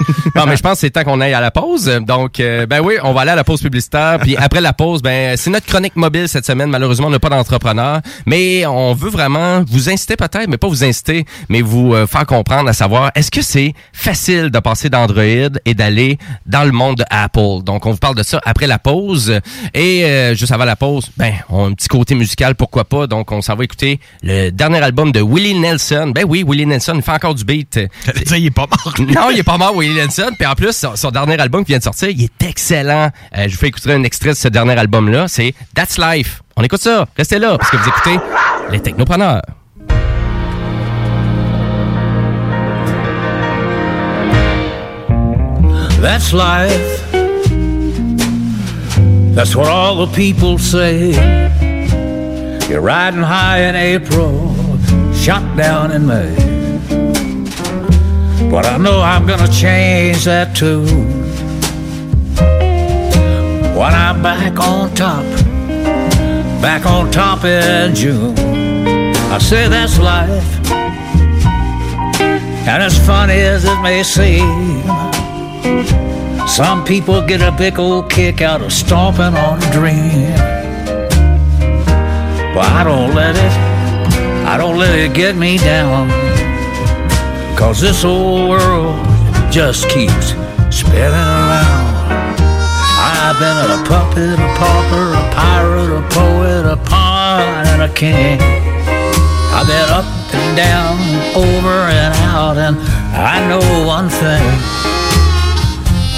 non, 0.34 0.46
mais 0.46 0.56
je 0.56 0.62
pense 0.62 0.74
que 0.74 0.78
c'est 0.78 0.90
temps 0.90 1.04
qu'on 1.04 1.20
aille 1.20 1.34
à 1.34 1.40
la 1.40 1.50
pause. 1.50 1.86
Donc, 2.06 2.40
euh, 2.40 2.66
ben 2.66 2.80
oui, 2.80 2.94
on 3.02 3.12
va 3.12 3.22
aller 3.22 3.30
à 3.30 3.36
la 3.36 3.44
pause 3.44 3.60
publicitaire. 3.60 4.18
Puis 4.20 4.36
après 4.36 4.60
la 4.60 4.72
pause, 4.72 5.02
ben 5.02 5.36
c'est 5.36 5.50
notre 5.50 5.66
chronique 5.66 5.96
mobile 5.96 6.28
cette 6.28 6.46
semaine. 6.46 6.70
Malheureusement, 6.70 7.08
on 7.08 7.10
n'a 7.10 7.18
pas 7.18 7.28
d'entrepreneur, 7.28 8.00
mais 8.26 8.66
on 8.66 8.94
veut 8.94 9.10
vraiment 9.10 9.62
vous 9.66 9.90
inciter 9.90 10.16
peut-être, 10.16 10.48
mais 10.48 10.56
pas 10.56 10.68
vous 10.68 10.84
inciter, 10.84 11.24
mais 11.48 11.62
vous 11.62 11.94
euh, 11.94 12.06
faire 12.06 12.26
comprendre 12.26 12.68
à 12.68 12.72
savoir 12.72 13.10
est-ce 13.14 13.30
que 13.30 13.42
c'est 13.42 13.74
facile 13.92 14.50
de 14.50 14.58
passer 14.58 14.90
d'Android 14.90 15.22
et 15.64 15.74
d'aller 15.74 16.18
dans 16.46 16.64
le 16.64 16.72
monde 16.72 16.96
de 16.96 17.04
Apple? 17.10 17.62
Donc, 17.64 17.86
on 17.86 17.92
vous 17.92 17.98
parle 17.98 18.16
de 18.16 18.22
ça 18.22 18.40
après 18.44 18.66
la 18.66 18.78
pause. 18.78 19.40
Et 19.74 20.04
euh, 20.04 20.34
juste 20.34 20.52
avant 20.52 20.64
la 20.64 20.76
pause, 20.76 21.10
ben 21.16 21.32
on 21.48 21.64
a 21.64 21.68
un 21.68 21.72
petit 21.72 21.88
côté 21.88 22.14
musical, 22.14 22.54
pourquoi 22.54 22.84
pas? 22.84 23.06
Donc, 23.06 23.32
on 23.32 23.42
s'en 23.42 23.54
va 23.54 23.64
écouter 23.64 24.00
le 24.22 24.50
dernier 24.50 24.82
album 24.82 25.12
de 25.12 25.20
Willie 25.20 25.58
Nelson. 25.58 26.12
Ben 26.14 26.24
oui, 26.28 26.44
Willie 26.46 26.66
Nelson, 26.66 26.94
il 26.96 27.02
fait 27.02 27.12
encore 27.12 27.34
du 27.34 27.44
beat. 27.44 27.80
Ça, 28.26 28.38
il 28.38 28.46
est 28.46 28.50
pas 28.50 28.66
mort. 28.66 28.94
Non, 28.98 29.30
il 29.30 29.38
est 29.38 29.42
pas 29.42 29.58
mort, 29.58 29.74
Willie. 29.94 30.36
Puis 30.38 30.46
en 30.46 30.54
plus, 30.54 30.76
son, 30.76 30.96
son 30.96 31.10
dernier 31.10 31.38
album 31.40 31.64
qui 31.64 31.72
vient 31.72 31.78
de 31.78 31.82
sortir, 31.82 32.08
il 32.08 32.24
est 32.24 32.42
excellent. 32.42 33.10
Euh, 33.36 33.44
je 33.46 33.50
vous 33.50 33.58
fais 33.58 33.68
écouter 33.68 33.92
un 33.92 34.02
extrait 34.02 34.30
de 34.30 34.34
ce 34.34 34.48
dernier 34.48 34.78
album-là. 34.78 35.28
C'est 35.28 35.54
That's 35.74 35.98
Life. 35.98 36.42
On 36.56 36.62
écoute 36.62 36.82
ça. 36.82 37.06
Restez 37.16 37.38
là, 37.38 37.56
parce 37.58 37.70
que 37.70 37.76
vous 37.76 37.88
écoutez 37.88 38.18
les 38.70 38.80
technopreneurs. 38.80 39.42
That's 46.00 46.32
life. 46.32 47.12
That's 49.36 49.54
what 49.54 49.68
all 49.68 50.04
the 50.04 50.12
people 50.12 50.58
say. 50.58 51.12
You're 52.68 52.80
riding 52.80 53.22
high 53.22 53.60
in 53.60 53.76
April, 53.76 54.52
shot 55.14 55.56
down 55.56 55.92
in 55.92 56.06
May. 56.06 56.51
But 58.52 58.66
I 58.66 58.76
know 58.76 59.00
I'm 59.00 59.26
gonna 59.26 59.50
change 59.50 60.26
that 60.26 60.54
too. 60.54 60.84
When 63.74 63.94
I'm 63.94 64.22
back 64.22 64.60
on 64.60 64.94
top, 64.94 65.24
back 66.60 66.84
on 66.84 67.10
top 67.10 67.44
in 67.44 67.94
June. 67.94 68.36
I 69.32 69.38
say 69.38 69.68
that's 69.68 69.98
life. 69.98 70.60
And 72.68 72.82
as 72.82 72.94
funny 73.06 73.40
as 73.40 73.64
it 73.64 73.80
may 73.80 74.02
seem, 74.02 74.82
some 76.46 76.84
people 76.84 77.26
get 77.26 77.40
a 77.40 77.52
big 77.52 77.78
old 77.78 78.10
kick 78.10 78.42
out 78.42 78.60
of 78.60 78.70
stomping 78.70 79.34
on 79.34 79.62
a 79.62 79.72
dream. 79.72 80.30
But 82.54 82.66
I 82.66 82.84
don't 82.84 83.14
let 83.14 83.34
it, 83.34 83.52
I 84.46 84.58
don't 84.58 84.76
let 84.76 84.98
it 84.98 85.14
get 85.14 85.36
me 85.36 85.56
down. 85.56 86.31
Cause 87.56 87.80
this 87.80 88.04
old 88.04 88.50
world 88.50 88.96
just 89.50 89.88
keeps 89.88 90.34
spinning 90.70 91.12
around. 91.12 91.92
I've 92.98 93.38
been 93.38 93.56
a 93.70 93.84
puppet, 93.88 94.38
a 94.38 94.48
pauper, 94.58 95.12
a 95.14 95.24
pirate, 95.34 95.92
a 95.96 96.02
poet, 96.10 96.66
a 96.66 96.76
pawn, 96.76 97.66
and 97.66 97.82
a 97.82 97.92
king. 97.94 98.40
I've 99.54 99.66
been 99.66 99.88
up 99.90 100.04
and 100.34 100.56
down, 100.56 100.98
over 101.36 101.76
and 101.92 102.14
out, 102.32 102.56
and 102.56 102.76
I 103.14 103.46
know 103.48 103.86
one 103.86 104.08
thing. 104.08 104.42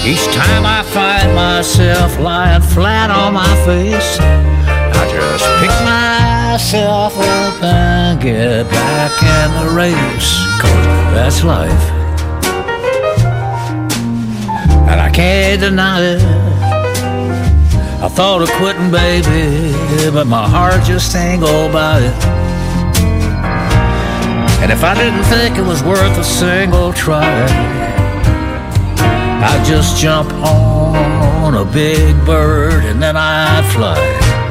Each 0.05 0.25
time 0.33 0.65
I 0.65 0.83
find 0.83 1.33
myself 1.35 2.19
lying 2.19 2.61
flat 2.61 3.09
on 3.09 3.33
my 3.33 3.55
face. 3.65 4.17
I 4.19 5.03
just 5.09 5.45
pick 5.59 5.73
myself 6.55 7.17
up 7.17 7.63
and 7.63 8.21
get 8.21 8.63
back 8.69 9.11
in 9.21 9.47
the 9.59 9.75
race. 9.75 10.31
Cause 10.61 10.85
that's 11.13 11.43
life. 11.43 11.85
And 14.89 15.01
I 15.01 15.09
can't 15.13 15.59
deny 15.59 15.99
it. 16.01 16.21
I 18.01 18.07
thought 18.07 18.41
of 18.41 18.49
quitting, 18.51 18.89
baby, 18.89 19.73
but 20.11 20.27
my 20.27 20.47
heart 20.47 20.81
just 20.85 21.13
ain't 21.13 21.41
go 21.41 21.69
by 21.73 21.99
it. 21.99 22.25
And 24.63 24.71
if 24.71 24.81
I 24.81 24.95
didn't 24.95 25.25
think 25.25 25.57
it 25.57 25.65
was 25.67 25.83
worth 25.83 26.17
a 26.17 26.23
single 26.23 26.93
try, 26.93 27.35
I'd 29.43 29.65
just 29.67 29.97
jump 29.97 30.31
on 30.31 31.53
a 31.55 31.65
big 31.65 32.15
bird 32.25 32.85
and 32.85 33.03
then 33.03 33.17
I'd 33.17 33.69
fly. 33.73 34.44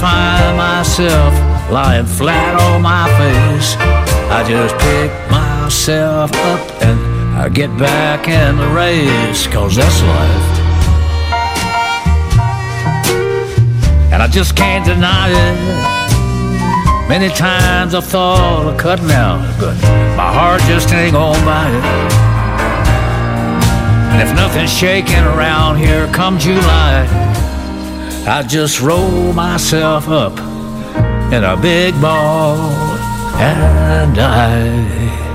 Find 0.00 0.56
myself 0.56 1.34
lying 1.70 2.06
flat 2.06 2.54
on 2.60 2.82
my 2.82 3.06
face, 3.18 3.74
I 4.30 4.44
just 4.46 4.74
pick 4.78 5.10
myself 5.30 6.30
up 6.32 6.82
and 6.82 6.98
I 7.36 7.48
get 7.48 7.76
back 7.76 8.28
in 8.28 8.56
the 8.56 8.68
race, 8.68 9.46
cause 9.48 9.74
that's 9.74 10.00
life. 10.02 10.48
And 14.12 14.22
I 14.22 14.28
just 14.28 14.56
can't 14.56 14.84
deny 14.86 15.30
it. 15.30 17.08
Many 17.08 17.28
times 17.34 17.94
I've 17.94 18.04
thought 18.04 18.66
of 18.66 18.78
cutting 18.78 19.10
out, 19.10 19.42
but 19.58 19.74
my 20.16 20.32
heart 20.32 20.60
just 20.62 20.92
ain't 20.92 21.12
gonna 21.12 21.44
buy 21.44 21.68
it. 21.68 22.28
And 24.12 24.22
if 24.28 24.34
nothing's 24.36 24.72
shaking 24.72 25.24
around 25.24 25.76
here 25.76 26.06
come 26.12 26.38
July, 26.38 27.27
I 28.26 28.42
just 28.46 28.80
roll 28.80 29.32
myself 29.32 30.08
up 30.08 30.38
in 31.32 31.44
a 31.44 31.56
big 31.56 32.00
ball 32.00 32.58
and 33.38 34.14
die. 34.14 35.27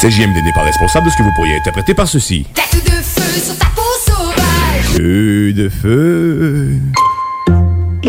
CJMD 0.00 0.42
n'est 0.42 0.52
pas 0.54 0.62
responsable 0.62 1.04
de 1.04 1.10
ce 1.10 1.16
que 1.18 1.22
vous 1.22 1.32
pourriez 1.36 1.56
interpréter 1.56 1.92
par 1.92 2.08
ceci? 2.08 2.46
Tête 2.54 2.82
de 2.86 2.90
feu 2.90 3.38
sur 3.38 3.58
ta 3.58 3.66
peau 3.66 3.82
sauvage. 4.06 4.96
Feu 4.96 5.52
de 5.52 5.68
feu. 5.68 6.70
Je 8.02 8.08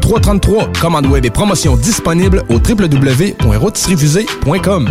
3333. 0.00 0.72
Commande 0.80 1.06
web 1.06 1.24
et 1.24 1.30
promotion 1.30 1.76
disponible 1.76 2.42
au 2.48 2.54
www.rotisseriefusée.com. 2.54 4.90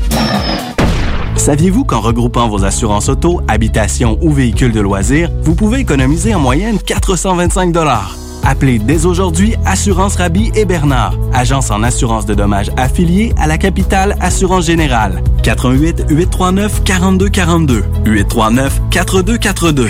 Saviez-vous 1.41 1.85
qu'en 1.85 2.01
regroupant 2.01 2.47
vos 2.47 2.65
assurances 2.65 3.09
auto, 3.09 3.41
habitation 3.47 4.19
ou 4.21 4.31
véhicules 4.31 4.71
de 4.71 4.79
loisirs, 4.79 5.31
vous 5.41 5.55
pouvez 5.55 5.79
économiser 5.79 6.35
en 6.35 6.39
moyenne 6.39 6.77
425 6.77 7.75
Appelez 8.43 8.77
dès 8.77 9.07
aujourd'hui 9.07 9.55
Assurance 9.65 10.17
Rabi 10.17 10.51
et 10.53 10.65
Bernard, 10.65 11.15
agence 11.33 11.71
en 11.71 11.81
assurance 11.81 12.27
de 12.27 12.35
dommages 12.35 12.69
affiliée 12.77 13.33
à 13.39 13.47
la 13.47 13.57
capitale 13.57 14.15
Assurance 14.21 14.67
Générale. 14.67 15.23
88 15.41 16.05
839 16.11 16.83
4242 16.83 17.85
839 18.05 18.81
4242. 18.91 19.89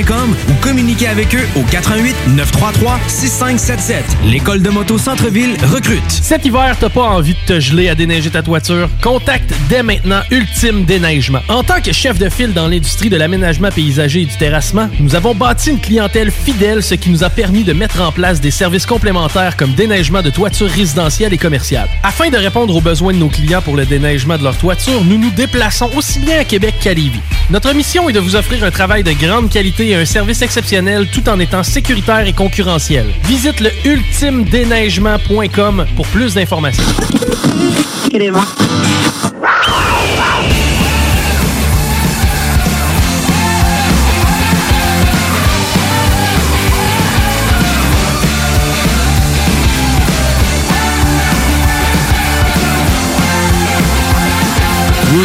ou 0.01 0.53
communiquez 0.61 1.07
avec 1.07 1.35
eux 1.35 1.47
au 1.55 1.61
88 1.61 2.15
933 2.29 2.99
6577. 3.07 4.03
L'école 4.25 4.61
de 4.63 4.69
moto 4.69 4.97
Centre-ville 4.97 5.55
recrute. 5.71 6.01
Cet 6.09 6.43
hiver, 6.43 6.75
t'as 6.79 6.89
pas 6.89 7.03
envie 7.03 7.33
de 7.33 7.53
te 7.53 7.59
geler 7.59 7.87
à 7.87 7.93
déneiger 7.93 8.31
ta 8.31 8.41
toiture? 8.41 8.89
Contacte 9.03 9.53
dès 9.69 9.83
maintenant 9.83 10.21
Ultime 10.31 10.85
Déneigement. 10.85 11.41
En 11.49 11.63
tant 11.63 11.81
que 11.81 11.91
chef 11.91 12.17
de 12.17 12.29
file 12.29 12.53
dans 12.53 12.67
l'industrie 12.67 13.09
de 13.09 13.15
l'aménagement 13.15 13.69
paysager 13.69 14.21
et 14.21 14.25
du 14.25 14.35
terrassement, 14.37 14.89
nous 14.99 15.13
avons 15.13 15.35
bâti 15.35 15.69
une 15.69 15.79
clientèle 15.79 16.31
fidèle, 16.31 16.81
ce 16.81 16.95
qui 16.95 17.11
nous 17.11 17.23
a 17.23 17.29
permis 17.29 17.63
de 17.63 17.73
mettre 17.73 18.01
en 18.01 18.11
place 18.11 18.41
des 18.41 18.51
services 18.51 18.87
complémentaires 18.87 19.55
comme 19.55 19.73
déneigement 19.73 20.23
de 20.23 20.31
toitures 20.31 20.69
résidentielles 20.69 21.33
et 21.33 21.37
commerciales. 21.37 21.89
Afin 22.01 22.29
de 22.31 22.37
répondre 22.37 22.75
aux 22.75 22.81
besoins 22.81 23.13
de 23.13 23.19
nos 23.19 23.29
clients 23.29 23.61
pour 23.61 23.75
le 23.75 23.85
déneigement 23.85 24.39
de 24.39 24.43
leur 24.43 24.57
toiture, 24.57 25.03
nous 25.03 25.19
nous 25.19 25.31
déplaçons 25.31 25.91
aussi 25.95 26.19
bien 26.19 26.39
à 26.39 26.43
Québec 26.43 26.73
qu'à 26.81 26.95
Lévis. 26.95 27.21
Notre 27.51 27.73
mission 27.73 28.09
est 28.09 28.13
de 28.13 28.19
vous 28.19 28.35
offrir 28.35 28.63
un 28.63 28.71
travail 28.71 29.03
de 29.03 29.11
grande 29.11 29.49
qualité 29.49 29.90
un 29.95 30.05
service 30.05 30.41
exceptionnel 30.41 31.07
tout 31.11 31.27
en 31.29 31.39
étant 31.39 31.63
sécuritaire 31.63 32.27
et 32.27 32.33
concurrentiel. 32.33 33.05
Visite 33.23 33.59
le 33.59 33.69
ultimedéneigement.com 33.85 35.85
pour 35.95 36.07
plus 36.07 36.33
d'informations. 36.33 36.83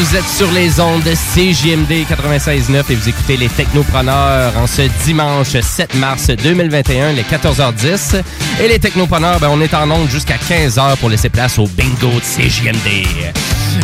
Vous 0.09 0.15
êtes 0.15 0.28
sur 0.28 0.51
les 0.53 0.78
ondes 0.78 1.03
de 1.03 1.11
CJMD 1.11 2.07
96.9 2.09 2.85
et 2.91 2.95
vous 2.95 3.09
écoutez 3.09 3.37
les 3.37 3.49
Technopreneurs 3.49 4.57
en 4.57 4.69
ce 4.69 4.83
dimanche 5.05 5.59
7 5.61 5.97
mars 5.97 6.28
2021, 6.28 7.12
les 7.12 7.23
14h10. 7.23 8.23
Et 8.62 8.69
les 8.69 8.78
Technopreneurs, 8.78 9.41
ben, 9.41 9.49
on 9.51 9.61
est 9.61 9.74
en 9.74 9.91
ondes 9.91 10.09
jusqu'à 10.09 10.37
15h 10.37 10.97
pour 10.99 11.11
laisser 11.11 11.28
place 11.28 11.59
au 11.59 11.66
bingo 11.66 12.12
de 12.12 12.20
CJMD. 12.20 13.35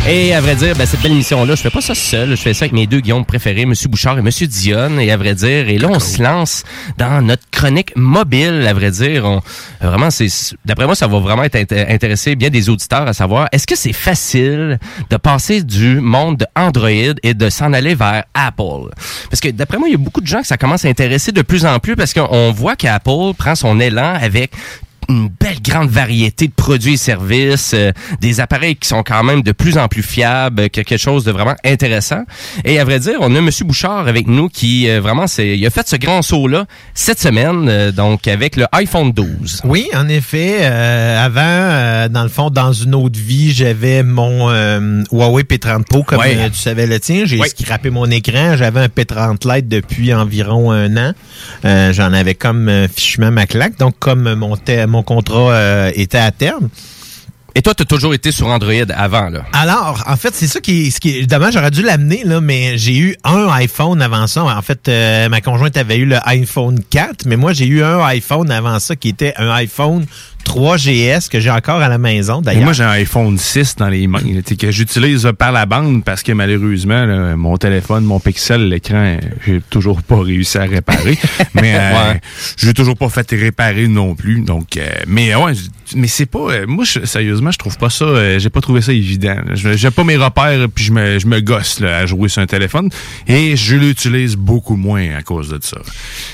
Et 0.09 0.35
à 0.35 0.41
vrai 0.41 0.57
dire, 0.57 0.75
ben, 0.77 0.85
cette 0.85 1.01
belle 1.01 1.13
émission-là, 1.13 1.55
je 1.55 1.61
fais 1.63 1.71
pas 1.71 1.81
ça 1.81 1.95
seul. 1.95 2.31
Je 2.31 2.35
fais 2.43 2.55
ça 2.55 2.65
avec 2.65 2.73
mes 2.73 2.89
deux 2.89 2.99
Guillaume 2.99 3.25
préférés, 3.25 3.63
M. 3.63 3.73
Bouchard 3.89 4.17
et 4.19 4.21
M. 4.21 4.29
Dionne. 4.29 4.99
Et 4.99 5.13
à 5.13 5.17
vrai 5.17 5.35
dire, 5.37 5.69
et 5.69 5.79
là, 5.79 5.89
on 5.91 6.01
se 6.01 6.21
lance 6.21 6.65
dans 6.99 7.23
notre 7.23 7.45
chronique 7.53 7.93
mobile. 7.95 8.67
À 8.69 8.75
vrai 8.75 8.91
dire, 8.91 9.25
on, 9.25 9.41
vraiment, 9.81 10.11
c'est, 10.11 10.27
d'après 10.65 10.87
moi, 10.87 10.97
ça 10.97 11.07
va 11.07 11.21
vraiment 11.21 11.45
être 11.45 11.55
int- 11.55 11.89
intéresser 11.89 12.35
bien 12.35 12.51
des 12.51 12.69
auditeurs 12.69 13.07
à 13.07 13.13
savoir, 13.13 13.47
est-ce 13.53 13.67
que 13.67 13.77
c'est 13.77 13.93
facile 13.93 14.81
de 15.09 15.17
passer 15.19 15.63
du 15.63 16.01
monde 16.01 16.39
de 16.39 16.47
Android 16.57 17.15
et 17.23 17.35
de 17.35 17.49
s'en 17.49 17.73
aller 17.73 17.95
vers 17.95 18.25
Apple? 18.35 18.91
Parce 19.31 19.41
que 19.41 19.51
d'après 19.51 19.79
moi, 19.79 19.87
il 19.89 19.93
y 19.93 19.95
a 19.95 19.99
beaucoup 19.99 20.21
de 20.21 20.27
gens 20.27 20.41
que 20.41 20.49
ça 20.49 20.57
commence 20.57 20.85
à 20.85 20.89
intéresser 20.89 21.31
de 21.31 21.43
plus 21.43 21.65
en 21.65 21.79
plus 21.79 21.95
parce 21.95 22.13
qu'on 22.13 22.51
voit 22.51 22.75
qu'Apple 22.75 23.35
prend 23.39 23.55
son 23.55 23.79
élan 23.79 24.15
avec 24.21 24.51
une 25.09 25.29
belle 25.29 25.61
grande 25.63 25.91
variété 25.91 26.47
de 26.47 26.53
produits 26.53 26.95
et 26.95 26.97
services, 26.97 27.73
euh, 27.75 27.93
des 28.21 28.41
appareils 28.41 28.77
qui 28.77 28.89
sont 28.89 29.03
quand 29.03 29.23
même 29.25 29.43
de 29.43 29.53
plus 29.53 29.77
en 29.79 29.89
plus 29.89 30.03
fiables, 30.03 30.71
quelque 30.71 30.97
chose 30.97 31.25
de 31.25 31.33
vraiment 31.33 31.57
intéressant. 31.65 32.23
Et 32.65 32.79
à 32.79 32.85
vrai 32.85 32.99
dire, 33.01 33.17
on 33.21 33.35
a 33.35 33.39
M. 33.39 33.51
Bouchard 33.65 34.07
avec 34.09 34.27
nous 34.27 34.49
qui 34.49 34.89
euh, 34.89 35.01
vraiment 35.01 35.27
c'est, 35.27 35.57
il 35.59 35.67
a 35.67 35.71
fait 35.71 35.89
ce 35.89 35.97
grand 35.97 36.23
saut-là 36.23 36.67
cette 36.95 37.21
semaine, 37.21 37.67
euh, 37.69 37.93
donc 37.93 38.27
avec 38.29 38.57
le 38.57 38.67
iPhone 38.73 39.13
12. 39.13 39.61
Oui, 39.65 39.89
en 39.95 40.09
effet. 40.09 40.59
euh, 40.63 41.25
avant, 41.25 41.41
euh, 41.43 42.09
dans 42.09 42.23
le 42.23 42.29
fond, 42.29 42.51
dans 42.51 42.73
une 42.73 42.95
autre 42.95 43.19
vie, 43.19 43.53
j'avais 43.53 44.03
mon 44.03 44.51
euh, 44.51 45.03
Huawei 45.13 45.43
P30 45.43 45.85
Pro, 45.85 46.03
comme 46.03 46.19
Ouais. 46.21 46.51
tu 46.51 46.59
savais 46.59 46.87
le 46.87 46.99
tien. 47.01 47.23
J'ai 47.25 47.39
Ouais. 47.39 47.49
scrappé 47.49 47.91
mon 47.91 48.07
écran. 48.11 48.57
J'avais 48.57 48.81
un 48.81 48.87
P30 48.87 49.53
Lite 49.55 49.69
depuis 49.69 50.15
environ 50.15 50.71
un 50.73 50.97
an. 50.97 51.13
Euh, 51.65 51.93
J'en 51.93 52.13
avais 52.13 52.35
comme 52.35 52.69
euh, 52.69 52.87
fichement 52.89 53.31
ma 53.31 53.47
claque. 53.47 53.77
Donc, 53.79 53.95
comme 53.99 54.35
mon, 54.35 54.57
te- 54.57 54.87
mon 54.93 55.03
contrat 55.03 55.53
euh, 55.53 55.91
était 55.95 56.19
à 56.19 56.31
terme, 56.31 56.69
Et 57.55 57.61
toi, 57.61 57.75
tu 57.75 57.83
as 57.83 57.87
toujours 57.87 58.15
été 58.15 58.33
sur 58.33 58.47
Android 58.47 58.73
avant, 58.95 59.29
là? 59.29 59.45
alors, 59.53 60.05
en 60.07 60.17
fait, 60.17 60.35
c'est 60.35 60.47
ça 60.47 60.61
qui 60.61 60.91
ce 60.91 61.01
qui 61.01 61.19
est 61.19 61.27
dommage. 61.27 61.55
J'aurais 61.55 61.71
dû 61.71 61.83
l'amener, 61.83 62.23
là, 62.25 62.41
mais 62.41 62.79
j'ai 62.79 62.97
eu 62.97 63.17
un 63.25 63.49
iPhone 63.51 64.01
avant 64.01 64.27
ça. 64.27 64.45
En 64.45 64.63
fait, 64.63 64.89
euh, 64.89 65.29
ma 65.29 65.41
conjointe 65.41 65.77
avait 65.77 65.99
eu 65.99 66.07
le 66.07 66.17
iPhone 66.25 66.81
4, 66.89 67.27
mais 67.27 67.37
moi, 67.37 67.53
j'ai 67.53 67.67
eu 67.67 67.83
un 67.83 68.01
iPhone 68.05 68.51
avant 68.51 68.79
ça 68.79 68.97
qui 68.97 69.09
était 69.09 69.35
un 69.37 69.51
iPhone 69.51 70.07
3GS 70.57 71.29
que 71.31 71.41
j'ai 71.41 71.51
encore 71.51 71.81
à 71.81 71.89
la 71.89 71.99
maison, 71.99 72.39
Mais 72.41 72.47
d'ailleurs. 72.47 72.65
moi, 72.65 72.73
j'ai 72.73 72.85
un 72.85 72.91
iPhone 72.91 73.39
6 73.39 73.77
dans 73.77 73.89
les 73.89 74.07
mains, 74.07 74.21
que 74.59 74.71
j'utilise 74.71 75.29
par 75.39 75.51
la 75.53 75.65
bande 75.67 76.05
parce 76.05 76.23
que 76.23 76.33
malheureusement, 76.33 77.05
là, 77.07 77.37
mon 77.37 77.57
téléphone, 77.57 78.05
mon 78.05 78.21
pixel, 78.21 78.69
l'écran, 78.69 79.17
j'ai 79.47 79.61
toujours 79.71 80.03
pas 80.03 80.21
réussi 80.21 80.59
à 80.59 80.65
réparer. 80.65 81.17
mais 81.55 81.75
euh, 81.75 81.93
Ouais. 81.93 82.21
j'ai 82.57 82.75
toujours 82.75 82.97
pas 82.97 83.09
fait 83.09 83.31
réparer 83.33 83.89
non 83.89 84.15
plus. 84.15 84.41
Donc, 84.43 84.77
euh, 84.77 84.87
mais 85.07 85.35
ouais, 85.35 85.53
mais 85.97 86.07
c'est 86.09 86.27
pas. 86.27 86.39
euh, 86.51 86.67
moi, 86.67 86.85
je- 86.85 87.05
sérieusement, 87.05 87.51
je 87.51 87.59
trouve 87.59 87.77
pas 87.79 87.91
ça. 87.91 88.05
euh, 88.05 88.39
j'ai 88.39 88.51
pas 88.51 88.61
trouvé 88.61 88.81
ça 88.83 88.93
évident. 88.93 89.37
J'ai 89.55 89.91
pas 89.91 90.05
mes 90.05 90.17
repères 90.17 90.67
puis 90.75 90.85
je 90.85 90.93
me, 90.93 91.19
je 91.19 91.27
me 91.27 91.41
gosse 91.41 91.81
là, 91.81 91.99
à 91.99 92.07
jouer 92.07 92.29
sur 92.29 92.43
un 92.43 92.47
téléphone 92.47 92.91
et 93.27 93.57
je 93.57 93.77
l'utilise 93.77 94.37
beaucoup 94.37 94.77
moins 94.77 95.15
à 95.17 95.23
cause 95.23 95.49
de 95.51 95.59
ça. 95.63 95.79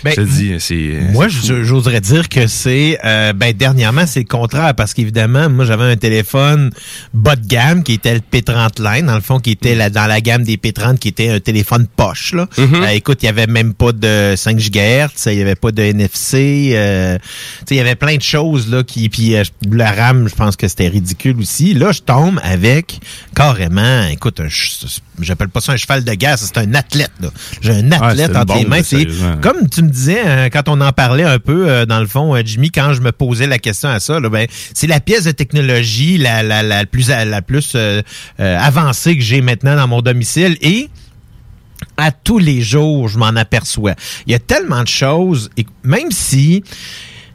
Ben, 0.05 0.11
je 0.11 0.17
te 0.17 0.21
dis, 0.23 0.55
c'est. 0.59 0.99
Moi, 1.13 1.27
c'est 1.31 1.47
je- 1.47 1.65
j'oserais 1.65 2.01
dire 2.01 2.29
que 2.29 2.47
c'est, 2.47 2.99
euh, 3.05 3.33
ben, 3.33 3.53
dernièrement, 3.53 4.07
c'est 4.07 4.21
le 4.21 4.27
contraire 4.27 4.75
parce 4.75 4.95
qu'évidemment, 4.95 5.49
moi, 5.51 5.65
j'avais 5.65 5.85
un 5.85 5.97
téléphone 5.97 6.71
bas 7.15 7.37
de 7.37 7.47
gamme 7.47 7.83
qui 7.83 7.95
était 7.95 8.15
le 8.15 8.21
P30 8.21 8.83
Line, 8.83 9.07
dans 9.07 9.15
le 9.15 9.21
fond, 9.21 9.39
qui 9.41 9.51
était 9.53 9.75
là, 9.75 9.91
dans 9.91 10.07
la 10.07 10.21
gamme 10.21 10.43
des 10.45 10.57
P30, 10.57 10.99
qui 10.99 11.09
était 11.09 11.29
un 11.31 11.41
téléphone 11.41 11.87
poche, 11.97 12.33
là. 12.35 12.49
Mm-hmm. 12.57 12.83
Euh, 12.83 12.89
écoute, 12.89 13.19
il 13.23 13.27
y 13.27 13.29
avait 13.29 13.47
même 13.47 13.75
pas 13.75 13.93
de 13.93 14.35
5 14.37 14.59
GHz, 14.59 15.27
il 15.27 15.35
y 15.39 15.43
avait 15.43 15.55
pas 15.55 15.73
de 15.73 15.83
NFC, 15.83 16.71
euh, 16.75 17.19
tu 17.19 17.25
sais, 17.69 17.75
il 17.75 17.77
y 17.77 17.81
avait 17.81 17.95
plein 17.95 18.17
de 18.17 18.23
choses, 18.23 18.71
là, 18.71 18.83
qui, 18.83 19.09
puis 19.09 19.35
la 19.71 19.93
RAM, 19.93 20.29
je 20.29 20.35
pense 20.35 20.57
que 20.57 20.69
c'était 20.69 20.89
ridicule 20.89 21.39
aussi. 21.39 21.75
Là, 21.75 21.93
je 21.93 22.01
tombe 22.01 22.41
avec, 22.43 23.01
carrément, 23.35 24.05
écoute, 24.09 24.41
j'appelle 25.21 25.49
pas 25.49 25.61
ça 25.61 25.73
un 25.73 25.77
cheval 25.77 26.05
de 26.05 26.15
guerre, 26.15 26.39
c'est 26.39 26.59
un 26.59 26.75
athlète, 26.75 27.13
là. 27.21 27.29
J'ai 27.61 27.73
un 27.73 27.93
athlète 27.93 28.31
une 28.31 28.37
entre 28.37 28.57
les 28.57 28.65
mains, 28.65 28.83
c'est 28.83 29.07
comme 29.41 29.69
tu 29.69 29.83
me 29.83 29.89
disais 29.89 30.23
euh, 30.25 30.49
quand 30.51 30.69
on 30.69 30.81
en 30.81 30.93
parlait 30.93 31.25
un 31.25 31.39
peu 31.39 31.69
euh, 31.69 31.87
dans 31.87 32.01
le 32.01 32.07
fond, 32.07 32.35
euh, 32.35 32.43
Jimmy, 32.45 32.71
quand 32.71 32.95
je 32.95 33.01
me 33.01 33.13
posais 33.13 33.47
la 33.47 33.59
question 33.59 33.89
à 33.89 34.01
ça, 34.01 34.21
là, 34.21 34.29
ben 34.29 34.47
c'est 34.75 34.87
la 34.87 35.01
pièce 35.01 35.25
de 35.25 35.33
technologie 35.33 36.19
la, 36.19 36.43
la, 36.43 36.63
la 36.63 36.87
plus 36.87 37.09
la 37.09 37.43
plus 37.43 37.73
euh, 37.75 38.03
avancée 38.37 39.17
que 39.17 39.23
j'ai 39.23 39.41
maintenant 39.41 39.77
dans 39.77 39.89
mon 39.89 40.01
domicile 40.01 40.57
et 40.61 40.89
à 41.97 42.13
tous 42.13 42.39
les 42.39 42.61
jours, 42.61 43.09
je 43.09 43.19
m'en 43.19 43.27
aperçois. 43.29 43.95
Il 44.27 44.33
y 44.33 44.35
a 44.35 44.39
tellement 44.39 44.83
de 44.83 44.89
choses 44.89 45.51
et 45.57 45.67
même 45.83 46.11
si 46.11 46.63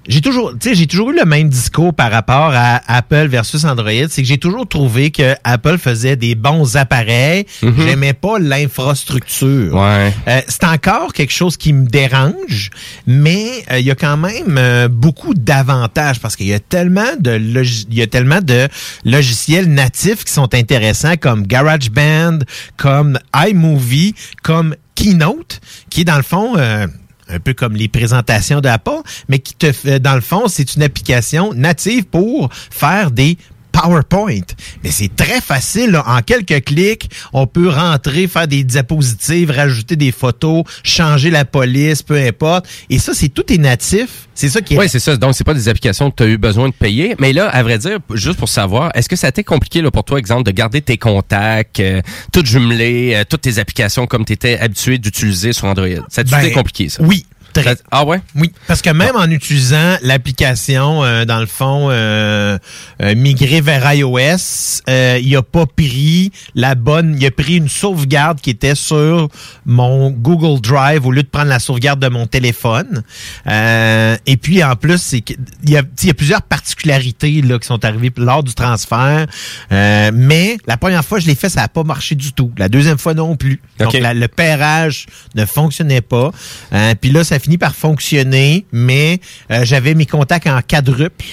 j'ai 0.08 0.22
toujours, 0.22 0.52
tu 0.52 0.70
sais, 0.70 0.76
j'ai 0.76 0.88
toujours 0.88 1.12
eu 1.12 1.16
le 1.18 1.26
même 1.26 1.50
discours 1.50 1.94
par 1.94 2.12
rapport 2.12 2.52
à 2.54 2.82
Apple 2.88 3.28
versus 3.28 3.64
Android. 3.64 4.08
C'est 4.10 4.22
que 4.22 4.28
j'ai 4.28 4.38
toujours 4.38 4.68
trouvé 4.68 5.12
que 5.12 5.36
Apple 5.44 5.78
faisait 5.78 6.16
des 6.16 6.36
bons 6.36 6.76
appareils. 6.76 7.46
Mhm. 7.62 7.74
J'aimais 7.78 8.14
pas 8.14 8.40
l'infrastructure. 8.40 9.76
Ouais. 9.76 10.14
Euh, 10.28 10.42
c'est 10.48 10.66
encore 10.66 11.14
quelque 11.14 11.34
chose 11.34 11.58
qui 11.58 11.74
me 11.74 11.86
dérange, 11.86 12.70
mais 13.08 13.64
euh, 13.72 13.80
il 13.80 13.86
y 13.86 13.92
a 13.92 13.96
quand 13.96 14.18
même 14.18 14.58
euh, 14.58 14.88
beaucoup 14.88 15.34
d'avantages 15.34 16.20
parce 16.20 16.36
qu'il 16.36 16.48
y 16.48 16.54
a 16.54 16.60
tellement 16.60 17.16
de 17.20 17.38
il 17.38 17.98
y 17.98 18.02
a 18.02 18.08
tellement 18.08 18.42
de 18.42 18.68
logiciels 19.06 19.68
natifs 19.68 20.24
qui 20.24 20.34
sont 20.34 20.54
intéressants 20.54 21.16
comme 21.18 21.46
GarageBand, 21.48 22.40
comme 22.78 23.20
iMovie, 23.36 24.16
comme 24.42 24.76
Keynote, 24.96 25.60
qui 25.90 26.02
est 26.02 26.06
dans 26.06 26.18
le 26.18 26.24
fond 26.24 26.56
euh, 26.58 26.88
un 27.34 27.40
peu 27.40 27.54
comme 27.54 27.76
les 27.76 27.88
présentations 27.88 28.62
d'Apple, 28.62 29.02
mais 29.28 29.40
qui 29.40 29.56
te 29.56 29.72
fait, 29.72 30.00
dans 30.00 30.16
le 30.16 30.22
fond, 30.22 30.48
c'est 30.48 30.76
une 30.76 30.84
application 30.84 31.54
native 31.54 32.06
pour 32.06 32.50
faire 32.54 33.12
des 33.12 33.38
PowerPoint. 33.74 34.40
Mais 34.84 34.92
c'est 34.92 35.14
très 35.14 35.42
facile. 35.42 35.92
là. 35.92 36.04
En 36.08 36.22
quelques 36.22 36.64
clics, 36.64 37.10
on 37.34 37.48
peut 37.48 37.68
rentrer, 37.70 38.28
faire 38.28 38.48
des 38.48 38.64
diapositives, 38.64 39.52
rajouter 39.52 39.96
des 39.98 40.12
photos, 40.14 40.64
changer 40.84 41.30
la 41.30 41.44
police, 41.44 42.02
peu 42.04 42.16
importe. 42.18 42.68
Et 42.90 43.00
ça, 43.00 43.14
c'est 43.14 43.30
tout 43.30 43.52
est 43.52 43.58
natif. 43.58 44.28
C'est 44.36 44.50
ça 44.50 44.62
qui 44.62 44.76
est 44.76 44.78
Oui, 44.78 44.88
c'est 44.90 45.00
ça. 45.00 45.18
Donc, 45.18 45.34
c'est 45.36 45.44
pas 45.44 45.54
des 45.54 45.68
applications 45.70 46.10
que 46.10 46.16
tu 46.18 46.24
as 46.24 46.28
eu 46.28 46.38
besoin 46.38 46.70
de 46.70 46.74
payer. 46.74 47.16
Mais 47.20 47.34
là, 47.34 47.50
à 47.50 47.62
vrai 47.64 47.78
dire, 47.78 47.98
juste 48.14 48.38
pour 48.40 48.50
savoir, 48.50 48.92
est-ce 48.96 49.10
que 49.10 49.16
ça 49.16 49.28
a 49.28 49.30
été 49.30 49.44
compliqué 49.44 49.82
là, 49.82 49.92
pour 49.92 50.04
toi, 50.04 50.18
exemple, 50.20 50.44
de 50.44 50.52
garder 50.52 50.82
tes 50.82 50.98
contacts, 50.98 51.80
euh, 51.80 52.02
tout 52.32 52.46
jumelé, 52.46 53.14
euh, 53.16 53.24
toutes 53.30 53.42
tes 53.42 53.60
applications 53.60 54.08
comme 54.08 54.26
tu 54.26 54.34
étais 54.34 54.58
habitué 54.60 54.98
d'utiliser 54.98 55.54
sur 55.54 55.66
Android? 55.66 55.88
Ça 56.10 56.22
a-tu 56.22 56.32
Ben, 56.32 56.40
été 56.40 56.52
compliqué, 56.52 56.90
ça? 56.90 57.04
Oui. 57.04 57.26
Très. 57.54 57.78
Ah 57.92 58.04
ouais? 58.06 58.20
Oui, 58.36 58.52
parce 58.68 58.82
que 58.82 58.90
même 58.90 59.16
en 59.16 59.30
utilisant 59.30 59.98
l'application, 60.02 61.04
euh, 61.04 61.24
dans 61.26 61.40
le 61.40 61.46
fond, 61.46 61.90
euh, 61.92 62.58
euh, 63.02 63.16
migrer 63.16 63.62
vers 63.62 63.94
iOS, 63.94 64.82
euh, 64.90 65.20
il 65.22 65.36
a 65.36 65.44
pas 65.44 65.66
pris 65.66 66.32
la 66.56 66.76
bonne, 66.76 67.16
il 67.20 67.26
a 67.26 67.32
pris 67.32 67.58
une 67.58 67.70
sauvegarde 67.70 68.42
qui 68.42 68.50
était 68.50 68.76
sur 68.76 69.30
mon 69.66 70.10
Google 70.10 70.60
Drive 70.62 71.06
au 71.06 71.12
lieu 71.12 71.22
de 71.24 71.28
prendre 71.28 71.50
la 71.50 71.60
sauvegarde 71.60 72.00
de 72.00 72.08
mon 72.10 72.26
téléphone. 72.28 73.04
Euh, 73.48 74.18
et 74.26 74.38
puis 74.38 74.64
en 74.64 74.76
plus, 74.76 74.98
c'est 75.02 75.22
qu'il 75.22 75.38
y 75.66 75.78
a, 75.78 75.84
il 76.02 76.08
y 76.08 76.12
a 76.12 76.14
plusieurs 76.14 76.42
particularités 76.42 77.42
là 77.42 77.60
qui 77.60 77.68
sont 77.68 77.84
arrivées 77.86 78.12
lors 78.18 78.44
du 78.44 78.54
transfert. 78.54 79.28
Euh, 79.72 80.12
mais 80.14 80.58
la 80.68 80.78
première 80.78 81.04
fois 81.06 81.20
je 81.20 81.28
l'ai 81.28 81.36
fait, 81.36 81.50
ça 81.50 81.62
n'a 81.62 81.68
pas 81.68 81.84
marché 81.84 82.16
du 82.16 82.34
tout. 82.34 82.52
La 82.58 82.70
deuxième 82.70 82.98
fois 82.98 83.14
non 83.14 83.36
plus. 83.36 83.62
Donc 83.80 83.90
Ok. 83.94 84.00
la- 84.02 84.14
le 84.14 84.28
pairage 84.28 85.06
ne 85.36 85.46
fonctionnait 85.46 86.02
pas. 86.02 86.32
Euh, 86.74 86.96
puis 87.00 87.12
là, 87.12 87.24
ça 87.24 87.40
finit 87.44 87.58
par 87.58 87.76
fonctionner, 87.76 88.66
mais 88.72 89.20
euh, 89.52 89.66
j'avais 89.66 89.94
mes 89.94 90.06
contacts 90.06 90.48
en 90.48 90.62
quadruple. 90.62 91.26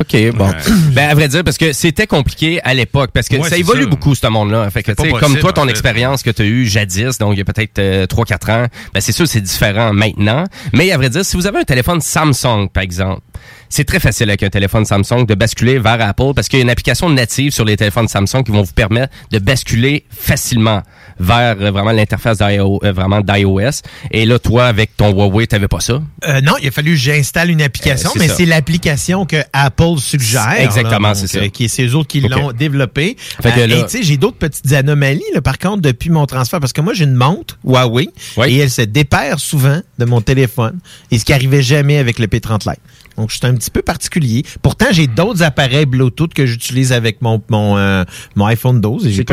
OK, 0.00 0.16
bon. 0.34 0.50
ben, 0.94 1.10
à 1.10 1.14
vrai 1.14 1.28
dire, 1.28 1.44
parce 1.44 1.58
que 1.58 1.72
c'était 1.72 2.06
compliqué 2.08 2.60
à 2.64 2.74
l'époque, 2.74 3.10
parce 3.12 3.28
que 3.28 3.36
Ouais, 3.36 3.48
ça 3.48 3.56
évolue 3.56 3.84
ça. 3.84 3.88
beaucoup, 3.88 4.14
ce 4.16 4.26
monde-là. 4.26 4.68
Fait 4.70 4.82
que, 4.82 4.86
C'est 4.92 4.96
pas 4.96 5.04
tu 5.04 5.10
sais, 5.10 5.18
comme 5.18 5.36
toi, 5.38 5.52
ton 5.52 5.62
en 5.62 5.64
fait. 5.66 5.70
expérience 5.70 6.22
que 6.22 6.30
tu 6.30 6.42
as 6.42 6.44
eue 6.46 6.66
jadis, 6.66 7.18
donc 7.18 7.34
il 7.34 7.38
y 7.38 7.40
a 7.40 7.44
peut-être 7.44 7.78
euh, 7.78 8.06
3-4 8.06 8.50
ans, 8.50 8.66
ben, 8.92 9.00
c'est 9.00 9.12
sûr, 9.12 9.28
c'est 9.28 9.40
différent 9.40 9.92
maintenant. 9.92 10.44
Mais 10.72 10.90
à 10.90 10.96
vrai 10.96 11.08
dire, 11.10 11.24
si 11.24 11.36
vous 11.36 11.46
avez 11.46 11.60
un 11.60 11.64
téléphone 11.64 12.00
Samsung, 12.00 12.68
par 12.72 12.82
exemple, 12.82 13.20
c'est 13.68 13.84
très 13.84 14.00
facile 14.00 14.28
avec 14.28 14.42
un 14.42 14.50
téléphone 14.50 14.84
Samsung 14.84 15.24
de 15.26 15.34
basculer 15.34 15.78
vers 15.78 16.00
Apple 16.00 16.32
parce 16.34 16.48
qu'il 16.48 16.58
y 16.58 16.62
a 16.62 16.64
une 16.64 16.70
application 16.70 17.08
native 17.08 17.52
sur 17.52 17.64
les 17.64 17.76
téléphones 17.76 18.08
Samsung 18.08 18.42
qui 18.44 18.50
vont 18.52 18.62
vous 18.62 18.72
permettre 18.72 19.12
de 19.30 19.38
basculer 19.38 20.04
facilement 20.10 20.82
vers 21.18 21.56
euh, 21.60 21.70
vraiment 21.70 21.92
l'interface 21.92 22.38
euh, 22.40 22.78
vraiment 22.92 23.20
d'iOS. 23.20 23.82
Et 24.10 24.24
là, 24.26 24.38
toi, 24.38 24.66
avec 24.66 24.96
ton 24.96 25.10
Huawei, 25.12 25.46
t'avais 25.46 25.68
pas 25.68 25.80
ça? 25.80 26.00
Euh, 26.26 26.40
non, 26.40 26.52
il 26.60 26.68
a 26.68 26.70
fallu 26.70 26.92
que 26.92 26.96
j'installe 26.98 27.50
une 27.50 27.62
application, 27.62 28.10
Euh, 28.10 28.18
mais 28.18 28.28
c'est 28.28 28.46
l'application 28.46 29.26
que 29.26 29.36
Apple 29.52 29.98
suggère. 29.98 30.52
Exactement, 30.60 31.14
c'est 31.14 31.26
ça. 31.26 31.38
euh, 31.40 31.48
Qui 31.48 31.68
c'est 31.68 31.84
eux 31.84 31.94
autres 31.94 32.08
qui 32.08 32.20
l'ont 32.20 32.52
développé. 32.52 33.16
Fait 33.42 33.52
que 33.52 33.60
Euh, 33.60 33.66
là- 33.66 33.76
et 33.78 33.82
tu 33.84 33.88
sais, 33.98 34.02
j'ai 34.02 34.16
d'autres 34.16 34.38
petites 34.38 34.72
anomalies, 34.72 35.22
là, 35.34 35.40
par 35.42 35.58
contre, 35.58 35.82
depuis 35.82 36.10
mon 36.10 36.26
transfert, 36.26 36.60
parce 36.60 36.72
que 36.72 36.80
moi, 36.80 36.94
j'ai 36.94 37.04
une 37.04 37.14
montre 37.14 37.58
Huawei, 37.64 38.08
et 38.46 38.58
elle 38.58 38.70
se 38.70 38.82
déperd 38.82 39.38
souvent 39.38 39.80
de 39.98 40.04
mon 40.04 40.20
téléphone, 40.20 40.78
et 41.10 41.18
ce 41.18 41.24
qui 41.24 41.32
arrivait 41.32 41.62
jamais 41.62 41.98
avec 41.98 42.18
le 42.18 42.26
P30 42.26 42.68
Lite. 42.68 42.80
Donc, 43.18 43.30
je 43.30 43.36
suis 43.36 43.46
un 43.46 43.54
petit 43.54 43.70
peu 43.70 43.82
particulier. 43.82 44.42
Pourtant, 44.62 44.86
j'ai 44.90 45.06
d'autres 45.06 45.42
appareils 45.42 45.84
Bluetooth 45.86 46.32
que 46.32 46.46
j'utilise 46.46 46.92
avec 46.92 47.20
mon, 47.20 47.42
mon, 47.50 47.76
euh, 47.76 48.04
mon 48.36 48.46
iPhone 48.46 48.80
12. 48.80 49.06
et 49.06 49.12
j'ai 49.12 49.24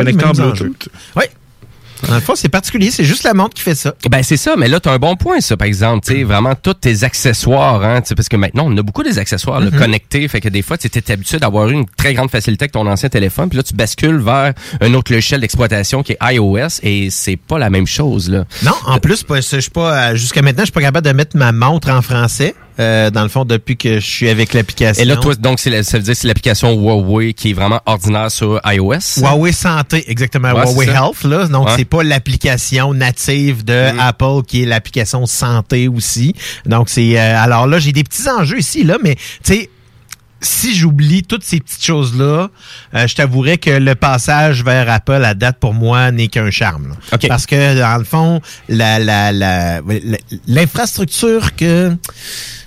enjeux. 0.50 0.64
Bluetooth? 0.66 0.88
Oui. 1.16 1.24
Dans 2.08 2.14
le 2.14 2.20
fond, 2.20 2.34
c'est 2.34 2.48
particulier. 2.48 2.90
C'est 2.90 3.04
juste 3.04 3.24
la 3.24 3.34
montre 3.34 3.54
qui 3.54 3.62
fait 3.62 3.74
ça. 3.74 3.94
Ben 4.10 4.22
c'est 4.22 4.36
ça, 4.36 4.54
mais 4.56 4.68
là, 4.68 4.80
tu 4.80 4.88
as 4.88 4.92
un 4.92 4.98
bon 4.98 5.16
point, 5.16 5.40
ça, 5.40 5.56
par 5.56 5.66
exemple. 5.66 6.06
Tu 6.06 6.14
sais, 6.14 6.22
vraiment, 6.24 6.54
tous 6.54 6.74
tes 6.74 7.04
accessoires, 7.04 7.82
hein, 7.84 8.00
tu 8.00 8.08
sais, 8.08 8.14
parce 8.14 8.28
que 8.28 8.36
maintenant, 8.36 8.64
on 8.66 8.76
a 8.76 8.82
beaucoup 8.82 9.02
des 9.02 9.18
accessoires 9.18 9.60
là, 9.60 9.70
Mhm. 9.70 9.78
connectés, 9.78 10.26
fait 10.28 10.40
que 10.40 10.48
des 10.48 10.62
fois, 10.62 10.78
tu 10.78 10.86
étais 10.86 11.12
habitué 11.12 11.38
d'avoir 11.38 11.68
une 11.68 11.86
très 11.96 12.14
grande 12.14 12.30
facilité 12.30 12.64
avec 12.64 12.72
ton 12.72 12.86
ancien 12.86 13.08
téléphone, 13.08 13.48
puis 13.48 13.56
là, 13.58 13.62
tu 13.62 13.74
bascules 13.74 14.18
vers 14.18 14.52
un 14.80 14.94
autre 14.94 15.12
logiciel 15.12 15.40
d'exploitation 15.40 16.02
qui 16.02 16.12
est 16.12 16.18
iOS, 16.34 16.80
et 16.82 17.08
c'est 17.10 17.36
pas 17.36 17.58
la 17.58 17.70
même 17.70 17.86
chose, 17.86 18.30
là. 18.30 18.44
Non, 18.62 18.72
en 18.86 18.98
plus, 18.98 19.24
je 19.28 19.40
suis 19.60 19.70
pas, 19.70 20.14
jusqu'à 20.14 20.42
maintenant, 20.42 20.62
je 20.62 20.66
suis 20.66 20.72
pas 20.72 20.80
capable 20.80 21.06
de 21.06 21.12
mettre 21.12 21.36
ma 21.36 21.52
montre 21.52 21.90
en 21.90 22.02
français. 22.02 22.54
Euh, 22.80 23.10
dans 23.10 23.22
le 23.22 23.28
fond, 23.28 23.44
depuis 23.44 23.76
que 23.76 24.00
je 24.00 24.06
suis 24.06 24.28
avec 24.28 24.54
l'application. 24.54 25.02
Et 25.02 25.04
là, 25.06 25.16
toi, 25.16 25.34
donc, 25.34 25.62
la- 25.66 25.82
ça 25.82 25.98
veut 25.98 26.02
dire 26.04 26.14
que 26.14 26.18
c'est 26.20 26.26
l'application 26.28 26.72
Huawei 26.72 27.34
qui 27.34 27.50
est 27.50 27.52
vraiment 27.52 27.80
ordinaire 27.86 28.30
sur 28.30 28.60
iOS. 28.64 29.18
Huawei 29.20 29.52
Santé, 29.52 30.04
exactement. 30.10 30.52
Ouais, 30.52 30.62
Huawei. 30.64 30.86
Health, 30.88 31.24
là. 31.24 31.46
Donc, 31.46 31.66
Ouais. 31.68 31.74
c'est 31.76 31.84
pas 31.84 32.02
l'application 32.02 32.94
native 32.94 33.64
de 33.64 33.92
Mm. 33.92 34.00
Apple 34.00 34.42
qui 34.46 34.62
est 34.62 34.66
l'application 34.66 35.26
santé 35.26 35.88
aussi. 35.88 36.34
Donc, 36.66 36.88
c'est, 36.88 37.18
euh, 37.20 37.36
alors 37.38 37.66
là, 37.66 37.78
j'ai 37.78 37.92
des 37.92 38.02
petits 38.04 38.28
enjeux 38.28 38.58
ici, 38.58 38.82
là, 38.84 38.96
mais, 39.04 39.14
tu 39.16 39.20
sais, 39.54 39.70
si 40.42 40.74
j'oublie 40.74 41.22
toutes 41.22 41.44
ces 41.44 41.60
petites 41.60 41.84
choses-là, 41.84 42.48
euh, 42.94 43.06
je 43.06 43.14
t'avouerais 43.14 43.58
que 43.58 43.68
le 43.68 43.94
passage 43.94 44.64
vers 44.64 44.90
Apple 44.90 45.22
à 45.22 45.34
date 45.34 45.58
pour 45.60 45.74
moi 45.74 46.10
n'est 46.12 46.28
qu'un 46.28 46.50
charme. 46.50 46.94
là. 47.12 47.18
Parce 47.28 47.44
que 47.44 47.78
dans 47.78 47.98
le 47.98 48.04
fond, 48.04 48.40
la, 48.70 48.98
la, 48.98 49.32
la, 49.32 49.80
la- 49.82 50.18
l'infrastructure 50.46 51.54
que 51.56 51.94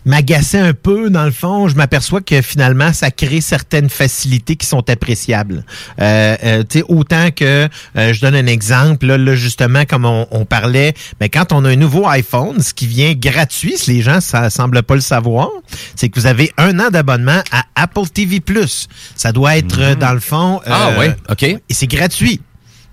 m'agaçait 0.06 0.60
un 0.60 0.74
peu 0.74 1.10
dans 1.10 1.26
le 1.26 1.32
fond, 1.32 1.68
je 1.68 1.76
m'aperçois 1.76 2.22
que 2.22 2.42
finalement 2.42 2.94
ça 2.94 3.12
crée 3.12 3.42
certaines 3.42 3.90
facilités 3.90 4.56
qui 4.56 4.68
sont 4.68 4.90
appréciables. 4.90 5.64
Euh, 6.02 6.36
euh, 6.44 6.64
tu 6.68 6.80
sais 6.80 6.86
autant 6.88 7.32
que 7.32 7.68
euh, 7.98 8.14
je 8.14 8.22
donne 8.22 8.36
un 8.36 8.46
exemple 8.48 9.06
là, 9.08 9.18
là, 9.18 9.36
justement 9.36 9.86
comme 9.86 10.06
on, 10.06 10.28
on 10.32 10.46
parlait, 10.46 10.94
mais 11.20 11.30
quand 11.30 11.52
on 11.52 11.66
a 11.66 11.70
un 11.70 11.76
nouveau 11.76 12.08
iPhone, 12.08 12.62
ce 12.62 12.74
qui 12.74 12.88
vient 12.88 13.14
gratuit, 13.14 13.78
si 13.78 13.92
les 13.92 14.02
gens 14.02 14.20
ça 14.22 14.50
semble 14.50 14.84
pas 14.84 14.96
le 14.96 15.02
savoir, 15.02 15.50
c'est 15.96 16.10
que 16.10 16.20
vous 16.20 16.28
avez 16.28 16.52
un 16.58 16.80
an 16.80 16.90
d'abonnement 16.90 17.42
à 17.52 17.64
Apple 17.76 18.08
TV+. 18.14 18.42
Ça 19.16 19.32
doit 19.32 19.58
être 19.58 19.80
euh, 19.80 19.96
dans 19.96 20.14
le 20.14 20.20
fond 20.20 20.44
Mhm. 20.44 20.60
Ah, 20.74 20.92
ouais, 21.00 21.16
OK. 21.30 21.44
et 21.44 21.60
c'est 21.70 21.88
gratuit. 21.88 22.42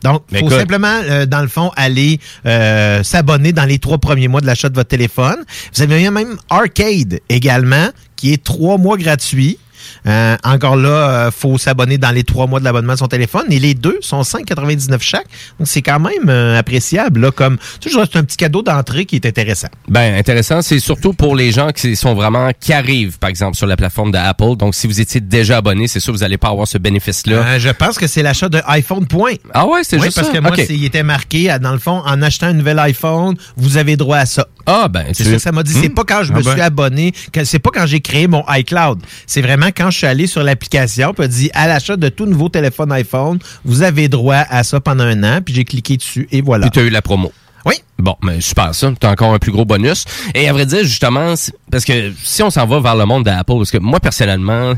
Donc, 0.02 0.22
il 0.30 0.38
faut 0.38 0.46
écoute. 0.46 0.58
simplement, 0.58 1.00
euh, 1.04 1.26
dans 1.26 1.42
le 1.42 1.48
fond, 1.48 1.70
aller 1.76 2.20
euh, 2.46 3.02
s'abonner 3.02 3.52
dans 3.52 3.64
les 3.64 3.78
trois 3.78 3.98
premiers 3.98 4.28
mois 4.28 4.40
de 4.40 4.46
l'achat 4.46 4.68
de 4.68 4.74
votre 4.74 4.88
téléphone. 4.88 5.36
Vous 5.74 5.82
avez 5.82 6.10
même 6.10 6.36
Arcade 6.48 7.20
également, 7.28 7.88
qui 8.16 8.32
est 8.32 8.42
trois 8.42 8.78
mois 8.78 8.96
gratuits. 8.96 9.58
Euh, 10.06 10.36
encore 10.44 10.76
là, 10.76 10.88
euh, 10.88 11.30
faut 11.30 11.58
s'abonner 11.58 11.98
dans 11.98 12.10
les 12.10 12.24
trois 12.24 12.46
mois 12.46 12.60
de 12.60 12.64
l'abonnement 12.64 12.94
de 12.94 12.98
son 12.98 13.08
téléphone. 13.08 13.44
Et 13.50 13.58
les 13.58 13.74
deux 13.74 13.98
sont 14.00 14.22
5,99 14.22 14.98
chaque. 15.00 15.26
Donc, 15.58 15.68
c'est 15.68 15.82
quand 15.82 16.00
même 16.00 16.28
euh, 16.28 16.58
appréciable. 16.58 17.20
Là, 17.20 17.30
comme, 17.30 17.56
que 17.56 17.88
c'est 17.90 18.16
un 18.16 18.24
petit 18.24 18.36
cadeau 18.36 18.62
d'entrée 18.62 19.04
qui 19.06 19.16
est 19.16 19.26
intéressant. 19.26 19.68
Ben 19.88 20.14
intéressant, 20.14 20.62
c'est 20.62 20.78
surtout 20.78 21.12
pour 21.12 21.36
les 21.36 21.52
gens 21.52 21.70
qui 21.70 21.96
sont 21.96 22.14
vraiment 22.14 22.50
qui 22.58 22.72
arrivent 22.72 23.18
par 23.18 23.30
exemple 23.30 23.56
sur 23.56 23.66
la 23.66 23.76
plateforme 23.76 24.10
d'Apple. 24.12 24.56
Donc 24.56 24.74
si 24.74 24.86
vous 24.86 25.00
étiez 25.00 25.20
déjà 25.20 25.58
abonné, 25.58 25.88
c'est 25.88 26.00
sûr 26.00 26.12
que 26.12 26.18
vous 26.18 26.24
allez 26.24 26.38
pas 26.38 26.48
avoir 26.48 26.66
ce 26.68 26.78
bénéfice 26.78 27.26
là. 27.26 27.36
Euh, 27.36 27.58
je 27.58 27.70
pense 27.70 27.98
que 27.98 28.06
c'est 28.06 28.22
l'achat 28.22 28.48
de 28.48 28.60
iPhone 28.66 29.06
point. 29.06 29.34
Ah 29.52 29.66
ouais, 29.66 29.80
c'est 29.82 29.96
oui, 29.96 30.04
juste 30.04 30.16
parce 30.16 30.28
ça? 30.28 30.32
que 30.34 30.38
moi, 30.40 30.52
il 30.68 30.84
était 30.84 31.02
marqué, 31.02 31.54
dans 31.60 31.72
le 31.72 31.78
fond, 31.78 32.02
en 32.04 32.22
achetant 32.22 32.46
un 32.46 32.52
nouvel 32.52 32.78
iPhone, 32.78 33.36
vous 33.56 33.76
avez 33.76 33.96
droit 33.96 34.18
à 34.18 34.26
ça. 34.26 34.46
Ah 34.66 34.88
ben 34.88 35.06
C'est 35.12 35.24
ça 35.24 35.32
que 35.32 35.38
ça 35.38 35.52
m'a 35.52 35.62
dit. 35.62 35.72
C'est 35.72 35.88
Hmm. 35.88 35.94
pas 35.94 36.04
quand 36.04 36.22
je 36.22 36.32
me 36.32 36.38
Ah 36.38 36.42
ben. 36.44 36.52
suis 36.52 36.60
abonné, 36.60 37.12
que- 37.32 37.44
c'est 37.44 37.58
pas 37.58 37.70
quand 37.72 37.86
j'ai 37.86 38.00
créé 38.00 38.28
mon 38.28 38.44
iCloud. 38.48 39.00
C'est 39.26 39.40
vraiment 39.42 39.69
quand 39.70 39.90
je 39.90 39.98
suis 39.98 40.06
allé 40.06 40.26
sur 40.26 40.42
l'application, 40.42 41.14
puis 41.14 41.28
dit 41.28 41.50
à 41.54 41.66
l'achat 41.66 41.96
de 41.96 42.08
tout 42.08 42.26
nouveau 42.26 42.48
téléphone 42.48 42.92
iPhone, 42.92 43.38
vous 43.64 43.82
avez 43.82 44.08
droit 44.08 44.44
à 44.48 44.64
ça 44.64 44.80
pendant 44.80 45.04
un 45.04 45.22
an, 45.24 45.40
puis 45.44 45.54
j'ai 45.54 45.64
cliqué 45.64 45.96
dessus 45.96 46.28
et 46.30 46.42
voilà. 46.42 46.66
Puis 46.66 46.72
tu 46.72 46.80
as 46.80 46.82
eu 46.82 46.90
la 46.90 47.02
promo. 47.02 47.32
Oui. 47.66 47.74
Bon, 47.98 48.16
mais 48.22 48.40
super 48.40 48.74
ça. 48.74 48.92
T'as 48.98 49.10
encore 49.10 49.34
un 49.34 49.38
plus 49.38 49.52
gros 49.52 49.66
bonus. 49.66 50.04
Et 50.34 50.48
à 50.48 50.52
vrai 50.52 50.64
dire, 50.64 50.82
justement, 50.82 51.34
parce 51.70 51.84
que 51.84 52.12
si 52.22 52.42
on 52.42 52.48
s'en 52.50 52.66
va 52.66 52.80
vers 52.80 52.96
le 52.96 53.04
monde 53.04 53.24
d'Apple, 53.24 53.52
parce 53.52 53.70
que 53.70 53.78
moi, 53.78 54.00
personnellement, 54.00 54.74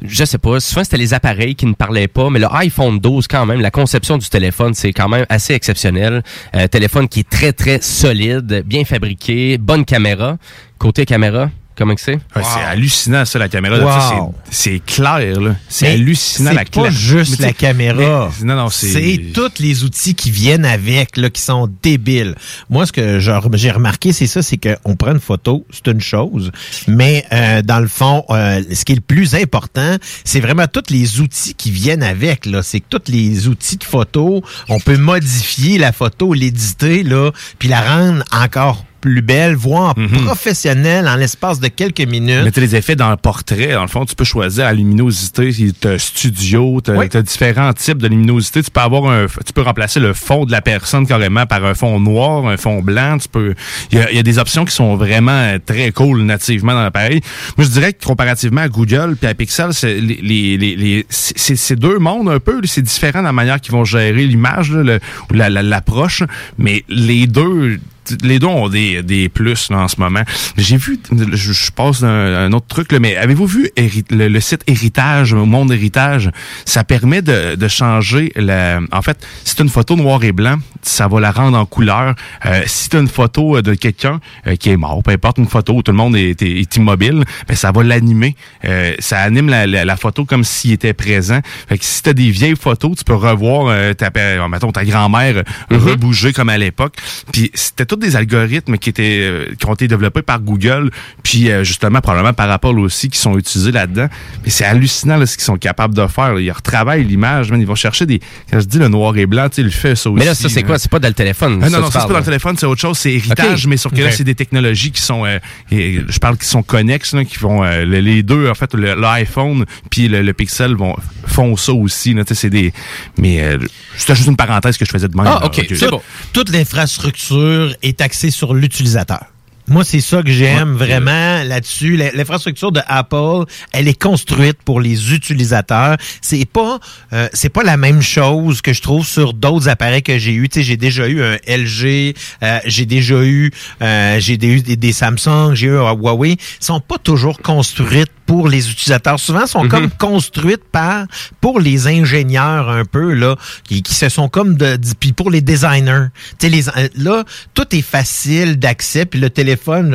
je 0.00 0.24
sais 0.24 0.38
pas, 0.38 0.58
souvent 0.60 0.82
c'était 0.82 0.96
les 0.96 1.12
appareils 1.12 1.54
qui 1.54 1.66
ne 1.66 1.74
parlaient 1.74 2.08
pas, 2.08 2.30
mais 2.30 2.38
le 2.38 2.48
iPhone 2.52 2.98
12, 2.98 3.26
quand 3.28 3.44
même, 3.44 3.60
la 3.60 3.70
conception 3.70 4.16
du 4.16 4.28
téléphone, 4.28 4.72
c'est 4.72 4.92
quand 4.92 5.08
même 5.08 5.26
assez 5.28 5.52
exceptionnel. 5.52 6.22
Euh, 6.54 6.66
téléphone 6.68 7.08
qui 7.08 7.20
est 7.20 7.28
très, 7.28 7.52
très 7.52 7.82
solide, 7.82 8.62
bien 8.64 8.84
fabriqué, 8.84 9.58
bonne 9.58 9.84
caméra. 9.84 10.38
Côté 10.78 11.04
caméra, 11.04 11.50
comment 11.76 11.94
que 11.94 12.00
c'est? 12.00 12.14
Ouais, 12.14 12.42
C'est 12.42 12.60
hallucinant, 12.64 13.24
ça, 13.24 13.38
la 13.38 13.48
caméra. 13.48 13.78
Wow. 13.78 14.34
C'est- 14.50 14.72
C'est 14.72 14.78
clair, 14.84 15.40
là. 15.40 15.56
C'est 15.68 15.88
hallucinant, 15.88 16.50
c'est 16.50 16.54
la 16.56 16.64
pas 16.64 16.70
clarté. 16.70 16.92
juste 16.92 17.30
Mais 17.32 17.36
tu 17.36 17.42
la 17.42 17.52
caméra. 17.52 18.30
mais- 18.40 18.46
non, 18.46 18.56
non, 18.56 18.68
c'est... 18.70 18.88
C'est 18.88 19.20
tous 19.34 19.58
les 19.60 19.84
outils 19.84 20.14
qui 20.14 20.30
viennent 20.30 20.64
avec, 20.64 21.16
là, 21.16 21.30
qui 21.30 21.42
sont 21.42 21.68
débiles. 21.82 22.34
Moi, 22.70 22.86
ce 22.86 22.92
que 22.92 23.18
j'ai 23.18 23.70
remarqué, 23.70 24.12
c'est 24.12 24.26
ça, 24.26 24.42
c'est 24.42 24.58
qu'on 24.58 24.96
prend 24.96 25.12
une 25.12 25.20
photo, 25.20 25.66
c'est 25.72 25.90
une 25.90 26.00
chose, 26.00 26.50
mais 26.88 27.24
euh, 27.32 27.62
dans 27.62 27.80
le 27.80 27.88
fond, 27.88 28.24
euh, 28.30 28.62
ce 28.72 28.84
qui 28.84 28.92
est 28.92 28.96
le 28.96 29.00
plus 29.00 29.34
important, 29.34 29.96
c'est 30.24 30.40
vraiment 30.40 30.66
tous 30.66 30.90
les 30.90 31.20
outils 31.20 31.54
qui 31.54 31.70
viennent 31.70 32.02
avec. 32.02 32.46
Là, 32.46 32.62
c'est 32.62 32.80
que 32.80 32.86
tous 32.90 33.10
les 33.10 33.48
outils 33.48 33.76
de 33.76 33.84
photo, 33.84 34.42
on 34.68 34.78
peut 34.80 34.96
modifier 34.98 35.78
la 35.78 35.92
photo, 35.92 36.34
l'éditer, 36.34 37.02
là, 37.02 37.30
puis 37.58 37.68
la 37.68 37.80
rendre 37.80 38.24
encore 38.32 38.84
plus 39.02 39.20
belle, 39.20 39.54
voire 39.56 39.94
professionnelle 40.24 41.06
en 41.08 41.16
l'espace 41.16 41.60
de 41.60 41.68
quelques 41.68 42.00
minutes. 42.00 42.40
Mais 42.44 42.50
tu 42.52 42.60
les 42.60 42.74
effets 42.76 42.96
dans 42.96 43.10
le 43.10 43.16
portrait, 43.16 43.72
dans 43.74 43.82
le 43.82 43.88
fond, 43.88 44.04
tu 44.06 44.14
peux 44.14 44.24
choisir 44.24 44.64
la 44.64 44.72
luminosité, 44.72 45.50
tu 45.52 45.98
studio, 45.98 46.80
tu 46.82 46.92
Oui. 46.92 47.06
as 47.12 47.22
différents 47.22 47.72
types 47.74 47.98
de 47.98 48.08
luminosité. 48.08 48.62
Tu 48.62 48.70
peux 48.70 48.80
avoir 48.80 49.10
un, 49.12 49.26
tu 49.44 49.52
peux 49.52 49.62
remplacer 49.62 50.00
le 50.00 50.12
fond 50.14 50.44
de 50.46 50.52
la 50.52 50.62
personne 50.62 51.06
carrément 51.06 51.44
par 51.46 51.64
un 51.64 51.74
fond 51.74 52.00
noir, 52.00 52.46
un 52.46 52.56
fond 52.56 52.80
blanc. 52.80 53.18
Tu 53.18 53.28
peux, 53.28 53.54
il 53.90 53.98
y 54.12 54.16
y 54.16 54.18
a 54.18 54.22
des 54.22 54.38
options 54.38 54.64
qui 54.64 54.74
sont 54.74 54.96
vraiment 54.96 55.32
euh, 55.32 55.58
très 55.64 55.90
cool 55.90 56.22
nativement 56.22 56.72
dans 56.72 56.82
l'appareil. 56.82 57.20
Moi, 57.58 57.66
je 57.66 57.70
dirais 57.72 57.92
que 57.92 58.04
comparativement 58.04 58.60
à 58.62 58.68
Google 58.68 59.16
puis 59.20 59.28
à 59.28 59.34
Pixel, 59.34 59.74
c'est 59.74 60.00
les, 60.00 60.20
les, 60.22 60.56
les, 60.56 60.76
les- 60.76 61.06
c'est 61.10 61.76
deux 61.76 61.98
mondes 61.98 62.28
un 62.28 62.38
peu. 62.38 62.60
C'est 62.64 62.82
différent 62.82 63.18
dans 63.20 63.26
la 63.26 63.32
manière 63.32 63.60
qu'ils 63.60 63.72
vont 63.72 63.84
gérer 63.84 64.12
l'image, 64.26 64.70
là, 64.72 64.82
le- 64.82 65.00
ou 65.30 65.34
la- 65.34 65.50
la- 65.50 65.62
l'approche, 65.62 66.22
mais 66.58 66.84
les 66.88 67.26
deux 67.26 67.80
les 68.22 68.38
deux 68.38 68.46
ont 68.46 68.68
des, 68.68 69.02
des 69.02 69.28
plus 69.28 69.70
là, 69.70 69.78
en 69.78 69.88
ce 69.88 70.00
moment. 70.00 70.22
J'ai 70.56 70.76
vu, 70.76 70.98
je, 71.32 71.52
je 71.52 71.70
passe 71.70 72.00
d'un 72.00 72.10
un 72.32 72.52
autre 72.52 72.66
truc, 72.66 72.92
là, 72.92 72.98
mais 72.98 73.16
avez-vous 73.16 73.46
vu 73.46 73.70
le, 74.10 74.28
le 74.28 74.40
site 74.40 74.62
Héritage, 74.66 75.34
Monde 75.34 75.72
Héritage? 75.72 76.30
Ça 76.64 76.84
permet 76.84 77.22
de, 77.22 77.54
de 77.54 77.68
changer 77.68 78.32
la... 78.36 78.80
En 78.92 79.02
fait, 79.02 79.24
si 79.44 79.54
tu 79.54 79.62
une 79.62 79.68
photo 79.68 79.96
noir 79.96 80.22
et 80.24 80.32
blanc, 80.32 80.56
ça 80.82 81.08
va 81.08 81.20
la 81.20 81.30
rendre 81.30 81.56
en 81.58 81.66
couleur. 81.66 82.14
Euh, 82.46 82.62
si 82.66 82.88
tu 82.88 82.96
une 82.98 83.08
photo 83.08 83.56
euh, 83.56 83.62
de 83.62 83.74
quelqu'un 83.74 84.20
euh, 84.46 84.56
qui 84.56 84.70
est 84.70 84.76
mort, 84.76 85.02
peu 85.02 85.12
importe, 85.12 85.38
une 85.38 85.46
photo 85.48 85.74
où 85.74 85.82
tout 85.82 85.92
le 85.92 85.96
monde 85.96 86.16
est, 86.16 86.42
est- 86.42 86.60
est 86.60 86.76
immobile, 86.76 87.22
ben, 87.48 87.54
ça 87.54 87.70
va 87.72 87.82
l'animer. 87.82 88.36
Euh, 88.64 88.94
ça 88.98 89.20
anime 89.20 89.48
la, 89.48 89.66
la- 89.66 89.84
la 89.84 89.96
photo 89.96 90.24
comme 90.24 90.44
s'il 90.44 90.72
était 90.72 90.92
présent. 90.94 91.40
Fait 91.68 91.78
que 91.78 91.84
si 91.84 92.02
tu 92.02 92.10
as 92.10 92.14
des 92.14 92.30
vieilles 92.30 92.56
photos, 92.56 92.96
tu 92.98 93.04
peux 93.04 93.14
revoir 93.14 93.66
euh, 93.68 93.92
ta, 93.94 94.10
euh, 94.16 94.48
mettons, 94.48 94.72
ta 94.72 94.84
grand-mère 94.84 95.36
euh, 95.38 95.42
rebouger 95.78 96.32
comme 96.32 96.48
à 96.48 96.58
l'époque. 96.58 96.94
Puis 97.32 97.50
c'était 97.54 97.86
tous 97.94 97.98
des 98.00 98.16
algorithmes 98.16 98.76
qui 98.78 98.88
étaient 98.90 99.20
euh, 99.22 99.46
qui 99.58 99.66
ont 99.66 99.74
été 99.74 99.88
développés 99.88 100.22
par 100.22 100.40
Google, 100.40 100.90
puis 101.22 101.50
euh, 101.50 101.64
justement 101.64 102.00
probablement 102.00 102.32
par 102.32 102.50
Apple 102.50 102.78
aussi 102.78 103.08
qui 103.08 103.18
sont 103.18 103.36
utilisés 103.38 103.72
là-dedans. 103.72 104.08
Mais 104.44 104.50
c'est 104.50 104.64
hallucinant 104.64 105.16
là, 105.16 105.26
ce 105.26 105.36
qu'ils 105.36 105.44
sont 105.44 105.56
capables 105.56 105.94
de 105.94 106.06
faire. 106.06 106.34
là. 106.34 106.40
Ils 106.40 106.50
retravaillent 106.50 107.04
l'image, 107.04 107.50
man. 107.50 107.60
ils 107.60 107.66
vont 107.66 107.74
chercher 107.74 108.06
des 108.06 108.20
quand 108.50 108.60
je 108.60 108.66
dis 108.66 108.78
le 108.78 108.88
noir 108.88 109.16
et 109.16 109.26
blanc, 109.26 109.48
tu 109.48 109.56
sais, 109.56 109.62
il 109.62 109.70
fait 109.70 109.94
ça 109.96 110.10
aussi. 110.10 110.18
Mais 110.20 110.24
là, 110.26 110.34
ça, 110.34 110.48
c'est 110.48 110.62
quoi? 110.62 110.78
C'est 110.78 110.90
pas 110.90 110.98
dans 110.98 111.08
le 111.08 111.14
téléphone. 111.14 111.60
Ah, 111.62 111.66
ça, 111.68 111.70
non, 111.76 111.80
non, 111.84 111.90
c'est 111.90 111.98
pas 111.98 112.06
dans 112.08 112.18
le 112.18 112.24
téléphone, 112.24 112.56
c'est 112.58 112.66
autre 112.66 112.80
chose, 112.80 112.98
c'est 112.98 113.12
héritage, 113.12 113.66
mais 113.66 113.76
sauf 113.76 113.92
que 113.92 114.00
là, 114.00 114.10
c'est 114.10 114.24
des 114.24 114.34
technologies 114.34 114.90
qui 114.90 115.02
sont, 115.02 115.24
euh, 115.26 115.38
et 115.70 116.00
je 116.08 116.18
parle 116.18 116.36
qui 116.38 116.46
sont 116.46 116.62
connexes, 116.62 117.12
là, 117.14 117.24
qui 117.24 117.36
font 117.36 117.62
euh, 117.62 117.84
les, 117.84 118.22
deux, 118.22 118.48
en 118.48 118.54
fait, 118.54 118.72
le- 118.74 118.94
l'iPhone 118.94 119.64
puis 119.90 120.08
le, 120.08 120.22
le 120.22 120.32
Pixel 120.32 120.74
vont 120.76 120.96
font 121.26 121.56
ça 121.56 121.72
aussi. 121.72 122.14
Là, 122.14 122.24
tu 122.24 122.34
sais, 122.34 122.40
c'est 122.42 122.50
des, 122.50 122.72
mais 123.18 123.42
euh, 123.42 123.58
c'était 123.96 124.14
juste 124.14 124.28
une 124.28 124.36
parenthèse 124.36 124.76
que 124.76 124.84
je 124.84 124.90
faisais 124.90 125.08
de 125.08 125.16
même. 125.16 125.26
Ah, 125.26 125.38
là, 125.40 125.46
OK. 125.46 125.58
ok. 125.70 125.78
Tout- 125.78 126.00
Toute 126.32 126.50
l'infrastructure 126.50 127.74
est 127.82 128.00
axée 128.00 128.30
sur 128.30 128.54
l'utilisateur. 128.54 129.26
Moi, 129.68 129.84
c'est 129.84 130.00
ça 130.00 130.22
que 130.22 130.30
j'aime 130.30 130.72
vraiment 130.74 131.44
là-dessus. 131.44 131.96
L'infrastructure 131.96 132.72
de 132.72 132.80
Apple, 132.88 133.44
elle 133.72 133.86
est 133.86 134.00
construite 134.00 134.58
pour 134.64 134.80
les 134.80 135.14
utilisateurs. 135.14 135.96
C'est 136.20 136.44
pas, 136.44 136.80
euh, 137.12 137.28
c'est 137.32 137.48
pas 137.48 137.62
la 137.62 137.76
même 137.76 138.02
chose 138.02 138.60
que 138.60 138.72
je 138.72 138.82
trouve 138.82 139.06
sur 139.06 139.32
d'autres 139.34 139.68
appareils 139.68 140.02
que 140.02 140.18
j'ai 140.18 140.32
eu. 140.32 140.48
Tu 140.48 140.60
sais, 140.60 140.64
j'ai 140.64 140.76
déjà 140.76 141.06
eu 141.08 141.22
un 141.22 141.36
LG, 141.46 142.14
euh, 142.42 142.58
j'ai 142.66 142.86
déjà 142.86 143.22
eu, 143.22 143.52
euh, 143.82 144.18
j'ai 144.18 144.34
eu 144.34 144.60
des, 144.62 144.76
des 144.76 144.92
Samsung, 144.92 145.54
j'ai 145.54 145.68
eu 145.68 145.76
un 145.78 145.92
Huawei. 145.92 146.32
Ils 146.32 146.64
sont 146.64 146.80
pas 146.80 146.98
toujours 146.98 147.38
construites 147.40 148.10
pour 148.26 148.48
les 148.48 148.68
utilisateurs. 148.70 149.20
Souvent, 149.20 149.46
sont 149.46 149.68
comme 149.68 149.90
construites 149.90 150.64
par 150.72 151.06
pour 151.40 151.60
les 151.60 151.86
ingénieurs 151.86 152.68
un 152.68 152.84
peu 152.84 153.12
là, 153.12 153.36
qui, 153.64 153.82
qui 153.82 153.94
se 153.94 154.08
sont 154.08 154.28
comme 154.28 154.56
de, 154.56 154.76
de- 154.76 154.94
puis 154.98 155.12
pour 155.12 155.30
les 155.30 155.40
designers. 155.40 156.06
Tu 156.38 156.46
sais, 156.46 156.48
les 156.48 156.68
euh, 156.68 156.88
là, 156.96 157.24
tout 157.54 157.66
est 157.76 157.82
facile 157.82 158.58
d'accès, 158.58 159.06
puis 159.06 159.20
le 159.20 159.30
téléphone 159.30 159.51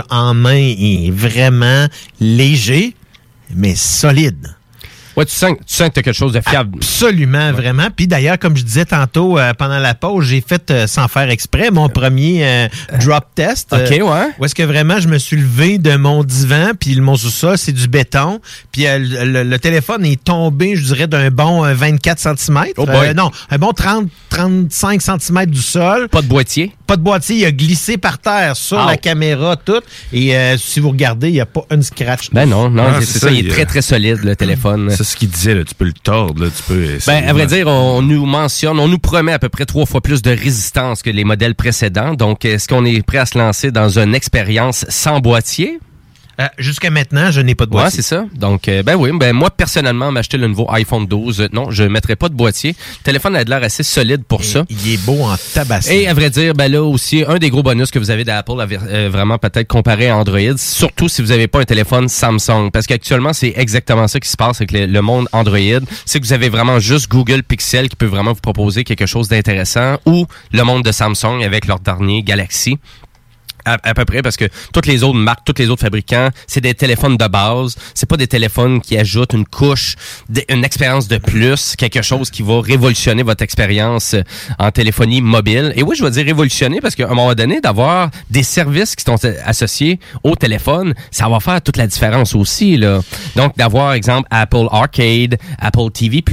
en 0.09 0.33
main 0.33 0.73
est 0.77 1.11
vraiment 1.11 1.87
léger, 2.19 2.95
mais 3.55 3.75
solide. 3.75 4.56
Ouais, 5.17 5.25
tu 5.25 5.33
sens, 5.33 5.53
tu 5.65 5.73
sens 5.73 5.89
que 5.89 5.93
t'as 5.95 6.01
quelque 6.03 6.15
chose 6.15 6.31
de 6.33 6.41
fiable. 6.41 6.77
Absolument, 6.77 7.51
vraiment. 7.51 7.87
Puis 7.95 8.05
d'ailleurs, 8.07 8.37
comme 8.37 8.55
je 8.55 8.63
disais 8.63 8.85
tantôt 8.85 9.37
euh, 9.39 9.51
pendant 9.53 9.79
la 9.79 9.95
pause, 9.95 10.25
j'ai 10.25 10.41
fait 10.41 10.69
euh, 10.69 10.85
sans 10.87 11.07
faire 11.07 11.29
exprès 11.31 11.71
mon 11.71 11.89
premier 11.89 12.45
euh, 12.45 12.67
drop 12.99 13.25
test. 13.33 13.73
OK, 13.73 13.89
ouais. 13.89 14.27
Où 14.37 14.45
est-ce 14.45 14.53
que 14.53 14.61
vraiment 14.63 14.99
je 14.99 15.07
me 15.07 15.17
suis 15.17 15.37
levé 15.37 15.79
de 15.79 15.95
mon 15.95 16.23
divan, 16.23 16.71
puis 16.79 16.93
le 16.93 17.01
mon 17.01 17.15
sous-sol, 17.15 17.57
c'est 17.57 17.71
du 17.71 17.87
béton. 17.87 18.39
Puis 18.71 18.85
euh, 18.85 18.99
le, 18.99 19.43
le- 19.43 19.57
téléphone 19.59 20.05
est 20.05 20.23
tombé, 20.23 20.75
je 20.75 20.83
dirais, 20.83 21.07
d'un 21.07 21.31
bon 21.31 21.65
euh, 21.65 21.73
24 21.73 22.37
cm. 22.37 22.65
Oh 22.77 22.85
boy. 22.85 23.13
non, 23.15 23.31
un 23.49 23.57
bon 23.57 23.71
30, 23.73 24.07
35 24.29 25.01
cm 25.01 25.45
du 25.47 25.61
sol. 25.61 26.09
Pas 26.09 26.21
de 26.21 26.27
boîtier? 26.27 26.71
Pas 26.85 26.95
de 26.95 27.01
boîtier. 27.01 27.37
Il 27.37 27.45
a 27.45 27.51
glissé 27.51 27.97
par 27.97 28.19
terre 28.19 28.55
sur 28.55 28.85
la 28.85 28.97
caméra, 28.97 29.55
tout. 29.55 29.81
Et 30.13 30.37
euh, 30.37 30.57
si 30.57 30.79
vous 30.79 30.89
regardez, 30.89 31.29
il 31.29 31.33
n'y 31.33 31.41
a 31.41 31.45
pas 31.47 31.65
une 31.71 31.81
scratch. 31.83 32.29
Ben 32.31 32.47
non, 32.47 32.69
non, 32.69 32.83
Ah, 32.87 32.97
c'est 32.99 33.05
ça, 33.05 33.19
ça, 33.27 33.31
il 33.31 33.37
est 33.39 33.41
il- 33.41 33.47
très 33.49 33.65
très 33.65 33.81
solide 33.81 34.19
le 34.23 34.35
téléphone. 34.35 34.89
C'est 34.95 35.03
ce 35.07 35.15
qu'il 35.15 35.29
disait, 35.29 35.55
là, 35.55 35.63
tu 35.63 35.73
peux 35.73 35.85
le 35.85 35.93
tordre, 35.93 36.43
là, 36.43 36.49
tu 36.55 36.63
peux. 36.63 36.85
Ben, 37.05 37.23
à 37.27 37.33
vrai 37.33 37.47
dire, 37.47 37.67
on 37.67 38.01
nous 38.01 38.25
mentionne, 38.25 38.79
on 38.79 38.87
nous 38.87 38.99
promet 38.99 39.33
à 39.33 39.39
peu 39.39 39.49
près 39.49 39.65
trois 39.65 39.85
fois 39.85 40.01
plus 40.01 40.21
de 40.21 40.31
résistance 40.31 41.01
que 41.01 41.09
les 41.09 41.23
modèles 41.23 41.55
précédents. 41.55 42.13
Donc, 42.13 42.45
est-ce 42.45 42.67
qu'on 42.67 42.85
est 42.85 43.01
prêt 43.05 43.19
à 43.19 43.25
se 43.25 43.37
lancer 43.37 43.71
dans 43.71 43.99
une 43.99 44.13
expérience 44.15 44.85
sans 44.89 45.19
boîtier? 45.19 45.79
Euh, 46.39 46.47
Jusqu'à 46.59 46.89
maintenant, 46.91 47.31
je 47.31 47.41
n'ai 47.41 47.55
pas 47.55 47.65
de 47.65 47.71
Ouais, 47.71 47.81
boîtier. 47.81 48.01
c'est 48.03 48.07
ça. 48.15 48.25
Donc, 48.35 48.67
euh, 48.67 48.83
ben 48.83 48.95
oui, 48.95 49.09
ben 49.13 49.33
moi, 49.33 49.49
personnellement, 49.49 50.11
m'acheter 50.11 50.37
le 50.37 50.47
nouveau 50.47 50.67
iPhone 50.71 51.07
12, 51.07 51.41
euh, 51.41 51.47
non, 51.51 51.71
je 51.71 51.83
ne 51.83 51.87
mettrai 51.89 52.15
pas 52.15 52.29
de 52.29 52.35
boîtier. 52.35 52.75
Le 52.99 53.03
téléphone 53.03 53.35
a 53.35 53.43
de 53.43 53.49
l'air 53.49 53.63
assez 53.63 53.81
solide 53.83 54.23
pour 54.23 54.43
ça. 54.43 54.63
Il 54.69 54.93
est 54.93 55.03
beau 55.03 55.23
en 55.23 55.35
tabac. 55.53 55.79
Et 55.89 56.07
à 56.07 56.13
vrai 56.13 56.29
dire, 56.29 56.53
ben 56.53 56.71
là 56.71 56.83
aussi, 56.83 57.23
un 57.27 57.37
des 57.39 57.49
gros 57.49 57.63
bonus 57.63 57.89
que 57.89 57.97
vous 57.99 58.11
avez 58.11 58.23
d'Apple, 58.23 58.51
euh, 58.59 59.09
vraiment 59.11 59.37
peut-être 59.39 59.67
comparé 59.67 60.09
à 60.09 60.17
Android, 60.17 60.57
surtout 60.57 61.09
si 61.09 61.21
vous 61.21 61.29
n'avez 61.29 61.47
pas 61.47 61.59
un 61.61 61.65
téléphone 61.65 62.07
Samsung. 62.07 62.69
Parce 62.71 62.85
qu'actuellement, 62.85 63.33
c'est 63.33 63.53
exactement 63.55 64.07
ça 64.07 64.19
qui 64.19 64.29
se 64.29 64.37
passe 64.37 64.57
avec 64.57 64.71
le, 64.71 64.85
le 64.85 65.01
monde 65.01 65.27
Android. 65.31 65.57
C'est 66.05 66.19
que 66.19 66.25
vous 66.25 66.33
avez 66.33 66.49
vraiment 66.49 66.79
juste 66.79 67.09
Google 67.09 67.41
Pixel 67.43 67.89
qui 67.89 67.95
peut 67.95 68.05
vraiment 68.05 68.33
vous 68.33 68.41
proposer 68.41 68.83
quelque 68.83 69.05
chose 69.07 69.27
d'intéressant 69.27 69.97
ou 70.05 70.27
le 70.51 70.63
monde 70.63 70.83
de 70.83 70.91
Samsung 70.91 71.41
avec 71.43 71.65
leur 71.67 71.79
dernier 71.79 72.21
Galaxy. 72.21 72.77
À, 73.73 73.77
à 73.83 73.93
peu 73.93 74.05
près 74.05 74.21
parce 74.21 74.37
que 74.37 74.45
toutes 74.73 74.85
les 74.87 75.03
autres 75.03 75.17
marques, 75.19 75.43
tous 75.45 75.55
les 75.61 75.69
autres 75.69 75.81
fabricants, 75.81 76.29
c'est 76.47 76.61
des 76.61 76.73
téléphones 76.73 77.17
de 77.17 77.27
base. 77.27 77.75
C'est 77.93 78.07
pas 78.09 78.17
des 78.17 78.27
téléphones 78.27 78.81
qui 78.81 78.97
ajoutent 78.97 79.33
une 79.33 79.45
couche, 79.45 79.95
une 80.49 80.63
expérience 80.65 81.07
de 81.07 81.17
plus, 81.17 81.75
quelque 81.77 82.01
chose 82.01 82.29
qui 82.29 82.41
va 82.43 82.61
révolutionner 82.61 83.23
votre 83.23 83.43
expérience 83.43 84.13
euh, 84.13 84.21
en 84.59 84.71
téléphonie 84.71 85.21
mobile. 85.21 85.73
Et 85.75 85.83
oui, 85.83 85.95
je 85.97 86.03
vais 86.03 86.11
dire 86.11 86.25
révolutionner 86.25 86.79
parce 86.81 86.95
qu'à 86.95 87.05
un 87.05 87.13
moment 87.13 87.33
donné, 87.35 87.61
d'avoir 87.61 88.09
des 88.29 88.43
services 88.43 88.95
qui 88.95 89.03
sont 89.03 89.17
associés 89.45 89.99
au 90.23 90.35
téléphone, 90.35 90.93
ça 91.11 91.27
va 91.29 91.39
faire 91.39 91.61
toute 91.61 91.77
la 91.77 91.87
différence 91.87 92.35
aussi. 92.35 92.77
Là. 92.77 93.01
Donc, 93.35 93.55
d'avoir, 93.57 93.93
exemple, 93.93 94.27
Apple 94.31 94.67
Arcade, 94.71 95.37
Apple 95.59 95.89
TV+, 95.93 96.23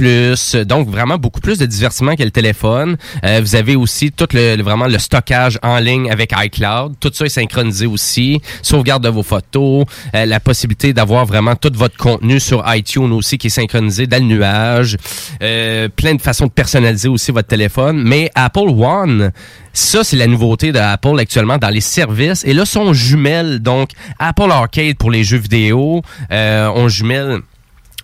donc 0.65 0.89
vraiment 0.89 1.17
beaucoup 1.17 1.41
plus 1.41 1.57
de 1.57 1.65
divertissement 1.65 2.15
que 2.15 2.23
le 2.23 2.31
téléphone. 2.31 2.97
Euh, 3.23 3.39
vous 3.41 3.55
avez 3.55 3.75
aussi 3.75 4.11
tout 4.11 4.27
le- 4.33 4.61
vraiment 4.61 4.87
le 4.87 4.97
stockage 4.99 5.59
en 5.63 5.79
ligne 5.79 6.09
avec 6.11 6.33
iCloud. 6.35 6.93
Tout 6.99 7.11
ça 7.13 7.24
synchronisé 7.29 7.85
aussi. 7.85 8.41
Sauvegarde 8.61 9.03
de 9.03 9.09
vos 9.09 9.23
photos, 9.23 9.85
euh, 10.15 10.25
la 10.25 10.39
possibilité 10.39 10.93
d'avoir 10.93 11.25
vraiment 11.25 11.55
tout 11.55 11.71
votre 11.73 11.97
contenu 11.97 12.39
sur 12.39 12.63
iTunes 12.73 13.11
aussi 13.11 13.37
qui 13.37 13.47
est 13.47 13.51
synchronisé 13.51 14.07
dans 14.07 14.21
le 14.21 14.27
nuage. 14.27 14.97
Euh, 15.41 15.89
plein 15.89 16.15
de 16.15 16.21
façons 16.21 16.45
de 16.45 16.51
personnaliser 16.51 17.07
aussi 17.07 17.31
votre 17.31 17.47
téléphone. 17.47 18.01
Mais 18.03 18.31
Apple 18.35 18.69
One, 18.69 19.31
ça, 19.73 20.03
c'est 20.03 20.17
la 20.17 20.27
nouveauté 20.27 20.71
d'Apple 20.71 21.19
actuellement 21.19 21.57
dans 21.57 21.69
les 21.69 21.81
services. 21.81 22.43
Et 22.45 22.53
là, 22.53 22.65
son 22.65 22.93
jumelle, 22.93 23.59
donc 23.59 23.89
Apple 24.19 24.49
Arcade 24.49 24.97
pour 24.97 25.11
les 25.11 25.23
jeux 25.23 25.37
vidéo, 25.37 26.01
euh, 26.31 26.71
on 26.73 26.87
jumelle 26.87 27.41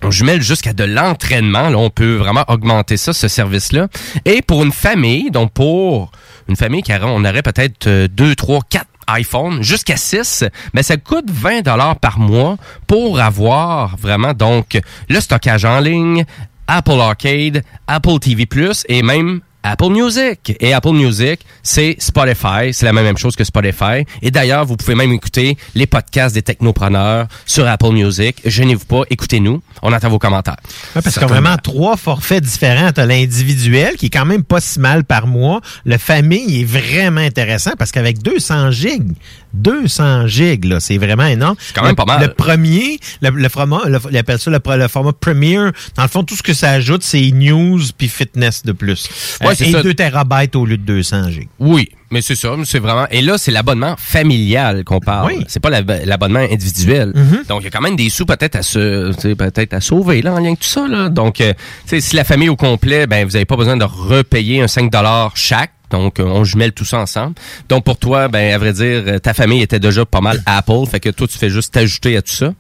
on 0.04 0.10
jumelle 0.10 0.42
jusqu'à 0.42 0.74
de 0.74 0.84
l'entraînement. 0.84 1.70
Là, 1.70 1.78
on 1.78 1.90
peut 1.90 2.16
vraiment 2.16 2.44
augmenter 2.48 2.98
ça, 2.98 3.14
ce 3.14 3.28
service-là. 3.28 3.88
Et 4.26 4.42
pour 4.42 4.64
une 4.64 4.72
famille, 4.72 5.30
donc 5.32 5.54
pour 5.54 6.12
une 6.48 6.56
famille 6.56 6.82
qui 6.82 6.92
aurait, 6.92 7.06
on 7.06 7.24
aurait 7.24 7.44
peut-être 7.44 8.08
deux, 8.08 8.36
trois, 8.36 8.62
quatre 8.68 8.91
iPhone 9.14 9.62
jusqu'à 9.62 9.98
6, 9.98 10.46
mais 10.74 10.84
ça 10.84 10.98
coûte 10.98 11.30
20 11.30 11.62
dollars 11.62 12.00
par 12.00 12.20
mois 12.20 12.58
pour 12.88 13.20
avoir 13.20 13.98
vraiment 13.98 14.34
donc 14.34 14.80
le 15.10 15.20
stockage 15.20 15.66
en 15.66 15.80
ligne, 15.80 16.26
Apple 16.68 17.00
Arcade, 17.00 17.64
Apple 17.88 18.20
TV+, 18.20 18.48
et 18.88 19.04
même 19.04 19.42
Apple 19.64 19.90
Music. 19.90 20.56
Et 20.60 20.74
Apple 20.74 20.92
Music, 20.94 21.42
c'est 21.64 21.96
Spotify. 22.00 22.74
C'est 22.74 22.86
la 22.86 22.94
même 22.94 23.18
chose 23.18 23.36
que 23.36 23.44
Spotify. 23.44 24.06
Et 24.22 24.32
d'ailleurs, 24.32 24.66
vous 24.66 24.76
pouvez 24.78 24.96
même 24.96 25.12
écouter 25.12 25.58
les 25.76 25.86
podcasts 25.86 26.34
des 26.36 26.42
technopreneurs 26.42 27.28
sur 27.46 27.68
Apple 27.68 27.92
Music. 27.92 28.38
Gênez-vous 28.46 28.86
pas, 28.86 29.02
écoutez-nous. 29.10 29.62
On 29.82 29.94
attend 29.94 30.10
vos 30.10 30.20
commentaires. 30.20 30.58
Ouais, 30.96 31.02
parce 31.02 31.14
qu'il 31.14 31.22
y 31.22 31.26
a 31.26 31.28
vraiment 31.28 31.58
trois 31.58 31.98
forfaits 31.98 32.44
différents. 32.44 32.92
T'as 32.92 33.06
l'individuel, 33.06 33.96
qui 33.98 34.08
est 34.08 34.10
quand 34.10 34.26
même 34.26 34.44
pas 34.44 34.62
si 34.62 34.80
mal 34.80 35.04
par 35.04 35.28
mois. 35.28 35.62
Le 35.86 35.98
famille 35.98 36.62
est 36.62 36.66
vraiment 36.66 37.22
intéressant 37.22 37.72
parce 37.78 37.92
qu'avec 37.92 38.22
200 38.22 38.72
gigs, 38.72 39.14
200 39.54 40.28
gigs, 40.28 40.66
là, 40.66 40.80
c'est 40.80 40.98
vraiment 40.98 41.26
énorme. 41.26 41.56
C'est 41.60 41.76
quand 41.76 41.84
même 41.84 41.96
pas 41.96 42.06
mal. 42.06 42.22
Le 42.22 42.34
premier, 42.34 43.00
le, 43.22 43.30
le 43.30 43.50
format, 43.50 43.82
le, 43.88 44.00
il 44.10 44.18
appelle 44.18 44.40
ça 44.40 44.50
le, 44.52 44.60
le 44.78 44.88
format 44.88 45.12
Premier. 45.14 45.58
Dans 45.96 46.04
le 46.04 46.08
fond, 46.08 46.24
tout 46.24 46.36
ce 46.36 46.44
que 46.44 46.54
ça 46.54 46.72
ajoute, 46.72 47.04
c'est 47.04 47.32
news 47.32 47.82
puis 47.98 48.08
fitness 48.08 48.64
de 48.64 48.72
plus. 48.72 49.10
Ouais, 49.42 49.51
c'est 49.56 49.68
et 49.68 49.72
ça. 49.72 49.84
2 49.84 49.94
terabytes 49.94 50.56
au 50.56 50.66
lieu 50.66 50.78
de 50.78 50.84
200 50.84 51.30
gigs. 51.30 51.50
Oui, 51.60 51.90
mais 52.10 52.22
c'est 52.22 52.36
ça, 52.36 52.54
c'est 52.66 52.80
vraiment. 52.80 53.08
Et 53.12 53.22
là, 53.22 53.38
c'est 53.38 53.52
l'abonnement 53.52 53.96
familial 53.98 54.84
qu'on 54.84 55.00
parle. 55.00 55.32
C'est 55.48 55.60
pas 55.60 55.70
l'ab- 55.70 56.02
l'abonnement 56.06 56.40
individuel. 56.40 57.14
Donc, 57.48 57.62
il 57.62 57.66
y 57.66 57.68
a 57.68 57.72
quand 57.72 57.82
même 57.82 57.96
des 57.96 58.10
sous 58.10 58.26
peut-être 58.26 58.56
à 58.56 58.62
se, 58.64 59.12
peut-être 59.34 59.74
à 59.74 59.82
sauver 59.82 60.22
là 60.22 60.34
en 60.34 60.40
lien 60.40 60.48
avec 60.48 60.60
tout 60.60 60.68
ça. 60.68 60.88
Là. 60.88 61.10
Donc, 61.10 61.42
euh, 61.42 61.54
tu 61.84 61.90
sais, 61.90 62.02
si 62.02 62.16
la 62.16 62.24
famille 62.24 62.50
au 62.50 62.56
complet, 62.56 63.08
ben 63.08 63.26
vous 63.26 63.32
n'avez 63.32 63.46
pas 63.46 63.56
besoin 63.58 63.78
de 63.78 63.84
repayer 63.86 64.62
un 64.62 64.68
5 64.68 64.92
chaque. 65.36 65.72
Donc, 65.92 66.20
euh, 66.20 66.24
on 66.24 66.44
jumelle 66.44 66.72
tout 66.72 66.86
ça 66.86 67.00
ensemble. 67.00 67.36
Donc, 67.70 67.84
pour 67.84 67.98
toi, 67.98 68.28
ben, 68.28 68.54
à 68.54 68.58
vrai 68.58 68.74
dire, 68.74 69.04
euh, 69.08 69.20
ta 69.20 69.34
famille 69.34 69.62
était 69.62 69.80
déjà 69.80 70.06
pas 70.06 70.22
mal 70.22 70.42
Apple. 70.46 70.86
Fait 70.90 71.00
que 71.00 71.10
toi, 71.10 71.28
tu 71.28 71.38
fais 71.38 71.50
juste 71.50 71.74
t'ajouter 71.74 72.18
à 72.18 72.22
tout 72.22 72.34
ça. 72.34 72.54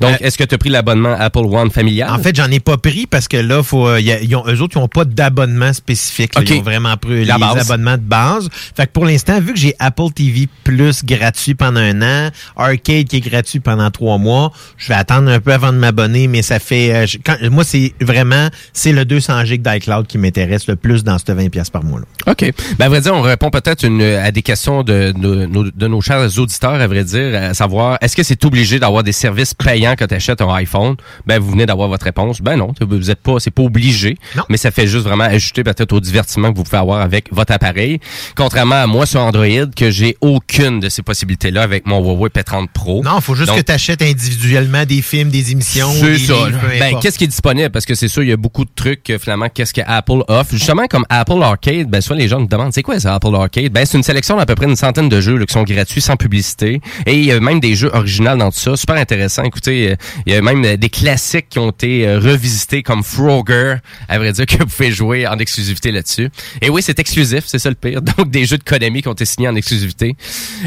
Donc, 0.00 0.16
est-ce 0.20 0.36
que 0.38 0.44
tu 0.44 0.54
as 0.54 0.58
pris 0.58 0.70
l'abonnement 0.70 1.14
Apple 1.18 1.40
One 1.50 1.70
familial? 1.70 2.08
Euh, 2.10 2.14
En 2.14 2.18
fait, 2.18 2.34
j'en 2.34 2.50
ai 2.50 2.60
pas 2.60 2.76
pris 2.78 3.06
parce 3.06 3.28
que 3.28 3.36
là, 3.36 3.62
faut, 3.62 3.86
euh, 3.88 4.00
y 4.00 4.10
a- 4.12 4.20
ils 4.20 4.34
ont, 4.36 4.44
eux 4.46 4.60
autres, 4.62 4.76
ils 4.76 4.82
ont 4.82 4.88
pas 4.88 5.04
d'abonnement 5.04 5.72
spécifique. 5.72 6.34
là. 6.34 6.42
Ils 6.44 6.52
ont 6.60 6.62
vraiment 6.62 6.96
pris 6.96 7.24
La 7.24 7.34
les 7.34 7.40
base. 7.40 7.70
abonnements 7.70 7.96
de 7.96 8.02
base. 8.02 8.48
Fait 8.76 8.86
que 8.86 8.92
pour 8.92 9.04
l'instant, 9.04 9.40
vu 9.40 9.52
que 9.52 9.58
j'ai 9.58 9.74
Apple 9.78 10.10
TV 10.14 10.48
Plus 10.64 11.04
gratuit 11.04 11.54
pendant 11.54 11.80
un 11.80 12.02
an, 12.02 12.30
Arcade 12.56 13.04
qui 13.04 13.16
est 13.16 13.20
gratuit 13.20 13.60
pendant 13.60 13.90
trois 13.90 14.18
mois, 14.18 14.52
je 14.76 14.88
vais 14.88 14.94
attendre 14.94 15.30
un 15.30 15.40
peu 15.40 15.52
avant 15.52 15.72
de 15.72 15.78
m'abonner, 15.78 16.26
mais 16.28 16.42
ça 16.42 16.58
fait, 16.58 16.92
euh, 16.94 17.06
je- 17.06 17.18
quand, 17.24 17.36
moi, 17.50 17.64
c'est 17.64 17.92
vraiment, 18.00 18.48
c'est 18.72 18.92
le 18.92 19.04
200 19.04 19.44
GB 19.44 19.58
d'iCloud 19.70 20.06
qui 20.06 20.18
m'intéresse 20.18 20.66
le 20.66 20.76
plus 20.76 21.04
dans 21.04 21.18
ce 21.18 21.32
20 21.32 21.48
pièces 21.50 21.70
par 21.70 21.84
mois 21.84 22.00
là. 22.00 22.32
OK. 22.32 22.52
Ben, 22.78 22.86
à 22.86 22.88
vrai 22.88 23.00
dire, 23.00 23.14
on 23.14 23.22
répond 23.22 23.50
peut-être 23.50 23.84
une- 23.84 24.02
à 24.02 24.30
des 24.30 24.42
questions 24.42 24.82
de, 24.82 25.12
de, 25.16 25.46
nos- 25.46 25.70
de 25.70 25.86
nos 25.88 26.00
chers 26.00 26.38
auditeurs, 26.38 26.74
à 26.74 26.86
vrai 26.86 27.02
dire, 27.04 27.34
à 27.50 27.54
savoir, 27.54 27.98
est-ce 28.00 28.14
que 28.16 28.22
c'est 28.22 28.44
obligé 28.44 28.78
d'avoir 28.78 29.02
des 29.02 29.12
services 29.12 29.52
payants 29.54 29.94
quand 29.98 30.06
tu 30.06 30.14
achètes 30.14 30.40
un 30.40 30.52
iPhone? 30.54 30.96
Ben, 31.26 31.38
vous 31.40 31.50
venez 31.50 31.66
d'avoir 31.66 31.88
votre 31.88 32.04
réponse. 32.04 32.40
Ben 32.40 32.56
non, 32.56 32.72
vous 32.80 33.10
êtes 33.10 33.20
pas, 33.20 33.36
c'est 33.40 33.50
pas 33.50 33.62
obligé. 33.62 34.16
Mais 34.48 34.56
ça 34.56 34.70
fait 34.70 34.86
juste 34.86 35.04
vraiment 35.04 35.24
ajouter 35.24 35.64
peut-être 35.64 35.92
au 35.92 36.00
divertissement 36.00 36.52
que 36.52 36.56
vous 36.56 36.64
pouvez 36.64 36.78
avoir 36.78 37.00
avec 37.00 37.32
votre 37.32 37.52
appareil. 37.52 38.00
Contrairement 38.36 38.76
à 38.82 38.86
moi 38.86 39.06
sur 39.06 39.20
Android, 39.20 39.46
que 39.76 39.90
j'ai 39.90 40.16
aucune 40.20 40.80
de 40.80 40.88
ces 40.88 41.02
possibilités-là 41.02 41.62
avec 41.62 41.86
mon 41.86 42.00
Huawei 42.00 42.28
P30 42.30 42.68
Pro. 42.72 43.02
Non, 43.02 43.20
faut 43.20 43.34
juste 43.34 43.48
Donc, 43.48 43.58
que 43.58 43.62
tu 43.64 43.72
achètes 43.72 44.02
individuellement 44.02 44.84
des 44.84 45.02
films, 45.02 45.30
des 45.30 45.50
émissions, 45.52 45.90
c'est 45.92 46.18
ça. 46.18 46.32
livres, 46.46 46.60
Ben, 46.78 46.98
qu'est-ce 47.00 47.18
qui 47.18 47.24
est 47.24 47.28
disponible? 47.28 47.70
Parce 47.70 47.86
que 47.86 47.94
c'est 47.94 48.08
sûr, 48.08 48.22
il 48.22 48.28
y 48.28 48.32
a 48.32 48.36
beaucoup 48.36 48.64
de 48.64 48.70
trucs, 48.74 49.02
que, 49.02 49.18
finalement, 49.18 49.48
qu'est-ce 49.52 49.74
que 49.74 49.80
Apple 49.86 50.22
offre? 50.28 50.52
Justement, 50.52 50.86
comme 50.88 51.04
Apple 51.08 51.42
Arcade, 51.42 51.88
ben, 51.88 52.00
soit 52.00 52.16
les 52.16 52.28
gens 52.28 52.40
me 52.40 52.46
demandent, 52.46 52.67
c'est 52.72 52.82
quoi 52.82 52.98
ça, 53.00 53.14
Apple 53.14 53.34
Arcade? 53.34 53.72
Ben, 53.72 53.84
c'est 53.84 53.96
une 53.96 54.02
sélection 54.02 54.36
d'à 54.36 54.46
peu 54.46 54.54
près 54.54 54.66
une 54.66 54.76
centaine 54.76 55.08
de 55.08 55.20
jeux, 55.20 55.36
là, 55.36 55.46
qui 55.46 55.52
sont 55.52 55.64
gratuits, 55.64 56.00
sans 56.00 56.16
publicité. 56.16 56.80
Et 57.06 57.14
il 57.14 57.24
y 57.24 57.32
a 57.32 57.40
même 57.40 57.60
des 57.60 57.74
jeux 57.74 57.90
originaux 57.92 58.36
dans 58.36 58.50
tout 58.50 58.58
ça. 58.58 58.76
Super 58.76 58.96
intéressant. 58.96 59.42
Écoutez, 59.44 59.92
euh, 59.92 59.96
il 60.26 60.32
y 60.32 60.36
a 60.36 60.42
même 60.42 60.64
euh, 60.64 60.76
des 60.76 60.90
classiques 60.90 61.48
qui 61.48 61.58
ont 61.58 61.70
été 61.70 62.06
euh, 62.06 62.18
revisités, 62.18 62.82
comme 62.82 63.02
Frogger, 63.02 63.76
à 64.08 64.18
vrai 64.18 64.32
dire, 64.32 64.46
que 64.46 64.58
vous 64.58 64.66
pouvez 64.66 64.90
jouer 64.90 65.26
en 65.26 65.38
exclusivité 65.38 65.92
là-dessus. 65.92 66.30
Et 66.62 66.70
oui, 66.70 66.82
c'est 66.82 66.98
exclusif, 66.98 67.44
c'est 67.46 67.58
ça 67.58 67.68
le 67.68 67.76
pire. 67.76 68.02
Donc, 68.18 68.30
des 68.30 68.44
jeux 68.44 68.58
de 68.58 68.64
Konami 68.64 69.02
qui 69.02 69.08
ont 69.08 69.12
été 69.12 69.24
signés 69.24 69.48
en 69.48 69.56
exclusivité. 69.56 70.16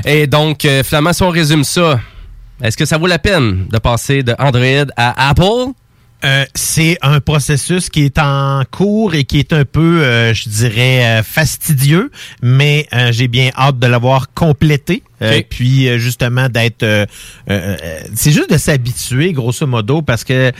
Et 0.06 0.28
donc, 0.28 0.68
finalement, 0.84 1.14
si 1.14 1.23
on 1.23 1.30
résume 1.30 1.64
ça, 1.64 1.99
est-ce 2.61 2.78
que 2.78 2.86
ça 2.86 2.98
vaut 2.98 3.07
la 3.07 3.19
peine 3.19 3.68
de 3.68 3.78
passer 3.80 4.23
de 4.23 4.36
Android 4.38 4.91
à 4.95 5.30
Apple? 5.30 5.73
Euh, 6.23 6.45
c'est 6.53 6.98
un 7.02 7.19
processus 7.19 7.89
qui 7.89 8.03
est 8.03 8.19
en 8.19 8.64
cours 8.69 9.15
et 9.15 9.23
qui 9.23 9.39
est 9.39 9.53
un 9.53 9.65
peu, 9.65 10.03
euh, 10.03 10.34
je 10.34 10.49
dirais, 10.49 11.19
euh, 11.19 11.23
fastidieux, 11.23 12.11
mais 12.41 12.88
j'ai 13.11 13.27
bien 13.27 13.49
hâte 13.57 13.80
de 13.80 13.88
l'avoir 13.88 14.34
complété. 14.34 15.03
Euh, 15.22 15.38
Ok. 15.39 15.45
puis 15.49 15.88
euh, 15.88 15.98
justement 15.99 16.49
d'être 16.49 16.84
euh, 16.84 17.06
c'est 18.15 18.31
juste 18.31 18.49
de 18.52 18.57
s'habituer 18.57 19.34
grosso 19.34 19.68
modo 19.68 20.02
parce 20.02 20.23
que 20.23 20.52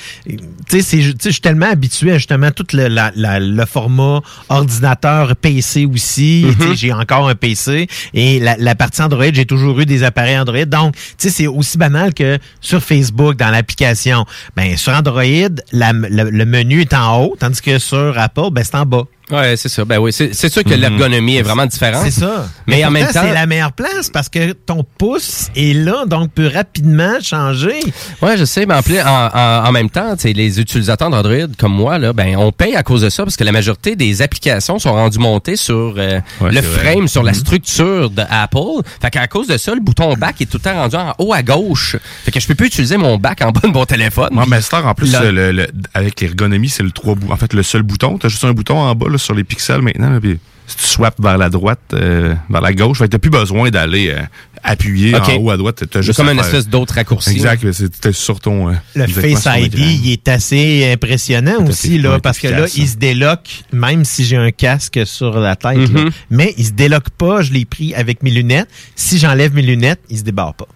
tu 0.69 0.81
sais 0.81 1.01
je 1.01 1.13
suis 1.31 1.41
tellement 1.41 1.69
habitué 1.71 2.11
à 2.11 2.17
justement 2.17 2.51
tout 2.51 2.65
le, 2.73 2.88
la- 2.88 3.11
la- 3.15 3.39
le 3.39 3.65
format 3.65 4.21
ordinateur 4.49 5.35
PC 5.35 5.85
aussi. 5.85 6.45
Tu 6.59 6.67
sais, 6.67 6.75
j'ai 6.75 6.93
encore 6.93 7.27
un 7.27 7.35
PC 7.35 7.88
et 8.13 8.39
la, 8.39 8.55
la 8.57 8.75
partie 8.75 9.01
Android 9.01 9.25
j'ai 9.33 9.45
toujours 9.45 9.79
eu 9.79 9.85
des 9.85 10.03
appareils 10.03 10.38
Android. 10.38 10.65
Donc 10.65 10.95
tu 10.95 11.01
sais 11.17 11.29
c'est 11.29 11.47
aussi 11.47 11.77
banal 11.77 12.13
que 12.13 12.38
sur 12.59 12.81
Facebook 12.83 13.38
dans 13.38 13.49
l'application. 13.49 14.25
Ben 14.55 14.77
sur 14.77 14.93
Android 14.93 15.23
la- 15.71 15.93
le, 15.93 16.29
le 16.29 16.45
menu 16.45 16.81
est 16.81 16.93
en 16.93 17.23
haut 17.23 17.35
tandis 17.39 17.61
que 17.61 17.79
sur 17.79 18.17
Apple 18.17 18.49
ben 18.51 18.63
c'est 18.63 18.75
en 18.75 18.85
bas 18.85 19.03
Ouais, 19.31 19.55
c'est 19.57 19.69
ça. 19.69 19.85
Ben 19.85 19.97
oui, 19.99 20.11
c'est 20.13 20.33
c'est 20.33 20.51
sûr 20.51 20.63
que 20.63 20.73
l'ergonomie 20.73 21.37
est 21.37 21.41
vraiment 21.41 21.65
différente. 21.65 22.03
c'est 22.03 22.11
ça. 22.11 22.47
Mais, 22.67 22.83
en 22.85 22.91
même 22.91 23.07
temps, 23.07 23.21
c'est 23.23 23.33
la 23.33 23.45
meilleure 23.45 23.71
place 23.71 24.09
parce 24.11 24.29
que 24.29 24.51
ton 24.53 24.85
pouce 24.97 25.47
est 25.55 25.73
là, 25.73 26.05
donc 26.05 26.31
peut 26.33 26.49
rapidement 26.53 27.13
changer. 27.21 27.79
Ouais, 28.21 28.37
je 28.37 28.45
sais, 28.45 28.65
mais 28.65 28.73
en, 28.75 28.81
plus, 28.81 28.99
en, 28.99 29.05
en, 29.33 29.65
en 29.67 29.71
même 29.71 29.89
temps, 29.89 30.15
tu 30.15 30.23
sais, 30.23 30.33
les 30.33 30.59
utilisateurs 30.59 31.09
d'Android 31.09 31.47
comme 31.57 31.73
moi, 31.73 31.97
là, 31.97 32.13
ben, 32.13 32.35
on 32.37 32.51
paye 32.51 32.75
à 32.75 32.83
cause 32.83 33.01
de 33.01 33.09
ça 33.09 33.23
parce 33.23 33.35
que 33.37 33.43
la 33.43 33.51
majorité 33.51 33.95
des 33.95 34.21
applications 34.21 34.79
sont 34.79 34.93
rendues 34.93 35.19
montées 35.19 35.55
sur 35.55 35.95
euh, 35.97 36.19
Ouais, 36.41 36.51
le 36.51 36.59
vrai. 36.61 36.93
frame, 36.93 37.07
sur 37.07 37.23
la 37.23 37.31
Mhm. 37.31 37.37
structure 37.37 38.09
de 38.09 38.23
Apple. 38.29 38.81
Fait 39.01 39.09
qu'à 39.09 39.27
cause 39.27 39.47
de 39.47 39.57
ça, 39.57 39.73
le 39.73 39.79
bouton 39.81 40.13
back 40.15 40.41
est 40.41 40.45
tout 40.45 40.57
le 40.57 40.63
temps 40.69 40.75
rendu 40.75 40.95
en 40.95 41.13
haut 41.19 41.33
à 41.33 41.41
gauche. 41.43 41.95
Fait 42.25 42.31
que 42.31 42.39
je 42.39 42.47
peux 42.47 42.55
plus 42.55 42.67
utiliser 42.67 42.97
mon 42.97 43.17
back 43.17 43.41
en 43.41 43.51
bas 43.51 43.61
de 43.63 43.67
mon 43.73 43.85
téléphone. 43.85 44.29
Moi, 44.31 44.45
mais 44.47 44.61
Star, 44.61 44.85
en 44.85 44.93
plus, 44.93 45.15
le, 45.19 45.51
le- 45.51 45.67
avec 45.93 46.19
l'ergonomie, 46.21 46.69
c'est 46.69 46.83
le 46.83 46.91
trois 46.91 47.15
bouts. 47.15 47.31
En 47.31 47.37
fait, 47.37 47.53
le 47.53 47.63
seul 47.63 47.83
bouton. 47.83 48.17
T'as 48.17 48.27
juste 48.29 48.43
un 48.43 48.53
bouton 48.53 48.77
en 48.79 48.93
bas 48.95 49.07
là, 49.09 49.17
sur 49.22 49.34
les 49.35 49.43
pixels 49.43 49.81
maintenant. 49.81 50.10
là, 50.10 50.19
puis 50.19 50.38
si 50.68 50.77
tu 50.77 50.84
swaps 50.84 51.19
vers 51.22 51.38
la 51.38 51.49
droite, 51.49 51.80
euh, 51.93 52.34
vers 52.49 52.61
la 52.61 52.73
gauche, 52.73 52.99
que 52.99 53.06
t'as 53.06 53.18
plus 53.18 53.30
besoin 53.30 53.69
d'aller 53.72 54.10
euh, 54.10 54.22
appuyer 54.64 55.14
en 55.15 55.35
haut 55.41 55.49
à 55.52 55.57
droite. 55.57 55.84
T'as 55.89 55.99
C'est 55.99 56.03
juste 56.06 56.18
comme 56.18 56.30
une 56.30 56.39
espèce 56.39 56.69
d'autre 56.69 56.93
raccourci. 56.93 57.31
Exact. 57.31 57.65
t'es 57.99 58.11
sur 58.14 58.39
ton. 58.39 58.69
euh, 58.69 58.73
Le 58.95 59.06
Face 59.07 59.48
ID, 59.53 59.77
il 59.80 60.11
est 60.14 60.27
assez 60.30 60.89
impressionnant 60.93 61.65
aussi, 61.68 61.98
là, 61.98 62.19
parce 62.19 62.39
que 62.39 62.48
là, 62.48 62.68
il 62.76 62.88
se 62.88 62.95
déloque, 62.95 63.49
même 63.73 64.06
si 64.06 64.23
j'ai 64.23 64.38
un 64.38 64.52
casque 64.52 65.02
sur 65.06 65.39
la 65.39 65.56
tête, 65.57 65.77
Mhm. 65.77 65.95
là. 66.06 66.10
mais 66.30 66.53
il 66.57 66.65
se 66.65 66.72
déloque 66.72 67.10
pas, 67.10 67.41
je 67.41 67.52
l'ai 67.52 67.65
pris 67.65 67.93
avec 67.93 68.23
mes 68.23 68.31
lunettes. 68.31 68.69
Si 68.95 69.18
j'enlève 69.18 69.53
mes 69.53 69.61
lunettes, 69.64 69.99
il 70.10 70.19
se 70.19 70.23
débarre 70.23 70.53
pas. 70.53 70.68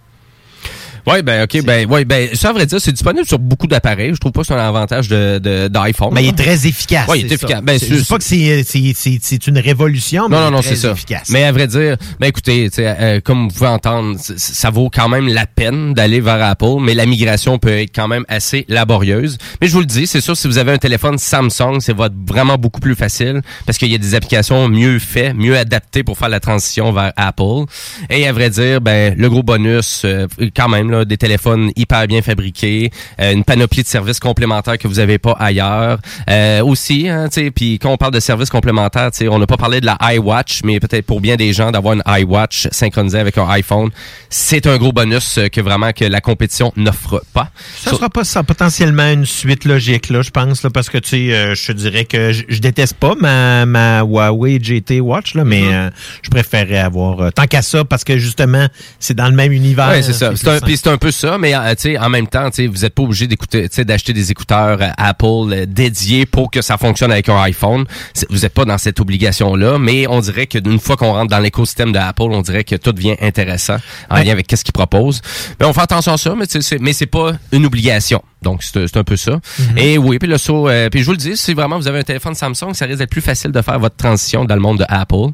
Oui, 1.07 1.21
ben 1.21 1.43
ok, 1.43 1.63
ben 1.63 1.87
ouais, 1.89 2.03
ben 2.05 2.29
ça 2.33 2.49
à 2.49 2.53
vrai 2.53 2.65
dire, 2.65 2.81
c'est 2.81 2.91
disponible 2.91 3.25
sur 3.27 3.39
beaucoup 3.39 3.67
d'appareils. 3.67 4.11
Je 4.13 4.19
trouve 4.19 4.31
pas 4.31 4.41
que 4.41 4.47
c'est 4.47 4.53
un 4.53 4.57
avantage 4.57 5.07
de 5.07 5.39
de- 5.39 5.67
d'iPhone. 5.67 6.09
Mais 6.13 6.23
il 6.23 6.29
est 6.29 6.37
très 6.37 6.65
efficace. 6.67 7.05
Oui, 7.09 7.19
il 7.19 7.25
est 7.31 7.35
efficace. 7.35 7.57
ça. 7.57 7.61
Ben, 7.61 7.77
C'est- 7.79 8.07
pas 8.07 8.17
que 8.17 8.23
c'est- 8.23 8.63
c'est 8.65 8.93
c'est- 8.95 9.19
c'est 9.21 9.47
une 9.47 9.59
révolution, 9.59 10.27
mais 10.29 10.35
Non, 10.37 10.51
non, 10.51 10.61
c'est 10.61 10.75
ça. 10.75 10.91
efficace. 10.91 11.29
Mais 11.29 11.43
à 11.43 11.51
vrai 11.51 11.67
dire, 11.67 11.97
ben 12.19 12.27
écoutez, 12.27 12.69
euh, 12.79 13.19
comme 13.23 13.47
vous 13.47 13.53
pouvez 13.53 13.67
entendre, 13.69 14.17
ça 14.19 14.69
vaut 14.69 14.89
quand 14.93 15.07
même 15.09 15.27
la 15.27 15.45
peine 15.45 15.93
d'aller 15.93 16.19
vers 16.21 16.41
Apple, 16.43 16.77
mais 16.81 16.93
la 16.93 17.05
migration 17.05 17.59
peut 17.59 17.69
être 17.79 17.91
quand 17.95 18.07
même 18.07 18.25
assez 18.27 18.65
laborieuse. 18.67 19.37
Mais 19.61 19.67
je 19.67 19.73
vous 19.73 19.79
le 19.81 19.85
dis, 19.85 20.07
c'est 20.07 20.21
sûr, 20.21 20.35
si 20.35 20.47
vous 20.47 20.57
avez 20.57 20.71
un 20.71 20.77
téléphone 20.77 21.17
Samsung, 21.17 21.79
c'est 21.79 21.95
vraiment 21.95 22.57
beaucoup 22.57 22.79
plus 22.79 22.95
facile 22.95 23.41
parce 23.65 23.77
qu'il 23.77 23.91
y 23.91 23.95
a 23.95 23.99
des 23.99 24.15
applications 24.15 24.67
mieux 24.69 24.99
faites, 24.99 25.35
mieux 25.35 25.57
adaptées 25.57 26.03
pour 26.03 26.17
faire 26.17 26.29
la 26.29 26.39
transition 26.39 26.91
vers 26.91 27.13
Apple. 27.15 27.65
Et 28.09 28.27
à 28.27 28.33
vrai 28.33 28.49
dire, 28.49 28.81
ben 28.81 29.13
le 29.17 29.29
gros 29.29 29.43
bonus, 29.43 30.01
euh, 30.05 30.27
quand 30.55 30.69
même, 30.69 30.94
là, 30.95 31.05
des 31.05 31.17
téléphones 31.17 31.71
hyper 31.75 32.07
bien 32.07 32.21
fabriqués, 32.21 32.91
euh, 33.19 33.33
une 33.33 33.43
panoplie 33.43 33.83
de 33.83 33.87
services 33.87 34.19
complémentaires 34.19 34.77
que 34.77 34.87
vous 34.87 34.99
avez 34.99 35.17
pas 35.17 35.35
ailleurs. 35.39 35.99
Euh, 36.29 36.63
aussi, 36.63 37.09
hein, 37.09 37.27
tu 37.29 37.41
sais, 37.41 37.51
puis 37.51 37.79
quand 37.79 37.91
on 37.91 37.97
parle 37.97 38.13
de 38.13 38.19
services 38.19 38.49
complémentaires, 38.49 39.09
on 39.29 39.39
n'a 39.39 39.47
pas 39.47 39.57
parlé 39.57 39.81
de 39.81 39.85
la 39.85 39.97
iWatch, 40.13 40.61
mais 40.63 40.79
peut-être 40.79 41.05
pour 41.05 41.21
bien 41.21 41.35
des 41.35 41.53
gens 41.53 41.71
d'avoir 41.71 41.93
une 41.93 42.03
iWatch 42.07 42.67
synchronisée 42.71 43.19
avec 43.19 43.37
un 43.37 43.47
iPhone, 43.49 43.89
c'est 44.29 44.67
un 44.67 44.77
gros 44.77 44.91
bonus 44.91 45.37
euh, 45.37 45.47
que 45.47 45.61
vraiment 45.61 45.91
que 45.91 46.05
la 46.05 46.21
compétition 46.21 46.71
n'offre 46.75 47.23
pas. 47.33 47.49
Ça 47.77 47.91
sera 47.91 48.09
pas 48.09 48.23
ça, 48.23 48.43
potentiellement 48.43 49.09
une 49.09 49.25
suite 49.25 49.65
logique, 49.65 50.09
là, 50.09 50.21
je 50.21 50.31
pense, 50.31 50.63
là, 50.63 50.69
parce 50.69 50.89
que, 50.89 50.97
tu 50.97 51.09
sais, 51.09 51.33
euh, 51.33 51.55
je 51.55 51.67
te 51.67 51.71
dirais 51.71 52.05
que 52.05 52.31
je, 52.31 52.59
déteste 52.59 52.95
pas 52.95 53.15
ma, 53.15 53.65
ma 53.65 54.01
Huawei 54.01 54.59
GT 54.61 54.99
Watch, 55.01 55.35
là, 55.35 55.43
mais 55.43 55.63
euh, 55.73 55.89
je 56.21 56.29
préférerais 56.29 56.79
avoir, 56.79 57.31
tant 57.33 57.45
qu'à 57.45 57.61
ça, 57.61 57.85
parce 57.85 58.03
que, 58.03 58.17
justement, 58.17 58.67
c'est 58.99 59.13
dans 59.13 59.29
le 59.29 59.35
même 59.35 59.51
univers. 59.51 59.91
C'est 60.03 60.13
ça. 60.13 60.31
C'est 60.35 60.47
un, 60.47 60.59
c'est 60.85 60.91
un 60.91 60.97
peu 60.99 61.09
ça, 61.09 61.39
mais 61.39 61.55
euh, 61.55 61.73
tu 61.73 61.81
sais, 61.93 61.97
en 61.97 62.09
même 62.09 62.27
temps, 62.27 62.47
tu 62.51 62.57
sais, 62.57 62.67
vous 62.67 62.81
n'êtes 62.81 62.93
pas 62.93 63.01
obligé 63.01 63.25
d'écouter, 63.25 63.67
tu 63.69 63.75
sais, 63.77 63.85
d'acheter 63.85 64.13
des 64.13 64.29
écouteurs 64.29 64.77
euh, 64.79 64.89
Apple 64.97 65.25
euh, 65.51 65.65
dédiés 65.67 66.27
pour 66.27 66.51
que 66.51 66.61
ça 66.61 66.77
fonctionne 66.77 67.11
avec 67.11 67.27
un 67.27 67.41
iPhone. 67.41 67.85
Vous 68.29 68.39
n'êtes 68.41 68.53
pas 68.53 68.65
dans 68.65 68.77
cette 68.77 68.99
obligation-là, 68.99 69.79
mais 69.79 70.05
on 70.07 70.19
dirait 70.19 70.45
que 70.45 70.59
d'une 70.59 70.79
fois 70.79 70.95
qu'on 70.95 71.11
rentre 71.13 71.31
dans 71.31 71.39
l'écosystème 71.39 71.91
de 71.91 71.97
Apple, 71.97 72.21
on 72.29 72.41
dirait 72.41 72.63
que 72.63 72.75
tout 72.75 72.91
devient 72.91 73.15
intéressant 73.19 73.77
en 74.11 74.17
lien 74.17 74.31
avec 74.31 74.45
qu'est-ce 74.45 74.63
qu'ils 74.63 74.73
proposent. 74.73 75.21
Mais 75.59 75.65
on 75.65 75.73
fait 75.73 75.81
attention 75.81 76.13
à 76.13 76.17
ça, 76.17 76.35
mais 76.37 76.45
tu 76.45 76.53
sais, 76.53 76.61
c'est- 76.61 76.79
mais 76.79 76.93
c'est 76.93 77.07
pas 77.07 77.31
une 77.51 77.65
obligation. 77.65 78.21
Donc 78.43 78.61
c'est 78.61 78.85
c'est 78.87 78.97
un 78.97 79.03
peu 79.03 79.15
ça. 79.15 79.39
Et 79.75 79.97
oui, 79.97 80.19
puis 80.19 80.29
le 80.29 80.37
saut, 80.37 80.69
euh, 80.69 80.87
puis 80.91 80.99
je 80.99 81.05
vous 81.07 81.13
le 81.13 81.17
dis, 81.17 81.35
si 81.35 81.55
vraiment 81.55 81.79
vous 81.79 81.87
avez 81.87 81.97
un 81.97 82.03
téléphone 82.03 82.35
Samsung, 82.35 82.73
ça 82.75 82.85
risque 82.85 82.99
d'être 82.99 83.09
plus 83.09 83.21
facile 83.21 83.51
de 83.51 83.59
faire 83.63 83.79
votre 83.79 83.95
transition 83.95 84.45
dans 84.45 84.53
le 84.53 84.61
monde 84.61 84.77
de 84.77 84.85
Apple. 84.87 85.29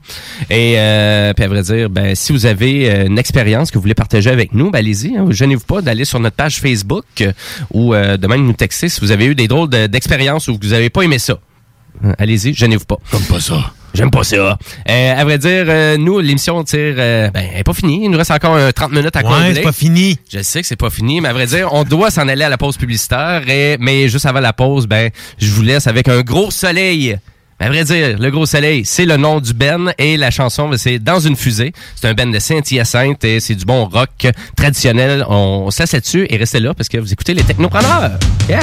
Et 0.49 0.75
euh, 0.77 1.33
puis 1.33 1.43
à 1.43 1.47
vrai 1.49 1.61
dire, 1.61 1.89
ben 1.89 2.15
si 2.15 2.31
vous 2.31 2.45
avez 2.45 3.05
une 3.07 3.19
expérience 3.19 3.69
que 3.69 3.75
vous 3.77 3.81
voulez 3.81 3.95
partager 3.95 4.29
avec 4.29 4.53
nous, 4.53 4.71
ben 4.71 4.79
allez-y, 4.79 5.17
hein, 5.17 5.25
gênez-vous 5.41 5.65
pas 5.65 5.81
d'aller 5.81 6.05
sur 6.05 6.19
notre 6.19 6.35
page 6.35 6.59
Facebook 6.59 7.05
euh, 7.21 7.31
ou 7.71 7.93
euh, 7.95 8.15
de 8.17 8.27
même 8.27 8.45
nous 8.45 8.53
texter 8.53 8.89
si 8.89 9.01
vous 9.01 9.11
avez 9.11 9.25
eu 9.25 9.33
des 9.35 9.47
drôles 9.47 9.69
de- 9.69 9.87
d'expériences 9.87 10.47
ou 10.47 10.57
que 10.57 10.65
vous 10.65 10.73
avez 10.73 10.89
pas 10.91 11.01
aimé 11.01 11.17
ça. 11.17 11.39
Euh, 12.05 12.13
Allez-y, 12.19 12.53
gênez-vous 12.53 12.85
pas. 12.85 12.97
Comme 13.11 13.23
pas 13.23 13.39
ça. 13.39 13.71
J'aime 13.93 14.11
pas 14.11 14.23
ça. 14.23 14.57
Euh, 14.89 15.13
à 15.21 15.23
vrai 15.25 15.37
dire, 15.37 15.65
euh, 15.67 15.97
nous, 15.97 16.19
l'émission 16.19 16.63
tire, 16.63 16.95
euh, 16.97 17.29
ben, 17.31 17.43
elle 17.53 17.59
est 17.59 17.63
pas 17.63 17.73
finie. 17.73 18.05
Il 18.05 18.09
nous 18.11 18.17
reste 18.17 18.31
encore 18.31 18.55
un 18.55 18.71
30 18.71 18.91
minutes 18.93 19.15
à 19.15 19.19
Ouais, 19.19 19.25
combler. 19.25 19.55
c'est 19.55 19.61
pas 19.61 19.71
fini. 19.73 20.17
Je 20.31 20.41
sais 20.41 20.61
que 20.61 20.67
c'est 20.67 20.77
pas 20.77 20.89
fini, 20.89 21.19
mais 21.19 21.27
à 21.29 21.33
vrai 21.33 21.45
dire, 21.47 21.67
on 21.73 21.83
doit 21.83 22.09
s'en 22.11 22.27
aller 22.29 22.43
à 22.45 22.49
la 22.49 22.57
pause 22.57 22.77
publicitaire. 22.77 23.43
Et, 23.49 23.75
mais 23.81 24.07
juste 24.07 24.25
avant 24.25 24.39
la 24.39 24.53
pause, 24.53 24.87
ben, 24.87 25.09
je 25.39 25.51
vous 25.51 25.61
laisse 25.63 25.87
avec 25.87 26.07
un 26.07 26.21
gros 26.21 26.51
soleil. 26.51 27.17
À 27.61 27.69
vrai 27.69 27.83
dire, 27.83 28.17
le 28.17 28.31
gros 28.31 28.47
soleil, 28.47 28.85
c'est 28.85 29.05
le 29.05 29.17
nom 29.17 29.39
du 29.39 29.53
Ben 29.53 29.93
et 29.99 30.17
la 30.17 30.31
chanson, 30.31 30.67
ben, 30.67 30.77
c'est 30.77 30.97
Dans 30.97 31.19
une 31.19 31.35
fusée. 31.35 31.73
C'est 31.95 32.07
un 32.07 32.15
Ben 32.15 32.31
de 32.31 32.39
Saint-Hyacinthe 32.39 33.23
et 33.23 33.39
c'est 33.39 33.53
du 33.53 33.65
bon 33.65 33.85
rock 33.85 34.27
traditionnel. 34.55 35.23
On 35.29 35.69
s'assied 35.69 35.99
dessus 35.99 36.25
et 36.27 36.37
restez 36.37 36.59
là 36.59 36.73
parce 36.73 36.89
que 36.89 36.97
vous 36.97 37.13
écoutez 37.13 37.35
les 37.35 37.43
technopreneurs. 37.43 38.17
Yeah! 38.49 38.61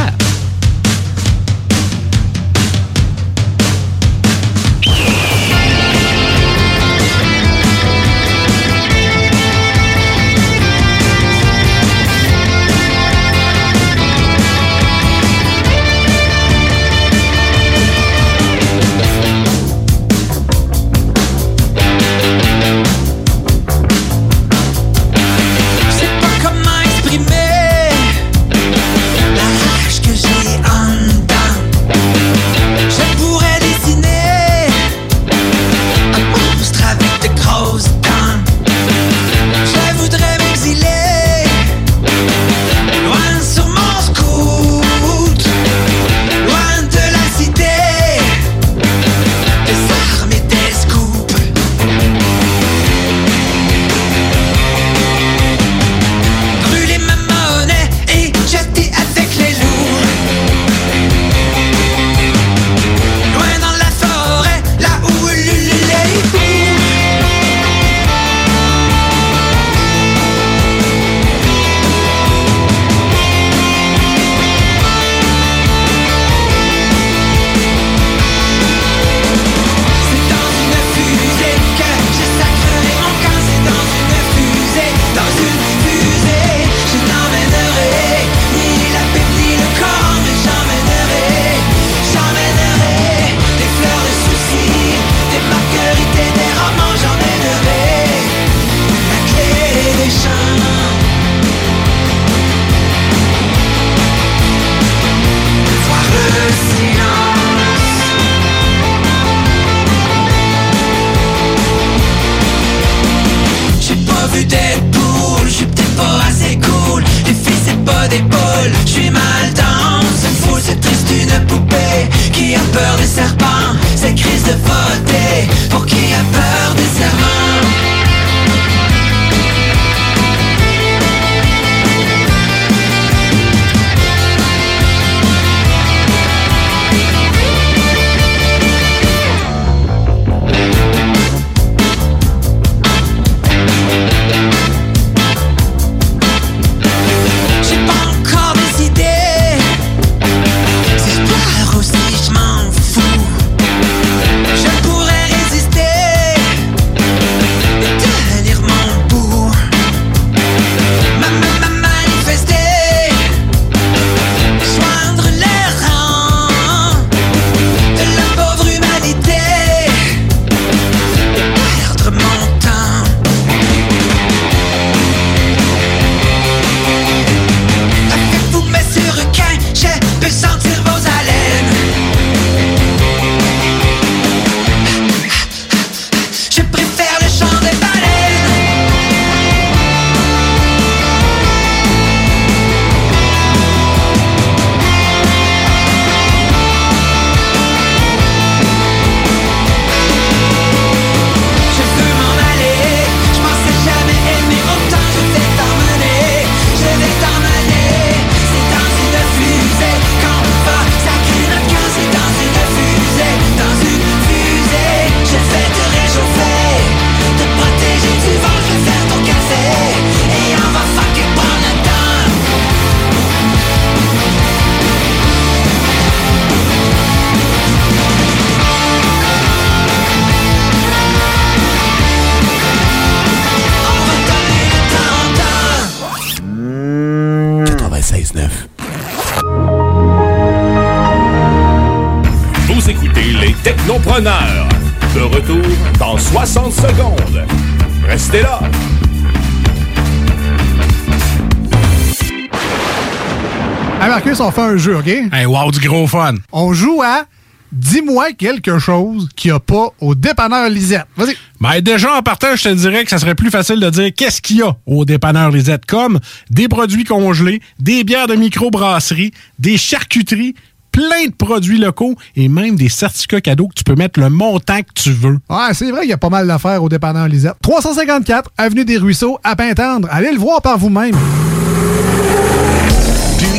On 254.49 254.51
fait 254.51 254.63
un 254.63 254.77
jeu, 254.77 254.97
OK? 254.97 255.07
Hey, 255.07 255.47
wow, 255.47 255.71
du 255.71 255.87
gros 255.87 256.07
fun. 256.07 256.35
On 256.53 256.73
joue 256.73 257.03
à 257.03 257.25
Dis-moi 257.71 258.33
quelque 258.33 258.79
chose 258.79 259.29
qu'il 259.37 259.51
n'y 259.51 259.57
a 259.57 259.61
pas 259.61 259.91
au 260.01 260.15
dépanneur 260.15 260.71
Lisette. 260.71 261.05
Vas-y. 261.19 261.37
Ben 261.61 261.83
déjà, 261.83 262.15
en 262.15 262.23
partant, 262.23 262.57
je 262.57 262.63
te 262.63 262.69
dirais 262.71 263.05
que 263.05 263.11
ça 263.11 263.19
serait 263.19 263.35
plus 263.35 263.51
facile 263.51 263.79
de 263.79 263.91
dire 263.91 264.11
qu'est-ce 264.17 264.41
qu'il 264.41 264.57
y 264.57 264.63
a 264.63 264.75
au 264.87 265.05
dépanneur 265.05 265.51
Lisette, 265.51 265.85
comme 265.85 266.19
des 266.49 266.67
produits 266.67 267.05
congelés, 267.05 267.61
des 267.79 268.05
bières 268.05 268.27
de 268.27 268.37
microbrasserie, 268.37 269.33
des 269.59 269.77
charcuteries, 269.77 270.55
plein 270.93 271.27
de 271.27 271.35
produits 271.35 271.79
locaux 271.79 272.15
et 272.37 272.49
même 272.49 272.77
des 272.77 272.89
certificats 272.89 273.43
cadeaux 273.43 273.69
que 273.69 273.75
tu 273.75 273.85
peux 273.85 273.97
mettre 273.97 274.19
le 274.19 274.31
montant 274.31 274.81
que 274.81 274.93
tu 274.95 275.13
veux. 275.13 275.39
Ouais, 275.51 275.75
c'est 275.75 275.91
vrai 275.91 276.01
qu'il 276.01 276.11
y 276.11 276.15
a 276.15 276.19
pas 276.19 276.31
mal 276.31 276.47
d'affaires 276.47 276.83
au 276.83 276.89
dépanneur 276.89 277.29
Lisette. 277.29 277.57
354 277.61 278.51
Avenue 278.57 278.87
des 278.87 278.97
Ruisseaux, 278.97 279.39
à 279.45 279.57
Pintendre. 279.57 280.09
Allez 280.11 280.33
le 280.33 280.39
voir 280.39 280.63
par 280.63 280.79
vous-même. 280.79 281.15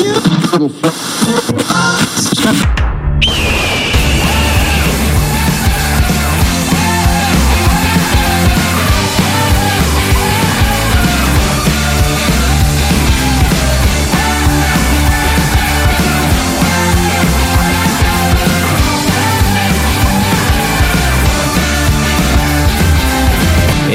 you. 0.00 0.16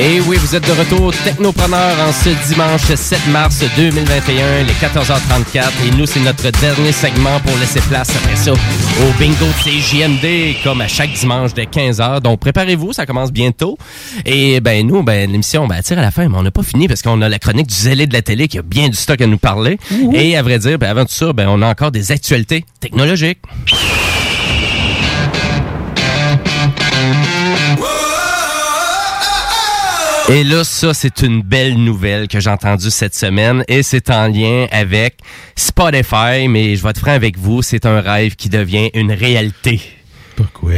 Et 0.03 0.19
oui, 0.21 0.35
vous 0.37 0.55
êtes 0.55 0.67
de 0.67 0.71
retour 0.71 1.13
Technopreneur 1.23 1.95
en 1.99 2.11
ce 2.11 2.29
dimanche 2.49 2.81
7 2.81 3.27
mars 3.27 3.63
2021, 3.75 4.63
les 4.63 4.73
14h34. 4.73 5.69
Et 5.85 5.91
nous, 5.95 6.07
c'est 6.07 6.21
notre 6.21 6.49
dernier 6.59 6.91
segment 6.91 7.39
pour 7.41 7.55
laisser 7.59 7.81
place 7.81 8.09
après 8.09 8.35
ça 8.35 8.51
au 8.51 9.19
bingo 9.19 9.45
de 9.45 9.63
CJMD, 9.63 10.63
comme 10.63 10.81
à 10.81 10.87
chaque 10.87 11.13
dimanche 11.13 11.53
de 11.53 11.61
15h. 11.61 12.19
Donc, 12.21 12.39
préparez-vous, 12.39 12.93
ça 12.93 13.05
commence 13.05 13.31
bientôt. 13.31 13.77
Et 14.25 14.59
ben 14.59 14.87
nous, 14.87 15.03
ben 15.03 15.29
l'émission 15.31 15.67
ben, 15.67 15.83
tire 15.83 15.99
à 15.99 16.01
la 16.01 16.09
fin, 16.09 16.27
mais 16.27 16.37
on 16.37 16.41
n'a 16.41 16.49
pas 16.49 16.63
fini 16.63 16.87
parce 16.87 17.03
qu'on 17.03 17.21
a 17.21 17.29
la 17.29 17.37
chronique 17.37 17.67
du 17.67 17.75
zélé 17.75 18.07
de 18.07 18.13
la 18.13 18.23
télé 18.23 18.47
qui 18.47 18.57
a 18.57 18.63
bien 18.63 18.89
du 18.89 18.97
stock 18.97 19.21
à 19.21 19.27
nous 19.27 19.37
parler. 19.37 19.77
Et 20.15 20.35
à 20.35 20.41
vrai 20.41 20.57
dire, 20.57 20.79
ben, 20.79 20.89
avant 20.89 21.05
tout 21.05 21.13
ça, 21.13 21.31
ben, 21.31 21.47
on 21.47 21.61
a 21.61 21.69
encore 21.69 21.91
des 21.91 22.11
actualités 22.11 22.65
technologiques. 22.79 23.37
Et 30.29 30.43
là, 30.43 30.63
ça, 30.63 30.93
c'est 30.93 31.21
une 31.21 31.41
belle 31.41 31.75
nouvelle 31.75 32.27
que 32.27 32.39
j'ai 32.39 32.49
entendue 32.49 32.89
cette 32.89 33.15
semaine 33.15 33.63
et 33.67 33.83
c'est 33.83 34.09
en 34.09 34.27
lien 34.27 34.67
avec 34.71 35.17
Spotify, 35.55 36.47
mais 36.47 36.75
je 36.75 36.83
vais 36.83 36.91
être 36.91 36.99
franc 36.99 37.11
avec 37.11 37.37
vous, 37.37 37.61
c'est 37.61 37.85
un 37.85 37.99
rêve 37.99 38.35
qui 38.35 38.47
devient 38.47 38.89
une 38.93 39.11
réalité. 39.11 39.81
Pourquoi? 40.35 40.73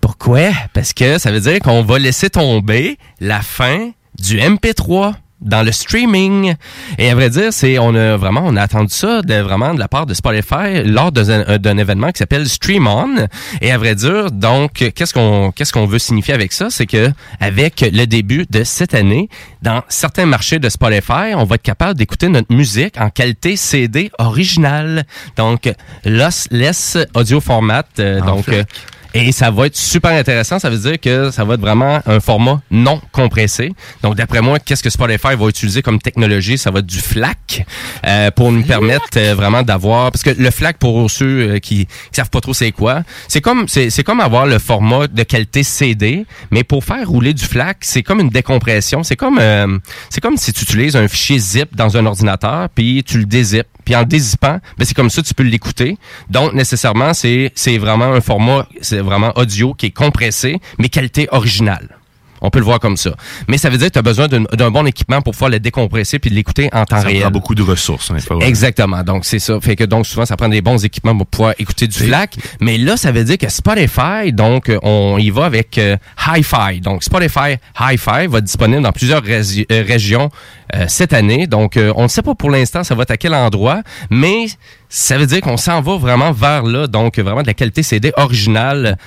Pourquoi? 0.00 0.50
Parce 0.72 0.92
que 0.92 1.18
ça 1.18 1.32
veut 1.32 1.40
dire 1.40 1.58
qu'on 1.60 1.82
va 1.82 1.98
laisser 1.98 2.30
tomber 2.30 2.96
la 3.20 3.42
fin 3.42 3.90
du 4.18 4.38
MP3 4.38 5.14
dans 5.40 5.62
le 5.62 5.72
streaming. 5.72 6.54
Et 6.98 7.10
à 7.10 7.14
vrai 7.14 7.30
dire, 7.30 7.52
c'est 7.52 7.78
on 7.78 7.94
a 7.94 8.16
vraiment 8.16 8.42
on 8.44 8.56
a 8.56 8.62
attendu 8.62 8.92
ça 8.92 9.22
de 9.22 9.34
vraiment 9.34 9.74
de 9.74 9.78
la 9.78 9.88
part 9.88 10.06
de 10.06 10.14
Spotify 10.14 10.82
lors 10.84 11.12
d'un 11.12 11.58
d'un 11.58 11.78
événement 11.78 12.10
qui 12.12 12.18
s'appelle 12.18 12.48
Stream 12.48 12.86
On. 12.86 13.26
Et 13.60 13.70
à 13.70 13.78
vrai 13.78 13.94
dire, 13.94 14.30
donc 14.30 14.72
qu'est-ce 14.94 15.12
qu'on 15.12 15.52
qu'est-ce 15.52 15.72
qu'on 15.72 15.86
veut 15.86 15.98
signifier 15.98 16.34
avec 16.34 16.52
ça, 16.52 16.70
c'est 16.70 16.86
que 16.86 17.10
avec 17.40 17.80
le 17.80 18.06
début 18.06 18.46
de 18.48 18.64
cette 18.64 18.94
année, 18.94 19.28
dans 19.62 19.82
certains 19.88 20.26
marchés 20.26 20.58
de 20.58 20.68
Spotify, 20.68 21.34
on 21.34 21.44
va 21.44 21.56
être 21.56 21.62
capable 21.62 21.98
d'écouter 21.98 22.28
notre 22.28 22.52
musique 22.54 22.98
en 22.98 23.10
qualité 23.10 23.56
CD 23.56 24.10
originale. 24.18 25.04
Donc 25.36 25.70
lossless 26.04 26.98
audio 27.14 27.40
format 27.40 27.84
euh, 27.98 28.20
donc 28.20 28.44
FLAC. 28.44 28.68
Et 29.16 29.32
ça 29.32 29.50
va 29.50 29.66
être 29.66 29.76
super 29.76 30.12
intéressant. 30.12 30.58
Ça 30.58 30.70
veut 30.70 30.78
dire 30.78 31.00
que 31.00 31.30
ça 31.30 31.44
va 31.44 31.54
être 31.54 31.60
vraiment 31.60 32.00
un 32.06 32.20
format 32.20 32.60
non 32.70 33.00
compressé. 33.12 33.72
Donc, 34.02 34.14
d'après 34.16 34.42
moi, 34.42 34.58
qu'est-ce 34.58 34.82
que 34.82 34.90
Spotify 34.90 35.34
va 35.38 35.48
utiliser 35.48 35.82
comme 35.82 35.98
technologie? 35.98 36.58
Ça 36.58 36.70
va 36.70 36.80
être 36.80 36.86
du 36.86 36.98
FLAC 36.98 37.66
euh, 38.06 38.30
pour 38.30 38.52
nous 38.52 38.62
permettre 38.62 39.06
euh, 39.16 39.34
vraiment 39.34 39.62
d'avoir... 39.62 40.12
Parce 40.12 40.22
que 40.22 40.30
le 40.30 40.50
FLAC, 40.50 40.78
pour 40.78 41.10
ceux 41.10 41.26
euh, 41.26 41.58
qui, 41.58 41.86
qui 41.86 41.90
savent 42.12 42.30
pas 42.30 42.40
trop 42.40 42.54
c'est 42.54 42.72
quoi, 42.72 43.02
c'est 43.28 43.40
comme 43.40 43.68
c'est 43.68 43.90
c'est 43.90 44.04
comme 44.04 44.20
avoir 44.20 44.46
le 44.46 44.58
format 44.58 45.06
de 45.06 45.22
qualité 45.22 45.62
CD, 45.62 46.26
mais 46.50 46.64
pour 46.64 46.84
faire 46.84 47.06
rouler 47.08 47.34
du 47.34 47.44
FLAC, 47.44 47.78
c'est 47.80 48.02
comme 48.02 48.20
une 48.20 48.30
décompression. 48.30 49.02
C'est 49.02 49.16
comme 49.16 49.38
euh, 49.40 49.78
c'est 50.10 50.20
comme 50.20 50.36
si 50.36 50.52
tu 50.52 50.62
utilises 50.62 50.96
un 50.96 51.08
fichier 51.08 51.38
zip 51.38 51.74
dans 51.76 51.96
un 51.96 52.06
ordinateur, 52.06 52.68
puis 52.74 53.02
tu 53.04 53.18
le 53.18 53.24
dézippes. 53.24 53.66
Puis 53.86 53.96
en 53.96 54.00
le 54.00 54.06
dézippant, 54.06 54.58
ben 54.76 54.84
c'est 54.84 54.94
comme 54.94 55.08
ça 55.08 55.22
tu 55.22 55.32
peux 55.32 55.44
l'écouter. 55.44 55.96
Donc 56.28 56.52
nécessairement 56.52 57.14
c'est 57.14 57.52
c'est 57.54 57.78
vraiment 57.78 58.12
un 58.12 58.20
format 58.20 58.68
c'est 58.82 58.98
vraiment 58.98 59.32
audio 59.36 59.72
qui 59.72 59.86
est 59.86 59.90
compressé 59.90 60.60
mais 60.78 60.90
qualité 60.90 61.28
originale. 61.30 61.96
On 62.40 62.50
peut 62.50 62.58
le 62.58 62.64
voir 62.64 62.80
comme 62.80 62.96
ça. 62.96 63.10
Mais 63.48 63.58
ça 63.58 63.70
veut 63.70 63.78
dire 63.78 63.88
que 63.88 63.92
tu 63.94 63.98
as 63.98 64.02
besoin 64.02 64.28
d'un 64.28 64.70
bon 64.70 64.86
équipement 64.86 65.22
pour 65.22 65.32
pouvoir 65.32 65.50
le 65.50 65.60
décompresser 65.60 66.18
puis 66.18 66.30
de 66.30 66.34
l'écouter 66.34 66.68
en 66.72 66.84
temps 66.84 67.00
Ça 67.00 67.06
réel. 67.06 67.22
prend 67.22 67.30
beaucoup 67.30 67.54
de 67.54 67.62
ressources. 67.62 68.10
hein, 68.10 68.16
Exactement. 68.40 69.02
Donc, 69.02 69.24
c'est 69.24 69.38
ça. 69.38 69.58
Fait 69.60 69.76
que 69.76 69.84
donc, 69.84 70.06
souvent, 70.06 70.26
ça 70.26 70.36
prend 70.36 70.48
des 70.48 70.60
bons 70.62 70.84
équipements 70.84 71.16
pour 71.16 71.26
pouvoir 71.26 71.54
écouter 71.58 71.86
du 71.86 71.98
FLAC. 71.98 72.36
Mais 72.60 72.78
là, 72.78 72.96
ça 72.96 73.12
veut 73.12 73.24
dire 73.24 73.38
que 73.38 73.48
Spotify, 73.48 74.32
donc, 74.32 74.68
euh, 74.68 74.78
on 74.82 75.18
y 75.18 75.30
va 75.30 75.44
avec 75.46 75.78
euh, 75.78 75.96
Hi-Fi. 76.26 76.80
Donc, 76.80 77.02
Spotify 77.04 77.56
Hi-Fi 77.80 78.26
va 78.26 78.38
être 78.38 78.44
disponible 78.44 78.82
dans 78.82 78.92
plusieurs 78.92 79.22
euh, 79.26 79.42
régions 79.86 80.30
euh, 80.74 80.84
cette 80.88 81.12
année. 81.12 81.46
Donc, 81.46 81.76
euh, 81.76 81.92
on 81.96 82.04
ne 82.04 82.08
sait 82.08 82.22
pas 82.22 82.34
pour 82.34 82.50
l'instant 82.50 82.84
ça 82.84 82.94
va 82.94 83.02
être 83.02 83.10
à 83.12 83.16
quel 83.16 83.34
endroit, 83.34 83.82
mais 84.10 84.46
ça 84.88 85.18
veut 85.18 85.26
dire 85.26 85.40
qu'on 85.40 85.56
s'en 85.56 85.80
va 85.80 85.96
vraiment 85.96 86.32
vers 86.32 86.62
là. 86.62 86.86
Donc, 86.86 87.18
vraiment 87.18 87.42
de 87.42 87.46
la 87.46 87.54
qualité 87.54 87.82
CD 87.82 88.12
originale. 88.16 88.98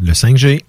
Le 0.00 0.12
5G. 0.12 0.60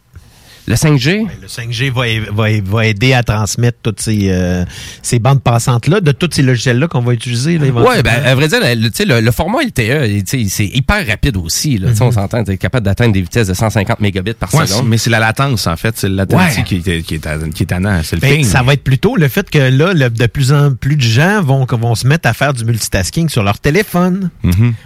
Le 0.70 0.76
5G? 0.76 1.26
Le 1.42 1.48
5G 1.48 1.92
va, 1.92 2.04
va, 2.32 2.48
va 2.64 2.86
aider 2.86 3.14
à 3.14 3.24
transmettre 3.24 3.80
toutes 3.84 4.00
ces, 4.00 4.28
euh, 4.30 4.64
ces 5.02 5.18
bandes 5.20 5.42
passantes-là, 5.42 6.00
de 6.00 6.12
tous 6.12 6.30
ces 6.32 6.44
logiciels-là 6.44 6.88
qu'on 6.88 7.02
va 7.02 7.14
utiliser. 7.14 7.56
Éventuellement. 7.56 8.02
ben, 8.04 8.24
à 8.24 8.36
vrai 8.36 8.48
dire, 8.48 8.60
le, 8.62 8.76
le, 9.16 9.22
le 9.22 9.32
format 9.32 9.64
LTE, 9.64 10.24
c'est 10.28 10.66
hyper 10.66 11.06
rapide 11.08 11.38
aussi. 11.38 11.78
Là, 11.80 11.90
On 12.02 12.12
s'entend, 12.12 12.44
tu 12.44 12.56
capable 12.58 12.86
d'atteindre 12.86 13.14
des 13.14 13.22
vitesses 13.22 13.48
de 13.48 13.54
150 13.56 14.00
mégabits 14.00 14.34
par 14.34 14.54
Ouais, 14.54 14.68
seconde. 14.68 14.88
mais 14.88 14.98
c'est 15.00 15.10
la 15.10 15.20
latence, 15.20 15.66
en 15.66 15.76
fait. 15.76 15.98
C'est 15.98 16.08
la 16.08 16.18
latence 16.26 16.58
Ouais. 16.58 16.64
qui, 16.64 16.76
est- 16.86 17.02
qui 17.02 17.16
est 17.16 17.26
à- 17.26 17.38
qui 17.54 17.64
est 17.64 17.66
tannant. 17.66 18.02
C'est 18.04 18.16
le 18.18 18.22
Ben, 18.22 18.44
ça 18.44 18.62
va 18.62 18.74
être 18.74 18.84
plutôt 18.84 19.16
le 19.16 19.28
fait 19.28 19.50
que 19.50 19.58
là, 19.58 19.94
le- 19.94 20.10
de 20.12 20.26
plus 20.28 20.54
en 20.54 20.74
plus 20.76 20.96
de 20.98 21.02
gens 21.02 21.42
vont, 21.42 21.66
vont 21.68 21.96
se 21.96 22.06
mettre 22.06 22.28
à 22.30 22.34
faire 22.34 22.54
du 22.54 22.64
multitasking 22.64 23.28
sur 23.30 23.42
leur 23.44 23.58
téléphone. 23.60 24.30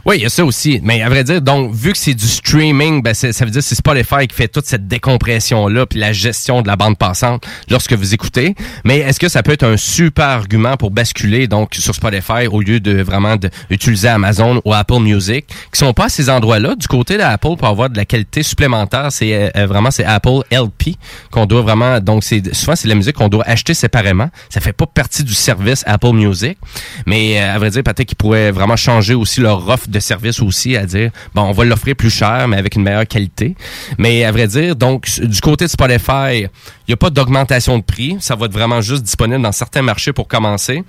Oui, 0.06 0.16
il 0.16 0.22
y 0.22 0.26
a 0.26 0.30
ça 0.30 0.46
aussi. 0.46 0.80
Mais 0.82 1.02
à 1.02 1.10
vrai 1.10 1.26
dire, 1.26 1.42
donc, 1.42 1.74
vu 1.76 1.92
que 1.92 1.98
c'est 1.98 2.14
du 2.14 2.26
streaming, 2.28 3.02
ben, 3.04 3.14
ça 3.14 3.28
veut 3.44 3.52
dire 3.52 3.60
que 3.62 3.68
c'est 3.68 3.76
Spotify 3.76 4.28
qui 4.30 4.36
fait 4.36 4.48
toute 4.48 4.66
cette 4.66 4.88
décompression-là, 4.88 5.73
puis 5.90 6.00
la 6.00 6.14
gestion 6.14 6.62
de 6.62 6.68
la 6.68 6.76
bande 6.76 6.98
passante 6.98 7.46
lorsque 7.70 7.94
vous 7.94 8.14
écoutez. 8.14 8.56
Mais 8.84 9.00
est-ce 9.00 9.20
que 9.20 9.30
ça 9.30 9.44
peut 9.44 9.52
être 9.52 9.64
un 9.64 9.78
super 9.78 10.26
argument 10.26 10.78
pour 10.78 10.92
basculer 10.92 11.48
donc 11.48 11.76
sur 11.76 11.94
Spotify 11.96 12.48
au 12.50 12.62
lieu 12.62 12.80
de 12.80 13.02
vraiment 13.02 13.36
de, 13.36 13.50
utiliser 13.70 14.08
Amazon 14.08 14.62
ou 14.66 14.74
Apple 14.74 15.00
Music, 15.00 15.46
qui 15.72 15.80
sont 15.80 15.94
pas 15.94 16.06
à 16.06 16.10
ces 16.10 16.30
endroits-là? 16.30 16.76
Du 16.76 16.88
côté 16.88 17.18
d'Apple, 17.18 17.56
pour 17.58 17.68
avoir 17.68 17.90
de 17.90 17.98
la 17.98 18.06
qualité 18.06 18.44
supplémentaire, 18.44 19.12
c'est 19.12 19.34
euh, 19.34 19.50
euh, 19.56 19.66
vraiment 19.66 19.92
c'est 19.92 20.06
Apple 20.06 20.42
LP 20.52 20.96
qu'on 21.32 21.46
doit 21.46 21.62
vraiment. 21.62 22.00
Donc, 22.00 22.24
c'est 22.24 22.54
souvent 22.54 22.76
c'est 22.76 22.88
la 22.88 22.96
musique 22.96 23.16
qu'on 23.16 23.30
doit 23.30 23.44
acheter 23.48 23.74
séparément. 23.74 24.30
Ça 24.50 24.62
fait 24.62 24.74
pas 24.74 24.86
partie 24.86 25.24
du 25.24 25.34
service 25.34 25.84
Apple 25.88 26.14
Music. 26.14 26.58
Mais 27.06 27.42
euh, 27.42 27.56
à 27.56 27.60
vrai 27.60 27.70
dire, 27.70 27.84
peut-être 27.84 28.04
qu'ils 28.04 28.18
pourraient 28.18 28.52
vraiment 28.52 28.76
changer 28.76 29.14
aussi 29.14 29.42
leur 29.42 29.68
offre 29.70 29.88
de 29.88 30.00
service 30.00 30.42
aussi, 30.42 30.76
à 30.76 30.86
dire, 30.86 31.12
bon, 31.34 31.44
on 31.44 31.52
va 31.52 31.66
l'offrir 31.66 31.96
plus 31.96 32.10
cher, 32.10 32.48
mais 32.48 32.58
avec 32.58 32.76
une 32.76 32.84
meilleure 32.84 33.08
qualité. 33.08 33.56
Mais 33.98 34.24
à 34.24 34.32
vrai 34.32 34.48
dire, 34.48 34.76
donc, 34.76 35.08
du 35.22 35.42
côté 35.42 35.53
de 35.56 35.68
Spotify, 35.70 36.42
il 36.42 36.50
n'y 36.88 36.94
a 36.94 36.98
pas 36.98 37.10
d'augmentation 37.10 37.78
de 37.78 37.84
prix. 37.84 38.18
Ça 38.20 38.36
va 38.36 38.48
être 38.48 38.54
vraiment 38.54 38.82
juste 38.82 39.04
disponible 39.04 39.42
dans 39.42 39.52
certains 39.52 39.82
marchés 39.82 40.14
pour 40.14 40.28
commencer. 40.28 40.84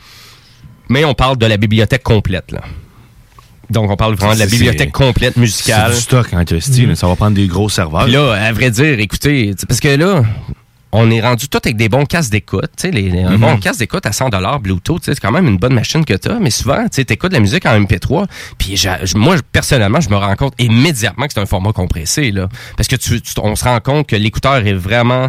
Mais 0.89 1.05
on 1.05 1.15
parle 1.15 1.39
de 1.39 1.47
la 1.47 1.57
bibliothèque 1.57 2.03
complète, 2.03 2.53
là. 2.53 2.61
Donc, 3.71 3.91
on 3.91 3.97
parle 3.97 4.15
vraiment 4.15 4.35
de 4.35 4.39
la 4.41 4.47
bibliothèque 4.47 4.93
complète 4.93 5.37
musicale. 5.37 5.93
C'est 5.93 5.97
du 5.97 6.03
stock, 6.03 6.29
hein, 6.33 6.45
Christy. 6.45 6.87
Ça 6.95 7.07
va 7.07 7.17
prendre 7.17 7.35
des 7.35 7.47
gros 7.47 7.69
serveurs. 7.69 8.05
Puis 8.05 8.13
là, 8.13 8.33
à 8.33 8.53
vrai 8.53 8.71
dire, 8.71 9.01
écoutez, 9.01 9.55
parce 9.67 9.81
que 9.81 9.89
là, 9.89 10.23
on 10.97 11.11
est 11.11 11.21
rendu 11.21 11.49
tout 11.49 11.59
avec 11.65 11.77
des 11.77 11.89
bons 11.89 12.05
casques 12.07 12.31
d'écoute. 12.31 12.71
Tu 12.77 12.83
sais, 12.83 12.91
les, 12.91 13.11
les- 13.11 13.23
un 13.23 13.33
Mhm. 13.33 13.37
bon 13.41 13.57
casque 13.59 13.81
d'écoute 13.81 14.07
à 14.07 14.13
100 14.13 14.31
Bluetooth, 14.61 15.03
c'est 15.05 15.19
quand 15.19 15.33
même 15.33 15.47
une 15.49 15.59
bonne 15.59 15.75
machine 15.75 16.05
que 16.05 16.15
tu 16.15 16.29
as. 16.31 16.39
Mais 16.39 16.51
souvent, 16.51 16.87
tu 16.89 17.01
écoutes 17.01 17.33
la 17.33 17.41
musique 17.41 17.67
en 17.67 17.75
MP3. 17.81 18.27
Puis 18.59 18.81
moi, 19.17 19.37
personnellement, 19.53 20.01
je 20.01 20.09
me 20.09 20.17
rends 20.17 20.37
compte 20.37 20.55
immédiatement 20.59 21.27
que 21.27 21.33
c'est 21.35 21.41
un 21.41 21.47
format 21.47 21.73
compressé. 21.73 22.31
Là, 22.31 22.49
parce 22.77 22.89
que 22.89 22.97
tu, 22.97 23.21
tu- 23.21 23.33
on 23.43 23.57
se 23.57 23.65
rend 23.65 23.81
compte 23.81 24.07
que 24.07 24.17
l'écouteur 24.17 24.57
est 24.67 24.73
vraiment 24.73 25.29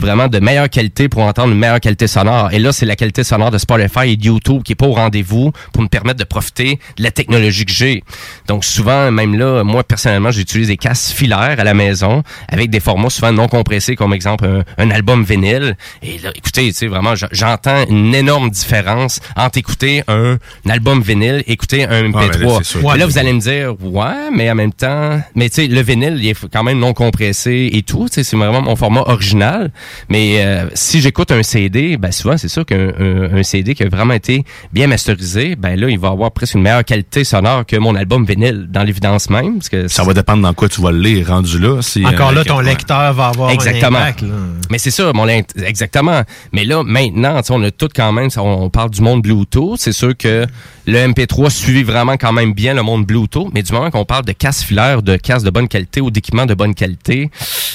vraiment 0.00 0.28
de 0.28 0.38
meilleure 0.38 0.68
qualité 0.68 1.08
pour 1.08 1.22
entendre 1.22 1.52
une 1.52 1.58
meilleure 1.58 1.80
qualité 1.80 2.06
sonore. 2.06 2.52
Et 2.52 2.58
là, 2.58 2.72
c'est 2.72 2.86
la 2.86 2.96
qualité 2.96 3.22
sonore 3.24 3.50
de 3.50 3.58
Spotify 3.58 4.10
et 4.10 4.16
de 4.16 4.24
YouTube 4.24 4.62
qui 4.62 4.72
est 4.72 4.76
pas 4.76 4.86
au 4.86 4.94
rendez-vous 4.94 5.52
pour 5.72 5.82
me 5.82 5.88
permettre 5.88 6.18
de 6.18 6.24
profiter 6.24 6.78
de 6.96 7.02
la 7.02 7.10
technologie 7.10 7.64
que 7.64 7.72
j'ai. 7.72 8.02
Donc 8.48 8.64
souvent, 8.64 9.10
même 9.10 9.38
là, 9.38 9.62
moi 9.62 9.84
personnellement, 9.84 10.30
j'utilise 10.30 10.68
des 10.68 10.76
casques 10.76 11.14
filaires 11.14 11.56
à 11.58 11.64
la 11.64 11.74
maison 11.74 12.22
avec 12.48 12.70
des 12.70 12.80
formats 12.80 13.10
souvent 13.10 13.32
non 13.32 13.48
compressés, 13.48 13.96
comme 13.96 14.12
exemple 14.12 14.46
un, 14.46 14.64
un 14.78 14.90
album 14.90 15.24
vinyle. 15.24 15.76
Et 16.02 16.18
là, 16.18 16.30
écoutez, 16.34 16.68
tu 16.68 16.74
sais, 16.74 16.86
vraiment, 16.86 17.14
j'entends 17.32 17.84
une 17.88 18.14
énorme 18.14 18.50
différence 18.50 19.20
entre 19.36 19.58
écouter 19.58 20.02
un, 20.08 20.38
un 20.66 20.70
album 20.70 21.02
vinyle 21.02 21.42
et 21.46 21.52
écouter 21.52 21.84
un 21.84 22.02
MP3. 22.02 22.82
mais 22.82 22.88
là, 22.88 22.96
là, 22.96 23.06
vous 23.06 23.18
allez 23.18 23.32
me 23.32 23.40
dire, 23.40 23.74
ouais, 23.80 24.30
mais 24.32 24.50
en 24.50 24.54
même 24.54 24.72
temps, 24.72 25.20
mais 25.34 25.48
tu 25.48 25.62
sais, 25.62 25.66
le 25.66 25.80
vinyle, 25.80 26.16
il 26.18 26.28
est 26.28 26.48
quand 26.52 26.62
même 26.62 26.78
non 26.78 26.94
compressé 26.94 27.70
et 27.72 27.82
tout. 27.82 28.06
Tu 28.08 28.16
sais, 28.16 28.24
c'est 28.24 28.36
vraiment 28.36 28.62
mon 28.62 28.76
format 28.76 29.02
original. 29.06 29.70
Mais 30.08 30.44
euh, 30.44 30.66
si 30.74 31.00
j'écoute 31.00 31.30
un 31.32 31.42
CD, 31.42 31.96
ben 31.96 32.12
souvent, 32.12 32.36
c'est 32.36 32.48
sûr 32.48 32.64
qu'un 32.64 32.88
un, 32.98 33.38
un 33.38 33.42
CD 33.42 33.74
qui 33.74 33.82
a 33.82 33.88
vraiment 33.88 34.14
été 34.14 34.44
bien 34.72 34.86
masterisé, 34.86 35.56
ben 35.56 35.78
là, 35.78 35.88
il 35.88 35.98
va 35.98 36.08
avoir 36.08 36.30
presque 36.32 36.54
une 36.54 36.62
meilleure 36.62 36.84
qualité 36.84 37.24
sonore 37.24 37.64
que 37.66 37.76
mon 37.76 37.94
album 37.94 38.24
vinyle, 38.24 38.66
dans 38.70 38.82
l'évidence 38.82 39.30
même. 39.30 39.54
Parce 39.58 39.68
que 39.68 39.88
Ça 39.88 40.02
va 40.04 40.14
dépendre 40.14 40.42
dans 40.42 40.54
quoi 40.54 40.68
tu 40.68 40.80
vas 40.80 40.90
le 40.92 41.00
lire, 41.00 41.28
rendu 41.28 41.58
là. 41.58 41.80
c'est, 41.82 42.04
Encore 42.04 42.30
euh, 42.30 42.34
là, 42.34 42.44
ton 42.44 42.58
ouais. 42.58 42.64
lecteur 42.64 43.12
va 43.12 43.28
avoir 43.28 43.50
Exactement. 43.50 43.98
un 43.98 44.02
impact. 44.02 44.22
là. 44.22 44.28
Mais 44.70 44.78
c'est 44.78 44.90
ça, 44.90 45.12
mon 45.12 45.26
exactement. 45.28 46.22
Mais 46.52 46.64
là, 46.64 46.82
maintenant, 46.84 47.40
tu 47.40 47.46
sais, 47.48 47.52
on 47.52 47.62
a 47.62 47.70
tout 47.70 47.88
quand 47.94 48.12
même, 48.12 48.28
on, 48.36 48.40
on 48.64 48.70
parle 48.70 48.90
du 48.90 49.00
monde 49.00 49.22
Bluetooth. 49.22 49.76
C'est 49.78 49.92
sûr 49.92 50.16
que 50.16 50.46
le 50.86 50.98
MP3 51.08 51.50
suit 51.50 51.82
vraiment 51.82 52.16
quand 52.16 52.32
même 52.32 52.52
bien 52.52 52.74
le 52.74 52.82
monde 52.82 53.04
Bluetooth. 53.06 53.48
Mais 53.54 53.62
du 53.62 53.72
moment 53.72 53.90
qu'on 53.90 54.04
parle 54.04 54.24
de 54.24 54.32
casques 54.32 54.66
filaires, 54.66 55.02
de 55.02 55.16
casques 55.16 55.44
de 55.44 55.50
bonne 55.50 55.68
qualité 55.68 56.00
ou 56.00 56.10
d'équipements 56.10 56.46
de 56.46 56.54
bonne 56.54 56.74
qualité, 56.74 57.30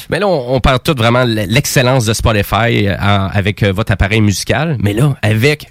mais 0.10 0.20
là, 0.20 0.28
on, 0.28 0.56
on 0.56 0.60
parle 0.60 0.80
tout 0.80 0.96
vraiment 0.98 1.24
l'excellence 1.26 2.05
de 2.06 2.14
Spotify 2.14 2.88
euh, 2.88 2.96
avec 2.98 3.64
euh, 3.64 3.72
votre 3.72 3.92
appareil 3.92 4.22
musical. 4.22 4.78
Mais 4.80 4.94
là, 4.94 5.16
avec 5.22 5.68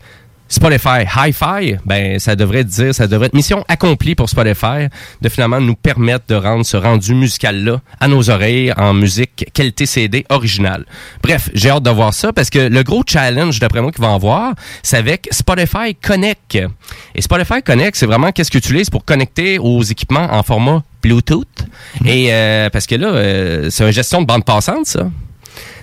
Spotify 0.48 1.04
Hi-Fi, 1.16 1.78
ben 1.84 2.18
ça 2.18 2.36
devrait 2.36 2.64
dire, 2.64 2.94
ça 2.94 3.06
devrait 3.06 3.26
être 3.26 3.34
mission 3.34 3.64
accomplie 3.66 4.14
pour 4.14 4.28
Spotify 4.28 4.88
de 5.20 5.28
finalement 5.28 5.60
nous 5.60 5.74
permettre 5.74 6.26
de 6.28 6.34
rendre 6.34 6.64
ce 6.66 6.76
rendu 6.76 7.14
musical 7.14 7.64
là 7.64 7.80
à 7.98 8.08
nos 8.08 8.30
oreilles 8.30 8.72
en 8.76 8.92
musique 8.92 9.46
qualité 9.52 9.86
CD 9.86 10.24
originale. 10.28 10.84
Bref, 11.22 11.48
j'ai 11.54 11.70
hâte 11.70 11.82
de 11.82 11.90
voir 11.90 12.12
ça 12.12 12.32
parce 12.32 12.50
que 12.50 12.58
le 12.58 12.82
gros 12.82 13.02
challenge 13.06 13.58
d'après 13.58 13.80
moi 13.80 13.90
qu'il 13.90 14.02
va 14.02 14.10
en 14.10 14.18
voir, 14.18 14.54
c'est 14.82 14.98
avec 14.98 15.28
Spotify 15.30 15.94
Connect. 15.94 16.58
Et 17.14 17.22
Spotify 17.22 17.62
Connect, 17.62 17.96
c'est 17.96 18.06
vraiment 18.06 18.30
qu'est-ce 18.30 18.50
que 18.50 18.58
tu 18.58 18.68
utilises 18.68 18.90
pour 18.90 19.04
connecter 19.04 19.58
aux 19.58 19.82
équipements 19.82 20.28
en 20.30 20.42
format 20.42 20.84
Bluetooth. 21.02 21.66
Et 22.04 22.32
euh, 22.32 22.70
parce 22.70 22.86
que 22.86 22.94
là, 22.94 23.70
c'est 23.70 23.84
une 23.84 23.92
gestion 23.92 24.20
de 24.20 24.26
bande 24.26 24.44
passante 24.44 24.86
ça. 24.86 25.08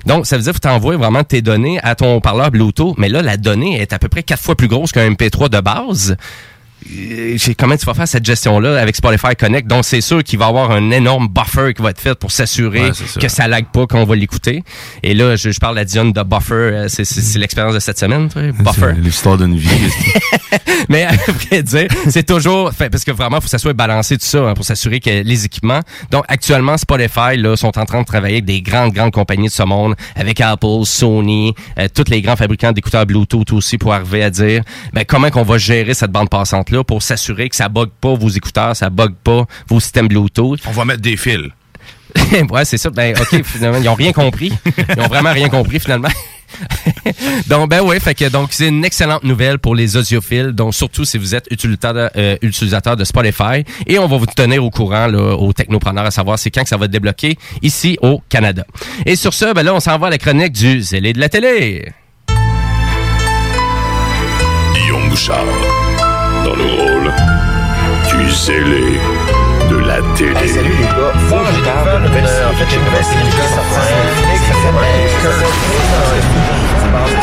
Donc, 0.06 0.26
ça 0.26 0.38
veut 0.38 0.44
dire 0.44 0.54
que 0.54 0.60
tu 0.60 0.68
envoies 0.68 0.98
vraiment 0.98 1.24
tes 1.24 1.42
données 1.42 1.80
à 1.84 1.96
ton 1.96 2.20
parleur 2.22 2.52
Bluetooth, 2.52 2.96
mais 2.98 3.10
là, 3.10 3.22
la 3.22 3.38
donnée 3.38 3.82
est 3.82 3.94
à 3.94 4.00
peu 4.00 4.10
près 4.10 4.24
quatre 4.24 4.42
fois 4.42 4.56
plus 4.56 4.68
grosse 4.68 4.92
qu'un 4.92 5.10
MP3 5.10 5.50
de 5.50 5.60
base. 5.60 6.18
Comment 7.58 7.78
tu 7.78 7.86
vas 7.86 7.94
faire 7.94 8.08
cette 8.08 8.26
gestion-là 8.26 8.80
avec 8.82 8.96
Spotify 8.96 9.36
Connect? 9.38 9.68
Donc, 9.68 9.86
c'est 9.86 10.02
sûr 10.02 10.24
qu'il 10.24 10.40
va 10.40 10.46
y 10.46 10.50
avoir 10.50 10.72
un 10.72 10.92
énorme 10.92 11.28
buffer 11.28 11.74
qui 11.76 11.82
va 11.82 11.92
être 11.92 12.02
fait 12.02 12.16
pour 12.16 12.32
s'assurer 12.32 12.90
Ouais, 12.90 12.92
que 13.20 13.28
ça 13.28 13.48
lag 13.48 13.66
pas 13.72 13.86
quand 13.88 14.00
on 14.00 14.06
va 14.06 14.16
l'écouter. 14.16 14.64
Et 15.04 15.14
là, 15.14 15.36
je, 15.36 15.52
je 15.52 15.60
parle 15.60 15.78
à 15.78 15.86
Dion 15.86 16.06
de 16.06 16.24
buffer. 16.24 16.54
euh, 16.54 16.88
C'est, 16.90 17.38
l'expérience 17.38 17.74
de 17.76 17.80
cette 17.80 18.00
semaine, 18.00 18.30
tu 18.30 18.40
sais, 18.40 18.52
buffer. 18.52 18.94
L'histoire 18.98 19.38
d'une 19.38 19.58
vie. 19.58 19.70
Mais 20.90 21.04
à 21.04 21.12
vrai 21.14 21.64
dire, 21.64 21.88
c'est 22.10 22.26
toujours 22.26 22.72
fait, 22.74 22.90
parce 22.90 23.04
que 23.04 23.12
vraiment, 23.12 23.38
il 23.38 23.42
faut 23.42 23.46
que 23.46 23.50
ça 23.52 23.58
soit 23.60 23.74
balancé 23.74 24.18
tout 24.18 24.26
ça 24.26 24.40
hein, 24.50 24.54
pour 24.54 24.66
s'assurer 24.66 25.00
que 25.00 25.10
les 25.24 25.46
équipements. 25.46 25.80
Donc 26.10 26.26
actuellement, 26.28 26.78
Spotify 26.78 27.38
là 27.38 27.56
sont 27.56 27.78
en 27.78 27.86
train 27.86 28.02
de 28.02 28.06
travailler 28.06 28.36
avec 28.36 28.46
des 28.46 28.62
grandes 28.62 28.92
grandes 28.94 29.12
compagnies 29.12 29.48
de 29.48 29.54
ce 29.54 29.64
monde, 29.64 29.96
avec 30.16 30.42
Apple, 30.42 30.84
Sony, 30.86 31.54
euh, 31.78 31.88
tous 31.94 32.10
les 32.10 32.22
grands 32.22 32.36
fabricants 32.36 32.72
d'écouteurs 32.72 33.06
Bluetooth 33.06 33.54
aussi 33.54 33.78
pour 33.78 33.94
arriver 33.94 34.24
à 34.24 34.30
dire 34.30 34.64
ben 34.94 35.06
comment 35.06 35.30
qu'on 35.30 35.44
va 35.44 35.58
gérer 35.58 35.94
cette 35.94 36.12
bande 36.12 36.30
passante 36.30 36.71
là 36.72 36.84
pour 36.84 37.04
s'assurer 37.04 37.50
que 37.50 37.56
ça 37.56 37.70
bug 37.70 37.90
pas 38.00 38.14
vos 38.14 38.30
écouteurs, 38.30 38.76
ça 38.76 38.90
bug 38.90 39.14
pas 39.24 39.46
vos 39.68 39.80
systèmes 39.80 40.08
Bluetooth. 40.08 40.60
On 40.68 40.72
va 40.72 40.86
mettre 40.86 41.02
des 41.02 41.18
fils. 41.18 41.50
ouais, 42.50 42.66
c'est 42.66 42.78
ça. 42.78 42.90
Ben, 42.90 43.16
OK, 43.18 43.44
finalement, 43.44 43.80
ils 43.80 43.90
ont 43.90 43.96
rien 43.96 44.12
compris. 44.12 44.52
Ils 44.66 45.02
ont 45.02 45.08
vraiment 45.08 45.32
rien 45.32 45.50
compris, 45.50 45.80
finalement. 45.80 46.10
donc, 47.48 47.70
ben 47.70 47.82
oui, 47.82 48.00
fait 48.00 48.14
que 48.14 48.28
donc 48.30 48.50
c'est 48.52 48.68
une 48.68 48.84
excellente 48.84 49.24
nouvelle 49.24 49.60
pour 49.60 49.76
les 49.76 49.96
audiophiles, 49.96 50.52
donc 50.52 50.74
surtout 50.74 51.06
si 51.06 51.18
vous 51.18 51.34
êtes 51.34 51.46
utilisateur, 51.50 52.10
euh, 52.18 52.36
utilisateur 52.42 52.96
de 52.96 53.04
Spotify. 53.04 53.64
Et 53.88 54.00
on 54.00 54.08
va 54.08 54.18
vous 54.18 54.26
tenir 54.26 54.64
au 54.64 54.70
courant 54.70 55.08
là, 55.08 55.36
aux 55.36 55.54
technopreneurs 55.54 56.06
à 56.06 56.12
savoir 56.12 56.38
c'est 56.38 56.52
quand 56.52 56.64
que 56.64 56.70
ça 56.70 56.78
va 56.78 56.86
être 56.86 56.92
débloqué 56.92 57.38
ici 57.62 57.98
au 58.02 58.22
Canada. 58.30 58.66
Et 59.06 59.16
sur 59.16 59.34
ce, 59.34 59.54
ben 59.54 59.64
là, 59.64 59.74
on 59.74 59.80
s'en 59.80 59.98
va 59.98 60.08
à 60.08 60.10
la 60.10 60.18
chronique 60.18 60.54
du 60.54 60.82
zélé 60.82 61.14
de 61.14 61.20
la 61.20 61.30
télé. 61.30 61.86
Guillaume 64.74 65.10
Bouchard, 65.10 65.46
dans 66.44 66.56
le 66.56 66.64
rôle 66.64 67.12
du 68.10 68.32
zélé 68.32 69.00
de 69.70 69.78
la 69.78 70.02
télé. 70.16 70.48
salut 70.48 70.70
les 70.70 70.86
gars. 70.86 71.14
Moi, 71.30 71.42
j'ai 71.54 71.62
découvert 71.62 71.98
une 71.98 72.04
nouvelle 72.04 72.28
série. 72.28 72.46
En 72.46 72.54
fait, 72.54 72.76
une 72.76 72.86
nouvelle 72.86 73.04
série 73.04 73.24
qui 73.24 73.32
sur 73.32 73.44
Netflix. 74.02 74.42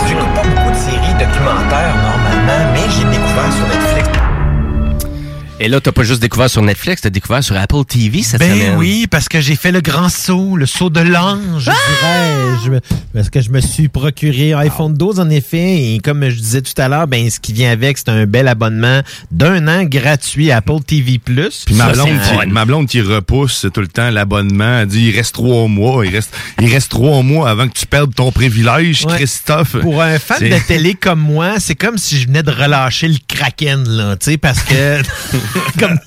J'écoute 0.07 0.35
pas 0.35 0.43
beaucoup 0.43 0.71
de 0.71 0.77
séries 0.77 1.15
documentaires 1.19 1.95
normalement, 1.97 2.73
mais 2.73 2.87
j'ai 2.91 3.05
découvert 3.05 3.53
sur 3.53 3.67
Netflix. 3.67 4.28
Et 5.61 5.67
là, 5.67 5.81
t'as 5.81 5.91
pas 5.91 6.05
juste 6.05 6.21
découvert 6.23 6.49
sur 6.49 6.63
Netflix, 6.63 7.03
t'as 7.03 7.11
découvert 7.11 7.43
sur 7.43 7.57
Apple 7.57 7.85
TV 7.85 8.23
cette 8.23 8.39
Ben 8.39 8.53
semaine. 8.55 8.77
oui, 8.77 9.09
parce 9.11 9.29
que 9.29 9.41
j'ai 9.41 9.57
fait 9.57 9.73
le 9.73 9.81
grand 9.81 10.09
saut, 10.09 10.57
le 10.57 10.67
saut 10.67 10.89
de 10.89 11.01
l'ange, 11.01 11.41
je 11.59 12.69
dirais. 12.71 12.81
Parce 13.13 13.29
que 13.29 13.41
je 13.41 13.51
me 13.51 13.61
suis 13.61 13.89
procuré 13.89 14.55
iPhone 14.55 14.95
12 14.95 15.19
en 15.19 15.29
effet, 15.31 15.95
et 15.95 15.99
comme 15.99 16.29
je 16.29 16.37
disais 16.37 16.63
tout 16.63 16.81
à 16.81 16.87
l'heure, 16.89 17.09
ben 17.09 17.29
ce 17.29 17.41
qui 17.41 17.53
vient 17.53 17.73
avec, 17.73 17.99
c'est 17.99 18.09
un 18.09 18.25
bel 18.27 18.47
abonnement 18.47 19.01
d'un 19.33 19.67
an 19.67 19.83
gratuit 19.83 20.53
à 20.53 20.59
Apple 20.59 20.81
TV+. 20.87 21.19
Puis 21.19 21.75
ma 21.75 21.93
blonde, 21.93 22.09
qui, 22.09 22.47
ma 22.49 22.65
blonde 22.65 22.87
qui 22.87 23.01
repousse 23.01 23.67
tout 23.75 23.81
le 23.81 23.89
temps 23.89 24.11
l'abonnement, 24.11 24.79
elle 24.83 24.87
dit 24.87 25.07
il 25.09 25.17
reste 25.17 25.35
trois 25.35 25.67
mois, 25.67 26.07
il 26.07 26.15
reste, 26.15 26.33
il 26.61 26.73
reste 26.73 26.91
trois 26.91 27.23
mois 27.25 27.51
avant 27.51 27.67
que 27.67 27.75
tu 27.77 27.87
perdes 27.87 28.15
ton 28.15 28.31
privilège, 28.31 29.05
Ouais. 29.07 29.17
Christophe. 29.17 29.77
Pour 29.81 30.03
un 30.03 30.21
fan 30.21 30.39
de 30.41 30.67
télé 30.69 30.95
comme 30.95 31.19
moi, 31.21 31.55
c'est 31.59 31.75
comme 31.75 31.99
si 31.99 32.17
je 32.21 32.29
venais 32.29 32.45
de 32.45 32.53
relâcher 32.53 33.09
le 33.09 33.17
Kraken, 33.27 33.89
là, 33.89 34.17
tu 34.17 34.31
sais, 34.33 34.37
parce 34.39 34.61
que, 34.63 35.03
comme- 35.79 35.99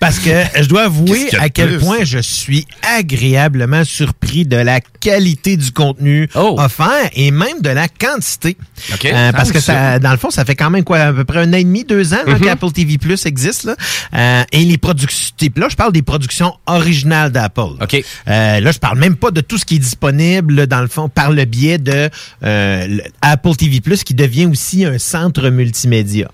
parce 0.00 0.18
que 0.18 0.30
je 0.60 0.66
dois 0.68 0.84
avouer 0.84 1.28
à 1.38 1.48
quel 1.48 1.68
plus? 1.68 1.78
point 1.78 1.98
je 2.04 2.18
suis 2.18 2.66
agréablement 2.96 3.84
surpris 3.84 4.44
de 4.46 4.56
la 4.56 4.80
qualité 4.80 5.56
du 5.56 5.72
contenu 5.72 6.28
offert 6.34 7.08
et 7.14 7.30
même 7.30 7.60
de 7.62 7.70
la 7.70 7.88
quantité. 7.88 8.56
Oh. 8.90 8.94
Euh, 9.06 9.32
parce 9.32 9.50
Ah, 9.50 9.52
que 9.52 9.60
ça. 9.60 9.98
dans 9.98 10.10
le 10.12 10.16
fond, 10.18 10.30
ça 10.30 10.44
fait 10.44 10.54
quand 10.56 10.70
même 10.70 10.84
quoi, 10.84 10.98
à 10.98 11.12
peu 11.12 11.24
près 11.24 11.38
un 11.40 11.50
an 11.52 11.56
et 11.56 11.64
demi, 11.64 11.84
deux 11.84 12.12
ans 12.14 12.18
là, 12.26 12.34
Mhm. 12.34 12.40
qu'Apple 12.40 12.70
TV 12.72 12.98
Plus 12.98 13.24
existe. 13.26 13.64
Là. 13.64 13.76
Euh, 14.14 14.42
et 14.52 14.64
les 14.64 14.78
productions, 14.78 15.34
là, 15.56 15.68
je 15.70 15.76
parle 15.76 15.92
des 15.92 16.02
productions 16.02 16.54
originales 16.66 17.32
d'Apple. 17.32 17.60
Euh, 18.28 18.60
là, 18.60 18.72
je 18.72 18.78
parle 18.78 18.98
même 18.98 19.16
pas 19.16 19.30
de 19.30 19.40
tout 19.40 19.58
ce 19.58 19.64
qui 19.64 19.76
est 19.76 19.80
disponible, 19.80 20.66
dans 20.66 20.80
le 20.80 20.88
fond, 20.88 21.08
par 21.08 21.30
le 21.32 21.44
biais 21.44 21.78
de 21.78 22.10
le- 22.42 23.02
Apple 23.22 23.54
TV 23.56 23.80
Plus, 23.80 24.04
qui 24.04 24.14
devient 24.14 24.46
aussi 24.46 24.84
un 24.84 24.98
centre 24.98 25.48
multimédia. 25.50 26.28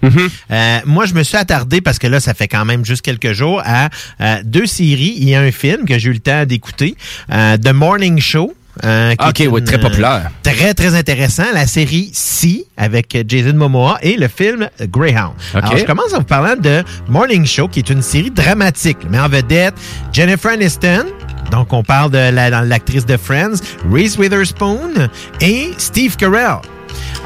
Euh, 0.50 0.78
moi, 0.86 1.06
je 1.06 1.14
me 1.14 1.22
suis 1.22 1.36
attardé, 1.36 1.80
parce 1.80 1.98
que 1.98 2.06
là, 2.06 2.20
ça 2.20 2.33
fait 2.34 2.48
quand 2.48 2.64
même 2.64 2.84
juste 2.84 3.02
quelques 3.02 3.32
jours, 3.32 3.62
à 3.64 3.88
euh, 4.20 4.36
deux 4.44 4.66
séries. 4.66 5.14
Il 5.18 5.28
y 5.28 5.34
a 5.34 5.40
un 5.40 5.52
film 5.52 5.84
que 5.86 5.98
j'ai 5.98 6.10
eu 6.10 6.14
le 6.14 6.18
temps 6.20 6.44
d'écouter, 6.44 6.96
euh, 7.32 7.56
The 7.56 7.72
Morning 7.72 8.18
Show. 8.20 8.52
euh, 8.82 9.14
qui 9.14 9.28
OK, 9.28 9.40
est 9.42 9.46
oui, 9.46 9.62
très 9.62 9.78
populaire. 9.78 10.30
Très, 10.42 10.74
très 10.74 10.96
intéressant. 10.96 11.44
La 11.54 11.66
série 11.68 12.10
C 12.12 12.64
avec 12.76 13.16
Jason 13.28 13.54
Momoa 13.54 13.98
et 14.02 14.16
le 14.16 14.26
film 14.26 14.68
Greyhound. 14.88 15.34
OK. 15.54 15.62
Alors, 15.62 15.76
je 15.76 15.84
commence 15.84 16.12
en 16.12 16.18
vous 16.18 16.24
parlant 16.24 16.56
de 16.60 16.82
Morning 17.08 17.46
Show, 17.46 17.68
qui 17.68 17.78
est 17.78 17.88
une 17.90 18.02
série 18.02 18.32
dramatique, 18.32 18.98
mais 19.08 19.20
en 19.20 19.28
vedette 19.28 19.74
Jennifer 20.12 20.50
Aniston. 20.52 21.04
Donc, 21.52 21.72
on 21.72 21.84
parle 21.84 22.10
de 22.10 22.18
la- 22.30 22.50
l'actrice 22.64 23.06
de 23.06 23.16
Friends, 23.16 23.60
Reese 23.92 24.16
Witherspoon 24.18 25.08
et 25.40 25.70
Steve 25.78 26.16
Carell. 26.16 26.56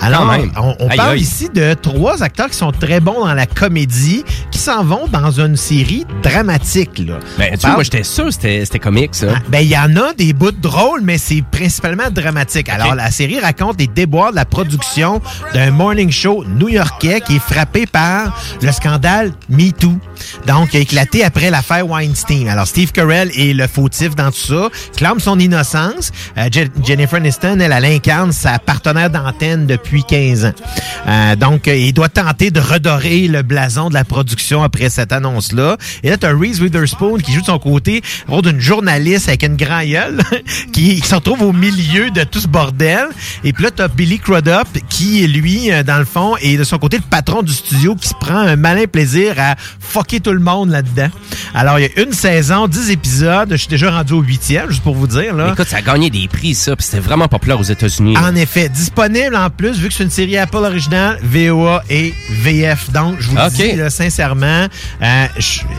Alors, 0.00 0.32
on, 0.78 0.88
parle 0.88 1.18
ici 1.18 1.48
de 1.52 1.74
trois 1.74 2.22
acteurs 2.22 2.48
qui 2.50 2.56
sont 2.56 2.70
très 2.72 3.00
bons 3.00 3.24
dans 3.24 3.34
la 3.34 3.46
comédie, 3.46 4.22
qui 4.58 4.64
s'en 4.64 4.82
vont 4.82 5.06
dans 5.06 5.30
une 5.30 5.54
série 5.56 6.04
dramatique. 6.20 6.98
Là. 7.06 7.20
Ben, 7.38 7.52
tu 7.52 7.60
vois, 7.60 7.74
moi, 7.74 7.84
j'étais 7.84 8.02
sûr 8.02 8.24
que 8.24 8.30
c'était 8.32 8.80
comique, 8.80 9.14
ça. 9.14 9.28
ben, 9.48 9.60
il 9.60 9.68
y 9.68 9.78
en 9.78 9.94
a 9.96 10.12
des 10.14 10.32
bouts 10.32 10.50
drôles, 10.50 11.00
mais 11.02 11.16
c'est 11.16 11.42
principalement 11.48 12.10
dramatique. 12.10 12.68
Alors, 12.68 12.96
la 12.96 13.12
série 13.12 13.38
raconte 13.38 13.78
les 13.78 13.86
déboires 13.86 14.32
de 14.32 14.36
la 14.36 14.44
production 14.44 15.22
d'un 15.54 15.70
morning 15.70 16.10
show 16.10 16.44
new-yorkais 16.44 17.20
qui 17.20 17.36
est 17.36 17.38
frappé 17.38 17.86
par 17.86 18.36
le 18.60 18.72
scandale 18.72 19.32
MeToo. 19.48 19.96
Donc, 20.48 20.70
qui 20.70 20.78
a 20.78 20.80
éclaté 20.80 21.22
après 21.24 21.50
l'affaire 21.50 21.86
Weinstein. 21.88 22.48
Alors, 22.48 22.66
Steve 22.66 22.90
Carell 22.90 23.30
est 23.38 23.52
le 23.54 23.68
fautif 23.68 24.16
dans 24.16 24.32
tout 24.32 24.38
ça, 24.38 24.68
clame 24.96 25.20
son 25.20 25.38
innocence. 25.38 26.10
Euh, 26.36 26.48
Je- 26.52 26.62
Jennifer 26.84 27.18
Aniston, 27.18 27.60
elle, 27.60 27.70
elle 27.72 27.84
incarne 27.84 28.32
sa 28.32 28.58
partenaire 28.58 29.08
d'antenne 29.10 29.66
depuis 29.66 30.02
15 30.02 30.46
ans. 30.46 30.52
Euh, 31.06 31.36
donc, 31.36 31.68
il 31.68 31.92
doit 31.92 32.08
tenter 32.08 32.50
de 32.50 32.58
redorer 32.60 33.28
le 33.28 33.42
blason 33.42 33.88
de 33.88 33.94
la 33.94 34.02
production 34.04 34.47
après 34.62 34.88
cette 34.90 35.12
annonce-là. 35.12 35.76
Et 36.02 36.10
là, 36.10 36.16
tu 36.16 36.26
as 36.26 36.30
Reese 36.36 36.60
Witherspoon 36.60 37.18
qui 37.18 37.32
joue 37.32 37.40
de 37.40 37.46
son 37.46 37.58
côté 37.58 38.02
le 38.26 38.32
rôle 38.34 38.42
d'une 38.42 38.60
journaliste 38.60 39.28
avec 39.28 39.42
une 39.42 39.56
grand 39.56 39.82
gueule 39.84 40.20
qui, 40.72 41.00
qui 41.00 41.06
se 41.08 41.14
retrouve 41.14 41.42
au 41.42 41.52
milieu 41.52 42.10
de 42.10 42.24
tout 42.24 42.40
ce 42.40 42.48
bordel. 42.48 43.06
Et 43.44 43.52
puis 43.52 43.64
là, 43.64 43.70
tu 43.70 43.82
as 43.82 43.88
Billy 43.88 44.18
Crudup 44.18 44.66
qui, 44.88 45.26
lui, 45.26 45.70
euh, 45.72 45.82
dans 45.82 45.98
le 45.98 46.04
fond, 46.04 46.36
est 46.40 46.56
de 46.56 46.64
son 46.64 46.78
côté 46.78 46.96
le 46.96 47.02
patron 47.08 47.42
du 47.42 47.52
studio 47.52 47.94
qui 47.94 48.08
se 48.08 48.14
prend 48.20 48.38
un 48.38 48.56
malin 48.56 48.84
plaisir 48.90 49.34
à 49.38 49.54
fucker 49.80 50.20
tout 50.20 50.32
le 50.32 50.40
monde 50.40 50.70
là-dedans. 50.70 51.08
Alors, 51.54 51.78
il 51.78 51.82
y 51.82 52.00
a 52.00 52.02
une 52.02 52.12
saison, 52.12 52.66
10 52.68 52.90
épisodes. 52.90 53.48
Je 53.50 53.56
suis 53.56 53.68
déjà 53.68 53.90
rendu 53.90 54.12
au 54.14 54.20
huitième, 54.20 54.68
juste 54.70 54.82
pour 54.82 54.94
vous 54.94 55.06
dire. 55.06 55.34
Là. 55.34 55.50
Écoute, 55.52 55.68
ça 55.68 55.78
a 55.78 55.82
gagné 55.82 56.10
des 56.10 56.28
prix, 56.28 56.54
ça, 56.54 56.76
puis 56.76 56.84
c'était 56.84 57.00
vraiment 57.00 57.28
populaire 57.28 57.58
aux 57.58 57.64
États-Unis. 57.64 58.16
En 58.16 58.34
effet, 58.36 58.68
disponible 58.68 59.36
en 59.36 59.50
plus, 59.50 59.78
vu 59.78 59.88
que 59.88 59.94
c'est 59.94 60.04
une 60.04 60.10
série 60.10 60.36
Apple 60.36 60.56
originale, 60.56 61.18
VOA 61.22 61.82
et 61.90 62.14
VF. 62.42 62.90
Donc, 62.92 63.16
je 63.20 63.28
vous 63.28 63.36
le 63.36 63.42
Ok. 63.42 63.52
dis 63.52 63.72
là, 63.76 63.90
sincèrement, 63.90 64.37
euh, 64.44 65.26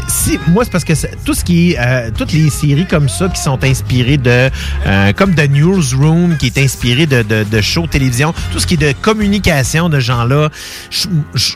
si 0.07 0.40
moi 0.48 0.64
c'est 0.64 0.72
parce 0.72 0.84
que 0.84 0.94
tout 1.26 1.34
ce 1.34 1.44
qui 1.44 1.76
euh, 1.77 2.10
toutes 2.15 2.31
les 2.31 2.49
séries 2.49 2.86
comme 2.86 3.10
ça 3.10 3.27
qui 3.30 3.41
sont 3.41 3.64
inspirées 3.64 4.18
de, 4.18 4.49
euh, 4.86 5.14
comme 5.14 5.36
The 5.36 5.49
Newsroom, 5.49 6.38
qui 6.38 6.48
est 6.48 6.57
inspiré 6.57 7.06
de, 7.06 7.22
de, 7.22 7.44
de 7.44 7.61
shows 7.61 7.88
télévision, 7.88 8.34
tout 8.52 8.60
ce 8.60 8.68
qui 8.68 8.76
est 8.76 8.77
de 8.77 8.94
communication 9.02 9.90
de 9.90 9.99
gens-là, 9.99 10.49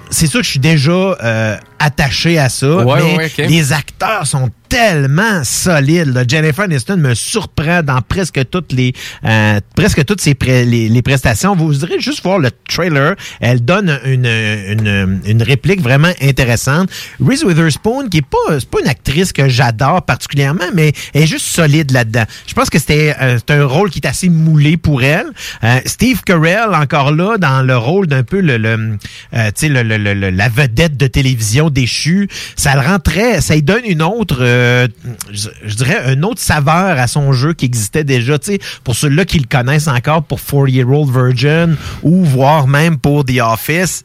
c'est 0.09 0.27
sûr 0.27 0.39
que 0.39 0.45
je 0.45 0.49
suis 0.49 0.59
déjà 0.59 1.59
attaché 1.83 2.37
à 2.39 2.49
ça. 2.49 2.67
Ouais, 2.85 3.01
mais 3.03 3.17
ouais, 3.17 3.25
ok. 3.39 3.45
les 3.49 3.73
acteurs 3.73 4.25
sont 4.27 4.49
tellement 4.69 5.43
solides. 5.43 6.13
là. 6.15 6.23
Jennifer 6.27 6.63
Aniston 6.65 6.97
me 6.97 7.13
surprend 7.13 7.83
dans 7.83 8.01
presque 8.01 8.41
toutes 8.49 8.71
les 8.71 8.93
euh, 9.23 9.59
presque 9.75 10.03
toutes 10.05 10.19
ses 10.21 10.33
pré- 10.33 10.65
les, 10.65 10.89
les 10.89 11.01
prestations. 11.03 11.55
Vous 11.55 11.73
direz 11.75 11.99
juste 11.99 12.23
voir 12.23 12.39
le 12.39 12.49
trailer. 12.67 13.15
Elle 13.39 13.63
donne 13.63 13.99
une, 14.05 14.25
une, 14.25 15.21
une 15.25 15.43
réplique 15.43 15.79
vraiment 15.81 16.11
intéressante. 16.21 16.89
Reese 17.23 17.43
Witherspoon, 17.43 18.09
qui 18.09 18.17
est 18.17 18.21
pas 18.25 18.59
c'est 18.59 18.69
pas 18.69 18.79
une 18.81 18.87
actrice 18.87 19.31
que 19.31 19.47
j'adore 19.47 20.01
particulièrement, 20.03 20.65
mais 20.73 20.91
elle 21.13 21.23
est 21.23 21.27
juste 21.27 21.45
solide 21.45 21.91
là-dedans. 21.91 22.23
Je 22.47 22.53
pense 22.55 22.69
que 22.71 22.79
c'était 22.79 23.15
euh, 23.21 23.37
c'est 23.37 23.53
un 23.53 23.65
rôle 23.65 23.91
qui 23.91 23.99
est 23.99 24.07
assez 24.07 24.29
moulé 24.29 24.77
pour 24.77 25.03
elle. 25.03 25.27
Euh, 25.63 25.79
Steve 25.85 26.21
Carell 26.25 26.73
encore 26.73 27.11
là 27.13 27.37
dans 27.37 27.61
le 27.61 27.77
rôle 27.77 28.07
d'un 28.07 28.23
peu 28.23 28.39
le, 28.41 28.57
le 28.57 28.97
euh, 29.35 29.51
le- 29.61 29.97
le- 30.13 30.29
la 30.31 30.49
vedette 30.49 30.97
de 30.97 31.05
télévision 31.07 31.69
déchue. 31.73 32.29
Ça 32.55 32.75
le 32.75 32.81
rend 32.81 32.99
très 32.99 33.41
ça 33.41 33.55
lui 33.55 33.63
donne 33.63 33.83
une 33.85 34.01
autre 34.01 34.37
euh, 34.41 34.87
je, 35.31 35.49
je 35.65 35.75
dirais 35.75 36.13
une 36.13 36.23
autre 36.25 36.41
saveur 36.41 36.97
à 36.99 37.07
son 37.07 37.33
jeu 37.33 37.53
qui 37.53 37.65
existait 37.65 38.03
déjà, 38.03 38.39
tu 38.39 38.53
sais, 38.53 38.59
pour 38.83 38.95
ceux-là 38.95 39.25
qui 39.25 39.39
le 39.39 39.47
connaissent 39.49 39.87
encore 39.87 40.23
pour 40.23 40.39
Four 40.39 40.69
Year 40.69 40.89
Old 40.89 41.11
Virgin 41.11 41.75
ou 42.01 42.23
voire 42.23 42.67
même 42.67 42.97
pour 42.97 43.25
The 43.25 43.39
Office. 43.41 44.03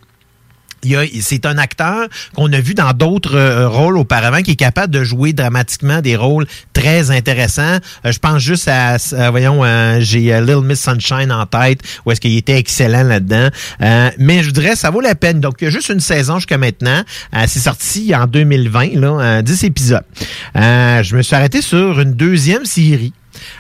C'est 1.20 1.46
un 1.46 1.59
acteur 1.59 2.09
qu'on 2.34 2.52
a 2.52 2.60
vu 2.60 2.74
dans 2.74 2.92
d'autres 2.92 3.36
euh, 3.36 3.68
rôles 3.68 3.98
auparavant 3.98 4.42
qui 4.42 4.52
est 4.52 4.56
capable 4.56 4.92
de 4.92 5.05
jouer 5.05 5.32
dramatiquement 5.32 6.00
des 6.00 6.16
rôles 6.16 6.46
très 6.72 7.10
intéressants. 7.10 7.78
Euh, 8.05 8.12
je 8.12 8.18
pense 8.18 8.40
juste 8.42 8.68
à, 8.68 8.96
voyons, 9.30 9.62
j'ai 10.00 10.32
euh, 10.32 10.40
Little 10.40 10.64
Miss 10.64 10.80
Sunshine 10.80 11.32
en 11.32 11.46
tête, 11.46 11.80
où 12.05 12.12
est-ce 12.12 12.20
qu'il 12.20 12.36
était 12.36 12.59
excellent 12.59 13.02
là-dedans. 13.02 13.48
Mais 14.18 14.42
je 14.42 14.50
dirais, 14.50 14.76
ça 14.76 14.90
vaut 14.90 15.00
la 15.00 15.14
peine. 15.14 15.40
Donc, 15.40 15.56
il 15.60 15.64
y 15.64 15.66
a 15.68 15.70
juste 15.70 15.88
une 15.88 16.00
saison 16.00 16.36
jusqu'à 16.36 16.59
maintenant. 16.59 17.02
C'est 17.46 17.60
sorti 17.60 18.14
en 18.14 18.26
2020, 18.26 18.94
là, 18.94 19.20
euh, 19.20 19.42
10 19.42 19.64
épisodes. 19.64 20.05
Je 20.55 21.16
me 21.16 21.22
suis 21.22 21.34
arrêté 21.34 21.62
sur 21.62 22.00
une 22.00 22.14
deuxième 22.14 22.64
série. 22.64 23.12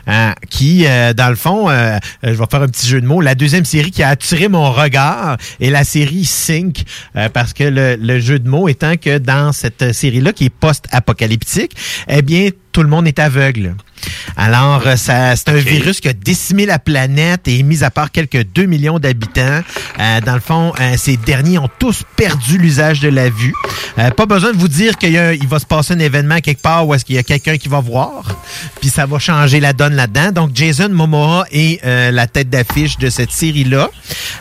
Euh, 0.08 0.32
qui, 0.48 0.86
euh, 0.86 1.12
dans 1.12 1.28
le 1.28 1.36
fond, 1.36 1.68
euh, 1.68 1.72
euh, 1.72 1.98
je 2.22 2.30
vais 2.32 2.44
faire 2.50 2.62
un 2.62 2.68
petit 2.68 2.86
jeu 2.86 3.00
de 3.00 3.06
mots, 3.06 3.20
la 3.20 3.34
deuxième 3.34 3.64
série 3.64 3.90
qui 3.90 4.02
a 4.02 4.08
attiré 4.08 4.48
mon 4.48 4.72
regard 4.72 5.36
est 5.60 5.70
la 5.70 5.84
série 5.84 6.24
Sync, 6.24 6.84
euh, 7.16 7.28
parce 7.28 7.52
que 7.52 7.64
le, 7.64 7.96
le 7.96 8.18
jeu 8.18 8.38
de 8.38 8.48
mots 8.48 8.68
étant 8.68 8.96
que 8.96 9.18
dans 9.18 9.52
cette 9.52 9.92
série-là, 9.92 10.32
qui 10.32 10.46
est 10.46 10.50
post-apocalyptique, 10.50 11.72
eh 12.08 12.22
bien, 12.22 12.48
tout 12.72 12.82
le 12.82 12.88
monde 12.88 13.06
est 13.08 13.18
aveugle. 13.18 13.74
Alors, 14.36 14.86
euh, 14.86 14.94
ça, 14.96 15.34
c'est 15.34 15.48
un 15.48 15.54
virus 15.56 16.00
qui 16.00 16.08
a 16.08 16.12
décimé 16.12 16.64
la 16.66 16.78
planète 16.78 17.48
et 17.48 17.62
mis 17.64 17.82
à 17.82 17.90
part 17.90 18.12
quelques 18.12 18.44
2 18.44 18.66
millions 18.66 18.98
d'habitants. 19.00 19.62
Euh, 19.98 20.20
dans 20.20 20.34
le 20.34 20.40
fond, 20.40 20.72
euh, 20.80 20.94
ces 20.96 21.16
derniers 21.16 21.58
ont 21.58 21.68
tous 21.80 22.04
perdu 22.16 22.58
l'usage 22.58 23.00
de 23.00 23.08
la 23.08 23.28
vue. 23.30 23.54
Euh, 23.98 24.10
pas 24.10 24.26
besoin 24.26 24.52
de 24.52 24.56
vous 24.58 24.68
dire 24.68 24.96
qu'il 24.96 25.10
y 25.12 25.18
a- 25.18 25.34
il 25.34 25.48
va 25.48 25.58
se 25.58 25.66
passer 25.66 25.94
un 25.94 25.98
événement 25.98 26.38
quelque 26.38 26.62
part 26.62 26.86
où 26.86 26.94
est-ce 26.94 27.04
qu'il 27.04 27.16
y 27.16 27.18
a 27.18 27.24
quelqu'un 27.24 27.56
qui 27.56 27.68
va 27.68 27.80
voir, 27.80 28.36
puis 28.80 28.88
ça 28.90 29.06
va 29.06 29.18
changer 29.18 29.58
la 29.58 29.72
donne 29.72 29.96
là-dedans. 29.98 30.32
Donc, 30.32 30.50
Jason 30.54 30.88
Momoa 30.88 31.44
est 31.50 31.84
euh, 31.84 32.10
la 32.10 32.26
tête 32.26 32.48
d'affiche 32.48 32.96
de 32.98 33.10
cette 33.10 33.32
série-là. 33.32 33.90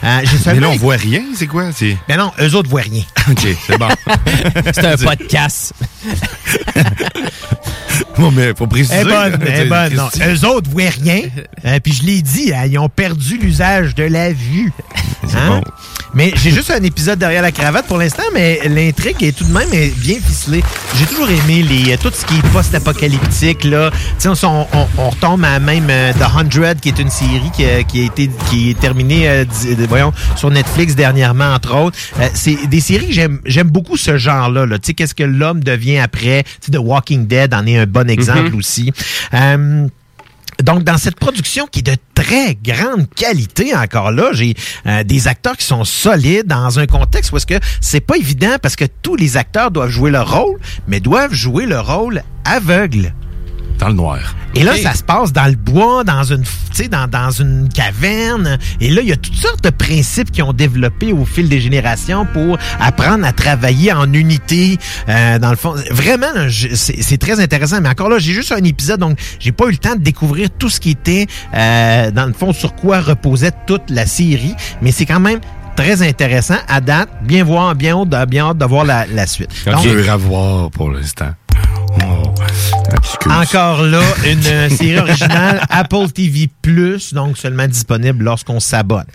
Euh, 0.03 0.19
j'ai 0.23 0.53
Mais 0.53 0.59
là, 0.59 0.69
on 0.69 0.75
voit 0.77 0.95
rien, 0.95 1.23
c'est 1.35 1.47
quoi? 1.47 1.71
C'est... 1.75 1.97
Ben 2.07 2.17
non, 2.17 2.31
eux 2.39 2.55
autres 2.55 2.69
voient 2.69 2.81
rien. 2.81 3.03
OK, 3.29 3.47
c'est 3.65 3.77
bon. 3.77 3.89
C'est 4.73 4.85
un 4.85 4.97
podcast. 4.97 5.73
bon, 8.17 8.31
mais 8.31 8.53
faut 8.55 8.67
préciser. 8.67 8.97
Est 8.97 9.03
bonne, 9.03 9.41
est 9.47 9.65
bonne. 9.65 9.93
Non, 9.95 10.09
eux 10.25 10.45
autres 10.45 10.69
voient 10.69 10.89
rien. 11.03 11.21
Euh, 11.65 11.79
puis 11.83 11.93
je 11.93 12.03
l'ai 12.03 12.21
dit, 12.21 12.53
hein, 12.53 12.65
ils 12.69 12.77
ont 12.77 12.89
perdu 12.89 13.37
l'usage 13.37 13.95
de 13.95 14.03
la 14.03 14.31
vue. 14.31 14.71
Hein? 15.35 15.61
Mais 16.13 16.31
j'ai 16.35 16.51
juste 16.51 16.71
un 16.71 16.81
épisode 16.83 17.19
derrière 17.19 17.41
la 17.41 17.51
cravate 17.51 17.85
pour 17.85 17.97
l'instant, 17.97 18.23
mais 18.33 18.59
l'intrigue 18.65 19.21
est 19.23 19.37
tout 19.37 19.43
de 19.43 19.51
même 19.51 19.69
bien 19.69 20.17
ficelée. 20.19 20.63
J'ai 20.97 21.05
toujours 21.05 21.29
aimé 21.29 21.63
les, 21.63 21.97
tout 21.97 22.11
ce 22.13 22.25
qui 22.25 22.37
est 22.37 22.47
post-apocalyptique. 22.51 23.63
Là. 23.65 23.91
On, 24.25 24.67
on, 24.73 24.87
on 24.97 25.09
retombe 25.09 25.41
à 25.47 25.59
même 25.59 25.87
euh, 25.89 26.11
The 26.13 26.35
Hundred, 26.35 26.79
qui 26.79 26.89
est 26.89 26.99
une 26.99 27.09
série 27.09 27.49
qui, 27.55 27.63
a- 27.65 27.83
qui 27.83 28.01
a 28.01 28.05
été 28.05 28.29
qui 28.49 28.69
est 28.71 28.79
terminée 28.79 29.27
euh, 29.29 29.45
euh, 29.65 29.85
voyons, 29.87 30.11
sur 30.35 30.51
Netflix 30.51 30.95
dernièrement, 30.95 31.53
entre 31.53 31.75
autres. 31.75 31.97
Euh, 32.19 32.27
c'est 32.33 32.67
des 32.67 32.81
séries 32.81 33.07
que 33.07 33.13
j'aime 33.13 33.39
j'aime 33.45 33.69
beaucoup 33.69 33.97
ce 33.97 34.17
genre-là. 34.17 34.65
Là. 34.65 34.77
Tu 34.79 34.87
sais, 34.87 34.93
Qu'est-ce 34.93 35.15
que 35.15 35.23
l'homme 35.23 35.63
devient 35.63 35.99
après? 35.99 36.43
Tu 36.43 36.49
sais, 36.65 36.71
The 36.71 36.79
Walking 36.81 37.27
Dead 37.27 37.53
en 37.53 37.65
est 37.65 37.77
un 37.77 37.85
bon 37.85 38.09
exemple 38.09 38.49
Mhm. 38.51 38.55
aussi. 38.55 38.91
Euh, 39.33 39.87
donc, 40.63 40.83
dans 40.83 40.97
cette 40.97 41.17
production 41.19 41.67
qui 41.71 41.79
est 41.79 41.83
de 41.83 41.95
très 42.15 42.55
grande 42.55 43.07
qualité 43.15 43.75
encore 43.75 44.11
là, 44.11 44.29
j'ai 44.33 44.55
euh, 44.87 45.03
des 45.03 45.27
acteurs 45.27 45.55
qui 45.55 45.65
sont 45.65 45.83
solides 45.85 46.47
dans 46.47 46.79
un 46.79 46.87
contexte 46.87 47.31
où 47.31 47.37
est-ce 47.37 47.45
que 47.45 47.59
c'est 47.79 47.99
pas 48.01 48.17
évident 48.17 48.57
parce 48.61 48.75
que 48.75 48.85
tous 49.03 49.15
les 49.15 49.37
acteurs 49.37 49.69
doivent 49.71 49.91
jouer 49.91 50.09
leur 50.11 50.29
rôle, 50.35 50.57
mais 50.87 50.99
doivent 50.99 51.33
jouer 51.33 51.65
le 51.67 51.79
rôle 51.79 52.23
aveugle. 52.43 53.13
Dans 53.79 53.89
le 53.89 53.93
noir. 53.93 54.19
Et 54.55 54.63
là, 54.63 54.75
ça 54.75 54.93
se 54.95 55.03
passe 55.03 55.31
dans 55.31 55.45
le 55.45 55.55
bois, 55.55 56.03
dans 56.03 56.23
une, 56.23 56.41
tu 56.41 56.49
sais, 56.73 56.87
dans, 56.87 57.07
dans 57.07 57.29
une 57.29 57.69
caverne. 57.69 58.57
Et 58.81 58.89
là, 58.89 59.01
il 59.03 59.07
y 59.07 59.11
a 59.11 59.15
toutes 59.17 59.35
sortes 59.35 59.63
de 59.63 59.69
principes 59.69 60.31
qui 60.31 60.41
ont 60.41 60.51
développé 60.53 61.13
au 61.13 61.25
fil 61.25 61.47
des 61.47 61.61
générations 61.61 62.25
pour 62.33 62.57
apprendre 62.79 63.23
à 63.25 63.33
travailler 63.33 63.93
en 63.93 64.11
unité. 64.13 64.77
Euh, 65.09 65.37
dans 65.37 65.51
le 65.51 65.55
fond, 65.57 65.75
vraiment, 65.91 66.25
c'est 66.49 67.17
très 67.19 67.39
intéressant. 67.39 67.79
Mais 67.81 67.89
encore 67.89 68.09
là, 68.09 68.17
j'ai 68.17 68.33
juste 68.33 68.51
un 68.51 68.63
épisode, 68.63 68.99
donc 68.99 69.19
j'ai 69.39 69.51
pas 69.51 69.65
eu 69.67 69.71
le 69.71 69.77
temps 69.77 69.95
de 69.95 70.01
découvrir 70.01 70.49
tout 70.49 70.69
ce 70.69 70.79
qui 70.79 70.89
était, 70.91 71.27
euh, 71.53 72.09
dans 72.09 72.25
le 72.25 72.33
fond, 72.33 72.53
sur 72.53 72.73
quoi 72.73 72.99
reposait 72.99 73.51
toute 73.67 73.89
la 73.91 74.07
série. 74.07 74.55
Mais 74.81 74.91
c'est 74.91 75.05
quand 75.05 75.19
même 75.19 75.39
très 75.75 76.01
intéressant 76.01 76.57
à 76.67 76.81
date. 76.81 77.09
Bien 77.21 77.43
voir, 77.43 77.75
bien 77.75 77.95
hâte, 77.95 78.09
de- 78.09 78.25
bien 78.25 78.47
hâte 78.47 78.57
de 78.57 78.65
voir 78.65 78.85
la, 78.85 79.05
la 79.05 79.27
suite. 79.27 79.49
Donc, 79.67 79.81
Dur 79.83 80.09
à 80.11 80.17
voir 80.17 80.71
pour 80.71 80.89
l'instant. 80.89 81.29
Oh, 82.03 82.33
excuse. 82.95 83.31
Encore 83.31 83.83
là, 83.83 84.01
une 84.25 84.45
euh, 84.45 84.69
série 84.69 84.97
originale 84.97 85.61
Apple 85.69 86.09
TV 86.13 86.49
Plus, 86.61 87.13
donc 87.13 87.37
seulement 87.37 87.67
disponible 87.67 88.23
lorsqu'on 88.23 88.59
s'abonne. 88.59 89.05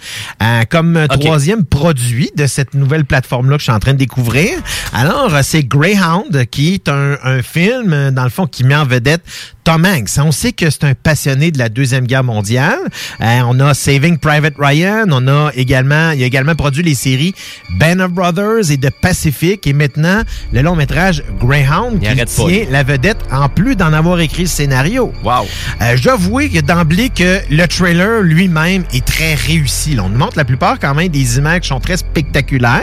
Euh, 0.42 0.62
comme 0.68 1.06
troisième 1.08 1.64
produit 1.64 2.30
de 2.36 2.46
cette 2.46 2.74
nouvelle 2.74 3.04
plateforme-là 3.04 3.56
que 3.56 3.60
je 3.60 3.64
suis 3.64 3.72
en 3.72 3.80
train 3.80 3.92
de 3.92 3.98
découvrir, 3.98 4.58
alors 4.92 5.34
euh, 5.34 5.40
c'est 5.42 5.64
Greyhound, 5.64 6.46
qui 6.50 6.74
est 6.74 6.88
un, 6.88 7.16
un 7.22 7.42
film, 7.42 7.92
euh, 7.92 8.10
dans 8.10 8.24
le 8.24 8.30
fond, 8.30 8.46
qui 8.46 8.64
met 8.64 8.74
en 8.74 8.84
vedette 8.84 9.22
Tom 9.64 9.86
Hanks, 9.86 10.18
on 10.18 10.32
sait 10.32 10.52
que 10.52 10.70
c'est 10.70 10.84
un 10.84 10.94
passionné 10.94 11.52
de 11.52 11.58
la 11.58 11.68
Deuxième 11.68 12.06
Guerre 12.06 12.24
mondiale. 12.24 12.80
Euh, 13.20 13.40
on 13.46 13.60
a 13.60 13.74
Saving 13.74 14.18
Private 14.18 14.54
Ryan, 14.58 15.06
on 15.10 15.28
a 15.28 15.52
également, 15.54 16.10
il 16.10 16.22
a 16.22 16.26
également 16.26 16.56
produit 16.56 16.82
les 16.82 16.96
séries 16.96 17.32
Band 17.78 18.00
of 18.00 18.10
Brothers 18.10 18.72
et 18.72 18.78
The 18.78 18.90
Pacific 18.90 19.64
et 19.66 19.72
maintenant 19.72 20.22
le 20.52 20.62
long 20.62 20.74
métrage 20.74 21.22
Greyhound 21.38 22.00
qui 22.00 22.14
pas, 22.14 22.24
tient 22.24 22.64
la 22.70 22.82
vedette 22.82 23.18
en 23.30 23.48
plus 23.48 23.61
d'en 23.76 23.92
avoir 23.92 24.20
écrit 24.20 24.42
le 24.42 24.48
scénario. 24.48 25.12
Wow. 25.24 25.46
Euh, 25.80 25.96
je 25.96 26.02
dois 26.02 26.12
avouer 26.14 26.48
que 26.50 26.60
d'emblée 26.60 27.08
que 27.08 27.40
le 27.50 27.66
trailer 27.66 28.20
lui-même 28.22 28.84
est 28.92 29.04
très 29.04 29.34
réussi. 29.34 29.94
Là, 29.94 30.02
on 30.04 30.08
nous 30.08 30.18
montre 30.18 30.36
la 30.36 30.44
plupart 30.44 30.78
quand 30.78 30.94
même 30.94 31.08
des 31.08 31.38
images 31.38 31.60
qui 31.62 31.68
sont 31.68 31.80
très 31.80 31.96
spectaculaires. 31.96 32.82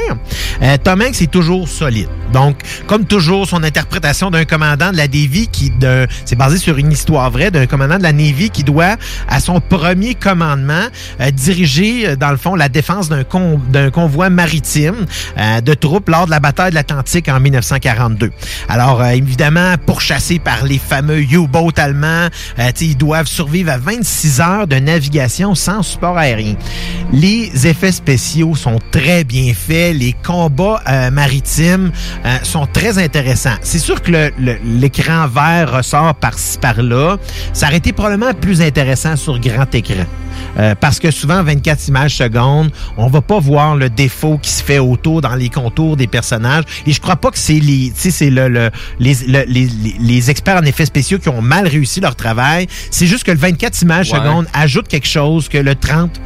Euh, 0.62 0.78
Tom 0.84 1.02
Hanks 1.02 1.22
est 1.22 1.32
toujours 1.32 1.68
solide. 1.68 2.08
Donc, 2.34 2.58
comme 2.88 3.06
toujours, 3.06 3.48
son 3.48 3.64
interprétation 3.64 4.30
d'un 4.32 4.46
commandant 4.46 4.92
de 4.92 4.98
la 4.98 5.08
Navy 5.08 5.48
qui, 5.52 5.72
c'est 6.26 6.36
basé 6.36 6.58
sur 6.58 6.78
une 6.78 6.92
histoire 6.92 7.30
vraie 7.32 7.52
d'un 7.52 7.66
commandant 7.66 7.98
de 7.98 8.04
la 8.04 8.14
Navy 8.14 8.50
qui 8.50 8.64
doit, 8.64 8.96
à 9.28 9.40
son 9.40 9.60
premier 9.62 10.16
commandement, 10.16 10.88
euh, 11.22 11.32
diriger, 11.32 12.08
euh, 12.10 12.16
dans 12.16 12.32
le 12.32 12.38
fond, 12.38 12.56
la 12.56 12.70
défense 12.70 13.10
d'un 13.10 13.24
con- 13.24 13.60
d'un 13.70 13.90
convoi 13.90 14.30
maritime 14.30 15.06
euh, 15.38 15.62
de 15.62 15.74
troupes 15.74 16.10
lors 16.10 16.26
de 16.26 16.32
la 16.32 16.40
bataille 16.40 16.70
de 16.70 16.76
l'Atlantique 16.76 17.28
en 17.30 17.40
1942. 17.40 18.32
Alors, 18.68 19.02
euh, 19.02 19.10
évidemment, 19.10 19.76
pourchassés 19.86 20.40
par 20.40 20.64
les 20.70 20.78
fameux 20.78 21.22
U-boats 21.22 21.72
allemands, 21.78 22.28
euh, 22.60 22.72
ils 22.80 22.96
doivent 22.96 23.28
survivre 23.28 23.72
à 23.72 23.78
26 23.78 24.40
heures 24.40 24.68
de 24.68 24.76
navigation 24.78 25.56
sans 25.56 25.84
support 25.84 26.18
aérien. 26.18 26.56
Les 27.12 27.68
effets 27.68 27.92
spéciaux 27.92 28.56
sont 28.56 28.80
très 28.92 29.24
bien 29.24 29.54
faits. 29.54 29.96
Les 29.98 30.14
combats 30.24 30.82
euh, 30.88 31.10
maritimes 31.12 31.92
euh, 32.26 32.38
sont 32.44 32.68
très 32.68 32.98
intéressants. 32.98 33.56
C'est 33.62 33.80
sûr 33.80 34.02
que 34.02 34.12
le- 34.12 34.32
le- 34.40 34.58
l'écran 34.64 35.28
vert 35.28 35.74
ressort 35.78 36.14
par-ci 36.16 36.58
par-là. 36.60 37.18
Ça 37.54 37.68
aurait 37.68 37.78
été 37.78 37.92
probablement 37.92 38.34
plus 38.34 38.62
intéressant 38.62 39.16
sur 39.16 39.40
grand 39.40 39.74
écran. 39.74 40.06
Euh, 40.58 40.74
parce 40.80 41.00
que 41.00 41.12
souvent, 41.12 41.44
24 41.44 41.88
images 41.90 42.16
secondes, 42.16 42.72
on 42.98 43.08
va 43.08 43.22
pas 43.22 43.40
voir 43.40 43.76
le 43.76 43.90
défaut 43.90 44.38
qui 44.42 44.50
se 44.52 44.64
fait 44.64 44.80
autour 44.80 45.22
dans 45.22 45.36
les 45.36 45.50
contours 45.50 45.98
des 45.98 46.08
personnages. 46.08 46.64
Et 46.86 46.94
je 46.94 47.02
crois 47.02 47.16
pas 47.18 47.32
que 47.32 47.38
c'est 47.38 47.60
les, 47.60 47.92
c'est 47.96 48.30
le, 48.30 48.48
le- 48.48 48.72
les, 49.00 49.16
le- 49.28 49.44
les- 49.48 49.68
les 50.00 50.30
experts 50.30 50.59
en 50.60 50.64
effets 50.66 50.86
spéciaux 50.86 51.20
qui 51.20 51.30
ont 51.30 51.42
mal 51.42 51.68
réussi 51.68 52.00
leur 52.02 52.16
travail. 52.16 52.68
C'est 52.92 53.08
juste 53.08 53.24
que 53.24 53.32
le 53.32 53.38
24 53.38 53.82
images 53.82 54.12
Ouais. 54.12 54.20
secondes 54.20 54.48
ajoute 54.54 54.88
quelque 54.88 55.08
chose 55.08 55.50
que 55.50 55.58
le 55.58 55.76
30 55.76 56.20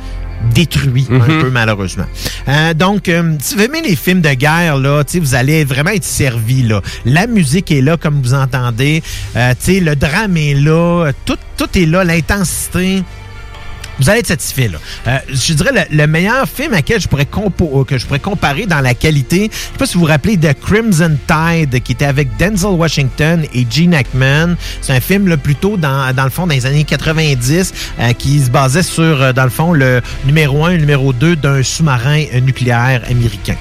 détruit 0.54 1.08
un 1.10 1.20
Mhm. 1.20 1.42
peu 1.42 1.50
malheureusement. 1.50 2.04
Euh, 2.50 2.74
donc, 2.74 3.08
euh, 3.08 3.36
si 3.40 3.56
vous 3.56 3.62
aimez 3.62 3.82
les 3.82 3.96
films 3.96 4.20
de 4.20 4.34
guerre, 4.34 4.78
là, 4.78 5.02
vous 5.22 5.36
allez 5.36 5.64
vraiment 5.64 5.92
être 5.92 6.04
servi. 6.04 6.64
Là. 6.64 6.82
La 7.06 7.28
musique 7.28 7.72
est 7.72 7.80
là, 7.82 7.96
comme 7.96 8.22
vous 8.22 8.34
entendez. 8.34 9.02
Euh, 9.38 9.54
le 9.68 9.94
drame 9.96 10.36
est 10.36 10.54
là. 10.56 11.12
Tout, 11.26 11.38
tout 11.56 11.70
est 11.78 11.86
là. 11.86 12.04
L'intensité. 12.04 13.04
Vous 14.00 14.10
allez 14.10 14.20
être 14.20 14.28
satisfait 14.28 14.68
là. 14.68 14.80
Euh, 15.08 15.18
je 15.30 15.54
dirais 15.54 15.72
le, 15.74 15.98
le 15.98 16.08
meilleur 16.08 16.48
film 16.48 16.74
à 16.74 16.82
quel 16.82 17.00
je 17.00 17.08
pourrais 17.08 17.28
euh, 17.62 17.84
que 17.84 17.98
je 17.98 18.06
pourrais 18.06 18.20
comparer 18.20 18.66
dans 18.66 18.82
la 18.82 18.94
qualité. 18.94 19.50
Je 19.52 19.58
sais 19.58 19.78
pas 19.78 19.86
si 19.86 19.94
vous 19.96 20.02
vous 20.02 20.06
rappelez 20.08 20.38
de 20.38 20.52
Crimson 20.52 21.18
Tide 21.28 21.82
qui 21.82 21.92
était 21.92 22.06
avec 22.06 22.36
Denzel 22.38 22.72
Washington 22.72 23.46
et 23.54 23.66
Gene 23.70 23.94
Hackman. 23.94 24.56
C'est 24.82 24.94
un 24.94 25.00
film 25.00 25.28
là, 25.28 25.38
plutôt 25.38 25.78
dans, 25.78 26.14
dans 26.16 26.24
le 26.24 26.30
fond 26.30 26.48
dans 26.48 26.54
les 26.54 26.66
années 26.66 26.84
90 26.84 27.74
euh, 28.00 28.14
qui 28.14 28.40
se 28.40 28.50
basait 28.50 28.84
sur 28.84 29.34
dans 29.34 29.44
le 29.44 29.50
fond 29.50 29.74
le 29.74 30.02
numéro 30.26 30.66
1 30.66 30.72
et 30.72 30.74
le 30.74 30.80
numéro 30.82 31.14
2 31.14 31.36
d'un 31.36 31.64
sous-marin 31.64 32.24
nucléaire 32.42 33.04
américain. 33.10 33.56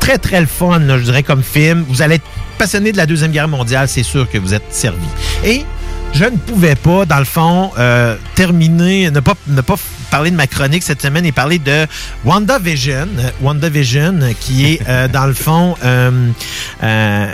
Très 0.00 0.18
très 0.18 0.40
le 0.40 0.46
fun 0.46 0.80
je 0.86 1.02
dirais 1.04 1.22
comme 1.22 1.42
film. 1.42 1.84
Vous 1.88 2.02
allez 2.02 2.16
être 2.16 2.26
passionné 2.58 2.92
de 2.92 2.96
la 2.96 3.06
Deuxième 3.06 3.30
Guerre 3.30 3.48
mondiale, 3.48 3.88
c'est 3.88 4.02
sûr 4.02 4.28
que 4.28 4.38
vous 4.38 4.54
êtes 4.54 4.64
servi. 4.70 5.06
Et 5.44 5.64
je 6.14 6.24
ne 6.24 6.36
pouvais 6.36 6.74
pas, 6.76 7.04
dans 7.06 7.18
le 7.18 7.24
fond, 7.24 7.70
euh, 7.78 8.16
terminer, 8.34 9.10
ne 9.10 9.20
pas, 9.20 9.34
ne 9.48 9.60
pas 9.60 9.74
parler 10.10 10.30
de 10.30 10.36
ma 10.36 10.46
chronique 10.46 10.82
cette 10.82 11.02
semaine 11.02 11.26
et 11.26 11.32
parler 11.32 11.58
de 11.58 11.86
WandaVision. 12.24 13.08
Euh, 13.18 13.30
WandaVision, 13.42 14.20
qui 14.40 14.66
est, 14.72 14.80
euh, 14.88 15.08
dans 15.12 15.26
le 15.26 15.34
fond... 15.34 15.74
euh, 15.84 16.30
euh, 16.82 17.26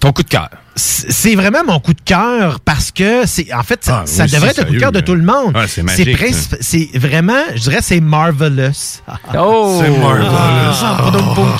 Ton 0.00 0.12
coup 0.12 0.22
de 0.22 0.28
cœur. 0.28 0.48
C'est 0.80 1.34
vraiment 1.34 1.64
mon 1.64 1.80
coup 1.80 1.92
de 1.92 2.00
cœur 2.04 2.60
parce 2.60 2.92
que 2.92 3.26
c'est 3.26 3.52
en 3.52 3.64
fait 3.64 3.84
ça, 3.84 4.02
Ah, 4.04 4.06
ça 4.06 4.24
oui, 4.26 4.30
devrait 4.30 4.52
c'est 4.54 4.60
être 4.60 4.66
le 4.66 4.70
coup 4.70 4.74
de 4.74 4.78
cœur 4.78 4.92
de 4.92 4.98
là. 4.98 5.04
tout 5.04 5.14
le 5.16 5.24
monde. 5.24 5.56
Ouais, 5.56 5.66
c'est 5.66 5.82
magique, 5.82 6.16
c'est 6.60 6.88
vraiment, 6.94 7.42
je 7.56 7.60
dirais, 7.62 7.80
c'est 7.82 7.98
marvelous. 8.00 9.00
Oh! 9.36 9.82
C'est 9.82 9.90
marvelous. 9.98 10.26
Ah, 10.30 11.10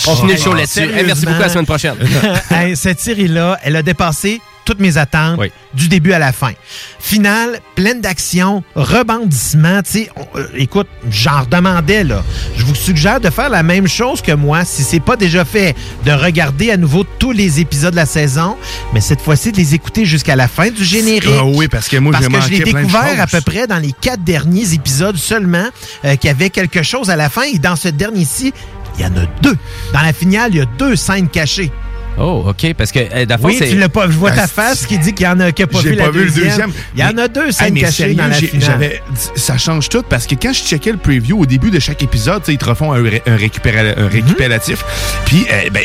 On 0.06 0.14
finit 0.16 0.32
le 0.34 0.38
show 0.38 0.54
là-dessus. 0.54 0.82
Hey, 0.94 1.04
merci 1.04 1.24
beaucoup, 1.26 1.38
à 1.38 1.46
la 1.46 1.48
semaine 1.48 1.66
prochaine. 1.66 1.96
Hey, 2.50 2.76
cette 2.76 3.00
série-là, 3.00 3.58
elle 3.64 3.74
a 3.74 3.82
dépassé 3.82 4.40
toutes 4.68 4.80
mes 4.80 4.98
attentes 4.98 5.38
Oui. 5.38 5.50
du 5.72 5.88
début 5.88 6.12
à 6.12 6.18
la 6.18 6.30
fin. 6.30 6.52
Finale, 7.00 7.60
pleine 7.74 8.02
d'action, 8.02 8.62
rebondissement. 8.74 9.80
Sais, 9.82 10.10
euh, 10.36 10.46
écoute, 10.56 10.86
j'en 11.10 11.40
redemandais 11.40 12.04
là. 12.04 12.22
Je 12.54 12.64
vous 12.66 12.74
suggère 12.74 13.18
de 13.18 13.30
faire 13.30 13.48
la 13.48 13.62
même 13.62 13.88
chose 13.88 14.20
que 14.20 14.32
moi, 14.32 14.66
si 14.66 14.82
c'est 14.82 15.00
pas 15.00 15.16
déjà 15.16 15.46
fait, 15.46 15.74
de 16.04 16.12
regarder 16.12 16.70
à 16.70 16.76
nouveau 16.76 17.02
tous 17.18 17.32
les 17.32 17.60
épisodes 17.60 17.92
de 17.92 17.96
la 17.96 18.04
saison, 18.04 18.58
mais 18.92 19.00
cette 19.00 19.22
fois-ci 19.22 19.52
de 19.52 19.56
les 19.56 19.74
écouter 19.74 20.04
jusqu'à 20.04 20.36
la 20.36 20.48
fin 20.48 20.68
du 20.68 20.84
générique. 20.84 21.30
Ah 21.34 21.46
oui, 21.46 21.66
parce 21.68 21.88
que 21.88 21.96
moi, 21.96 22.12
Parce 22.12 22.28
que 22.28 22.40
je 22.42 22.48
l'ai 22.50 22.58
découvert 22.58 23.22
à 23.22 23.26
peu 23.26 23.40
près 23.40 23.66
dans 23.66 23.78
les 23.78 23.92
quatre 23.98 24.22
derniers 24.22 24.74
épisodes 24.74 25.16
seulement 25.16 25.68
euh, 26.04 26.16
qu'il 26.16 26.28
y 26.28 26.30
avait 26.30 26.50
quelque 26.50 26.82
chose 26.82 27.08
à 27.08 27.16
la 27.16 27.30
fin. 27.30 27.44
Et 27.44 27.58
dans 27.58 27.76
ce 27.76 27.88
dernier-ci, 27.88 28.52
il 28.98 29.02
y 29.02 29.06
en 29.06 29.16
a 29.16 29.24
deux. 29.40 29.56
Dans 29.94 30.02
la 30.02 30.12
finale, 30.12 30.50
il 30.52 30.58
y 30.58 30.60
a 30.60 30.66
deux 30.66 30.94
scènes 30.94 31.28
cachées. 31.28 31.72
Oh, 32.20 32.44
OK, 32.48 32.74
parce 32.74 32.90
que, 32.92 32.98
euh, 32.98 33.24
d'abord, 33.26 33.46
Oui, 33.46 33.56
c'est... 33.58 33.68
tu 33.68 33.76
l'as 33.78 33.88
pas. 33.88 34.06
Je 34.06 34.16
vois 34.16 34.30
ta 34.32 34.42
Ah, 34.44 34.46
face 34.46 34.86
qui 34.86 34.98
dit 34.98 35.12
qu'il 35.14 35.24
y 35.24 35.28
en 35.28 35.38
a 35.40 35.52
qui 35.52 35.62
a 35.62 35.66
pas 35.66 35.78
J'ai 35.82 35.90
vu, 35.90 35.96
pas 35.96 36.04
la 36.06 36.10
vu 36.10 36.24
le 36.24 36.30
deuxième. 36.30 36.72
Il 36.96 37.00
y 37.00 37.04
en 37.04 37.16
a 37.16 37.28
deux 37.28 37.46
Hey, 37.46 37.52
scènes 37.52 37.74
mais 37.74 37.80
cachées 37.80 37.92
sérieux, 38.04 38.14
dans 38.16 38.26
la 38.26 38.34
finale. 38.34 38.90
Ça 39.36 39.56
change 39.58 39.88
tout 39.88 40.02
parce 40.08 40.26
que 40.26 40.34
quand 40.34 40.52
je 40.52 40.62
checkais 40.62 40.90
le 40.92 40.98
preview 40.98 41.38
au 41.40 41.46
début 41.46 41.70
de 41.70 41.78
chaque 41.78 42.02
épisode, 42.02 42.40
tu 42.42 42.46
sais, 42.46 42.52
ils 42.54 42.58
te 42.58 42.64
refont 42.64 42.92
un, 42.92 43.02
ré- 43.02 43.22
un, 43.26 43.36
récupéra- 43.36 43.94
un 43.96 44.08
récupératif. 44.08 44.84
Puis, 45.26 45.46
euh, 45.52 45.70
ben, 45.70 45.84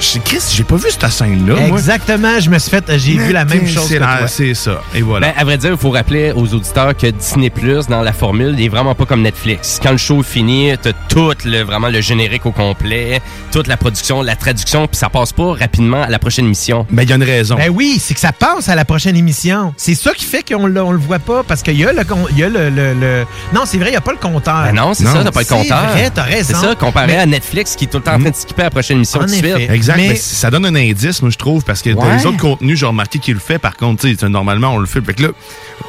tu- 0.00 0.20
Chris, 0.20 0.38
j'ai 0.54 0.64
pas 0.64 0.76
vu 0.76 0.86
cette 0.90 1.10
scène-là. 1.10 1.54
moi. 1.68 1.76
Exactement, 1.78 2.40
je 2.40 2.48
me 2.48 2.58
suis 2.58 2.70
fait, 2.70 2.84
j'ai 2.96 3.18
vu 3.18 3.32
la 3.32 3.44
même 3.44 3.66
chose 3.68 3.88
que 3.90 3.98
toi. 3.98 4.26
C'est 4.26 4.54
ça. 4.54 4.80
Et 4.94 5.02
voilà. 5.02 5.28
Ben, 5.28 5.34
à 5.36 5.44
vrai 5.44 5.58
dire, 5.58 5.72
il 5.72 5.76
faut 5.76 5.90
rappeler 5.90 6.32
aux 6.34 6.54
auditeurs 6.54 6.96
que 6.96 7.08
Disney 7.08 7.50
Plus, 7.50 7.86
dans 7.88 8.00
la 8.02 8.12
formule, 8.14 8.54
n'est 8.54 8.68
vraiment 8.68 8.94
pas 8.94 9.04
comme 9.04 9.20
Netflix. 9.22 9.78
Quand 9.82 9.92
le 9.92 9.98
show 9.98 10.20
est 10.20 10.24
fini, 10.24 10.72
t'as 10.80 10.92
tout 11.10 11.32
le, 11.44 11.62
vraiment 11.62 11.88
le 11.88 12.00
générique 12.00 12.46
au 12.46 12.52
complet, 12.52 13.20
toute 13.52 13.66
la 13.66 13.76
production, 13.76 14.22
la 14.22 14.36
traduction, 14.36 14.86
puis 14.86 14.96
ça 14.96 15.10
passe 15.10 15.32
pas 15.32 15.52
rapidement 15.52 15.73
à 15.78 16.08
la 16.08 16.18
prochaine 16.18 16.44
émission. 16.46 16.86
Mais 16.90 17.02
il 17.04 17.10
y 17.10 17.12
a 17.12 17.16
une 17.16 17.22
raison. 17.22 17.56
Ben 17.56 17.70
oui, 17.70 17.98
c'est 18.00 18.14
que 18.14 18.20
ça 18.20 18.32
passe 18.32 18.68
à 18.68 18.74
la 18.74 18.84
prochaine 18.84 19.16
émission. 19.16 19.74
C'est 19.76 19.94
ça 19.94 20.12
qui 20.12 20.24
fait 20.24 20.42
qu'on 20.42 20.66
le, 20.66 20.82
on 20.82 20.92
le 20.92 20.98
voit 20.98 21.18
pas 21.18 21.42
parce 21.42 21.62
qu'il 21.62 21.76
y 21.78 21.84
a 21.84 21.92
le, 21.92 22.02
il 22.30 22.38
y 22.38 22.44
a 22.44 22.48
le, 22.48 22.70
le- 22.70 22.94
le- 22.94 23.24
non, 23.54 23.62
c'est 23.64 23.78
vrai, 23.78 23.90
il 23.90 23.94
y 23.94 23.96
a 23.96 24.00
pas 24.00 24.12
le 24.12 24.18
compteur. 24.18 24.64
Ben 24.64 24.72
non, 24.74 24.94
c'est 24.94 25.04
ça, 25.04 25.22
t'as 25.24 25.30
pas 25.30 25.40
le 25.40 25.46
C'est 25.46 25.54
compteur. 25.54 25.88
vrai, 25.90 26.10
t'as 26.14 26.22
raison. 26.22 26.54
C'est 26.60 26.66
ça, 26.66 26.74
comparé 26.74 27.06
Mais- 27.08 27.16
à 27.18 27.26
Netflix 27.26 27.76
qui 27.76 27.84
est 27.84 27.88
tout 27.88 27.98
le 27.98 28.02
temps 28.04 28.14
en 28.14 28.20
train 28.20 28.30
de 28.30 28.36
skipper 28.36 28.62
à 28.62 28.64
la 28.66 28.70
prochaine 28.70 28.96
émission 28.98 29.20
En 29.20 29.24
tout 29.24 29.30
de 29.30 29.34
suite. 29.36 29.70
Exact, 29.70 29.96
Mais- 29.96 30.08
mais 30.08 30.16
ça 30.16 30.50
donne 30.50 30.66
un 30.66 30.74
indice, 30.74 31.20
moi, 31.22 31.30
je 31.30 31.38
trouve, 31.38 31.64
parce 31.64 31.82
que 31.82 31.90
dans 31.90 32.02
Ouais. 32.06 32.16
les 32.18 32.26
autres 32.26 32.38
contenus, 32.38 32.78
j'ai 32.78 32.86
remarqué 32.86 33.18
qu'il 33.18 33.34
le 33.34 33.40
fait, 33.40 33.58
par 33.58 33.76
contre, 33.76 34.02
tu 34.06 34.14
sais, 34.16 34.28
normalement, 34.28 34.74
on 34.74 34.78
le 34.78 34.86
fait. 34.86 35.00
Fait 35.04 35.14
que 35.14 35.22
là, 35.24 35.28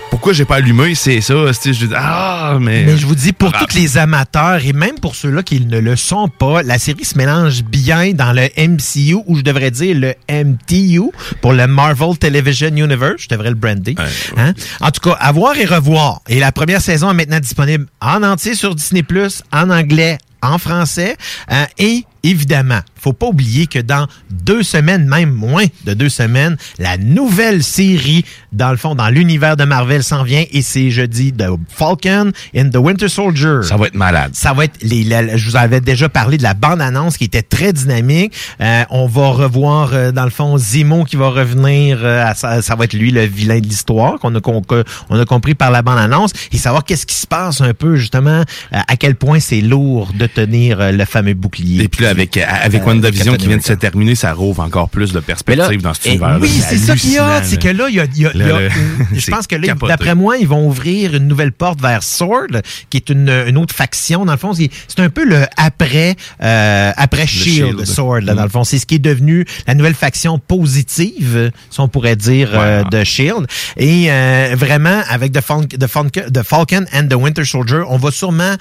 pourquoi 0.10 0.34
j'ai 0.34 0.45
pas 0.45 0.56
allumé, 0.56 0.95
c'est 0.95 1.20
ça, 1.22 1.34
je 1.34 1.72
dis, 1.72 1.90
ah, 1.95 2.57
mais... 2.62 2.84
Mais 2.86 2.98
je 2.98 3.06
vous 3.06 3.16
dis, 3.16 3.34
pour 3.34 3.49
Bravo. 3.52 3.66
tous 3.66 3.76
les 3.76 3.98
amateurs 3.98 4.64
et 4.66 4.72
même 4.72 4.95
pour 5.02 5.16
ceux-là 5.16 5.44
qui 5.44 5.60
ne 5.60 5.80
le 5.80 5.95
sont 5.95 6.30
pas, 6.30 6.64
la 6.64 6.78
série 6.78 7.03
se 7.03 7.18
mélange 7.18 7.64
bien 7.64 8.14
dans 8.14 8.32
le 8.32 8.48
MCU 8.57 9.16
ou 9.26 9.36
je 9.38 9.41
devrais 9.41 9.65
dire 9.72 9.96
le 9.96 10.14
MTU 10.30 11.12
pour 11.42 11.54
le 11.54 11.68
Marvel 11.68 12.18
Television 12.18 12.70
Universe. 12.70 13.24
Je 13.24 13.28
devrais 13.30 13.50
le 13.50 13.56
brander. 13.56 13.96
Hein? 14.38 14.54
En 14.82 14.92
tout 14.92 15.02
cas, 15.10 15.18
à 15.20 15.32
voir 15.32 15.58
et 15.58 15.66
revoir. 15.66 16.22
Et 16.28 16.40
la 16.40 16.52
première 16.52 16.82
saison 16.82 17.12
est 17.12 17.14
maintenant 17.14 17.40
disponible 17.40 17.88
en 18.02 18.24
entier 18.24 18.56
sur 18.56 18.76
Disney+, 18.76 19.04
en 19.52 19.70
anglais, 19.70 20.18
en 20.42 20.58
français. 20.58 21.16
Euh, 21.52 21.66
et 21.78 22.06
évidemment, 22.24 22.80
faut 23.06 23.14
pas 23.14 23.27
oublier 23.27 23.68
que 23.68 23.80
dans 23.80 24.07
deux 24.32 24.64
semaines, 24.64 25.06
même 25.07 25.32
moins 25.32 25.65
de 25.86 25.94
deux 25.94 26.10
semaines, 26.10 26.57
la 26.80 26.98
nouvelle 26.98 27.64
série, 27.64 28.26
dans 28.52 28.72
le 28.72 28.77
fond, 28.77 28.95
dans 28.95 29.10
l'univers 29.10 29.56
de 29.57 29.64
Marvel 29.64 30.03
s'en 30.03 30.23
vient 30.23 30.44
et 30.52 30.61
c'est 30.61 30.90
jeudi 30.90 31.32
de 31.32 31.45
Falcon 31.69 32.32
and 32.57 32.69
the 32.72 32.77
Winter 32.77 33.07
Soldier. 33.07 33.60
Ça 33.64 33.77
va 33.77 33.88
être 33.88 33.95
malade. 33.95 34.32
Ça 34.34 34.53
va 34.53 34.65
être, 34.65 34.77
les, 34.82 35.03
je 35.38 35.49
vous 35.49 35.56
avais 35.56 35.82
déjà 35.82 36.10
parlé 36.10 36.38
de 36.38 36.44
la 36.44 36.53
bande-annonce 36.56 37.18
qui 37.18 37.26
était 37.26 37.41
très 37.44 37.73
dynamique. 37.73 38.34
Euh, 38.61 38.84
on 38.90 39.06
va 39.07 39.27
revoir, 39.30 39.91
euh, 39.94 40.11
dans 40.11 40.23
le 40.23 40.30
fond, 40.32 40.57
Zemo 40.57 41.03
qui 41.03 41.15
va 41.15 41.30
revenir. 41.30 41.99
euh, 42.03 42.26
à 42.26 42.34
ça, 42.34 42.61
ça 42.61 42.76
va 42.76 42.86
être 42.86 42.94
lui, 42.94 43.11
le 43.11 43.22
vilain 43.26 43.60
de 43.60 43.68
l'histoire, 43.68 44.19
qu'on 44.19 44.34
a, 44.36 44.41
qu'on- 44.41 44.64
on 45.10 45.19
a 45.19 45.26
compris 45.26 45.53
par 45.53 45.69
la 45.72 45.82
bande-annonce. 45.82 46.32
Et 46.52 46.57
savoir 46.57 46.84
qu'est-ce 46.84 47.06
qui 47.06 47.15
se 47.15 47.27
passe 47.27 47.61
un 47.61 47.73
peu, 47.73 47.95
justement, 47.98 48.41
euh, 48.41 48.80
à 48.88 48.95
quel 48.98 49.15
point 49.15 49.40
c'est 49.40 49.61
lourd 49.61 50.11
de 50.18 50.26
tenir 50.27 50.80
euh, 50.82 50.91
le 50.91 51.06
fameux 51.06 51.34
bouclier. 51.36 51.84
Et 51.84 51.88
puis 51.88 52.03
là, 52.03 52.10
avec, 52.10 52.38
avec 52.38 52.86
WandaVision 52.96 53.36
qui 53.38 53.48
vient 53.48 53.58
de 53.58 53.64
se 53.64 53.74
terminer, 53.74 54.16
ça 54.16 54.34
rouvre 54.34 54.62
encore 54.64 54.90
plus 54.90 55.14
de 55.14 55.20
perspectives 55.20 55.82
dans 55.82 55.94
cet 55.94 56.06
Et 56.08 56.10
univers-là. 56.12 56.38
Oui, 56.42 56.50
c'est 56.68 56.78
ça 56.78 56.96
qu'il 56.96 57.14
y 57.14 57.18
a. 57.18 57.42
C'est 57.44 57.62
que 57.62 57.68
là, 57.70 57.86
il 57.90 57.96
y 57.96 58.00
a. 58.00 58.06
il 58.16 58.22
y 58.22 58.26
a- 58.26 58.32
il 58.34 58.40
y 58.40 58.44
a- 58.44 58.60
Le- 58.60 58.68
le- 58.68 59.20
je 59.20 59.32
pense 59.32 59.48
que 59.48 59.56
là, 59.56 59.74
d'après 59.88 60.16
moi, 60.16 60.38
ils 60.38 60.48
vont 60.48 60.68
ouvrir 60.68 61.16
une 61.16 61.28
nouvelle 61.28 61.52
porte 61.52 61.82
vers 61.82 62.04
Sword, 62.04 62.62
qui 62.90 62.98
est 62.98 63.10
une, 63.10 63.30
une 63.48 63.58
autre 63.58 63.74
faction. 63.76 64.26
Dans 64.26 64.32
le 64.34 64.38
fond, 64.38 64.54
c'est 64.54 64.70
un 65.00 65.10
peu 65.10 65.26
le 65.26 65.46
après, 65.58 66.16
euh, 66.44 66.92
après 66.96 67.28
Shield, 67.28 67.72
Shield. 67.78 67.86
Sword, 67.86 68.22
là, 68.22 68.34
Mm. 68.34 68.38
dans 68.38 68.44
le 68.44 68.50
fond. 68.50 68.64
C'est 68.64 68.80
ce 68.80 68.86
qui 68.86 68.96
est 68.96 69.00
devenu 69.00 69.46
la 69.68 69.74
nouvelle 69.76 69.94
faction 69.96 70.40
positive, 70.40 71.52
si 71.70 71.80
on 71.80 71.88
pourrait 71.88 72.16
dire, 72.16 72.50
euh, 72.54 72.84
de 72.84 73.04
Shield. 73.04 73.48
Et 73.78 74.08
euh, 74.12 74.56
vraiment, 74.58 75.02
avec 75.10 75.32
The, 75.32 75.42
Fal- 75.42 75.68
The 75.68 75.88
Fal- 75.88 76.12
The 76.12 76.44
Falcon 76.44 76.86
and 76.94 77.08
the 77.10 77.16
Winter 77.16 77.46
Soldier, 77.46 77.82
on 77.88 77.98
va 77.98 78.12
sûrement 78.12 78.56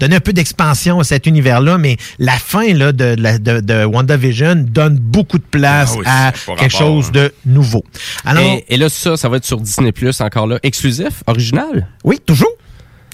donner 0.00 0.16
un 0.16 0.20
peu 0.20 0.32
d'expansion 0.32 1.00
à 1.00 1.04
cet 1.04 1.26
univers-là, 1.26 1.78
mais 1.78 1.96
la 2.18 2.32
fin 2.32 2.72
là, 2.74 2.92
de, 2.92 3.14
la- 3.18 3.27
de, 3.38 3.60
de 3.60 3.84
WandaVision 3.84 4.54
donne 4.56 4.96
beaucoup 4.96 5.38
de 5.38 5.44
place 5.50 5.94
Ah 5.94 5.98
oui, 5.98 6.04
à 6.06 6.32
quelque 6.56 6.72
rapport, 6.74 6.78
chose 6.78 7.06
hein. 7.08 7.12
de 7.14 7.32
nouveau. 7.46 7.84
Alors, 8.24 8.42
et, 8.42 8.64
et 8.68 8.76
là, 8.76 8.88
ça, 8.88 9.16
ça 9.16 9.28
va 9.28 9.36
être 9.38 9.44
sur 9.44 9.60
Disney 9.60 9.92
Plus 9.92 10.20
encore 10.20 10.46
là. 10.46 10.58
Exclusif, 10.62 11.22
original? 11.26 11.88
oui, 12.04 12.18
toujours. 12.24 12.48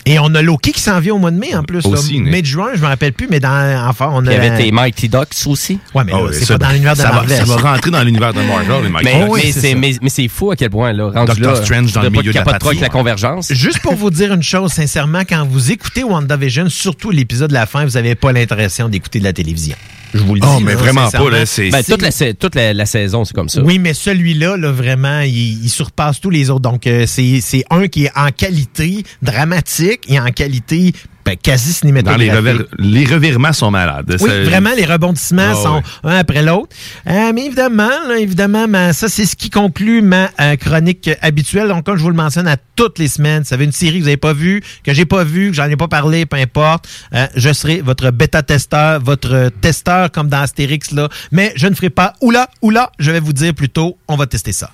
Et 0.06 0.18
on 0.18 0.34
a 0.34 0.42
Loki 0.42 0.72
qui 0.72 0.82
s'en 0.82 1.00
vient 1.00 1.14
au 1.14 1.18
mois 1.18 1.30
de 1.30 1.38
mai 1.38 1.54
en 1.56 1.62
plus. 1.62 1.86
Aussi, 1.86 2.18
là. 2.22 2.30
mai 2.30 2.42
de 2.42 2.46
juin, 2.46 2.72
je 2.74 2.82
me 2.82 2.86
rappelle 2.86 3.14
plus, 3.14 3.26
mais 3.30 3.40
dans 3.40 3.88
enfin 3.88 4.10
on 4.12 4.22
Il 4.22 4.28
a 4.28 4.32
y 4.34 4.36
avait 4.36 4.54
tes 4.64 4.70
Mighty 4.70 5.08
Ducks 5.08 5.28
aussi. 5.46 5.78
Ouais, 5.94 6.04
mais 6.04 6.12
Ah 6.14 6.18
c'est 6.30 6.44
ça, 6.44 6.58
pas 6.58 6.66
dans 6.66 6.72
l'univers 6.72 6.92
de 6.92 6.98
ça 6.98 7.08
va- 7.08 7.14
Marvel. 7.14 7.38
ça 7.38 7.44
va 7.46 7.56
rentrer 7.56 7.90
dans 7.90 8.02
l'univers 8.02 8.34
de 8.34 8.42
Marvel, 8.42 8.82
les 8.84 8.90
Mighty 8.90 9.04
Mais, 9.06 9.12
Ducks. 9.14 9.22
mais 9.24 9.30
Oui, 9.32 9.52
c'est 9.52 9.74
mais, 9.74 9.94
mais 10.02 10.10
c'est 10.10 10.28
fou 10.28 10.50
à 10.50 10.56
quel 10.56 10.68
point 10.68 10.92
là, 10.92 11.04
rendu 11.04 11.28
Doctor 11.40 11.54
là, 11.54 11.64
Strange 11.64 11.92
dans 11.94 12.00
de 12.02 12.04
le 12.04 12.10
milieu 12.10 12.32
de 12.32 12.36
la 12.36 12.44
pas 12.44 12.50
avec 12.50 12.60
patrie. 12.62 12.80
la 12.80 12.90
convergence. 12.90 13.50
Juste 13.50 13.80
pour 13.80 13.94
vous 13.94 14.10
dire 14.10 14.34
une 14.34 14.42
chose, 14.42 14.72
sincèrement, 14.74 15.22
quand 15.26 15.46
vous 15.48 15.72
écoutez 15.72 16.04
WandaVision, 16.04 16.68
surtout 16.68 17.10
l'épisode 17.10 17.48
de 17.48 17.54
la 17.54 17.64
fin, 17.64 17.86
vous 17.86 17.92
n'avez 17.92 18.14
pas 18.14 18.30
l'impression 18.30 18.90
d'écouter 18.90 19.20
de 19.20 19.24
la 19.24 19.32
télévision. 19.32 19.74
Je 20.14 20.20
vous 20.20 20.34
le 20.34 20.40
dis. 20.40 20.46
Oh, 20.48 20.60
mais 20.60 20.72
là, 20.72 20.78
vraiment 20.78 21.10
pas, 21.10 21.30
là, 21.30 21.44
c'est- 21.44 21.70
Ben, 21.70 21.82
toute 21.82 22.00
la, 22.02 22.10
toute 22.34 22.54
la, 22.54 22.72
la 22.72 22.86
saison, 22.86 23.24
c'est 23.24 23.34
comme 23.34 23.48
ça. 23.48 23.62
Oui, 23.62 23.78
mais 23.78 23.92
celui-là, 23.94 24.56
là, 24.56 24.70
vraiment, 24.70 25.20
il, 25.20 25.64
il 25.64 25.68
surpasse 25.68 26.20
tous 26.20 26.30
les 26.30 26.50
autres. 26.50 26.60
Donc, 26.62 26.86
euh, 26.86 27.04
c'est 27.06 27.40
c'est 27.40 27.64
un 27.70 27.88
qui 27.88 28.04
est 28.04 28.12
en 28.16 28.30
qualité 28.30 29.02
dramatique 29.22 30.00
et 30.08 30.18
en 30.20 30.30
qualité 30.30 30.92
ben, 31.24 31.36
quasi 31.42 31.68
Dans 31.70 31.74
cinématographique. 31.74 32.30
les, 32.30 32.36
revers- 32.36 32.66
les 32.78 33.04
revirements 33.06 33.52
sont 33.52 33.70
malades. 33.70 34.16
Oui, 34.20 34.28
Ça- 34.28 34.42
vraiment, 34.42 34.70
les 34.76 34.84
rebondissements 34.84 35.52
Ah 35.52 35.54
sont 35.54 35.76
ouais. 35.76 36.12
un 36.12 36.16
après 36.18 36.42
l'autre. 36.42 36.76
Euh, 37.08 37.32
mais 37.34 37.46
évidemment, 37.46 37.88
là, 38.08 38.18
évidemment, 38.18 38.68
ma- 38.68 38.92
ça, 38.92 39.08
c'est 39.08 39.24
ce 39.24 39.34
qui 39.34 39.48
conclut 39.50 40.02
ma 40.02 40.30
euh, 40.40 40.56
chronique 40.56 41.08
habituelle. 41.22 41.68
Donc, 41.68 41.84
comme 41.86 41.96
je 41.96 42.02
vous 42.02 42.10
le 42.10 42.14
mentionne 42.16 42.46
à 42.46 42.56
toutes 42.76 42.98
les 42.98 43.08
semaines, 43.08 43.44
ça 43.44 43.56
fait 43.56 43.64
une 43.64 43.72
série 43.72 43.94
que 43.94 44.00
vous 44.00 44.04
n'avez 44.06 44.16
pas 44.18 44.32
vue, 44.34 44.62
que 44.84 44.92
j'ai 44.92 45.06
pas 45.06 45.24
vue, 45.24 45.50
que 45.50 45.56
j'en 45.56 45.64
ai 45.64 45.76
pas 45.76 45.88
parlé, 45.88 46.26
peu 46.26 46.36
importe. 46.36 46.86
Euh, 47.14 47.26
je 47.36 47.52
serai 47.52 47.80
votre 47.80 48.10
bêta-testeur, 48.10 49.00
votre 49.00 49.50
testeur 49.60 50.10
comme 50.10 50.28
dans 50.28 50.40
Astérix, 50.42 50.90
là. 50.90 51.08
Mais 51.32 51.52
je 51.56 51.66
ne 51.68 51.74
ferai 51.74 51.90
pas 51.90 52.12
oula, 52.20 52.48
oula, 52.62 52.90
je 52.98 53.10
vais 53.10 53.20
vous 53.20 53.32
dire 53.32 53.54
plutôt, 53.54 53.96
on 54.08 54.16
va 54.16 54.26
tester 54.26 54.52
ça. 54.52 54.70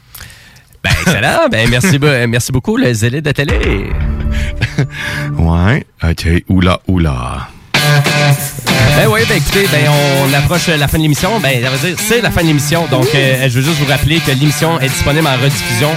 Ben, 0.83 0.91
excellent. 1.07 1.49
ben, 1.51 1.69
merci, 1.71 1.99
merci 2.01 2.51
beaucoup, 2.53 2.77
le 2.77 2.93
zélé 2.93 3.21
de 3.21 3.31
télé. 3.33 3.91
Ouais, 5.39 5.85
ok. 6.03 6.45
Oula, 6.49 6.81
oula. 6.89 7.49
Ben 8.97 9.09
oui, 9.09 9.21
ben 9.29 9.37
écoutez, 9.37 9.67
ben 9.73 9.89
on 9.89 10.35
approche 10.35 10.69
la 10.69 10.89
fin 10.89 10.99
de 10.99 11.03
l'émission. 11.03 11.41
Ben, 11.41 11.63
ça 11.63 11.71
veut 11.71 11.89
dire 11.89 11.99
c'est 11.99 12.21
la 12.21 12.31
fin 12.31 12.43
de 12.43 12.47
l'émission. 12.47 12.87
Donc, 12.91 13.07
euh, 13.15 13.49
je 13.49 13.59
veux 13.59 13.63
juste 13.63 13.79
vous 13.79 13.87
rappeler 13.87 14.21
que 14.21 14.31
l'émission 14.33 14.79
est 14.81 14.89
disponible 14.89 15.27
en 15.27 15.37
rediffusion 15.43 15.91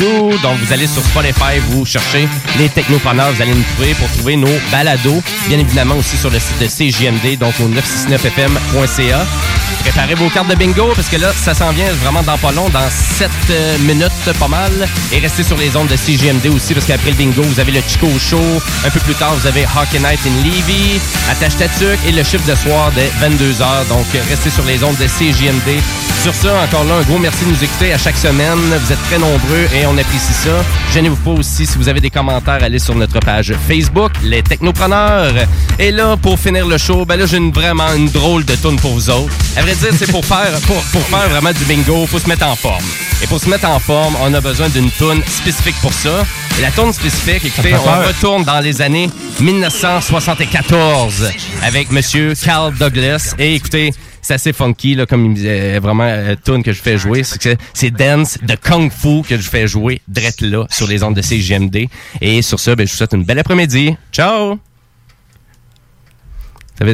Donc, 0.00 0.58
vous 0.62 0.72
allez 0.72 0.86
sur 0.86 1.02
Spotify, 1.02 1.58
vous 1.68 1.84
cherchez 1.84 2.26
les 2.58 2.70
technopreneurs, 2.70 3.32
vous 3.32 3.42
allez 3.42 3.54
nous 3.54 3.64
trouver 3.74 3.94
pour 3.94 4.08
trouver 4.12 4.36
nos 4.36 4.48
balados. 4.72 5.22
Bien 5.48 5.58
évidemment 5.58 5.96
aussi 5.96 6.16
sur 6.16 6.30
le 6.30 6.38
site 6.38 6.58
de 6.58 6.66
CJMD, 6.66 7.38
donc 7.38 7.54
au 7.60 7.68
969fm.ca. 7.68 9.26
Préparez 9.80 10.14
vos 10.14 10.28
cartes 10.28 10.48
de 10.48 10.54
bingo 10.54 10.92
parce 10.94 11.08
que 11.08 11.16
là, 11.16 11.32
ça 11.32 11.54
s'en 11.54 11.70
vient 11.72 11.90
vraiment 12.02 12.22
dans 12.22 12.36
pas 12.36 12.52
long, 12.52 12.68
dans 12.68 12.88
7 12.90 13.30
minutes, 13.80 14.10
pas 14.38 14.48
mal. 14.48 14.70
Et 15.12 15.18
restez 15.18 15.42
sur 15.42 15.56
les 15.56 15.74
ondes 15.74 15.88
de 15.88 15.96
CGMD 15.96 16.48
aussi 16.54 16.74
parce 16.74 16.86
qu'après 16.86 17.10
le 17.10 17.16
bingo, 17.16 17.42
vous 17.42 17.60
avez 17.60 17.72
le 17.72 17.80
Chico 17.80 18.06
Show. 18.18 18.42
Un 18.84 18.90
peu 18.90 19.00
plus 19.00 19.14
tard, 19.14 19.34
vous 19.34 19.46
avez 19.46 19.64
Hockey 19.64 19.98
Night 19.98 20.20
in 20.26 20.44
Levy, 20.44 21.00
Attache 21.30 21.56
Tatuc 21.56 21.98
et 22.06 22.12
le 22.12 22.22
chiffre 22.22 22.46
de 22.46 22.54
soir 22.54 22.92
dès 22.94 23.10
22h. 23.26 23.88
Donc, 23.88 24.06
restez 24.28 24.50
sur 24.50 24.64
les 24.64 24.84
ondes 24.84 24.96
de 24.98 25.06
CGMD. 25.06 25.80
Sur 26.22 26.34
ça, 26.34 26.54
encore 26.62 26.84
là, 26.84 26.96
un 26.96 27.02
gros 27.02 27.18
merci 27.18 27.44
de 27.46 27.50
nous 27.50 27.64
écouter 27.64 27.94
à 27.94 27.98
chaque 27.98 28.18
semaine. 28.18 28.58
Vous 28.58 28.92
êtes 28.92 29.02
très 29.04 29.18
nombreux 29.18 29.66
et 29.74 29.86
on 29.86 29.89
apprécie 29.96 30.32
ça. 30.32 30.64
Gênez-vous 30.92 31.16
pas 31.16 31.30
aussi 31.30 31.66
si 31.66 31.78
vous 31.78 31.88
avez 31.88 32.00
des 32.00 32.10
commentaires, 32.10 32.62
allez 32.62 32.78
sur 32.78 32.94
notre 32.94 33.18
page 33.20 33.54
Facebook, 33.68 34.12
Les 34.22 34.42
Technopreneurs. 34.42 35.34
Et 35.78 35.90
là, 35.90 36.16
pour 36.16 36.38
finir 36.38 36.66
le 36.66 36.78
show, 36.78 37.04
ben 37.04 37.16
là, 37.16 37.26
j'ai 37.26 37.36
une, 37.38 37.52
vraiment 37.52 37.92
une 37.94 38.08
drôle 38.08 38.44
de 38.44 38.54
tune 38.54 38.76
pour 38.76 38.92
vous 38.92 39.10
autres. 39.10 39.32
À 39.56 39.62
vrai 39.62 39.74
dire, 39.74 39.90
c'est 39.96 40.10
pour 40.10 40.24
faire, 40.24 40.52
pour, 40.66 40.82
pour 40.92 41.02
faire 41.02 41.28
vraiment 41.28 41.52
du 41.52 41.64
bingo, 41.64 42.06
faut 42.06 42.18
se 42.18 42.28
mettre 42.28 42.46
en 42.46 42.56
forme. 42.56 42.84
Et 43.22 43.26
pour 43.26 43.40
se 43.40 43.48
mettre 43.48 43.68
en 43.68 43.78
forme, 43.78 44.16
on 44.22 44.32
a 44.32 44.40
besoin 44.40 44.68
d'une 44.68 44.90
tune 44.90 45.22
spécifique 45.26 45.76
pour 45.82 45.92
ça. 45.92 46.24
Et 46.58 46.62
la 46.62 46.70
tune 46.70 46.92
spécifique, 46.92 47.44
écoutez, 47.44 47.74
on 47.74 48.06
retourne 48.06 48.44
dans 48.44 48.60
les 48.60 48.80
années 48.82 49.10
1974 49.40 51.30
avec 51.62 51.90
Monsieur 51.90 52.34
Carl 52.34 52.74
Douglas. 52.74 53.34
Et 53.38 53.54
écoutez, 53.54 53.92
c'est 54.22 54.34
assez 54.34 54.52
funky, 54.52 54.94
là, 54.94 55.06
comme 55.06 55.34
euh, 55.38 55.78
vraiment 55.82 56.04
euh, 56.04 56.34
tune 56.44 56.62
que 56.62 56.72
je 56.72 56.80
fais 56.82 56.98
jouer. 56.98 57.22
C'est 57.22 57.40
que 57.40 57.56
c'est 57.74 57.90
dance 57.90 58.38
de 58.42 58.54
kung 58.54 58.90
fu 58.90 59.22
que 59.22 59.36
je 59.36 59.48
fais 59.48 59.66
jouer 59.66 60.00
drette 60.08 60.40
là 60.40 60.66
sur 60.70 60.86
les 60.86 61.02
ondes 61.02 61.14
de 61.16 61.22
CGMD. 61.22 61.88
Et 62.20 62.42
sur 62.42 62.60
ça, 62.60 62.74
ben, 62.76 62.86
je 62.86 62.92
vous 62.92 62.96
souhaite 62.98 63.12
une 63.14 63.24
belle 63.24 63.38
après-midi. 63.38 63.96
Ciao! 64.12 64.58
On 66.82 66.84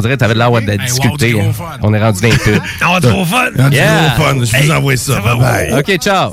dirait 0.00 0.14
que 0.14 0.18
t'avais 0.20 0.34
de 0.34 0.38
l'air 0.38 0.50
de 0.50 0.76
discuter. 0.84 1.38
hein. 1.38 1.52
On 1.82 1.92
est 1.92 2.00
rendu 2.02 2.22
les 2.22 2.30
pubs. 2.36 2.62
On 2.88 3.00
trop 3.00 3.24
fun! 3.26 3.50
Yeah. 3.70 4.14
gros 4.16 4.24
fun. 4.24 4.44
Je 4.44 4.64
vous 4.64 4.70
envoie 4.70 4.96
ça. 4.96 5.20
Bye 5.20 5.38
bye. 5.38 5.78
OK, 5.80 5.96
ciao! 5.98 6.32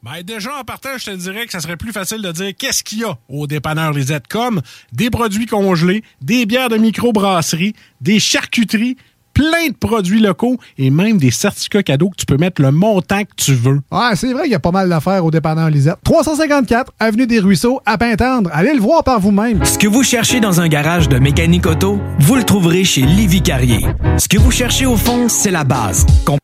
Ben 0.00 0.22
déjà, 0.24 0.56
en 0.58 0.64
partant, 0.64 0.90
je 0.96 1.06
te 1.06 1.10
dirais 1.10 1.44
que 1.44 1.52
ça 1.52 1.60
serait 1.60 1.76
plus 1.76 1.92
facile 1.92 2.22
de 2.22 2.30
dire 2.32 2.52
qu'est-ce 2.56 2.82
qu'il 2.84 3.00
y 3.00 3.04
a 3.04 3.18
au 3.28 3.46
dépanneur 3.46 3.92
Lisette, 3.92 4.26
comme 4.28 4.62
des 4.92 5.10
produits 5.10 5.44
congelés, 5.46 6.02
des 6.22 6.46
bières 6.46 6.68
de 6.68 6.76
microbrasserie, 6.76 7.74
des 8.00 8.20
charcuteries, 8.20 8.96
plein 9.38 9.68
de 9.68 9.74
produits 9.78 10.18
locaux 10.18 10.56
et 10.78 10.90
même 10.90 11.16
des 11.18 11.30
certificats 11.30 11.84
cadeaux 11.84 12.10
que 12.10 12.16
tu 12.16 12.26
peux 12.26 12.36
mettre 12.36 12.60
le 12.60 12.72
montant 12.72 13.20
que 13.22 13.30
tu 13.36 13.54
veux. 13.54 13.80
Ouais, 13.92 14.16
c'est 14.16 14.32
vrai 14.32 14.42
qu'il 14.42 14.52
y 14.52 14.56
a 14.56 14.58
pas 14.58 14.72
mal 14.72 14.88
d'affaires 14.88 15.24
au 15.24 15.30
dépanneur 15.30 15.70
Lisette. 15.70 15.94
354 16.02 16.92
Avenue 16.98 17.28
des 17.28 17.38
Ruisseaux, 17.38 17.80
à 17.86 17.96
Pintendre. 17.98 18.50
Allez 18.52 18.74
le 18.74 18.80
voir 18.80 19.04
par 19.04 19.20
vous-même. 19.20 19.64
Ce 19.64 19.78
que 19.78 19.86
vous 19.86 20.02
cherchez 20.02 20.40
dans 20.40 20.60
un 20.60 20.66
garage 20.66 21.08
de 21.08 21.18
mécanique 21.18 21.66
auto, 21.66 22.00
vous 22.18 22.34
le 22.34 22.42
trouverez 22.42 22.82
chez 22.82 23.02
Livy 23.02 23.40
Carrier. 23.40 23.86
Ce 24.18 24.26
que 24.26 24.38
vous 24.38 24.50
cherchez 24.50 24.86
au 24.86 24.96
fond, 24.96 25.28
c'est 25.28 25.52
la 25.52 25.62
base. 25.62 26.04
Com- 26.24 26.38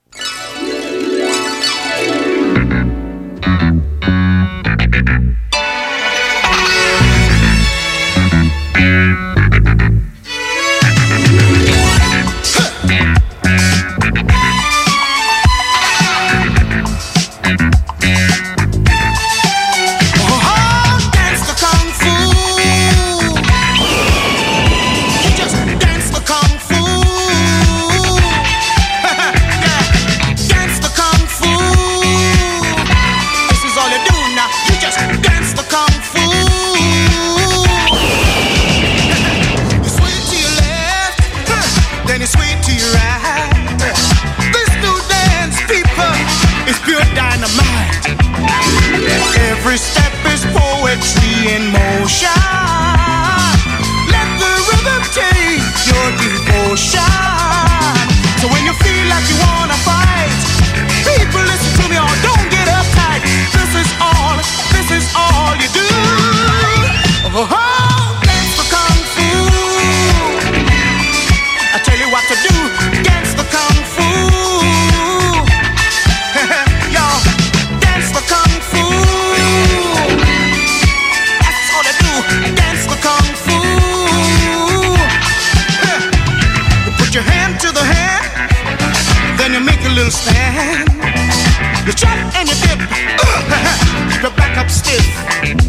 You 91.85 91.93
trip 91.93 92.09
and 92.35 92.49
you 92.49 92.55
dip. 92.55 92.81
Uh, 92.81 94.19
your 94.23 94.31
back 94.31 94.57
up 94.57 94.71
stiff. 94.71 95.05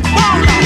Ball 0.02 0.65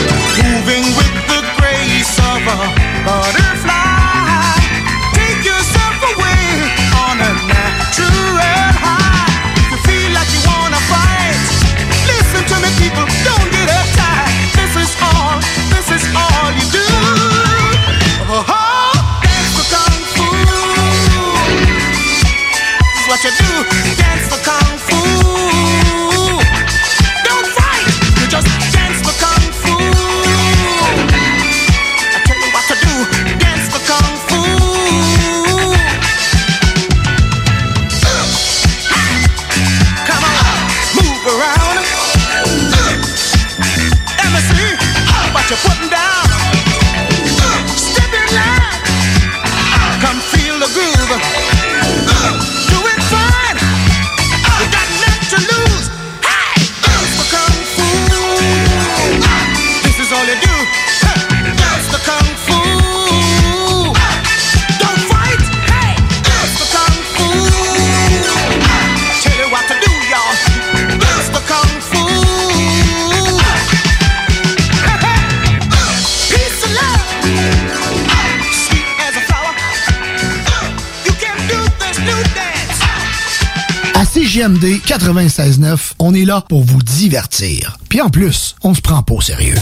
CJMD 84.50 84.82
96.9, 84.86 85.94
on 86.00 86.14
est 86.14 86.26
là 86.26 86.42
pour 86.42 86.64
vous 86.64 86.82
divertir. 86.82 87.78
Puis 87.88 88.02
en 88.02 88.10
plus, 88.10 88.56
on 88.64 88.74
se 88.74 88.82
prend 88.82 89.04
pas 89.04 89.14
au 89.14 89.22
sérieux. 89.22 89.56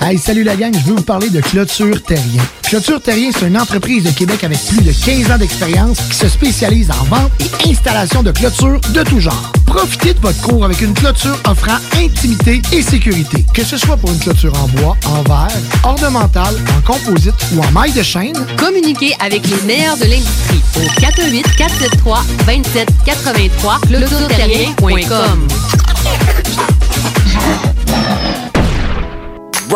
Hey, 0.00 0.18
salut 0.18 0.44
la 0.44 0.56
gang, 0.56 0.72
je 0.72 0.84
veux 0.84 0.94
vous 0.94 1.02
parler 1.02 1.28
de 1.28 1.40
Clôture 1.40 2.02
Terrien. 2.02 2.42
Clôture 2.62 3.02
Terrien, 3.02 3.30
c'est 3.32 3.46
une 3.46 3.58
entreprise 3.58 4.04
de 4.04 4.10
Québec 4.10 4.44
avec 4.44 4.58
plus 4.66 4.82
de 4.82 4.92
15 4.92 5.30
ans 5.30 5.38
d'expérience 5.38 5.98
qui 6.10 6.16
se 6.16 6.28
spécialise 6.28 6.90
en 6.90 7.04
vente 7.04 7.30
et 7.40 7.70
installation 7.70 8.22
de 8.22 8.30
clôtures 8.30 8.80
de 8.92 9.02
tout 9.02 9.20
genre. 9.20 9.52
Profitez 9.76 10.14
de 10.14 10.20
votre 10.20 10.40
cours 10.40 10.64
avec 10.64 10.80
une 10.80 10.94
clôture 10.94 11.38
offrant 11.46 11.76
intimité 11.98 12.62
et 12.72 12.80
sécurité. 12.80 13.44
Que 13.52 13.62
ce 13.62 13.76
soit 13.76 13.98
pour 13.98 14.10
une 14.10 14.18
clôture 14.18 14.54
en 14.58 14.68
bois, 14.68 14.96
en 15.04 15.22
verre, 15.22 15.54
ornementale, 15.84 16.54
en 16.78 16.80
composite 16.80 17.34
ou 17.54 17.60
en 17.60 17.70
maille 17.72 17.92
de 17.92 18.02
chaîne, 18.02 18.34
Communiquez 18.56 19.14
avec 19.20 19.46
les 19.46 19.60
meilleurs 19.66 19.98
de 19.98 20.04
l'industrie 20.04 20.62
au 20.76 21.00
418 21.00 21.56
473 21.56 22.26
2783 22.46 23.80
clôtureterrien.com. 23.86 25.46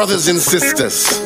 Brothers 0.00 0.30
and 0.30 0.38
sisters. 0.38 1.20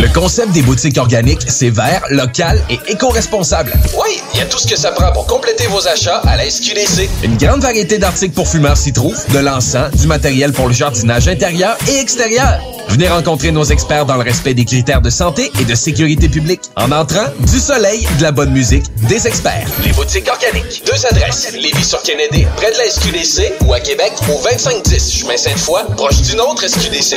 Le 0.00 0.08
concept 0.08 0.52
des 0.52 0.62
boutiques 0.62 0.96
organiques, 0.96 1.42
c'est 1.46 1.68
vert, 1.68 2.02
local 2.08 2.58
et 2.70 2.80
éco-responsable. 2.86 3.74
Oui, 4.02 4.22
il 4.32 4.38
y 4.38 4.42
a 4.42 4.46
tout 4.46 4.56
ce 4.56 4.66
que 4.66 4.76
ça 4.76 4.92
prend 4.92 5.12
pour 5.12 5.26
compléter 5.26 5.66
vos 5.66 5.86
achats 5.86 6.22
à 6.24 6.38
la 6.38 6.48
SQDC. 6.48 7.10
Une 7.22 7.36
grande 7.36 7.60
variété 7.60 7.98
d'articles 7.98 8.32
pour 8.32 8.48
fumeurs 8.48 8.78
s'y 8.78 8.94
trouve, 8.94 9.18
de 9.34 9.40
l'encens, 9.40 9.90
du 9.90 10.06
matériel 10.06 10.54
pour 10.54 10.68
le 10.68 10.72
jardinage 10.72 11.28
intérieur 11.28 11.76
et 11.86 11.98
extérieur. 11.98 12.62
Venez 12.88 13.08
rencontrer 13.08 13.50
nos 13.50 13.64
experts 13.64 14.06
dans 14.06 14.16
le 14.16 14.22
respect 14.22 14.54
des 14.54 14.64
critères 14.64 15.02
de 15.02 15.10
santé 15.10 15.50
et 15.60 15.64
de 15.64 15.74
sécurité 15.74 16.30
publique. 16.30 16.62
En 16.76 16.92
entrant, 16.92 17.26
du 17.40 17.58
soleil, 17.58 18.06
de 18.18 18.22
la 18.22 18.32
bonne 18.32 18.52
musique, 18.52 18.84
des 19.06 19.26
experts. 19.26 19.68
Les 19.84 19.92
boutiques 19.92 20.30
organiques. 20.30 20.82
Deux 20.86 21.06
adresses. 21.06 21.52
Lévis 21.52 21.84
sur 21.84 22.00
Kennedy, 22.02 22.46
près 22.56 22.72
de 22.72 22.78
la 22.78 22.88
SQDC 22.88 23.66
ou 23.66 23.74
à 23.74 23.80
Québec 23.80 24.12
au 24.28 24.42
2510 24.42 25.12
chemin 25.12 25.36
Sainte-Foy, 25.36 25.82
proche 25.96 26.22
d'une 26.22 26.40
autre 26.40 26.66
SQDC. 26.66 27.16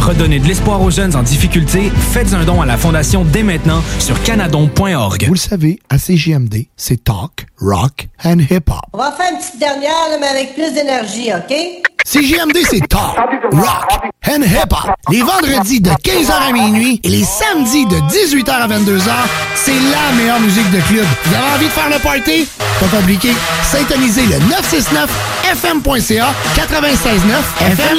Redonnez 0.00 0.40
de 0.40 0.46
l'espoir 0.48 0.82
aux 0.82 0.90
jeunes 0.90 1.14
en 1.14 1.22
difficulté. 1.22 1.92
Faites 2.12 2.34
un 2.34 2.44
don 2.44 2.60
à 2.60 2.66
la 2.66 2.76
Fondation 2.76 3.24
dès 3.24 3.42
maintenant 3.44 3.82
sur 4.00 4.20
canadon.org. 4.22 5.24
vous 5.26 5.34
le 5.34 5.38
savez, 5.38 5.78
à 5.90 5.96
CJMD, 5.98 6.66
c'est 6.76 7.04
talk, 7.04 7.46
rock 7.60 8.08
and 8.24 8.38
hip-hop. 8.50 8.80
On 8.92 8.98
va 8.98 9.12
faire 9.12 9.30
une 9.32 9.38
petite 9.38 9.58
dernière, 9.60 9.90
là, 10.10 10.16
mais 10.20 10.26
avec 10.26 10.54
plus 10.54 10.72
d'énergie, 10.72 11.30
OK? 11.32 11.54
CJMD, 12.04 12.58
c'est 12.68 12.88
talk, 12.88 13.16
rock 13.52 14.10
and 14.28 14.42
hip-hop. 14.42 14.90
Les 15.10 15.22
vendredis 15.22 15.80
de 15.80 15.90
15h 15.90 16.48
à 16.48 16.52
minuit 16.52 17.00
et 17.04 17.08
les 17.08 17.22
samedis 17.24 17.86
de 17.86 17.96
18h 17.96 18.50
à 18.50 18.66
22h, 18.66 19.12
c'est 19.54 19.70
la 19.72 20.12
meilleure 20.16 20.40
musique 20.40 20.68
de 20.72 20.80
club. 20.80 21.06
Vous 21.24 21.34
avez 21.34 21.46
envie 21.54 21.66
de 21.66 21.70
faire 21.70 21.88
le 21.88 21.98
party? 22.00 22.48
Pas 22.80 22.96
compliqué. 22.96 23.30
Syntonisez 23.70 24.26
le 24.26 24.38
969fm.ca 24.50 26.34
96.9 26.56 27.72
FM. 27.72 27.98